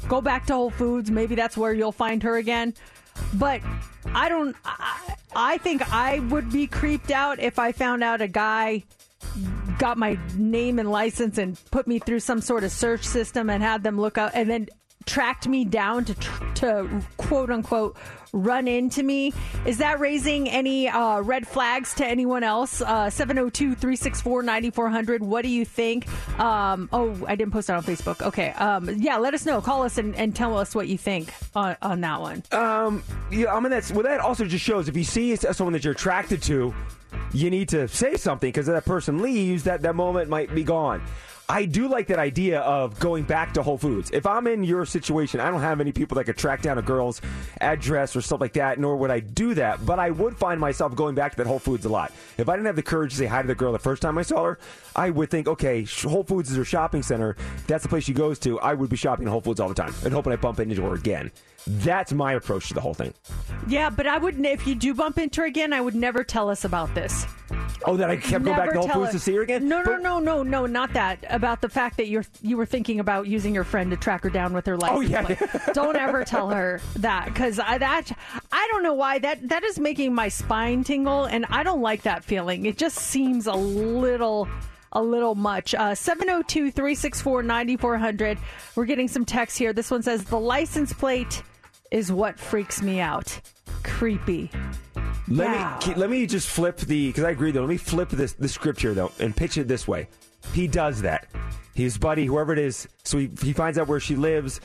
go 0.08 0.22
back 0.22 0.46
to 0.48 0.54
Whole 0.54 0.70
Foods. 0.70 1.12
Maybe 1.12 1.36
that's 1.36 1.58
where 1.58 1.74
you'll 1.74 1.92
find 1.92 2.24
her 2.24 2.38
again. 2.38 2.74
But 3.36 3.62
I 4.14 4.30
don't. 4.30 4.56
I, 4.66 5.16
I 5.36 5.58
think 5.60 5.82
I 5.94 6.20
would 6.20 6.52
be 6.52 6.68
creeped 6.68 7.12
out 7.12 7.40
if 7.40 7.60
I 7.60 7.72
found 7.72 8.04
out 8.04 8.22
a 8.22 8.28
guy 8.28 8.84
got 9.80 9.98
my 9.98 10.18
name 10.36 10.80
and 10.80 10.92
license 10.92 11.38
and 11.38 11.60
put 11.72 11.88
me 11.88 12.00
through 12.00 12.20
some 12.20 12.42
sort 12.42 12.64
of 12.64 12.72
search 12.72 13.04
system 13.04 13.50
and 13.50 13.64
had 13.64 13.84
them 13.84 14.00
look 14.00 14.18
up 14.18 14.32
and 14.34 14.50
then 14.50 14.68
tracked 15.06 15.48
me 15.48 15.66
down 15.66 16.06
to 16.06 16.14
to 16.56 17.02
quote 17.18 17.50
unquote 17.50 17.98
run 18.34 18.68
into 18.68 19.04
me 19.04 19.32
is 19.66 19.78
that 19.78 20.00
raising 20.00 20.50
any 20.50 20.90
uh, 20.90 21.22
red 21.22 21.48
flags 21.48 21.94
to 21.94 22.06
anyone 22.06 22.44
else 22.44 22.82
uh, 22.82 23.06
702-364-9400 23.06 25.20
what 25.22 25.44
do 25.44 25.50
you 25.50 25.64
think 25.66 26.08
um, 26.40 26.90
oh 26.92 27.16
i 27.28 27.36
didn't 27.36 27.54
post 27.54 27.70
it 27.70 27.74
on 27.74 27.84
facebook 27.84 28.22
okay 28.22 28.50
um, 28.54 28.90
yeah 28.98 29.18
let 29.18 29.34
us 29.36 29.46
know 29.46 29.62
call 29.62 29.84
us 29.84 29.98
and, 29.98 30.16
and 30.16 30.36
tell 30.36 30.58
us 30.58 30.74
what 30.74 30.88
you 30.88 30.98
think 30.98 31.32
on, 31.56 31.76
on 31.82 32.02
that 32.02 32.20
one 32.20 32.42
Um, 32.52 33.04
yeah, 33.32 33.54
I 33.54 33.60
mean 33.60 33.70
that's 33.70 33.92
well. 33.92 34.04
That 34.04 34.20
also 34.20 34.46
just 34.46 34.64
shows 34.66 34.88
if 34.90 34.98
you 34.98 35.04
see 35.04 35.36
someone 35.36 35.74
that 35.74 35.84
you're 35.84 35.94
attracted 35.94 36.42
to, 36.44 36.74
you 37.34 37.50
need 37.50 37.70
to 37.70 37.88
say 37.88 38.16
something 38.18 38.50
because 38.50 38.66
that 38.68 38.86
person 38.86 39.22
leaves, 39.22 39.64
that 39.64 39.82
that 39.84 39.96
moment 39.96 40.30
might 40.30 40.54
be 40.54 40.64
gone. 40.64 41.02
I 41.50 41.66
do 41.66 41.88
like 41.90 42.08
that 42.08 42.20
idea 42.20 42.62
of 42.62 42.98
going 43.00 43.24
back 43.26 43.54
to 43.56 43.64
Whole 43.64 43.78
Foods. 43.78 44.10
If 44.14 44.26
I'm 44.26 44.48
in 44.48 44.64
your 44.64 44.86
situation, 44.86 45.40
I 45.42 45.52
don't 45.52 45.60
have 45.62 45.82
any 45.82 45.92
people 45.92 46.16
that 46.16 46.24
could 46.24 46.38
track 46.38 46.62
down 46.62 46.78
a 46.78 46.82
girl's 46.82 47.20
address 47.60 48.16
or 48.16 48.22
stuff 48.24 48.42
like 48.42 48.54
that, 48.54 48.80
nor 48.80 48.96
would 48.98 49.12
I 49.12 49.20
do 49.20 49.54
that. 49.56 49.86
But 49.86 50.00
I 50.00 50.10
would 50.10 50.38
find 50.38 50.60
myself 50.60 50.96
going 50.96 51.16
back 51.16 51.32
to 51.32 51.38
that 51.38 51.48
Whole 51.48 51.60
Foods 51.60 51.86
a 51.86 51.90
lot. 51.90 52.12
If 52.38 52.50
I 52.50 52.54
didn't 52.54 52.68
have 52.68 52.76
the 52.76 52.84
courage 52.84 53.12
to 53.12 53.18
say 53.18 53.26
hi 53.26 53.42
to 53.42 53.48
the 53.48 53.56
girl 53.56 53.72
the 53.72 53.80
first 53.80 54.02
time 54.02 54.18
I 54.18 54.22
saw 54.24 54.44
her, 54.44 54.60
I 54.96 55.10
would 55.10 55.30
think, 55.30 55.48
okay, 55.48 55.86
Whole 56.04 56.24
Foods 56.24 56.52
is 56.52 56.58
her 56.58 56.66
shopping 56.66 57.04
center. 57.04 57.36
That's 57.68 57.84
the 57.84 57.90
place 57.90 58.04
she 58.04 58.14
goes 58.14 58.40
to. 58.40 58.60
I 58.60 58.74
would 58.74 58.90
be 58.90 58.98
shopping 58.98 59.28
at 59.28 59.32
Whole 59.32 59.42
Foods 59.42 59.60
all 59.60 59.70
the 59.70 59.76
time 59.76 59.94
and 60.04 60.14
hoping 60.14 60.34
I 60.34 60.38
bump 60.38 60.60
into 60.60 60.82
her 60.84 60.96
again. 60.96 61.32
That's 61.68 62.12
my 62.14 62.34
approach 62.34 62.68
to 62.70 62.74
the 62.74 62.82
whole 62.82 62.94
thing. 62.94 63.14
yeah 63.68 63.90
but 63.90 64.06
i 64.08 64.18
wouldn't. 64.18 64.46
if 64.46 64.68
you 64.68 64.76
do 64.76 64.94
bump 64.94 65.18
into 65.18 65.42
her 65.42 65.48
again 65.48 65.72
i 65.74 65.80
would 65.82 65.96
never 65.96 66.24
tell 66.24 66.50
us 66.50 66.66
about 66.66 66.94
this 66.96 67.26
Oh, 67.86 67.98
that 67.98 68.10
I 68.10 68.16
kept 68.16 68.46
going 68.46 68.56
back 68.56 68.70
to 68.70 68.76
Never 68.76 68.88
Whole 68.88 69.02
Foods 69.04 69.12
to 69.12 69.20
see 69.20 69.36
her 69.36 69.42
again? 69.42 69.68
No, 69.68 69.82
no, 69.84 69.98
no, 69.98 70.18
no, 70.18 70.42
no, 70.42 70.66
not 70.66 70.94
that. 70.94 71.20
About 71.30 71.60
the 71.60 71.68
fact 71.68 71.98
that 71.98 72.08
you're 72.08 72.24
you 72.42 72.56
were 72.56 72.66
thinking 72.66 73.02
about 73.02 73.28
using 73.28 73.54
your 73.54 73.66
friend 73.66 73.92
to 73.92 73.98
track 73.98 74.24
her 74.24 74.30
down 74.30 74.54
with 74.54 74.66
her 74.68 74.78
license 74.78 74.98
Oh, 75.00 75.02
yeah. 75.02 75.22
plate. 75.26 75.40
Don't 75.74 75.98
ever 75.98 76.24
tell 76.26 76.50
her 76.50 76.80
that 76.96 77.26
because 77.26 77.60
I 77.60 77.78
that 77.80 78.10
I 78.54 78.68
don't 78.72 78.84
know 78.84 78.94
why 78.94 79.20
that 79.20 79.50
that 79.50 79.64
is 79.66 79.80
making 79.80 80.16
my 80.16 80.30
spine 80.30 80.86
tingle, 80.86 81.26
and 81.26 81.46
I 81.50 81.64
don't 81.64 81.82
like 81.82 82.04
that 82.04 82.24
feeling. 82.24 82.66
It 82.66 82.78
just 82.78 82.98
seems 82.98 83.48
a 83.48 83.54
little. 83.54 84.48
A 84.96 85.02
little 85.02 85.34
much. 85.34 85.74
Uh, 85.74 85.96
702 85.96 86.70
364 86.72 87.42
9400. 87.44 88.38
We're 88.76 88.86
getting 88.86 89.08
some 89.08 89.26
text 89.26 89.58
here. 89.58 89.74
This 89.74 89.90
one 89.90 90.04
says, 90.04 90.24
The 90.24 90.40
license 90.40 90.94
plate 90.94 91.42
is 91.94 92.12
what 92.12 92.38
freaks 92.40 92.82
me 92.82 93.00
out. 93.00 93.40
Creepy. 93.84 94.50
Let 95.30 95.88
me 95.88 95.94
let 95.94 96.10
me 96.10 96.26
just 96.26 96.50
flip 96.50 96.78
the 96.78 97.08
because 97.08 97.24
I 97.24 97.30
agree 97.30 97.52
though. 97.52 97.62
Let 97.62 97.70
me 97.70 97.78
flip 97.78 98.10
this 98.10 98.34
the 98.34 98.50
script 98.50 98.82
here 98.82 98.94
though 98.94 99.12
and 99.20 99.34
pitch 99.34 99.58
it 99.58 99.68
this 99.70 99.88
way. 99.88 100.10
He 100.54 100.68
does 100.68 101.02
that. 101.04 101.28
His 101.74 101.98
buddy, 101.98 102.26
whoever 102.26 102.52
it 102.54 102.60
is, 102.60 102.88
so 103.04 103.18
he, 103.18 103.32
he 103.42 103.54
finds 103.54 103.78
out 103.78 103.88
where 103.88 104.00
she 104.00 104.16
lives 104.16 104.60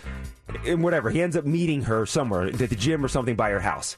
and 0.67 0.83
whatever. 0.83 1.11
He 1.11 1.23
ends 1.23 1.37
up 1.37 1.45
meeting 1.45 1.83
her 1.83 2.05
somewhere 2.05 2.43
at 2.43 2.59
the 2.59 2.67
gym 2.75 3.05
or 3.05 3.09
something 3.09 3.37
by 3.37 3.51
her 3.51 3.61
house. 3.61 3.97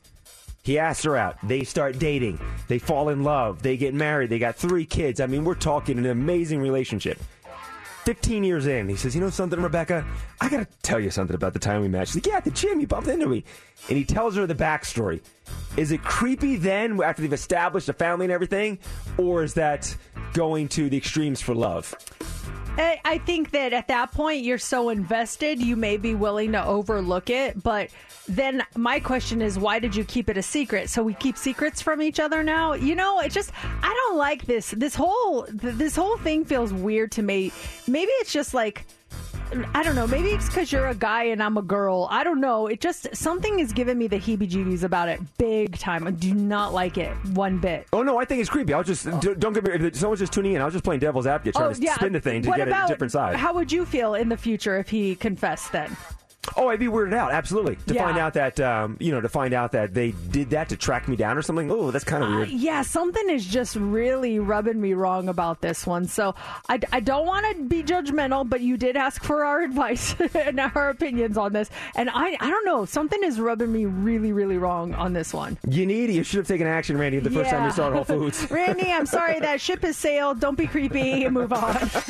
He 0.63 0.79
asks 0.79 1.05
her 1.05 1.17
out. 1.17 1.37
They 1.43 1.65
start 1.65 1.99
dating. 1.99 2.39
They 2.69 2.79
fall 2.79 3.09
in 3.09 3.25
love. 3.25 3.63
They 3.63 3.77
get 3.77 3.95
married. 3.95 4.31
They 4.31 4.39
got 4.39 4.57
three 4.57 4.85
kids. 4.85 5.19
I 5.19 5.27
mean, 5.27 5.45
we're 5.45 5.55
talking 5.55 5.99
an 5.99 6.07
amazing 6.07 6.61
relationship. 6.61 7.19
15 8.11 8.43
years 8.43 8.67
in. 8.67 8.89
He 8.89 8.97
says, 8.97 9.15
"You 9.15 9.21
know 9.21 9.31
something, 9.31 9.63
Rebecca? 9.63 10.05
I 10.41 10.49
got 10.49 10.59
to 10.59 10.67
tell 10.83 10.99
you 10.99 11.13
something 11.13 11.37
about 11.37 11.53
the 11.53 11.61
time 11.61 11.81
we 11.81 11.87
met." 11.87 12.09
She's 12.09 12.17
like, 12.17 12.27
"Yeah, 12.27 12.39
at 12.39 12.45
the 12.45 12.51
gym, 12.51 12.81
you 12.81 12.89
bumped 12.89 13.07
into 13.07 13.29
me," 13.29 13.45
and 13.89 13.97
he 13.97 14.05
tells 14.05 14.35
her 14.35 14.49
the 14.49 14.55
backstory. 14.57 15.21
Is 15.77 15.93
it 15.93 16.03
creepy 16.03 16.57
then, 16.57 17.01
after 17.01 17.23
they've 17.23 17.33
established 17.33 17.89
a 17.89 17.93
family 17.93 18.25
and 18.25 18.33
everything, 18.33 18.81
or 19.17 19.45
is 19.45 19.55
that 19.55 19.95
going 20.33 20.67
to 20.71 20.91
the 20.91 20.97
extremes 20.97 21.41
for 21.41 21.55
love? 21.55 21.95
I 22.77 22.99
I 23.05 23.19
think 23.19 23.53
that 23.53 23.73
at 23.73 23.87
that 23.87 24.11
point 24.11 24.43
you're 24.43 24.59
so 24.59 24.89
invested, 24.89 25.63
you 25.63 25.77
may 25.77 25.97
be 25.97 26.17
willing 26.17 26.51
to 26.53 26.65
overlook 26.65 27.31
it. 27.31 27.63
But 27.63 27.91
then 28.29 28.63
my 28.77 29.01
question 29.01 29.43
is, 29.43 29.59
why 29.59 29.79
did 29.79 29.95
you 29.97 30.05
keep 30.05 30.29
it 30.29 30.37
a 30.37 30.43
secret? 30.43 30.89
So 30.91 31.03
we 31.03 31.15
keep 31.15 31.37
secrets 31.37 31.83
from 31.83 32.01
each 32.03 32.21
other 32.21 32.43
now. 32.43 32.75
You 32.75 32.95
know, 32.95 33.21
it 33.21 33.33
just 33.33 33.53
I 33.65 33.93
don't 33.93 34.19
like 34.19 34.47
this. 34.47 34.71
This 34.71 34.95
whole 34.95 35.47
this 35.51 35.97
whole 35.97 36.17
thing 36.19 36.45
feels 36.45 36.73
weird 36.73 37.13
to 37.13 37.23
me. 37.23 37.53
Maybe 37.87 38.11
it's 38.13 38.33
just 38.33 38.55
like. 38.55 38.85
I 39.75 39.83
don't 39.83 39.97
know. 39.97 40.07
Maybe 40.07 40.29
it's 40.29 40.47
because 40.47 40.71
you're 40.71 40.87
a 40.87 40.95
guy 40.95 41.25
and 41.25 41.43
I'm 41.43 41.57
a 41.57 41.63
girl. 41.63 42.07
I 42.09 42.23
don't 42.23 42.41
know. 42.41 42.69
It 42.69 42.81
just 42.81 43.09
something 43.17 43.59
is 43.59 43.73
giving 43.73 43.99
me 43.99 44.07
the 44.07 44.19
heebie-jeebies 44.19 44.85
about 44.85 45.09
it, 45.09 45.19
big 45.39 45.77
time. 45.77 46.07
I 46.07 46.13
do 46.13 46.33
not 46.35 46.73
like 46.73 46.99
it 46.99 47.11
one 47.31 47.59
bit. 47.59 47.89
Oh 47.93 48.05
no, 48.05 48.17
I 48.17 48.25
think 48.25 48.41
it's 48.41 48.49
creepy. 48.49 48.73
I'll 48.73 48.85
just 48.85 49.07
d- 49.19 49.35
don't 49.37 49.53
get 49.53 49.65
me. 49.65 49.89
If 49.89 49.97
someone's 49.97 50.21
just 50.21 50.33
tuning 50.33 50.53
in, 50.53 50.63
I 50.63 50.67
was 50.67 50.75
just 50.75 50.85
playing 50.85 51.01
devil's 51.01 51.27
advocate, 51.27 51.57
trying 51.57 51.71
oh, 51.71 51.73
to 51.75 51.87
spin 51.95 52.13
the 52.13 52.21
thing 52.21 52.43
to 52.43 52.49
Oh, 52.49 52.51
What 52.51 52.59
get 52.59 52.69
about, 52.69 52.91
a 52.91 52.93
different 52.93 53.11
side. 53.11 53.35
How 53.35 53.53
would 53.55 53.73
you 53.73 53.85
feel 53.85 54.15
in 54.15 54.29
the 54.29 54.37
future 54.37 54.79
if 54.79 54.89
he 54.89 55.17
confessed 55.17 55.73
then? 55.73 55.97
Oh, 56.57 56.69
I'd 56.69 56.79
be 56.81 56.87
weirded 56.87 57.15
out, 57.15 57.33
absolutely. 57.33 57.77
To 57.87 57.95
Yeah. 57.95 58.07
find 58.07 58.19
out 58.19 58.33
that 58.35 58.59
um, 58.61 58.97
you 58.99 59.13
know, 59.13 59.21
to 59.21 59.29
find 59.29 59.53
out 59.53 59.73
that 59.73 59.93
they 59.93 60.13
did 60.31 60.51
that 60.51 60.71
to 60.71 60.77
track 60.77 61.07
me 61.07 61.15
down 61.15 61.37
or 61.37 61.43
something. 61.43 61.71
Oh, 61.71 61.91
that's 61.91 62.05
kind 62.05 62.25
of 62.25 62.31
weird. 62.31 62.49
Yeah, 62.49 62.81
something 62.83 63.29
is 63.29 63.45
just 63.45 63.77
really 63.77 64.39
rubbing 64.39 64.81
me 64.81 64.95
wrong 64.95 65.29
about 65.29 65.61
this 65.61 65.87
one. 65.87 66.07
So 66.07 66.35
I, 66.69 66.81
I 66.93 67.01
don't 67.01 67.27
want 67.27 67.45
to 67.57 67.63
be 67.65 67.83
judgmental, 67.83 68.49
but 68.49 68.63
you 68.63 68.77
did 68.79 68.97
ask 68.97 69.23
for 69.23 69.45
our 69.45 69.61
advice 69.71 70.15
and 70.35 70.59
our 70.61 70.89
opinions 70.89 71.37
on 71.37 71.53
this. 71.53 71.69
And 71.95 72.09
I, 72.11 72.37
I 72.41 72.51
don't 72.51 72.65
know, 72.65 72.85
something 72.87 73.23
is 73.23 73.39
rubbing 73.39 73.71
me 73.71 73.85
really, 73.85 74.33
really 74.33 74.57
wrong 74.57 74.95
on 74.95 75.13
this 75.13 75.35
one. 75.35 75.59
You 75.69 75.85
need. 75.85 76.11
You 76.11 76.23
should 76.25 76.39
have 76.39 76.49
taken 76.49 76.67
action, 76.67 76.97
Randy, 76.97 77.19
the 77.19 77.31
first 77.31 77.51
time 77.51 77.67
you 77.67 77.71
saw 77.73 77.91
Whole 77.93 78.05
Foods. 78.05 78.51
Randy, 78.51 78.91
I'm 78.91 79.07
sorry 79.07 79.41
that 79.41 79.61
ship 79.61 79.83
has 79.83 79.97
sailed. 79.99 80.41
Don't 80.41 80.57
be 80.57 80.67
creepy. 80.67 81.29
Move 81.29 81.53
on. 81.53 81.77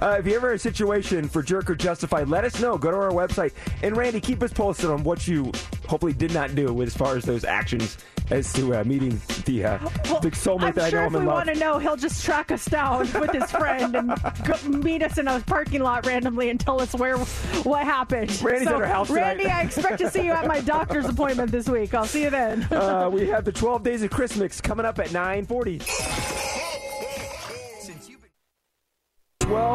Uh, 0.00 0.16
if 0.20 0.26
you 0.26 0.34
ever 0.36 0.52
a 0.52 0.58
situation 0.58 1.28
for 1.28 1.42
jerk 1.42 1.68
or 1.68 1.74
justified, 1.74 2.28
let 2.28 2.44
us 2.44 2.60
know. 2.60 2.78
Go 2.78 2.90
to 2.90 2.96
our 2.96 3.07
website. 3.12 3.52
And 3.82 3.96
Randy, 3.96 4.20
keep 4.20 4.42
us 4.42 4.52
posted 4.52 4.90
on 4.90 5.04
what 5.04 5.26
you 5.26 5.52
hopefully 5.86 6.12
did 6.12 6.32
not 6.32 6.54
do 6.54 6.82
as 6.82 6.96
far 6.96 7.16
as 7.16 7.24
those 7.24 7.44
actions 7.44 7.98
as 8.30 8.52
to 8.52 8.74
uh, 8.74 8.84
meeting 8.84 9.20
the 9.46 9.64
uh, 9.64 9.78
big 10.20 10.34
soulmate 10.34 10.62
I'm 10.62 10.74
that 10.74 10.84
I 10.84 10.90
sure 10.90 11.00
know 11.00 11.06
if 11.06 11.12
we 11.22 11.26
want 11.26 11.48
to 11.48 11.54
know, 11.54 11.78
he'll 11.78 11.96
just 11.96 12.24
track 12.24 12.52
us 12.52 12.64
down 12.66 13.10
with 13.18 13.32
his 13.32 13.50
friend 13.50 13.96
and 13.96 14.12
go 14.44 14.68
meet 14.68 15.02
us 15.02 15.18
in 15.18 15.28
a 15.28 15.40
parking 15.40 15.82
lot 15.82 16.06
randomly 16.06 16.50
and 16.50 16.60
tell 16.60 16.80
us 16.80 16.94
where 16.94 17.16
what 17.16 17.84
happened. 17.84 18.30
Randy's 18.42 18.68
so, 18.68 18.76
at 18.76 18.82
our 18.82 18.86
house 18.86 19.08
tonight. 19.08 19.20
Randy, 19.20 19.46
I 19.46 19.62
expect 19.62 19.98
to 19.98 20.10
see 20.10 20.24
you 20.24 20.32
at 20.32 20.46
my 20.46 20.60
doctor's 20.60 21.06
appointment 21.06 21.50
this 21.50 21.68
week. 21.68 21.94
I'll 21.94 22.04
see 22.04 22.24
you 22.24 22.30
then. 22.30 22.64
uh, 22.70 23.08
we 23.10 23.26
have 23.28 23.44
the 23.44 23.52
12 23.52 23.82
Days 23.82 24.02
of 24.02 24.10
Christmas 24.10 24.60
coming 24.60 24.84
up 24.84 24.98
at 24.98 25.12
940. 25.12 26.67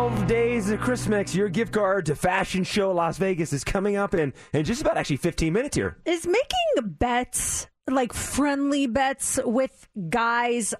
12 0.03 0.27
days 0.27 0.69
of 0.69 0.81
Christmas, 0.81 1.34
your 1.34 1.47
gift 1.47 1.71
card 1.71 2.05
to 2.07 2.13
Fashion 2.13 2.65
Show 2.65 2.91
Las 2.91 3.17
Vegas 3.17 3.53
is 3.53 3.63
coming 3.63 3.95
up 3.95 4.13
in, 4.13 4.34
in 4.51 4.65
just 4.65 4.81
about 4.81 4.97
actually 4.97 5.15
15 5.15 5.53
minutes 5.53 5.77
here. 5.77 5.95
Is 6.03 6.27
making 6.27 6.97
bets 6.97 7.67
like 7.89 8.11
friendly 8.11 8.85
bets 8.85 9.39
with 9.45 9.88
guys 10.09 10.73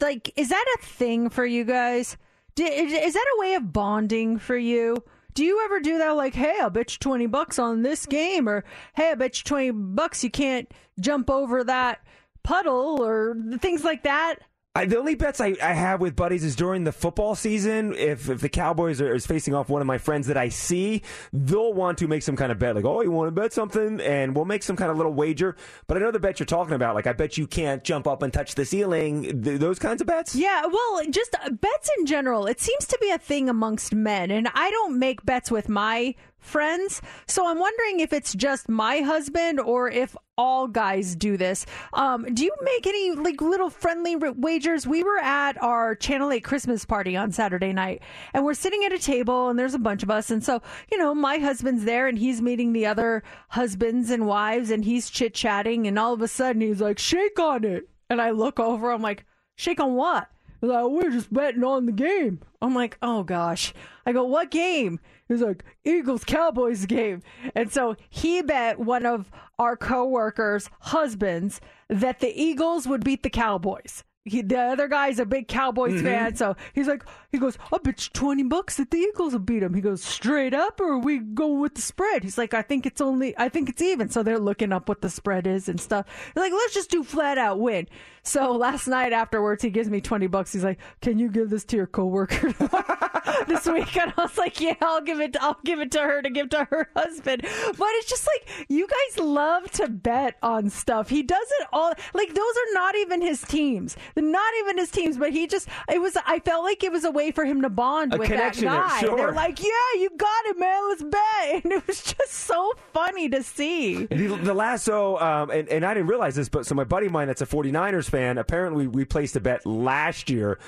like 0.00 0.32
is 0.34 0.48
that 0.48 0.64
a 0.78 0.86
thing 0.86 1.28
for 1.28 1.44
you 1.44 1.64
guys? 1.64 2.16
Is, 2.58 3.12
that 3.12 3.34
a 3.36 3.40
way 3.40 3.52
of 3.52 3.70
bonding 3.70 4.38
for 4.38 4.56
you? 4.56 4.96
Do 5.34 5.44
you 5.44 5.62
ever 5.66 5.80
do 5.80 5.98
that? 5.98 6.12
Like, 6.12 6.34
hey, 6.34 6.56
I'll 6.62 6.70
bet 6.70 6.94
you 6.94 6.98
twenty 7.00 7.26
bucks 7.26 7.58
on 7.58 7.82
this 7.82 8.06
game, 8.06 8.48
or 8.48 8.64
hey, 8.94 9.10
I 9.10 9.14
bet 9.14 9.36
you 9.36 9.44
twenty 9.44 9.72
bucks 9.72 10.24
you 10.24 10.30
can't 10.30 10.72
jump 10.98 11.28
over 11.28 11.64
that 11.64 12.00
puddle, 12.44 13.04
or 13.04 13.36
things 13.60 13.84
like 13.84 14.04
that. 14.04 14.36
I, 14.72 14.84
the 14.84 14.98
only 14.98 15.16
bets 15.16 15.40
I, 15.40 15.56
I 15.60 15.72
have 15.72 16.00
with 16.00 16.14
buddies 16.14 16.44
is 16.44 16.54
during 16.54 16.84
the 16.84 16.92
football 16.92 17.34
season. 17.34 17.92
If, 17.92 18.28
if 18.28 18.40
the 18.40 18.48
Cowboys 18.48 19.00
are 19.00 19.12
is 19.12 19.26
facing 19.26 19.52
off 19.52 19.68
one 19.68 19.80
of 19.80 19.86
my 19.88 19.98
friends 19.98 20.28
that 20.28 20.36
I 20.36 20.48
see, 20.48 21.02
they'll 21.32 21.72
want 21.72 21.98
to 21.98 22.06
make 22.06 22.22
some 22.22 22.36
kind 22.36 22.52
of 22.52 22.60
bet, 22.60 22.76
like, 22.76 22.84
oh, 22.84 23.02
you 23.02 23.10
want 23.10 23.26
to 23.26 23.32
bet 23.32 23.52
something, 23.52 24.00
and 24.00 24.36
we'll 24.36 24.44
make 24.44 24.62
some 24.62 24.76
kind 24.76 24.88
of 24.88 24.96
little 24.96 25.12
wager. 25.12 25.56
But 25.88 25.96
I 25.96 26.00
know 26.00 26.12
the 26.12 26.20
bet 26.20 26.38
you're 26.38 26.46
talking 26.46 26.74
about, 26.74 26.94
like, 26.94 27.08
I 27.08 27.12
bet 27.12 27.36
you 27.36 27.48
can't 27.48 27.82
jump 27.82 28.06
up 28.06 28.22
and 28.22 28.32
touch 28.32 28.54
the 28.54 28.64
ceiling. 28.64 29.42
Th- 29.42 29.58
those 29.58 29.80
kinds 29.80 30.02
of 30.02 30.06
bets. 30.06 30.36
Yeah, 30.36 30.64
well, 30.66 31.02
just 31.10 31.34
uh, 31.44 31.50
bets 31.50 31.90
in 31.98 32.06
general. 32.06 32.46
It 32.46 32.60
seems 32.60 32.86
to 32.86 32.98
be 33.00 33.10
a 33.10 33.18
thing 33.18 33.48
amongst 33.48 33.92
men, 33.92 34.30
and 34.30 34.48
I 34.54 34.70
don't 34.70 35.00
make 35.00 35.26
bets 35.26 35.50
with 35.50 35.68
my 35.68 36.14
friends. 36.40 37.00
So 37.26 37.46
I'm 37.46 37.58
wondering 37.58 38.00
if 38.00 38.12
it's 38.12 38.34
just 38.34 38.68
my 38.68 39.00
husband 39.00 39.60
or 39.60 39.90
if 39.90 40.16
all 40.36 40.66
guys 40.66 41.14
do 41.14 41.36
this. 41.36 41.66
Um, 41.92 42.24
do 42.32 42.44
you 42.44 42.52
make 42.62 42.86
any 42.86 43.12
like 43.12 43.42
little 43.42 43.68
friendly 43.68 44.16
r- 44.20 44.32
wagers? 44.32 44.86
We 44.86 45.04
were 45.04 45.18
at 45.18 45.62
our 45.62 45.94
Channel 45.94 46.32
8 46.32 46.40
Christmas 46.42 46.84
party 46.86 47.14
on 47.14 47.30
Saturday 47.30 47.74
night, 47.74 48.02
and 48.32 48.44
we're 48.44 48.54
sitting 48.54 48.82
at 48.84 48.92
a 48.92 48.98
table, 48.98 49.50
and 49.50 49.58
there's 49.58 49.74
a 49.74 49.78
bunch 49.78 50.02
of 50.02 50.10
us. 50.10 50.30
And 50.30 50.42
so, 50.42 50.62
you 50.90 50.96
know, 50.98 51.14
my 51.14 51.38
husband's 51.38 51.84
there, 51.84 52.08
and 52.08 52.18
he's 52.18 52.40
meeting 52.40 52.72
the 52.72 52.86
other 52.86 53.22
husbands 53.50 54.10
and 54.10 54.26
wives, 54.26 54.70
and 54.70 54.84
he's 54.84 55.10
chit 55.10 55.34
chatting, 55.34 55.86
and 55.86 55.98
all 55.98 56.14
of 56.14 56.22
a 56.22 56.28
sudden 56.28 56.62
he's 56.62 56.80
like, 56.80 56.98
shake 56.98 57.38
on 57.38 57.64
it. 57.64 57.88
And 58.08 58.20
I 58.20 58.30
look 58.30 58.58
over, 58.58 58.90
I'm 58.90 59.02
like, 59.02 59.26
shake 59.56 59.78
on 59.78 59.94
what? 59.94 60.28
Like, 60.62 60.86
we're 60.88 61.10
just 61.10 61.32
betting 61.32 61.64
on 61.64 61.86
the 61.86 61.92
game. 61.92 62.40
I'm 62.60 62.74
like, 62.74 62.98
oh 63.02 63.22
gosh. 63.22 63.72
I 64.04 64.12
go, 64.12 64.24
what 64.24 64.50
game? 64.50 65.00
He's 65.30 65.40
like, 65.42 65.64
Eagles 65.84 66.24
Cowboys 66.24 66.86
game. 66.86 67.22
And 67.54 67.72
so 67.72 67.96
he 68.10 68.42
bet 68.42 68.78
one 68.80 69.06
of 69.06 69.30
our 69.60 69.76
coworkers' 69.76 70.68
husbands 70.80 71.60
that 71.88 72.20
the 72.20 72.32
Eagles 72.40 72.86
would 72.88 73.04
beat 73.04 73.22
the 73.22 73.30
Cowboys. 73.30 74.02
He, 74.26 74.42
the 74.42 74.58
other 74.60 74.86
guy's 74.86 75.18
a 75.18 75.24
big 75.24 75.48
Cowboys 75.48 76.02
Mhm. 76.02 76.04
fan, 76.04 76.36
so 76.36 76.54
he's 76.74 76.86
like, 76.86 77.02
he 77.32 77.38
goes, 77.38 77.56
I 77.72 77.78
bet 77.82 78.04
you 78.04 78.10
twenty 78.12 78.42
bucks 78.42 78.76
that 78.76 78.90
the 78.90 78.98
Eagles 78.98 79.32
will 79.32 79.40
beat 79.40 79.62
him. 79.62 79.72
He 79.72 79.80
goes, 79.80 80.04
straight 80.04 80.52
up, 80.52 80.78
or 80.78 80.92
are 80.92 80.98
we 80.98 81.18
go 81.20 81.46
with 81.54 81.74
the 81.74 81.80
spread? 81.80 82.22
He's 82.22 82.36
like, 82.36 82.52
I 82.52 82.60
think 82.60 82.84
it's 82.84 83.00
only, 83.00 83.36
I 83.38 83.48
think 83.48 83.70
it's 83.70 83.80
even. 83.80 84.10
So 84.10 84.22
they're 84.22 84.38
looking 84.38 84.72
up 84.72 84.90
what 84.90 85.00
the 85.00 85.08
spread 85.08 85.46
is 85.46 85.70
and 85.70 85.80
stuff. 85.80 86.06
They're 86.34 86.44
like, 86.44 86.52
let's 86.52 86.74
just 86.74 86.90
do 86.90 87.02
flat 87.02 87.38
out 87.38 87.60
win. 87.60 87.88
So 88.22 88.52
last 88.52 88.86
night 88.86 89.12
afterwards, 89.12 89.62
he 89.62 89.70
gives 89.70 89.88
me 89.88 90.00
twenty 90.00 90.26
bucks. 90.26 90.52
He's 90.52 90.64
like, 90.64 90.78
can 91.00 91.18
you 91.18 91.28
give 91.28 91.50
this 91.50 91.64
to 91.66 91.76
your 91.76 91.86
coworker 91.86 92.52
this 93.46 93.66
week? 93.66 93.96
And 93.96 94.12
I 94.16 94.22
was 94.22 94.36
like, 94.38 94.60
yeah, 94.60 94.74
I'll 94.80 95.00
give 95.00 95.20
it, 95.20 95.36
I'll 95.40 95.58
give 95.64 95.80
it 95.80 95.90
to 95.92 96.00
her 96.00 96.22
to 96.22 96.30
give 96.30 96.50
to 96.50 96.64
her 96.64 96.88
husband. 96.96 97.42
But 97.42 97.88
it's 97.92 98.08
just 98.08 98.26
like 98.26 98.66
you 98.68 98.86
guys 98.86 99.24
love 99.24 99.70
to 99.72 99.88
bet 99.88 100.36
on 100.42 100.70
stuff. 100.70 101.08
He 101.08 101.22
does 101.22 101.46
it 101.60 101.68
all. 101.72 101.92
Like 102.14 102.28
those 102.34 102.38
are 102.56 102.74
not 102.74 102.94
even 102.96 103.20
his 103.22 103.42
teams. 103.42 103.96
They're 104.14 104.24
not 104.24 104.52
even 104.60 104.78
his 104.78 104.90
teams. 104.90 105.16
But 105.16 105.32
he 105.32 105.46
just, 105.46 105.68
it 105.90 106.00
was. 106.00 106.16
I 106.26 106.40
felt 106.40 106.64
like 106.64 106.84
it 106.84 106.92
was 106.92 107.04
a 107.04 107.10
way 107.10 107.30
for 107.30 107.44
him 107.44 107.62
to 107.62 107.70
bond 107.70 108.14
A 108.14 108.18
with 108.18 108.28
that 108.28 108.56
guy. 108.58 109.00
sure. 109.00 109.16
They're 109.16 109.32
like, 109.32 109.60
yeah, 109.62 110.00
you 110.00 110.10
got 110.16 110.46
it, 110.46 110.58
man. 110.58 110.88
Let's 110.88 111.02
bet. 111.02 111.20
And 111.64 111.72
it 111.72 111.86
was 111.86 112.02
just 112.02 112.32
so 112.32 112.72
funny 112.92 113.28
to 113.30 113.42
see. 113.42 114.04
The, 114.06 114.28
the 114.42 114.54
last, 114.54 114.84
so, 114.84 115.18
um, 115.20 115.50
and, 115.50 115.68
and 115.68 115.84
I 115.84 115.94
didn't 115.94 116.08
realize 116.08 116.34
this, 116.34 116.48
but 116.48 116.66
so 116.66 116.74
my 116.74 116.84
buddy 116.84 117.06
of 117.06 117.12
mine 117.12 117.28
that's 117.28 117.40
a 117.40 117.46
49ers 117.46 118.09
fan, 118.10 118.38
apparently 118.38 118.86
we 118.86 119.04
placed 119.04 119.36
a 119.36 119.40
bet 119.40 119.64
last 119.64 120.28
year 120.28 120.58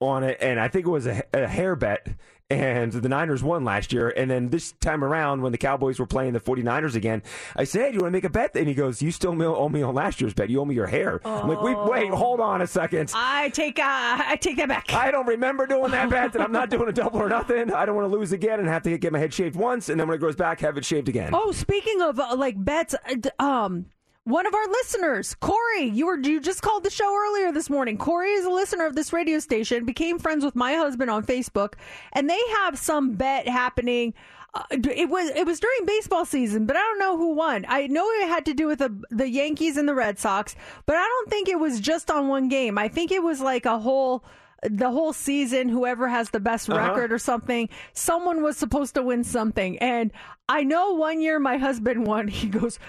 on 0.00 0.22
it, 0.24 0.38
and 0.40 0.60
I 0.60 0.68
think 0.68 0.86
it 0.86 0.90
was 0.90 1.06
a, 1.06 1.22
a 1.32 1.48
hair 1.48 1.74
bet, 1.74 2.06
and 2.50 2.92
the 2.92 3.08
Niners 3.08 3.42
won 3.42 3.64
last 3.64 3.92
year. 3.92 4.08
And 4.08 4.30
then 4.30 4.48
this 4.48 4.72
time 4.80 5.04
around, 5.04 5.42
when 5.42 5.52
the 5.52 5.58
Cowboys 5.58 5.98
were 5.98 6.06
playing 6.06 6.32
the 6.32 6.40
49ers 6.40 6.94
again, 6.94 7.22
I 7.56 7.64
said, 7.64 7.82
hey, 7.82 7.88
do 7.88 7.94
you 7.96 8.00
want 8.00 8.12
to 8.12 8.16
make 8.16 8.24
a 8.24 8.30
bet? 8.30 8.56
And 8.56 8.66
he 8.68 8.74
goes, 8.74 9.02
you 9.02 9.10
still 9.10 9.30
owe 9.42 9.68
me 9.68 9.82
on 9.82 9.94
last 9.94 10.20
year's 10.20 10.34
bet. 10.34 10.48
You 10.48 10.60
owe 10.60 10.64
me 10.64 10.74
your 10.74 10.86
hair. 10.86 11.20
I'm 11.24 11.48
like, 11.48 11.60
wait, 11.60 11.76
wait, 11.84 12.10
hold 12.10 12.40
on 12.40 12.62
a 12.62 12.66
second. 12.66 13.12
I 13.14 13.50
take, 13.50 13.78
uh, 13.78 13.82
I 13.84 14.38
take 14.40 14.56
that 14.56 14.68
back. 14.68 14.92
I 14.92 15.10
don't 15.10 15.26
remember 15.26 15.66
doing 15.66 15.90
that 15.90 16.08
bet, 16.08 16.34
and 16.34 16.42
I'm 16.42 16.52
not 16.52 16.70
doing 16.70 16.88
a 16.88 16.92
double 16.92 17.20
or 17.20 17.28
nothing. 17.28 17.72
I 17.72 17.84
don't 17.84 17.96
want 17.96 18.10
to 18.10 18.16
lose 18.16 18.32
again 18.32 18.60
and 18.60 18.68
have 18.68 18.82
to 18.84 18.96
get 18.96 19.12
my 19.12 19.18
head 19.18 19.34
shaved 19.34 19.56
once, 19.56 19.88
and 19.88 20.00
then 20.00 20.08
when 20.08 20.14
it 20.14 20.20
grows 20.20 20.36
back, 20.36 20.60
have 20.60 20.78
it 20.78 20.84
shaved 20.84 21.08
again. 21.08 21.30
Oh, 21.34 21.52
speaking 21.52 22.00
of 22.00 22.18
uh, 22.18 22.34
like 22.36 22.62
bets, 22.64 22.94
uh, 22.94 23.42
um, 23.42 23.86
one 24.28 24.46
of 24.46 24.54
our 24.54 24.66
listeners, 24.68 25.34
Corey, 25.36 25.84
you 25.84 26.06
were 26.06 26.18
you 26.18 26.40
just 26.40 26.60
called 26.62 26.84
the 26.84 26.90
show 26.90 27.14
earlier 27.16 27.50
this 27.52 27.70
morning. 27.70 27.96
Corey 27.96 28.30
is 28.32 28.44
a 28.44 28.50
listener 28.50 28.84
of 28.86 28.94
this 28.94 29.12
radio 29.12 29.38
station, 29.38 29.84
became 29.84 30.18
friends 30.18 30.44
with 30.44 30.54
my 30.54 30.74
husband 30.74 31.10
on 31.10 31.24
Facebook, 31.24 31.74
and 32.12 32.28
they 32.28 32.40
have 32.58 32.78
some 32.78 33.12
bet 33.14 33.48
happening. 33.48 34.12
Uh, 34.54 34.64
it 34.72 35.08
was 35.08 35.30
it 35.30 35.46
was 35.46 35.60
during 35.60 35.84
baseball 35.86 36.24
season, 36.24 36.66
but 36.66 36.76
I 36.76 36.80
don't 36.80 36.98
know 36.98 37.16
who 37.16 37.34
won. 37.34 37.64
I 37.68 37.86
know 37.86 38.06
it 38.10 38.28
had 38.28 38.44
to 38.46 38.54
do 38.54 38.66
with 38.66 38.80
the 38.80 38.94
the 39.10 39.28
Yankees 39.28 39.76
and 39.76 39.88
the 39.88 39.94
Red 39.94 40.18
Sox, 40.18 40.54
but 40.86 40.96
I 40.96 41.04
don't 41.04 41.30
think 41.30 41.48
it 41.48 41.58
was 41.58 41.80
just 41.80 42.10
on 42.10 42.28
one 42.28 42.48
game. 42.48 42.78
I 42.78 42.88
think 42.88 43.10
it 43.12 43.22
was 43.22 43.40
like 43.40 43.66
a 43.66 43.78
whole 43.78 44.24
the 44.62 44.90
whole 44.90 45.12
season 45.12 45.68
whoever 45.68 46.08
has 46.08 46.30
the 46.30 46.40
best 46.40 46.68
Uh-huh. 46.68 46.80
record 46.80 47.12
or 47.12 47.18
something 47.18 47.68
someone 47.92 48.42
was 48.42 48.56
supposed 48.56 48.92
to 48.96 49.02
win 49.04 49.22
something 49.22 49.78
and 49.78 50.10
i 50.48 50.64
know 50.64 50.94
one 50.94 51.20
year 51.20 51.38
my 51.38 51.58
husband 51.58 52.04
won 52.08 52.26
he 52.40 52.48
goes 52.48 52.80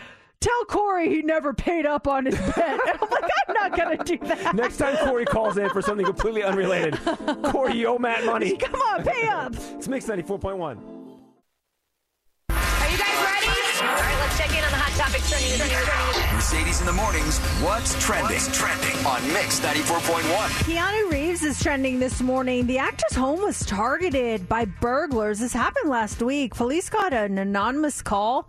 Tell 0.41 0.66
Corey 0.66 1.10
he 1.10 1.22
never 1.22 1.53
paid 1.53 1.86
up 1.86 2.07
on 2.07 2.26
his 2.26 2.36
bet. 2.36 2.57
And 2.57 2.80
I'm 3.02 3.10
like, 3.10 3.32
I'm 3.48 3.53
not 3.53 3.78
going 3.78 3.98
to 3.98 4.03
do 4.03 4.18
that. 4.28 4.56
Next 4.56 4.78
time 4.78 4.95
Corey 5.06 5.26
calls 5.26 5.57
in 5.57 5.70
for 5.70 5.82
something 5.82 6.06
completely 6.06 6.44
unrelated, 6.44 6.95
Corey, 7.44 7.76
you 7.76 7.88
owe 7.88 7.99
Matt 7.99 8.24
money. 8.26 8.56
Come 8.57 8.80
on, 8.82 9.03
pay 9.03 9.28
up. 9.28 9.53
It's 9.53 9.90
Mix 9.90 10.06
94.1. 10.06 10.61
Are 12.49 12.90
you 12.90 12.98
guys 12.98 13.24
ready? 13.26 13.48
All 13.82 13.95
right, 13.95 14.18
let's 14.22 14.38
check 14.38 14.49
in 14.57 14.64
on 14.64 14.72
the 14.72 14.78
hot 14.78 14.94
topic 14.98 15.22
trending. 15.28 15.57
trending, 15.57 15.78
trending. 15.78 16.36
Mercedes 16.36 16.80
in 16.80 16.86
the 16.88 16.94
mornings. 16.94 17.38
What's 17.61 18.02
trending? 18.02 18.32
What's 18.38 18.57
trending 18.57 19.06
on 19.06 19.28
Mix 19.34 19.60
94.1? 19.60 20.22
Keanu 20.64 21.11
Reeves 21.11 21.44
is 21.44 21.61
trending 21.61 21.99
this 21.99 22.22
morning. 22.22 22.66
The 22.66 22.78
actor's 22.78 23.18
home 23.18 23.41
was 23.41 23.60
targeted 23.66 24.48
by 24.48 24.64
burglars. 24.64 25.40
This 25.40 25.52
happened 25.52 25.90
last 25.90 26.22
week. 26.22 26.56
Police 26.56 26.90
got 26.90 27.11
an 27.11 27.38
anonymous 27.38 28.02
call 28.02 28.48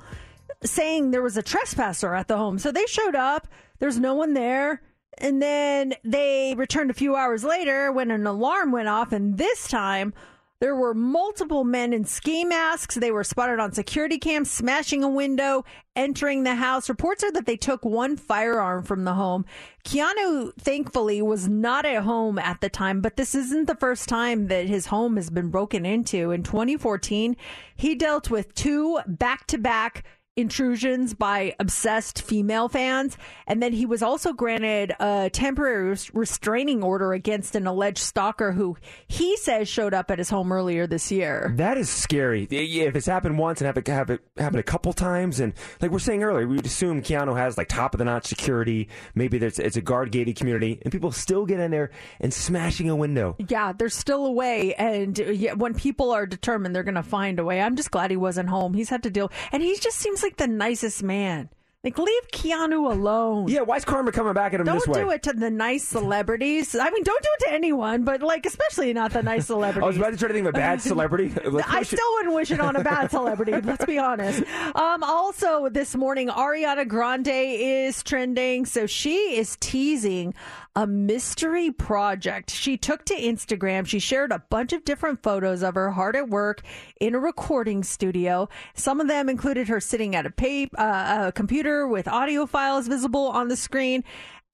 saying 0.64 1.10
there 1.10 1.22
was 1.22 1.36
a 1.36 1.42
trespasser 1.42 2.14
at 2.14 2.28
the 2.28 2.36
home. 2.36 2.58
So 2.58 2.72
they 2.72 2.86
showed 2.86 3.14
up. 3.14 3.48
There's 3.78 3.98
no 3.98 4.14
one 4.14 4.34
there. 4.34 4.82
And 5.18 5.42
then 5.42 5.94
they 6.04 6.54
returned 6.56 6.90
a 6.90 6.94
few 6.94 7.16
hours 7.16 7.44
later 7.44 7.92
when 7.92 8.10
an 8.10 8.26
alarm 8.26 8.72
went 8.72 8.88
off. 8.88 9.12
And 9.12 9.38
this 9.38 9.68
time, 9.68 10.14
there 10.60 10.76
were 10.76 10.92
multiple 10.92 11.64
men 11.64 11.94
in 11.94 12.04
ski 12.04 12.44
masks. 12.44 12.94
They 12.94 13.10
were 13.10 13.24
spotted 13.24 13.58
on 13.60 13.72
security 13.72 14.18
cams, 14.18 14.50
smashing 14.50 15.02
a 15.02 15.08
window, 15.08 15.64
entering 15.96 16.42
the 16.42 16.54
house. 16.54 16.90
Reports 16.90 17.24
are 17.24 17.32
that 17.32 17.46
they 17.46 17.56
took 17.56 17.82
one 17.82 18.18
firearm 18.18 18.82
from 18.82 19.04
the 19.04 19.14
home. 19.14 19.46
Keanu, 19.86 20.52
thankfully, 20.58 21.22
was 21.22 21.48
not 21.48 21.86
at 21.86 22.02
home 22.02 22.38
at 22.38 22.60
the 22.60 22.68
time, 22.68 23.00
but 23.00 23.16
this 23.16 23.34
isn't 23.34 23.68
the 23.68 23.74
first 23.74 24.06
time 24.06 24.48
that 24.48 24.66
his 24.66 24.86
home 24.86 25.16
has 25.16 25.30
been 25.30 25.48
broken 25.48 25.86
into. 25.86 26.30
In 26.30 26.42
2014, 26.42 27.36
he 27.74 27.94
dealt 27.94 28.30
with 28.30 28.54
two 28.54 29.00
back 29.06 29.46
to 29.46 29.56
back 29.56 30.04
intrusions 30.36 31.12
by 31.14 31.54
obsessed 31.58 32.22
female 32.22 32.68
fans. 32.68 33.18
And 33.46 33.62
then 33.62 33.72
he 33.72 33.84
was 33.84 34.02
also 34.02 34.32
granted 34.32 34.94
a 35.00 35.28
temporary 35.30 35.96
restraining 36.12 36.82
order 36.82 37.12
against 37.12 37.56
an 37.56 37.66
alleged 37.66 37.98
stalker 37.98 38.52
who 38.52 38.76
he 39.08 39.36
says 39.36 39.68
showed 39.68 39.92
up 39.92 40.10
at 40.10 40.18
his 40.18 40.30
home 40.30 40.52
earlier 40.52 40.86
this 40.86 41.10
year. 41.10 41.52
That 41.56 41.76
is 41.76 41.90
scary. 41.90 42.44
If 42.50 42.96
it's 42.96 43.06
happened 43.06 43.38
once 43.38 43.60
and 43.60 43.66
have 43.66 43.76
it, 43.76 43.86
have 43.88 44.10
it 44.10 44.20
happen 44.36 44.58
a 44.58 44.62
couple 44.62 44.92
times, 44.92 45.40
and 45.40 45.52
like 45.80 45.90
we're 45.90 45.98
saying 45.98 46.22
earlier, 46.22 46.46
we 46.46 46.56
would 46.56 46.66
assume 46.66 47.02
Keanu 47.02 47.36
has 47.36 47.58
like 47.58 47.68
top 47.68 47.94
of 47.94 47.98
the 47.98 48.04
notch 48.04 48.26
security. 48.26 48.88
Maybe 49.14 49.38
there's 49.38 49.58
it's 49.58 49.76
a 49.76 49.80
guard 49.80 50.12
gated 50.12 50.36
community, 50.36 50.80
and 50.82 50.92
people 50.92 51.12
still 51.12 51.44
get 51.44 51.60
in 51.60 51.70
there 51.70 51.90
and 52.20 52.32
smashing 52.32 52.88
a 52.88 52.96
window. 52.96 53.36
Yeah, 53.48 53.72
there's 53.72 53.94
still 53.94 54.26
a 54.26 54.32
way. 54.32 54.74
And 54.74 55.20
uh, 55.20 55.54
when 55.56 55.74
people 55.74 56.10
are 56.12 56.26
determined, 56.26 56.74
they're 56.74 56.82
going 56.82 56.94
to 56.94 57.02
find 57.02 57.38
a 57.38 57.44
way. 57.44 57.60
I'm 57.60 57.76
just 57.76 57.90
glad 57.90 58.10
he 58.10 58.16
wasn't 58.16 58.48
home. 58.48 58.74
He's 58.74 58.88
had 58.88 59.02
to 59.02 59.10
deal. 59.10 59.30
And 59.52 59.62
he 59.62 59.76
just 59.76 59.98
seems 59.98 60.22
like 60.22 60.29
the 60.36 60.46
nicest 60.48 61.02
man. 61.02 61.50
Like, 61.82 61.96
leave 61.98 62.28
Keanu 62.30 62.92
alone. 62.92 63.48
Yeah, 63.48 63.62
why 63.62 63.78
is 63.78 63.86
Karma 63.86 64.12
coming 64.12 64.34
back 64.34 64.52
at 64.52 64.60
him 64.60 64.66
Don't 64.66 64.80
this 64.80 64.86
way? 64.86 65.00
do 65.00 65.10
it 65.12 65.22
to 65.22 65.32
the 65.32 65.48
nice 65.48 65.82
celebrities. 65.88 66.74
I 66.74 66.90
mean, 66.90 67.02
don't 67.04 67.22
do 67.22 67.28
it 67.38 67.44
to 67.46 67.52
anyone, 67.54 68.04
but 68.04 68.20
like, 68.20 68.44
especially 68.44 68.92
not 68.92 69.14
the 69.14 69.22
nice 69.22 69.46
celebrities. 69.54 69.82
I 69.84 69.86
was 69.86 69.96
about 69.96 70.10
to 70.10 70.18
try 70.18 70.28
to 70.28 70.34
think 70.34 70.46
of 70.46 70.54
a 70.54 70.58
bad 70.58 70.82
celebrity. 70.82 71.32
I 71.66 71.82
still 71.84 72.12
wouldn't 72.16 72.34
wish 72.34 72.50
it 72.50 72.60
on 72.60 72.76
a 72.76 72.84
bad 72.84 73.10
celebrity. 73.10 73.52
let's 73.62 73.86
be 73.86 73.98
honest. 73.98 74.42
Um, 74.74 75.02
also, 75.02 75.70
this 75.70 75.96
morning, 75.96 76.28
Ariana 76.28 76.86
Grande 76.86 77.28
is 77.28 78.02
trending. 78.02 78.66
So 78.66 78.86
she 78.86 79.38
is 79.38 79.56
teasing 79.58 80.34
a 80.80 80.86
mystery 80.86 81.70
project. 81.70 82.50
She 82.50 82.78
took 82.78 83.04
to 83.04 83.14
Instagram. 83.14 83.86
She 83.86 83.98
shared 83.98 84.32
a 84.32 84.42
bunch 84.48 84.72
of 84.72 84.82
different 84.82 85.22
photos 85.22 85.62
of 85.62 85.74
her 85.74 85.90
hard 85.90 86.16
at 86.16 86.30
work 86.30 86.62
in 86.98 87.14
a 87.14 87.18
recording 87.18 87.84
studio. 87.84 88.48
Some 88.72 88.98
of 88.98 89.06
them 89.06 89.28
included 89.28 89.68
her 89.68 89.78
sitting 89.78 90.16
at 90.16 90.24
a, 90.24 90.70
uh, 90.78 91.26
a 91.26 91.32
computer 91.32 91.86
with 91.86 92.08
audio 92.08 92.46
files 92.46 92.88
visible 92.88 93.26
on 93.26 93.48
the 93.48 93.56
screen. 93.56 94.04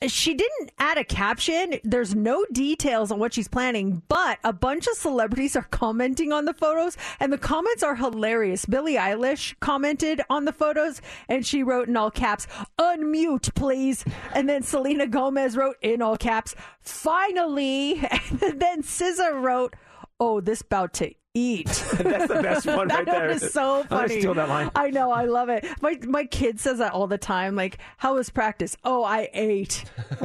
She 0.07 0.35
didn't 0.35 0.73
add 0.79 0.99
a 0.99 1.05
caption. 1.05 1.81
There's 1.83 2.15
no 2.15 2.45
details 2.53 3.11
on 3.11 3.19
what 3.19 3.33
she's 3.33 3.49
planning, 3.49 4.03
but 4.09 4.39
a 4.45 4.53
bunch 4.53 4.87
of 4.87 4.93
celebrities 4.95 5.57
are 5.57 5.67
commenting 5.71 6.33
on 6.33 6.45
the 6.45 6.53
photos, 6.53 6.99
and 7.19 7.33
the 7.33 7.39
comments 7.39 7.83
are 7.83 7.95
hilarious. 7.97 8.67
Billie 8.67 8.97
Eilish 8.97 9.55
commented 9.61 10.21
on 10.29 10.45
the 10.45 10.53
photos, 10.53 11.01
and 11.31 11.47
she 11.47 11.63
wrote 11.63 11.89
in 11.89 11.97
all 11.97 12.11
caps, 12.11 12.47
"Unmute, 12.79 13.55
please." 13.55 14.05
And 14.35 14.47
then 14.47 14.63
Selena 14.63 15.07
Gomez 15.07 15.57
wrote 15.57 15.79
in 15.81 16.03
all 16.03 16.19
caps, 16.19 16.55
"Finally." 16.81 18.07
And 18.43 18.61
then 18.61 18.83
SZA 18.83 19.41
wrote, 19.41 19.77
"Oh, 20.21 20.43
this 20.43 20.61
bout 20.61 20.93
to 20.95 21.15
eat." 21.37 21.67
That's 21.99 22.29
the 22.29 22.43
best 22.43 22.67
one 22.67 22.89
that 22.89 22.97
right 22.99 23.07
there. 23.07 23.29
one 23.29 23.37
is 23.37 23.53
so 23.53 23.81
oh, 23.81 23.85
gonna 23.85 24.09
funny. 24.09 24.21
steal 24.21 24.35
that 24.35 24.49
line. 24.49 24.71
I 24.75 24.91
know, 24.91 25.11
I 25.11 25.27
love 25.27 25.49
it. 25.51 25.65
My 25.83 25.99
my 26.07 26.25
kid 26.25 26.59
says 26.59 26.79
that 26.79 26.93
all 26.93 27.07
the 27.07 27.19
time. 27.19 27.55
Like, 27.55 27.79
how 27.99 28.15
was 28.15 28.31
practice? 28.31 28.77
Oh, 28.85 29.05
I 29.05 29.29
ate. 29.33 29.85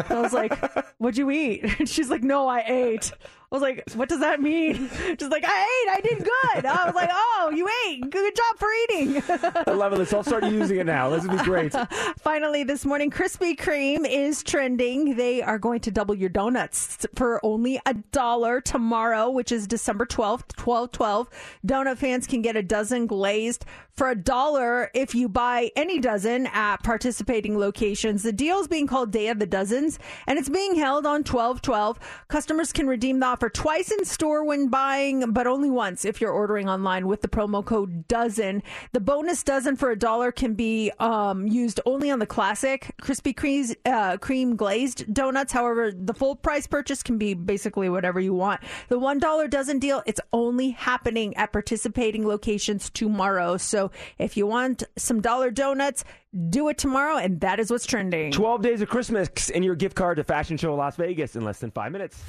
I 0.09 0.21
was 0.21 0.33
like, 0.33 0.53
what'd 0.97 1.17
you 1.17 1.29
eat? 1.31 1.65
And 1.81 1.89
she's 1.89 2.09
like, 2.09 2.23
no, 2.23 2.47
I 2.47 2.63
ate. 2.67 3.11
I 3.51 3.55
was 3.57 3.61
like, 3.61 3.83
what 3.95 4.07
does 4.07 4.21
that 4.21 4.41
mean? 4.41 4.89
Just 5.17 5.29
like, 5.29 5.43
I 5.45 5.61
ate. 5.63 5.91
I 5.91 5.99
did 6.01 6.19
good. 6.19 6.65
I 6.65 6.85
was 6.85 6.95
like, 6.95 7.09
oh, 7.11 7.51
you 7.53 7.67
ate. 7.85 8.09
Good 8.09 8.33
job 8.33 8.57
for 8.57 8.69
eating. 8.83 9.21
I 9.67 9.71
love 9.71 9.91
it. 9.91 9.99
Let's 9.99 10.13
all 10.13 10.23
start 10.23 10.45
using 10.45 10.79
it 10.79 10.85
now. 10.85 11.09
This 11.09 11.27
would 11.27 11.37
be 11.37 11.43
great. 11.43 11.73
Finally, 12.17 12.63
this 12.63 12.85
morning, 12.85 13.11
Krispy 13.11 13.57
Kreme 13.57 14.07
is 14.09 14.41
trending. 14.41 15.17
They 15.17 15.41
are 15.41 15.59
going 15.59 15.81
to 15.81 15.91
double 15.91 16.15
your 16.15 16.29
donuts 16.29 17.05
for 17.15 17.45
only 17.45 17.77
a 17.85 17.93
dollar 18.13 18.61
tomorrow, 18.61 19.29
which 19.29 19.51
is 19.51 19.67
December 19.67 20.05
12th, 20.05 20.55
12 20.55 20.93
12. 20.93 21.29
Donut 21.67 21.97
fans 21.97 22.27
can 22.27 22.41
get 22.41 22.55
a 22.55 22.63
dozen 22.63 23.05
glazed 23.05 23.65
for 23.91 24.09
a 24.09 24.15
dollar 24.15 24.89
if 24.93 25.13
you 25.13 25.27
buy 25.27 25.69
any 25.75 25.99
dozen 25.99 26.47
at 26.47 26.77
participating 26.77 27.57
locations. 27.57 28.23
The 28.23 28.31
deal 28.31 28.59
is 28.59 28.67
being 28.67 28.87
called 28.87 29.11
Day 29.11 29.27
of 29.27 29.39
the 29.39 29.45
Dozens, 29.45 29.99
and 30.25 30.39
it's 30.39 30.49
being 30.49 30.75
held 30.75 31.05
on 31.05 31.23
12 31.25 31.61
12. 31.61 31.99
Customers 32.29 32.71
can 32.71 32.87
redeem 32.87 33.19
the 33.19 33.25
offer 33.41 33.49
twice 33.49 33.89
in 33.89 34.05
store 34.05 34.43
when 34.45 34.67
buying, 34.67 35.31
but 35.31 35.47
only 35.47 35.71
once 35.71 36.05
if 36.05 36.21
you're 36.21 36.31
ordering 36.31 36.69
online 36.69 37.07
with 37.07 37.21
the 37.23 37.27
promo 37.27 37.65
code 37.65 38.07
DOZEN. 38.07 38.61
The 38.91 38.99
bonus 38.99 39.41
dozen 39.41 39.75
for 39.77 39.89
a 39.89 39.97
dollar 39.97 40.31
can 40.31 40.53
be 40.53 40.91
um, 40.99 41.47
used 41.47 41.79
only 41.87 42.11
on 42.11 42.19
the 42.19 42.27
classic 42.27 42.93
Krispy 43.01 43.33
Kreme's 43.33 43.75
uh, 43.83 44.17
cream 44.17 44.55
glazed 44.55 45.11
donuts. 45.11 45.51
However, 45.51 45.91
the 45.91 46.13
full 46.13 46.35
price 46.35 46.67
purchase 46.67 47.01
can 47.01 47.17
be 47.17 47.33
basically 47.33 47.89
whatever 47.89 48.19
you 48.19 48.35
want. 48.35 48.61
The 48.89 48.99
one 48.99 49.17
dollar 49.17 49.47
dozen 49.47 49.79
deal, 49.79 50.03
it's 50.05 50.21
only 50.31 50.69
happening 50.69 51.35
at 51.35 51.51
participating 51.51 52.27
locations 52.27 52.91
tomorrow. 52.91 53.57
So 53.57 53.89
if 54.19 54.37
you 54.37 54.45
want 54.45 54.83
some 54.97 55.19
dollar 55.19 55.49
donuts, 55.49 56.03
do 56.49 56.69
it 56.69 56.77
tomorrow, 56.77 57.17
and 57.17 57.41
that 57.41 57.59
is 57.59 57.71
what's 57.71 57.87
trending. 57.87 58.33
12 58.33 58.61
days 58.61 58.81
of 58.81 58.89
Christmas 58.89 59.49
and 59.49 59.65
your 59.65 59.75
gift 59.75 59.95
card 59.95 60.17
to 60.17 60.23
Fashion 60.23 60.57
Show 60.57 60.75
Las 60.75 60.95
Vegas 60.95 61.35
in 61.35 61.43
less 61.43 61.57
than 61.57 61.71
five 61.71 61.91
minutes. 61.91 62.21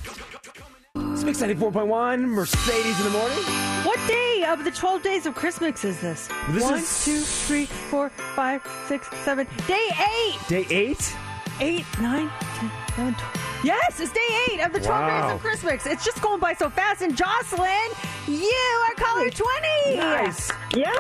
It's 0.95 1.25
Mix 1.25 1.41
94.1, 1.41 2.21
Mercedes 2.29 2.99
in 2.99 3.05
the 3.05 3.11
morning. 3.19 3.39
What 3.85 3.99
day 4.07 4.45
of 4.47 4.63
the 4.63 4.71
12 4.71 5.03
days 5.03 5.25
of 5.25 5.35
Christmas 5.35 5.85
is 5.85 5.99
this? 6.01 6.29
This 6.51 6.63
One, 6.63 6.75
is- 6.75 7.05
two, 7.05 7.21
three, 7.21 7.65
four, 7.65 8.11
five, 8.11 8.63
six, 8.89 9.09
seven. 9.25 9.47
Day 9.67 9.89
eight! 9.91 10.39
Day 10.49 10.67
eight? 10.69 11.17
Eight, 11.61 11.87
nine, 12.01 12.29
ten, 12.57 12.71
eleven, 12.99 13.15
twelve. 13.15 13.39
Yes, 13.65 14.01
it's 14.01 14.13
day 14.13 14.29
eight 14.51 14.61
of 14.61 14.73
the 14.73 14.81
12 14.81 14.81
days 14.81 14.89
Wow. 15.23 15.35
of 15.37 15.41
Christmas. 15.41 15.87
It's 15.87 16.05
just 16.05 16.21
going 16.21 16.41
by 16.41 16.53
so 16.55 16.69
fast. 16.69 17.01
And 17.01 17.17
Jocelyn, 17.17 17.91
you 18.27 18.83
are 18.89 18.95
caller 18.97 19.31
20. 19.31 19.97
Nice. 19.97 20.51
Yeah. 20.75 20.91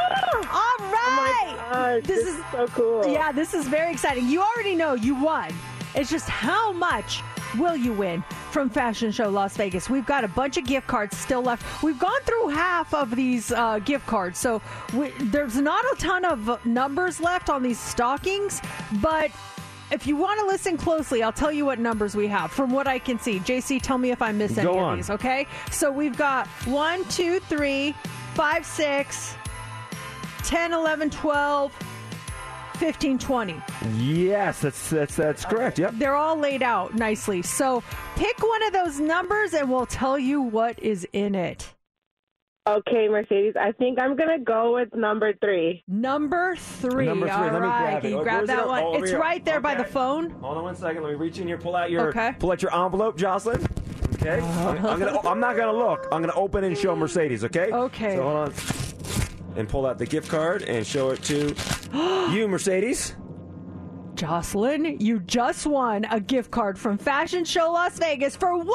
All 0.53 0.79
right. 0.81 2.01
this, 2.05 2.27
is 2.27 2.37
so 2.53 2.67
cool. 2.69 3.07
Yeah, 3.07 3.33
this 3.33 3.53
is 3.53 3.67
very 3.67 3.93
exciting. 3.93 4.27
You 4.29 4.43
already 4.43 4.75
know 4.75 4.95
you 4.95 5.15
won. 5.17 5.51
It's 5.95 6.09
just 6.11 6.29
how 6.29 6.73
much 6.73 7.23
will 7.59 7.77
you 7.77 7.93
win 7.93 8.23
from 8.51 8.71
Fashion 8.71 9.11
Show 9.11 9.29
Las 9.29 9.57
Vegas? 9.57 9.89
We've 9.91 10.07
got 10.07 10.25
a 10.25 10.29
bunch 10.29 10.57
of 10.57 10.65
gift 10.65 10.87
cards 10.87 11.17
still 11.17 11.43
left. 11.43 11.83
We've 11.83 11.99
gone 11.99 12.21
through 12.23 12.49
half 12.49 12.93
of 12.95 13.15
these 13.15 13.53
uh, 13.53 13.79
gift 13.81 14.07
cards, 14.07 14.39
so 14.39 14.61
we, 14.95 15.11
there's 15.21 15.57
not 15.57 15.85
a 15.93 15.97
ton 15.99 16.25
of 16.25 16.65
numbers 16.67 17.21
left 17.21 17.51
on 17.51 17.63
these 17.63 17.79
stockings, 17.79 18.61
but. 19.01 19.31
If 19.91 20.07
you 20.07 20.17
want 20.17 20.41
to 20.41 20.47
listen 20.47 20.79
closely, 20.79 21.23
I'll 21.23 21.35
tell 21.35 21.53
you 21.53 21.67
what 21.67 21.79
numbers 21.79 22.17
we 22.17 22.27
have 22.29 22.51
from 22.51 22.71
what 22.71 22.89
I 22.89 22.99
can 22.99 23.19
see. 23.19 23.41
JC, 23.41 23.79
tell 23.83 23.99
me 23.99 24.11
if 24.11 24.23
I 24.23 24.33
miss 24.33 24.57
any 24.57 24.65
Go 24.67 24.79
of 24.79 24.85
on. 24.85 24.97
these, 24.97 25.11
okay? 25.11 25.47
So 25.71 25.93
we've 25.93 26.17
got 26.17 26.47
1, 26.65 27.05
2, 27.11 27.41
3, 27.41 27.93
5, 28.33 28.65
6, 28.67 29.35
10, 30.45 30.73
11, 30.73 31.11
12, 31.11 31.73
15, 32.77 33.19
20. 33.19 33.63
Yes, 33.97 34.61
that's 34.61 34.91
that's 34.91 35.17
that's 35.17 35.45
correct. 35.45 35.79
Yep. 35.79 35.95
They're 35.97 36.15
all 36.17 36.37
laid 36.37 36.63
out 36.63 36.95
nicely. 36.95 37.43
So 37.43 37.83
pick 38.17 38.39
one 38.43 38.63
of 38.65 38.73
those 38.73 39.01
numbers 39.01 39.55
and 39.55 39.71
we'll 39.71 39.87
tell 39.87 40.19
you 40.19 40.41
what 40.43 40.79
is 40.79 41.07
in 41.13 41.35
it. 41.35 41.69
Okay, 42.69 43.09
Mercedes. 43.09 43.55
I 43.59 43.73
think 43.73 44.01
I'm 44.01 44.15
gonna 44.15 44.39
go 44.39 44.75
with 44.75 44.95
number 44.95 45.33
three. 45.41 45.83
Number 45.89 46.55
three. 46.57 47.07
Number 47.07 47.27
three. 47.27 47.35
All 47.35 47.43
Let 47.45 47.53
me 47.55 47.59
right. 47.59 47.83
grab 47.83 47.99
it. 47.99 48.01
Can 48.03 48.11
you 48.11 48.19
Oh, 48.19 48.23
grab 48.23 48.35
where's 48.37 48.45
it? 48.51 48.53
that 48.57 48.65
Oh, 48.65 48.69
one? 48.69 48.83
over 48.85 48.99
it's 48.99 49.11
here. 49.11 49.21
right 49.21 49.45
there 49.45 49.61
by 49.61 49.75
the 49.75 49.85
phone. 49.85 50.31
Hold 50.31 50.59
on 50.59 50.65
one 50.65 50.77
second. 50.77 51.03
Let 51.03 51.11
me 51.11 51.17
reach 51.17 51.39
in 51.41 51.49
here. 51.49 51.59
Pull 51.59 51.75
out 51.75 51.91
your 51.91 52.09
Okay. 52.11 52.35
pull 52.39 52.53
out 52.53 52.63
your 52.63 52.73
envelope, 52.73 53.17
Jocelyn. 53.17 53.67
Okay. 54.15 54.41
I'm, 54.41 54.87
I'm 54.87 55.01
gonna. 55.01 55.19
I'm 55.29 55.41
not 55.41 55.57
gonna 55.57 55.73
look. 55.77 56.07
I'm 56.13 56.21
gonna 56.23 56.35
open 56.37 56.63
and 56.63 56.79
show 56.79 56.95
Mercedes. 56.95 57.43
Okay. 57.45 57.71
Okay. 57.73 58.15
So 58.15 58.23
hold 58.23 58.37
on. 58.37 58.53
And 59.57 59.69
pull 59.69 59.87
out 59.87 59.99
the 59.99 60.07
gift 60.07 60.31
card 60.31 60.63
and 60.63 60.87
show 60.87 61.11
it 61.11 61.23
to 61.25 61.55
you, 62.33 62.49
Mercedes. 62.49 63.15
Jocelyn, 64.23 65.01
you 65.01 65.19
just 65.19 65.67
won 65.67 66.07
a 66.09 66.21
gift 66.21 66.53
card 66.53 66.79
from 66.79 66.97
Fashion 66.97 67.45
Show 67.45 67.73
Las 67.73 67.99
Vegas 67.99 68.37
for 68.37 68.51
$100. 68.51 68.69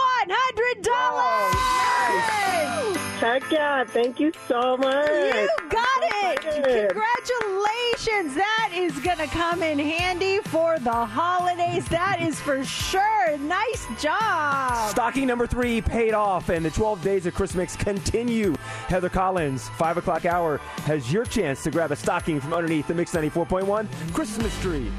Heck 3.21 3.49
yeah. 3.49 3.85
Thank 3.85 4.19
you 4.19 4.33
so 4.45 4.75
much. 4.75 5.09
You 5.09 5.47
got 5.69 6.03
it. 6.03 6.41
Congratulations. 6.41 8.35
That 8.35 8.71
is 8.75 8.91
going 8.99 9.19
to 9.19 9.27
come 9.27 9.63
in 9.63 9.79
handy 9.79 10.39
for 10.39 10.79
the 10.79 10.91
holidays. 10.91 11.87
That 11.87 12.19
is 12.19 12.37
for 12.41 12.65
sure. 12.65 13.37
Nice 13.37 13.87
job. 14.01 14.89
Stocking 14.89 15.27
number 15.27 15.47
three 15.47 15.79
paid 15.79 16.13
off, 16.13 16.49
and 16.49 16.65
the 16.65 16.71
12 16.71 17.01
days 17.01 17.25
of 17.25 17.33
Christmas 17.33 17.77
continue. 17.77 18.53
Heather 18.89 19.07
Collins, 19.07 19.69
5 19.69 19.95
o'clock 19.95 20.25
hour, 20.25 20.57
has 20.83 21.13
your 21.13 21.23
chance 21.23 21.63
to 21.63 21.71
grab 21.71 21.93
a 21.93 21.95
stocking 21.95 22.41
from 22.41 22.53
underneath 22.53 22.87
the 22.87 22.93
Mix 22.93 23.13
94.1 23.13 23.87
Christmas 24.13 24.61
tree. 24.61 24.91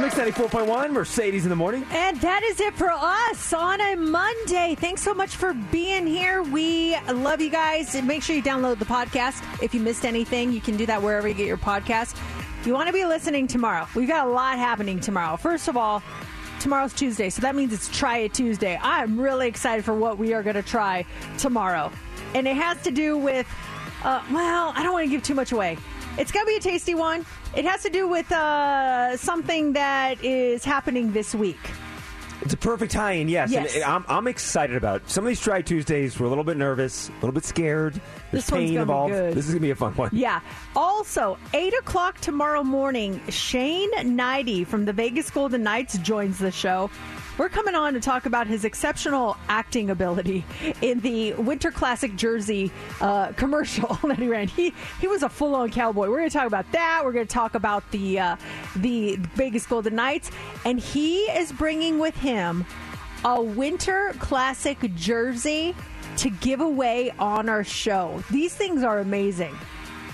Mix 0.00 0.14
94.1, 0.14 0.92
Mercedes 0.92 1.44
in 1.44 1.50
the 1.50 1.56
morning. 1.56 1.84
And 1.90 2.20
that 2.20 2.44
is 2.44 2.60
it 2.60 2.72
for 2.74 2.88
us 2.90 3.52
on 3.52 3.80
a 3.80 3.96
Monday. 3.96 4.76
Thanks 4.78 5.02
so 5.02 5.12
much 5.12 5.34
for 5.34 5.54
being 5.72 6.06
here. 6.06 6.42
We 6.44 6.96
love 7.12 7.40
you 7.40 7.50
guys. 7.50 7.96
And 7.96 8.06
make 8.06 8.22
sure 8.22 8.36
you 8.36 8.42
download 8.42 8.78
the 8.78 8.84
podcast. 8.84 9.42
If 9.60 9.74
you 9.74 9.80
missed 9.80 10.04
anything, 10.04 10.52
you 10.52 10.60
can 10.60 10.76
do 10.76 10.86
that 10.86 11.02
wherever 11.02 11.26
you 11.26 11.34
get 11.34 11.48
your 11.48 11.56
podcast. 11.56 12.16
You 12.64 12.74
want 12.74 12.86
to 12.86 12.92
be 12.92 13.04
listening 13.04 13.48
tomorrow. 13.48 13.88
We've 13.96 14.06
got 14.06 14.28
a 14.28 14.30
lot 14.30 14.56
happening 14.58 15.00
tomorrow. 15.00 15.36
First 15.36 15.66
of 15.66 15.76
all, 15.76 16.00
tomorrow's 16.60 16.92
Tuesday, 16.92 17.28
so 17.28 17.42
that 17.42 17.56
means 17.56 17.72
it's 17.72 17.88
Try 17.88 18.18
It 18.18 18.34
Tuesday. 18.34 18.78
I'm 18.80 19.18
really 19.18 19.48
excited 19.48 19.84
for 19.84 19.94
what 19.94 20.16
we 20.16 20.32
are 20.32 20.44
going 20.44 20.56
to 20.56 20.62
try 20.62 21.04
tomorrow. 21.38 21.90
And 22.34 22.46
it 22.46 22.56
has 22.56 22.80
to 22.82 22.92
do 22.92 23.18
with, 23.18 23.48
uh, 24.04 24.22
well, 24.32 24.72
I 24.76 24.82
don't 24.84 24.92
want 24.92 25.06
to 25.06 25.10
give 25.10 25.24
too 25.24 25.34
much 25.34 25.50
away. 25.50 25.76
It's 26.18 26.32
going 26.32 26.44
to 26.44 26.50
be 26.50 26.56
a 26.56 26.60
tasty 26.60 26.94
one. 26.94 27.24
It 27.54 27.64
has 27.64 27.82
to 27.84 27.90
do 27.90 28.08
with 28.08 28.30
uh, 28.32 29.16
something 29.16 29.72
that 29.74 30.22
is 30.24 30.64
happening 30.64 31.12
this 31.12 31.34
week. 31.34 31.58
It's 32.40 32.54
a 32.54 32.56
perfect 32.56 32.92
tie-in, 32.92 33.28
yes. 33.28 33.50
Yes. 33.50 33.74
And 33.74 33.82
I'm, 33.82 34.04
I'm 34.08 34.28
excited 34.28 34.76
about 34.76 35.02
it. 35.02 35.10
Some 35.10 35.24
of 35.24 35.28
these 35.28 35.40
Try 35.40 35.60
Tuesdays, 35.60 36.18
we're 36.20 36.26
a 36.26 36.28
little 36.28 36.44
bit 36.44 36.56
nervous, 36.56 37.08
a 37.08 37.12
little 37.14 37.32
bit 37.32 37.44
scared. 37.44 37.94
There's 38.30 38.44
This 38.44 38.50
one's 38.52 38.66
pain 38.66 38.74
gonna 38.74 38.78
be 38.78 38.80
involved. 38.82 39.12
good. 39.12 39.34
This 39.34 39.46
is 39.46 39.50
going 39.50 39.60
to 39.62 39.66
be 39.66 39.70
a 39.72 39.74
fun 39.76 39.92
one. 39.96 40.10
Yeah. 40.12 40.40
Also, 40.76 41.36
8 41.52 41.74
o'clock 41.80 42.20
tomorrow 42.20 42.62
morning, 42.62 43.20
Shane 43.28 43.92
Knighty 43.94 44.64
from 44.66 44.84
the 44.84 44.92
Vegas 44.92 45.30
Golden 45.30 45.64
Knights 45.64 45.98
joins 45.98 46.38
the 46.38 46.52
show. 46.52 46.90
We're 47.38 47.48
coming 47.48 47.76
on 47.76 47.94
to 47.94 48.00
talk 48.00 48.26
about 48.26 48.48
his 48.48 48.64
exceptional 48.64 49.36
acting 49.48 49.90
ability 49.90 50.44
in 50.82 50.98
the 51.00 51.34
Winter 51.34 51.70
Classic 51.70 52.14
jersey 52.16 52.72
uh, 53.00 53.28
commercial 53.32 53.94
that 54.02 54.18
he 54.18 54.26
ran. 54.26 54.48
He 54.48 54.74
he 55.00 55.06
was 55.06 55.22
a 55.22 55.28
full 55.28 55.54
on 55.54 55.70
cowboy. 55.70 56.08
We're 56.08 56.18
going 56.18 56.30
to 56.30 56.36
talk 56.36 56.48
about 56.48 56.70
that. 56.72 57.02
We're 57.04 57.12
going 57.12 57.26
to 57.28 57.32
talk 57.32 57.54
about 57.54 57.88
the 57.92 58.18
uh, 58.18 58.36
the 58.74 59.16
Vegas 59.36 59.66
Golden 59.66 59.94
Knights, 59.94 60.32
and 60.64 60.80
he 60.80 61.22
is 61.26 61.52
bringing 61.52 62.00
with 62.00 62.16
him 62.16 62.66
a 63.24 63.40
Winter 63.40 64.14
Classic 64.18 64.78
jersey 64.96 65.76
to 66.16 66.30
give 66.30 66.60
away 66.60 67.12
on 67.20 67.48
our 67.48 67.62
show. 67.62 68.22
These 68.30 68.54
things 68.54 68.82
are 68.82 68.98
amazing. 68.98 69.56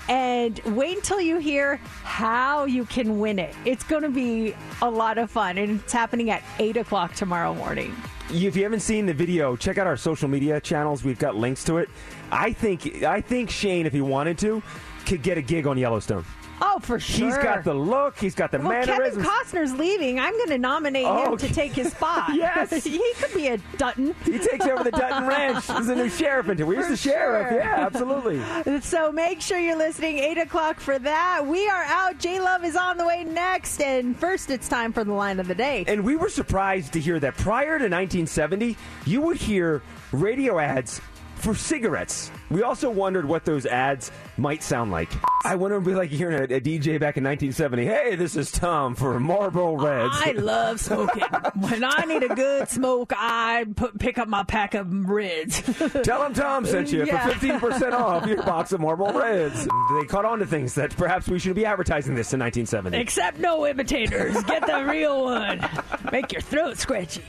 And 0.08 0.58
wait 0.66 0.96
until 0.96 1.20
you 1.20 1.38
hear 1.38 1.76
how 2.02 2.64
you 2.64 2.84
can 2.84 3.18
win 3.18 3.38
it. 3.38 3.54
It's 3.64 3.84
going 3.84 4.02
to 4.02 4.10
be 4.10 4.54
a 4.82 4.90
lot 4.90 5.18
of 5.18 5.30
fun, 5.30 5.58
and 5.58 5.80
it's 5.80 5.92
happening 5.92 6.30
at 6.30 6.42
8 6.58 6.76
o'clock 6.76 7.14
tomorrow 7.14 7.54
morning. 7.54 7.94
If 8.30 8.56
you 8.56 8.62
haven't 8.62 8.80
seen 8.80 9.06
the 9.06 9.14
video, 9.14 9.54
check 9.56 9.78
out 9.78 9.86
our 9.86 9.96
social 9.96 10.28
media 10.28 10.60
channels. 10.60 11.04
We've 11.04 11.18
got 11.18 11.36
links 11.36 11.64
to 11.64 11.78
it. 11.78 11.88
I 12.30 12.52
think 12.52 13.02
I 13.02 13.20
think 13.20 13.50
Shane, 13.50 13.86
if 13.86 13.92
he 13.92 14.00
wanted 14.00 14.38
to, 14.38 14.62
could 15.06 15.22
get 15.22 15.36
a 15.38 15.42
gig 15.42 15.66
on 15.66 15.76
Yellowstone. 15.76 16.24
Oh, 16.66 16.78
for 16.80 16.98
sure. 16.98 17.26
He's 17.26 17.36
got 17.36 17.62
the 17.64 17.74
look. 17.74 18.16
He's 18.18 18.34
got 18.34 18.50
the 18.50 18.58
well, 18.58 18.70
Kevin 18.70 18.88
mannerisms. 18.88 19.26
Costner's 19.26 19.74
leaving. 19.78 20.18
I'm 20.18 20.32
going 20.32 20.48
to 20.48 20.58
nominate 20.58 21.04
Oh, 21.06 21.32
him 21.32 21.38
to 21.38 21.52
take 21.52 21.72
his 21.72 21.92
spot. 21.96 22.30
Yes. 22.34 22.84
he 22.84 23.12
could 23.18 23.34
be 23.34 23.48
a 23.48 23.58
Dutton. 23.76 24.14
he 24.24 24.38
takes 24.38 24.64
over 24.66 24.82
the 24.82 24.90
Dutton 24.90 25.26
Ranch. 25.28 25.66
He's 25.66 25.86
the 25.86 25.94
new 25.94 26.08
sheriff. 26.08 26.46
Where's 26.46 26.84
For 26.86 26.90
the 26.92 26.96
sheriff? 26.96 27.48
sure. 27.50 27.58
Yeah, 27.58 27.86
absolutely. 27.86 28.80
So 28.80 29.12
make 29.12 29.40
sure 29.40 29.58
you're 29.58 29.76
listening 29.76 30.18
8 30.18 30.38
o'clock 30.38 30.80
for 30.80 30.98
that. 30.98 31.46
We 31.46 31.68
are 31.68 31.84
out. 31.84 32.18
J 32.18 32.40
Love 32.40 32.64
is 32.64 32.76
on 32.76 32.96
the 32.96 33.06
way 33.06 33.24
next. 33.24 33.80
And 33.82 34.16
first, 34.18 34.50
it's 34.50 34.68
time 34.68 34.92
for 34.92 35.04
the 35.04 35.12
line 35.12 35.40
of 35.40 35.46
the 35.48 35.54
day. 35.54 35.84
And 35.86 36.02
we 36.04 36.16
were 36.16 36.28
surprised 36.30 36.92
to 36.94 37.00
hear 37.00 37.20
that 37.20 37.36
prior 37.36 37.78
to 37.78 37.84
1970, 37.84 38.76
you 39.06 39.20
would 39.20 39.36
hear 39.36 39.82
radio 40.12 40.58
ads 40.58 41.00
for 41.36 41.54
cigarettes. 41.54 42.30
We 42.50 42.62
also 42.62 42.90
wondered 42.90 43.24
what 43.24 43.44
those 43.44 43.66
ads 43.66 44.10
might 44.36 44.62
sound 44.62 44.90
like. 44.90 45.10
I 45.46 45.56
wonder 45.56 45.76
if 45.76 45.82
it'd 45.82 45.92
be 45.94 45.98
like 45.98 46.10
hearing 46.10 46.38
a, 46.38 46.44
a 46.56 46.60
DJ 46.60 46.98
back 47.00 47.16
in 47.16 47.24
1970. 47.24 47.84
Hey, 47.84 48.16
this 48.16 48.34
is 48.36 48.50
Tom 48.50 48.94
for 48.94 49.18
Marlboro 49.20 49.76
Reds. 49.76 50.14
I 50.14 50.32
love 50.32 50.80
smoking. 50.80 51.22
when 51.60 51.84
I 51.84 52.04
need 52.06 52.22
a 52.22 52.34
good 52.34 52.68
smoke, 52.68 53.12
I 53.16 53.66
put, 53.76 53.98
pick 53.98 54.18
up 54.18 54.28
my 54.28 54.42
pack 54.44 54.74
of 54.74 54.86
Reds. 55.08 55.60
Tell 56.02 56.20
them 56.20 56.32
Tom 56.34 56.64
sent 56.64 56.90
you 56.92 57.04
Yeah. 57.04 57.28
for 57.28 57.34
15% 57.34 57.92
off 57.92 58.26
your 58.26 58.42
box 58.42 58.72
of 58.72 58.80
Marlboro 58.80 59.12
Reds. 59.18 59.64
They 59.98 60.06
caught 60.06 60.24
on 60.24 60.38
to 60.38 60.46
things 60.46 60.74
that 60.76 60.96
perhaps 60.96 61.28
we 61.28 61.38
shouldn't 61.38 61.56
be 61.56 61.66
advertising 61.66 62.14
this 62.14 62.32
in 62.32 62.40
1970. 62.40 62.96
Except 62.98 63.38
no 63.38 63.66
imitators. 63.66 64.34
Get 64.44 64.66
the 64.66 64.84
real 64.84 65.24
one. 65.24 65.66
Make 66.12 66.32
your 66.32 66.42
throat 66.42 66.78
scratchy. 66.78 67.22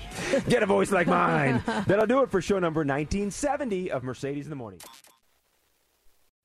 Get 0.47 0.63
a 0.63 0.65
voice 0.65 0.91
like 0.91 1.07
mine. 1.07 1.61
That'll 1.87 2.07
do 2.07 2.21
it 2.21 2.31
for 2.31 2.41
show 2.41 2.59
number 2.59 2.79
1970 2.81 3.91
of 3.91 4.03
Mercedes 4.03 4.45
in 4.45 4.49
the 4.51 4.55
Morning. 4.55 4.79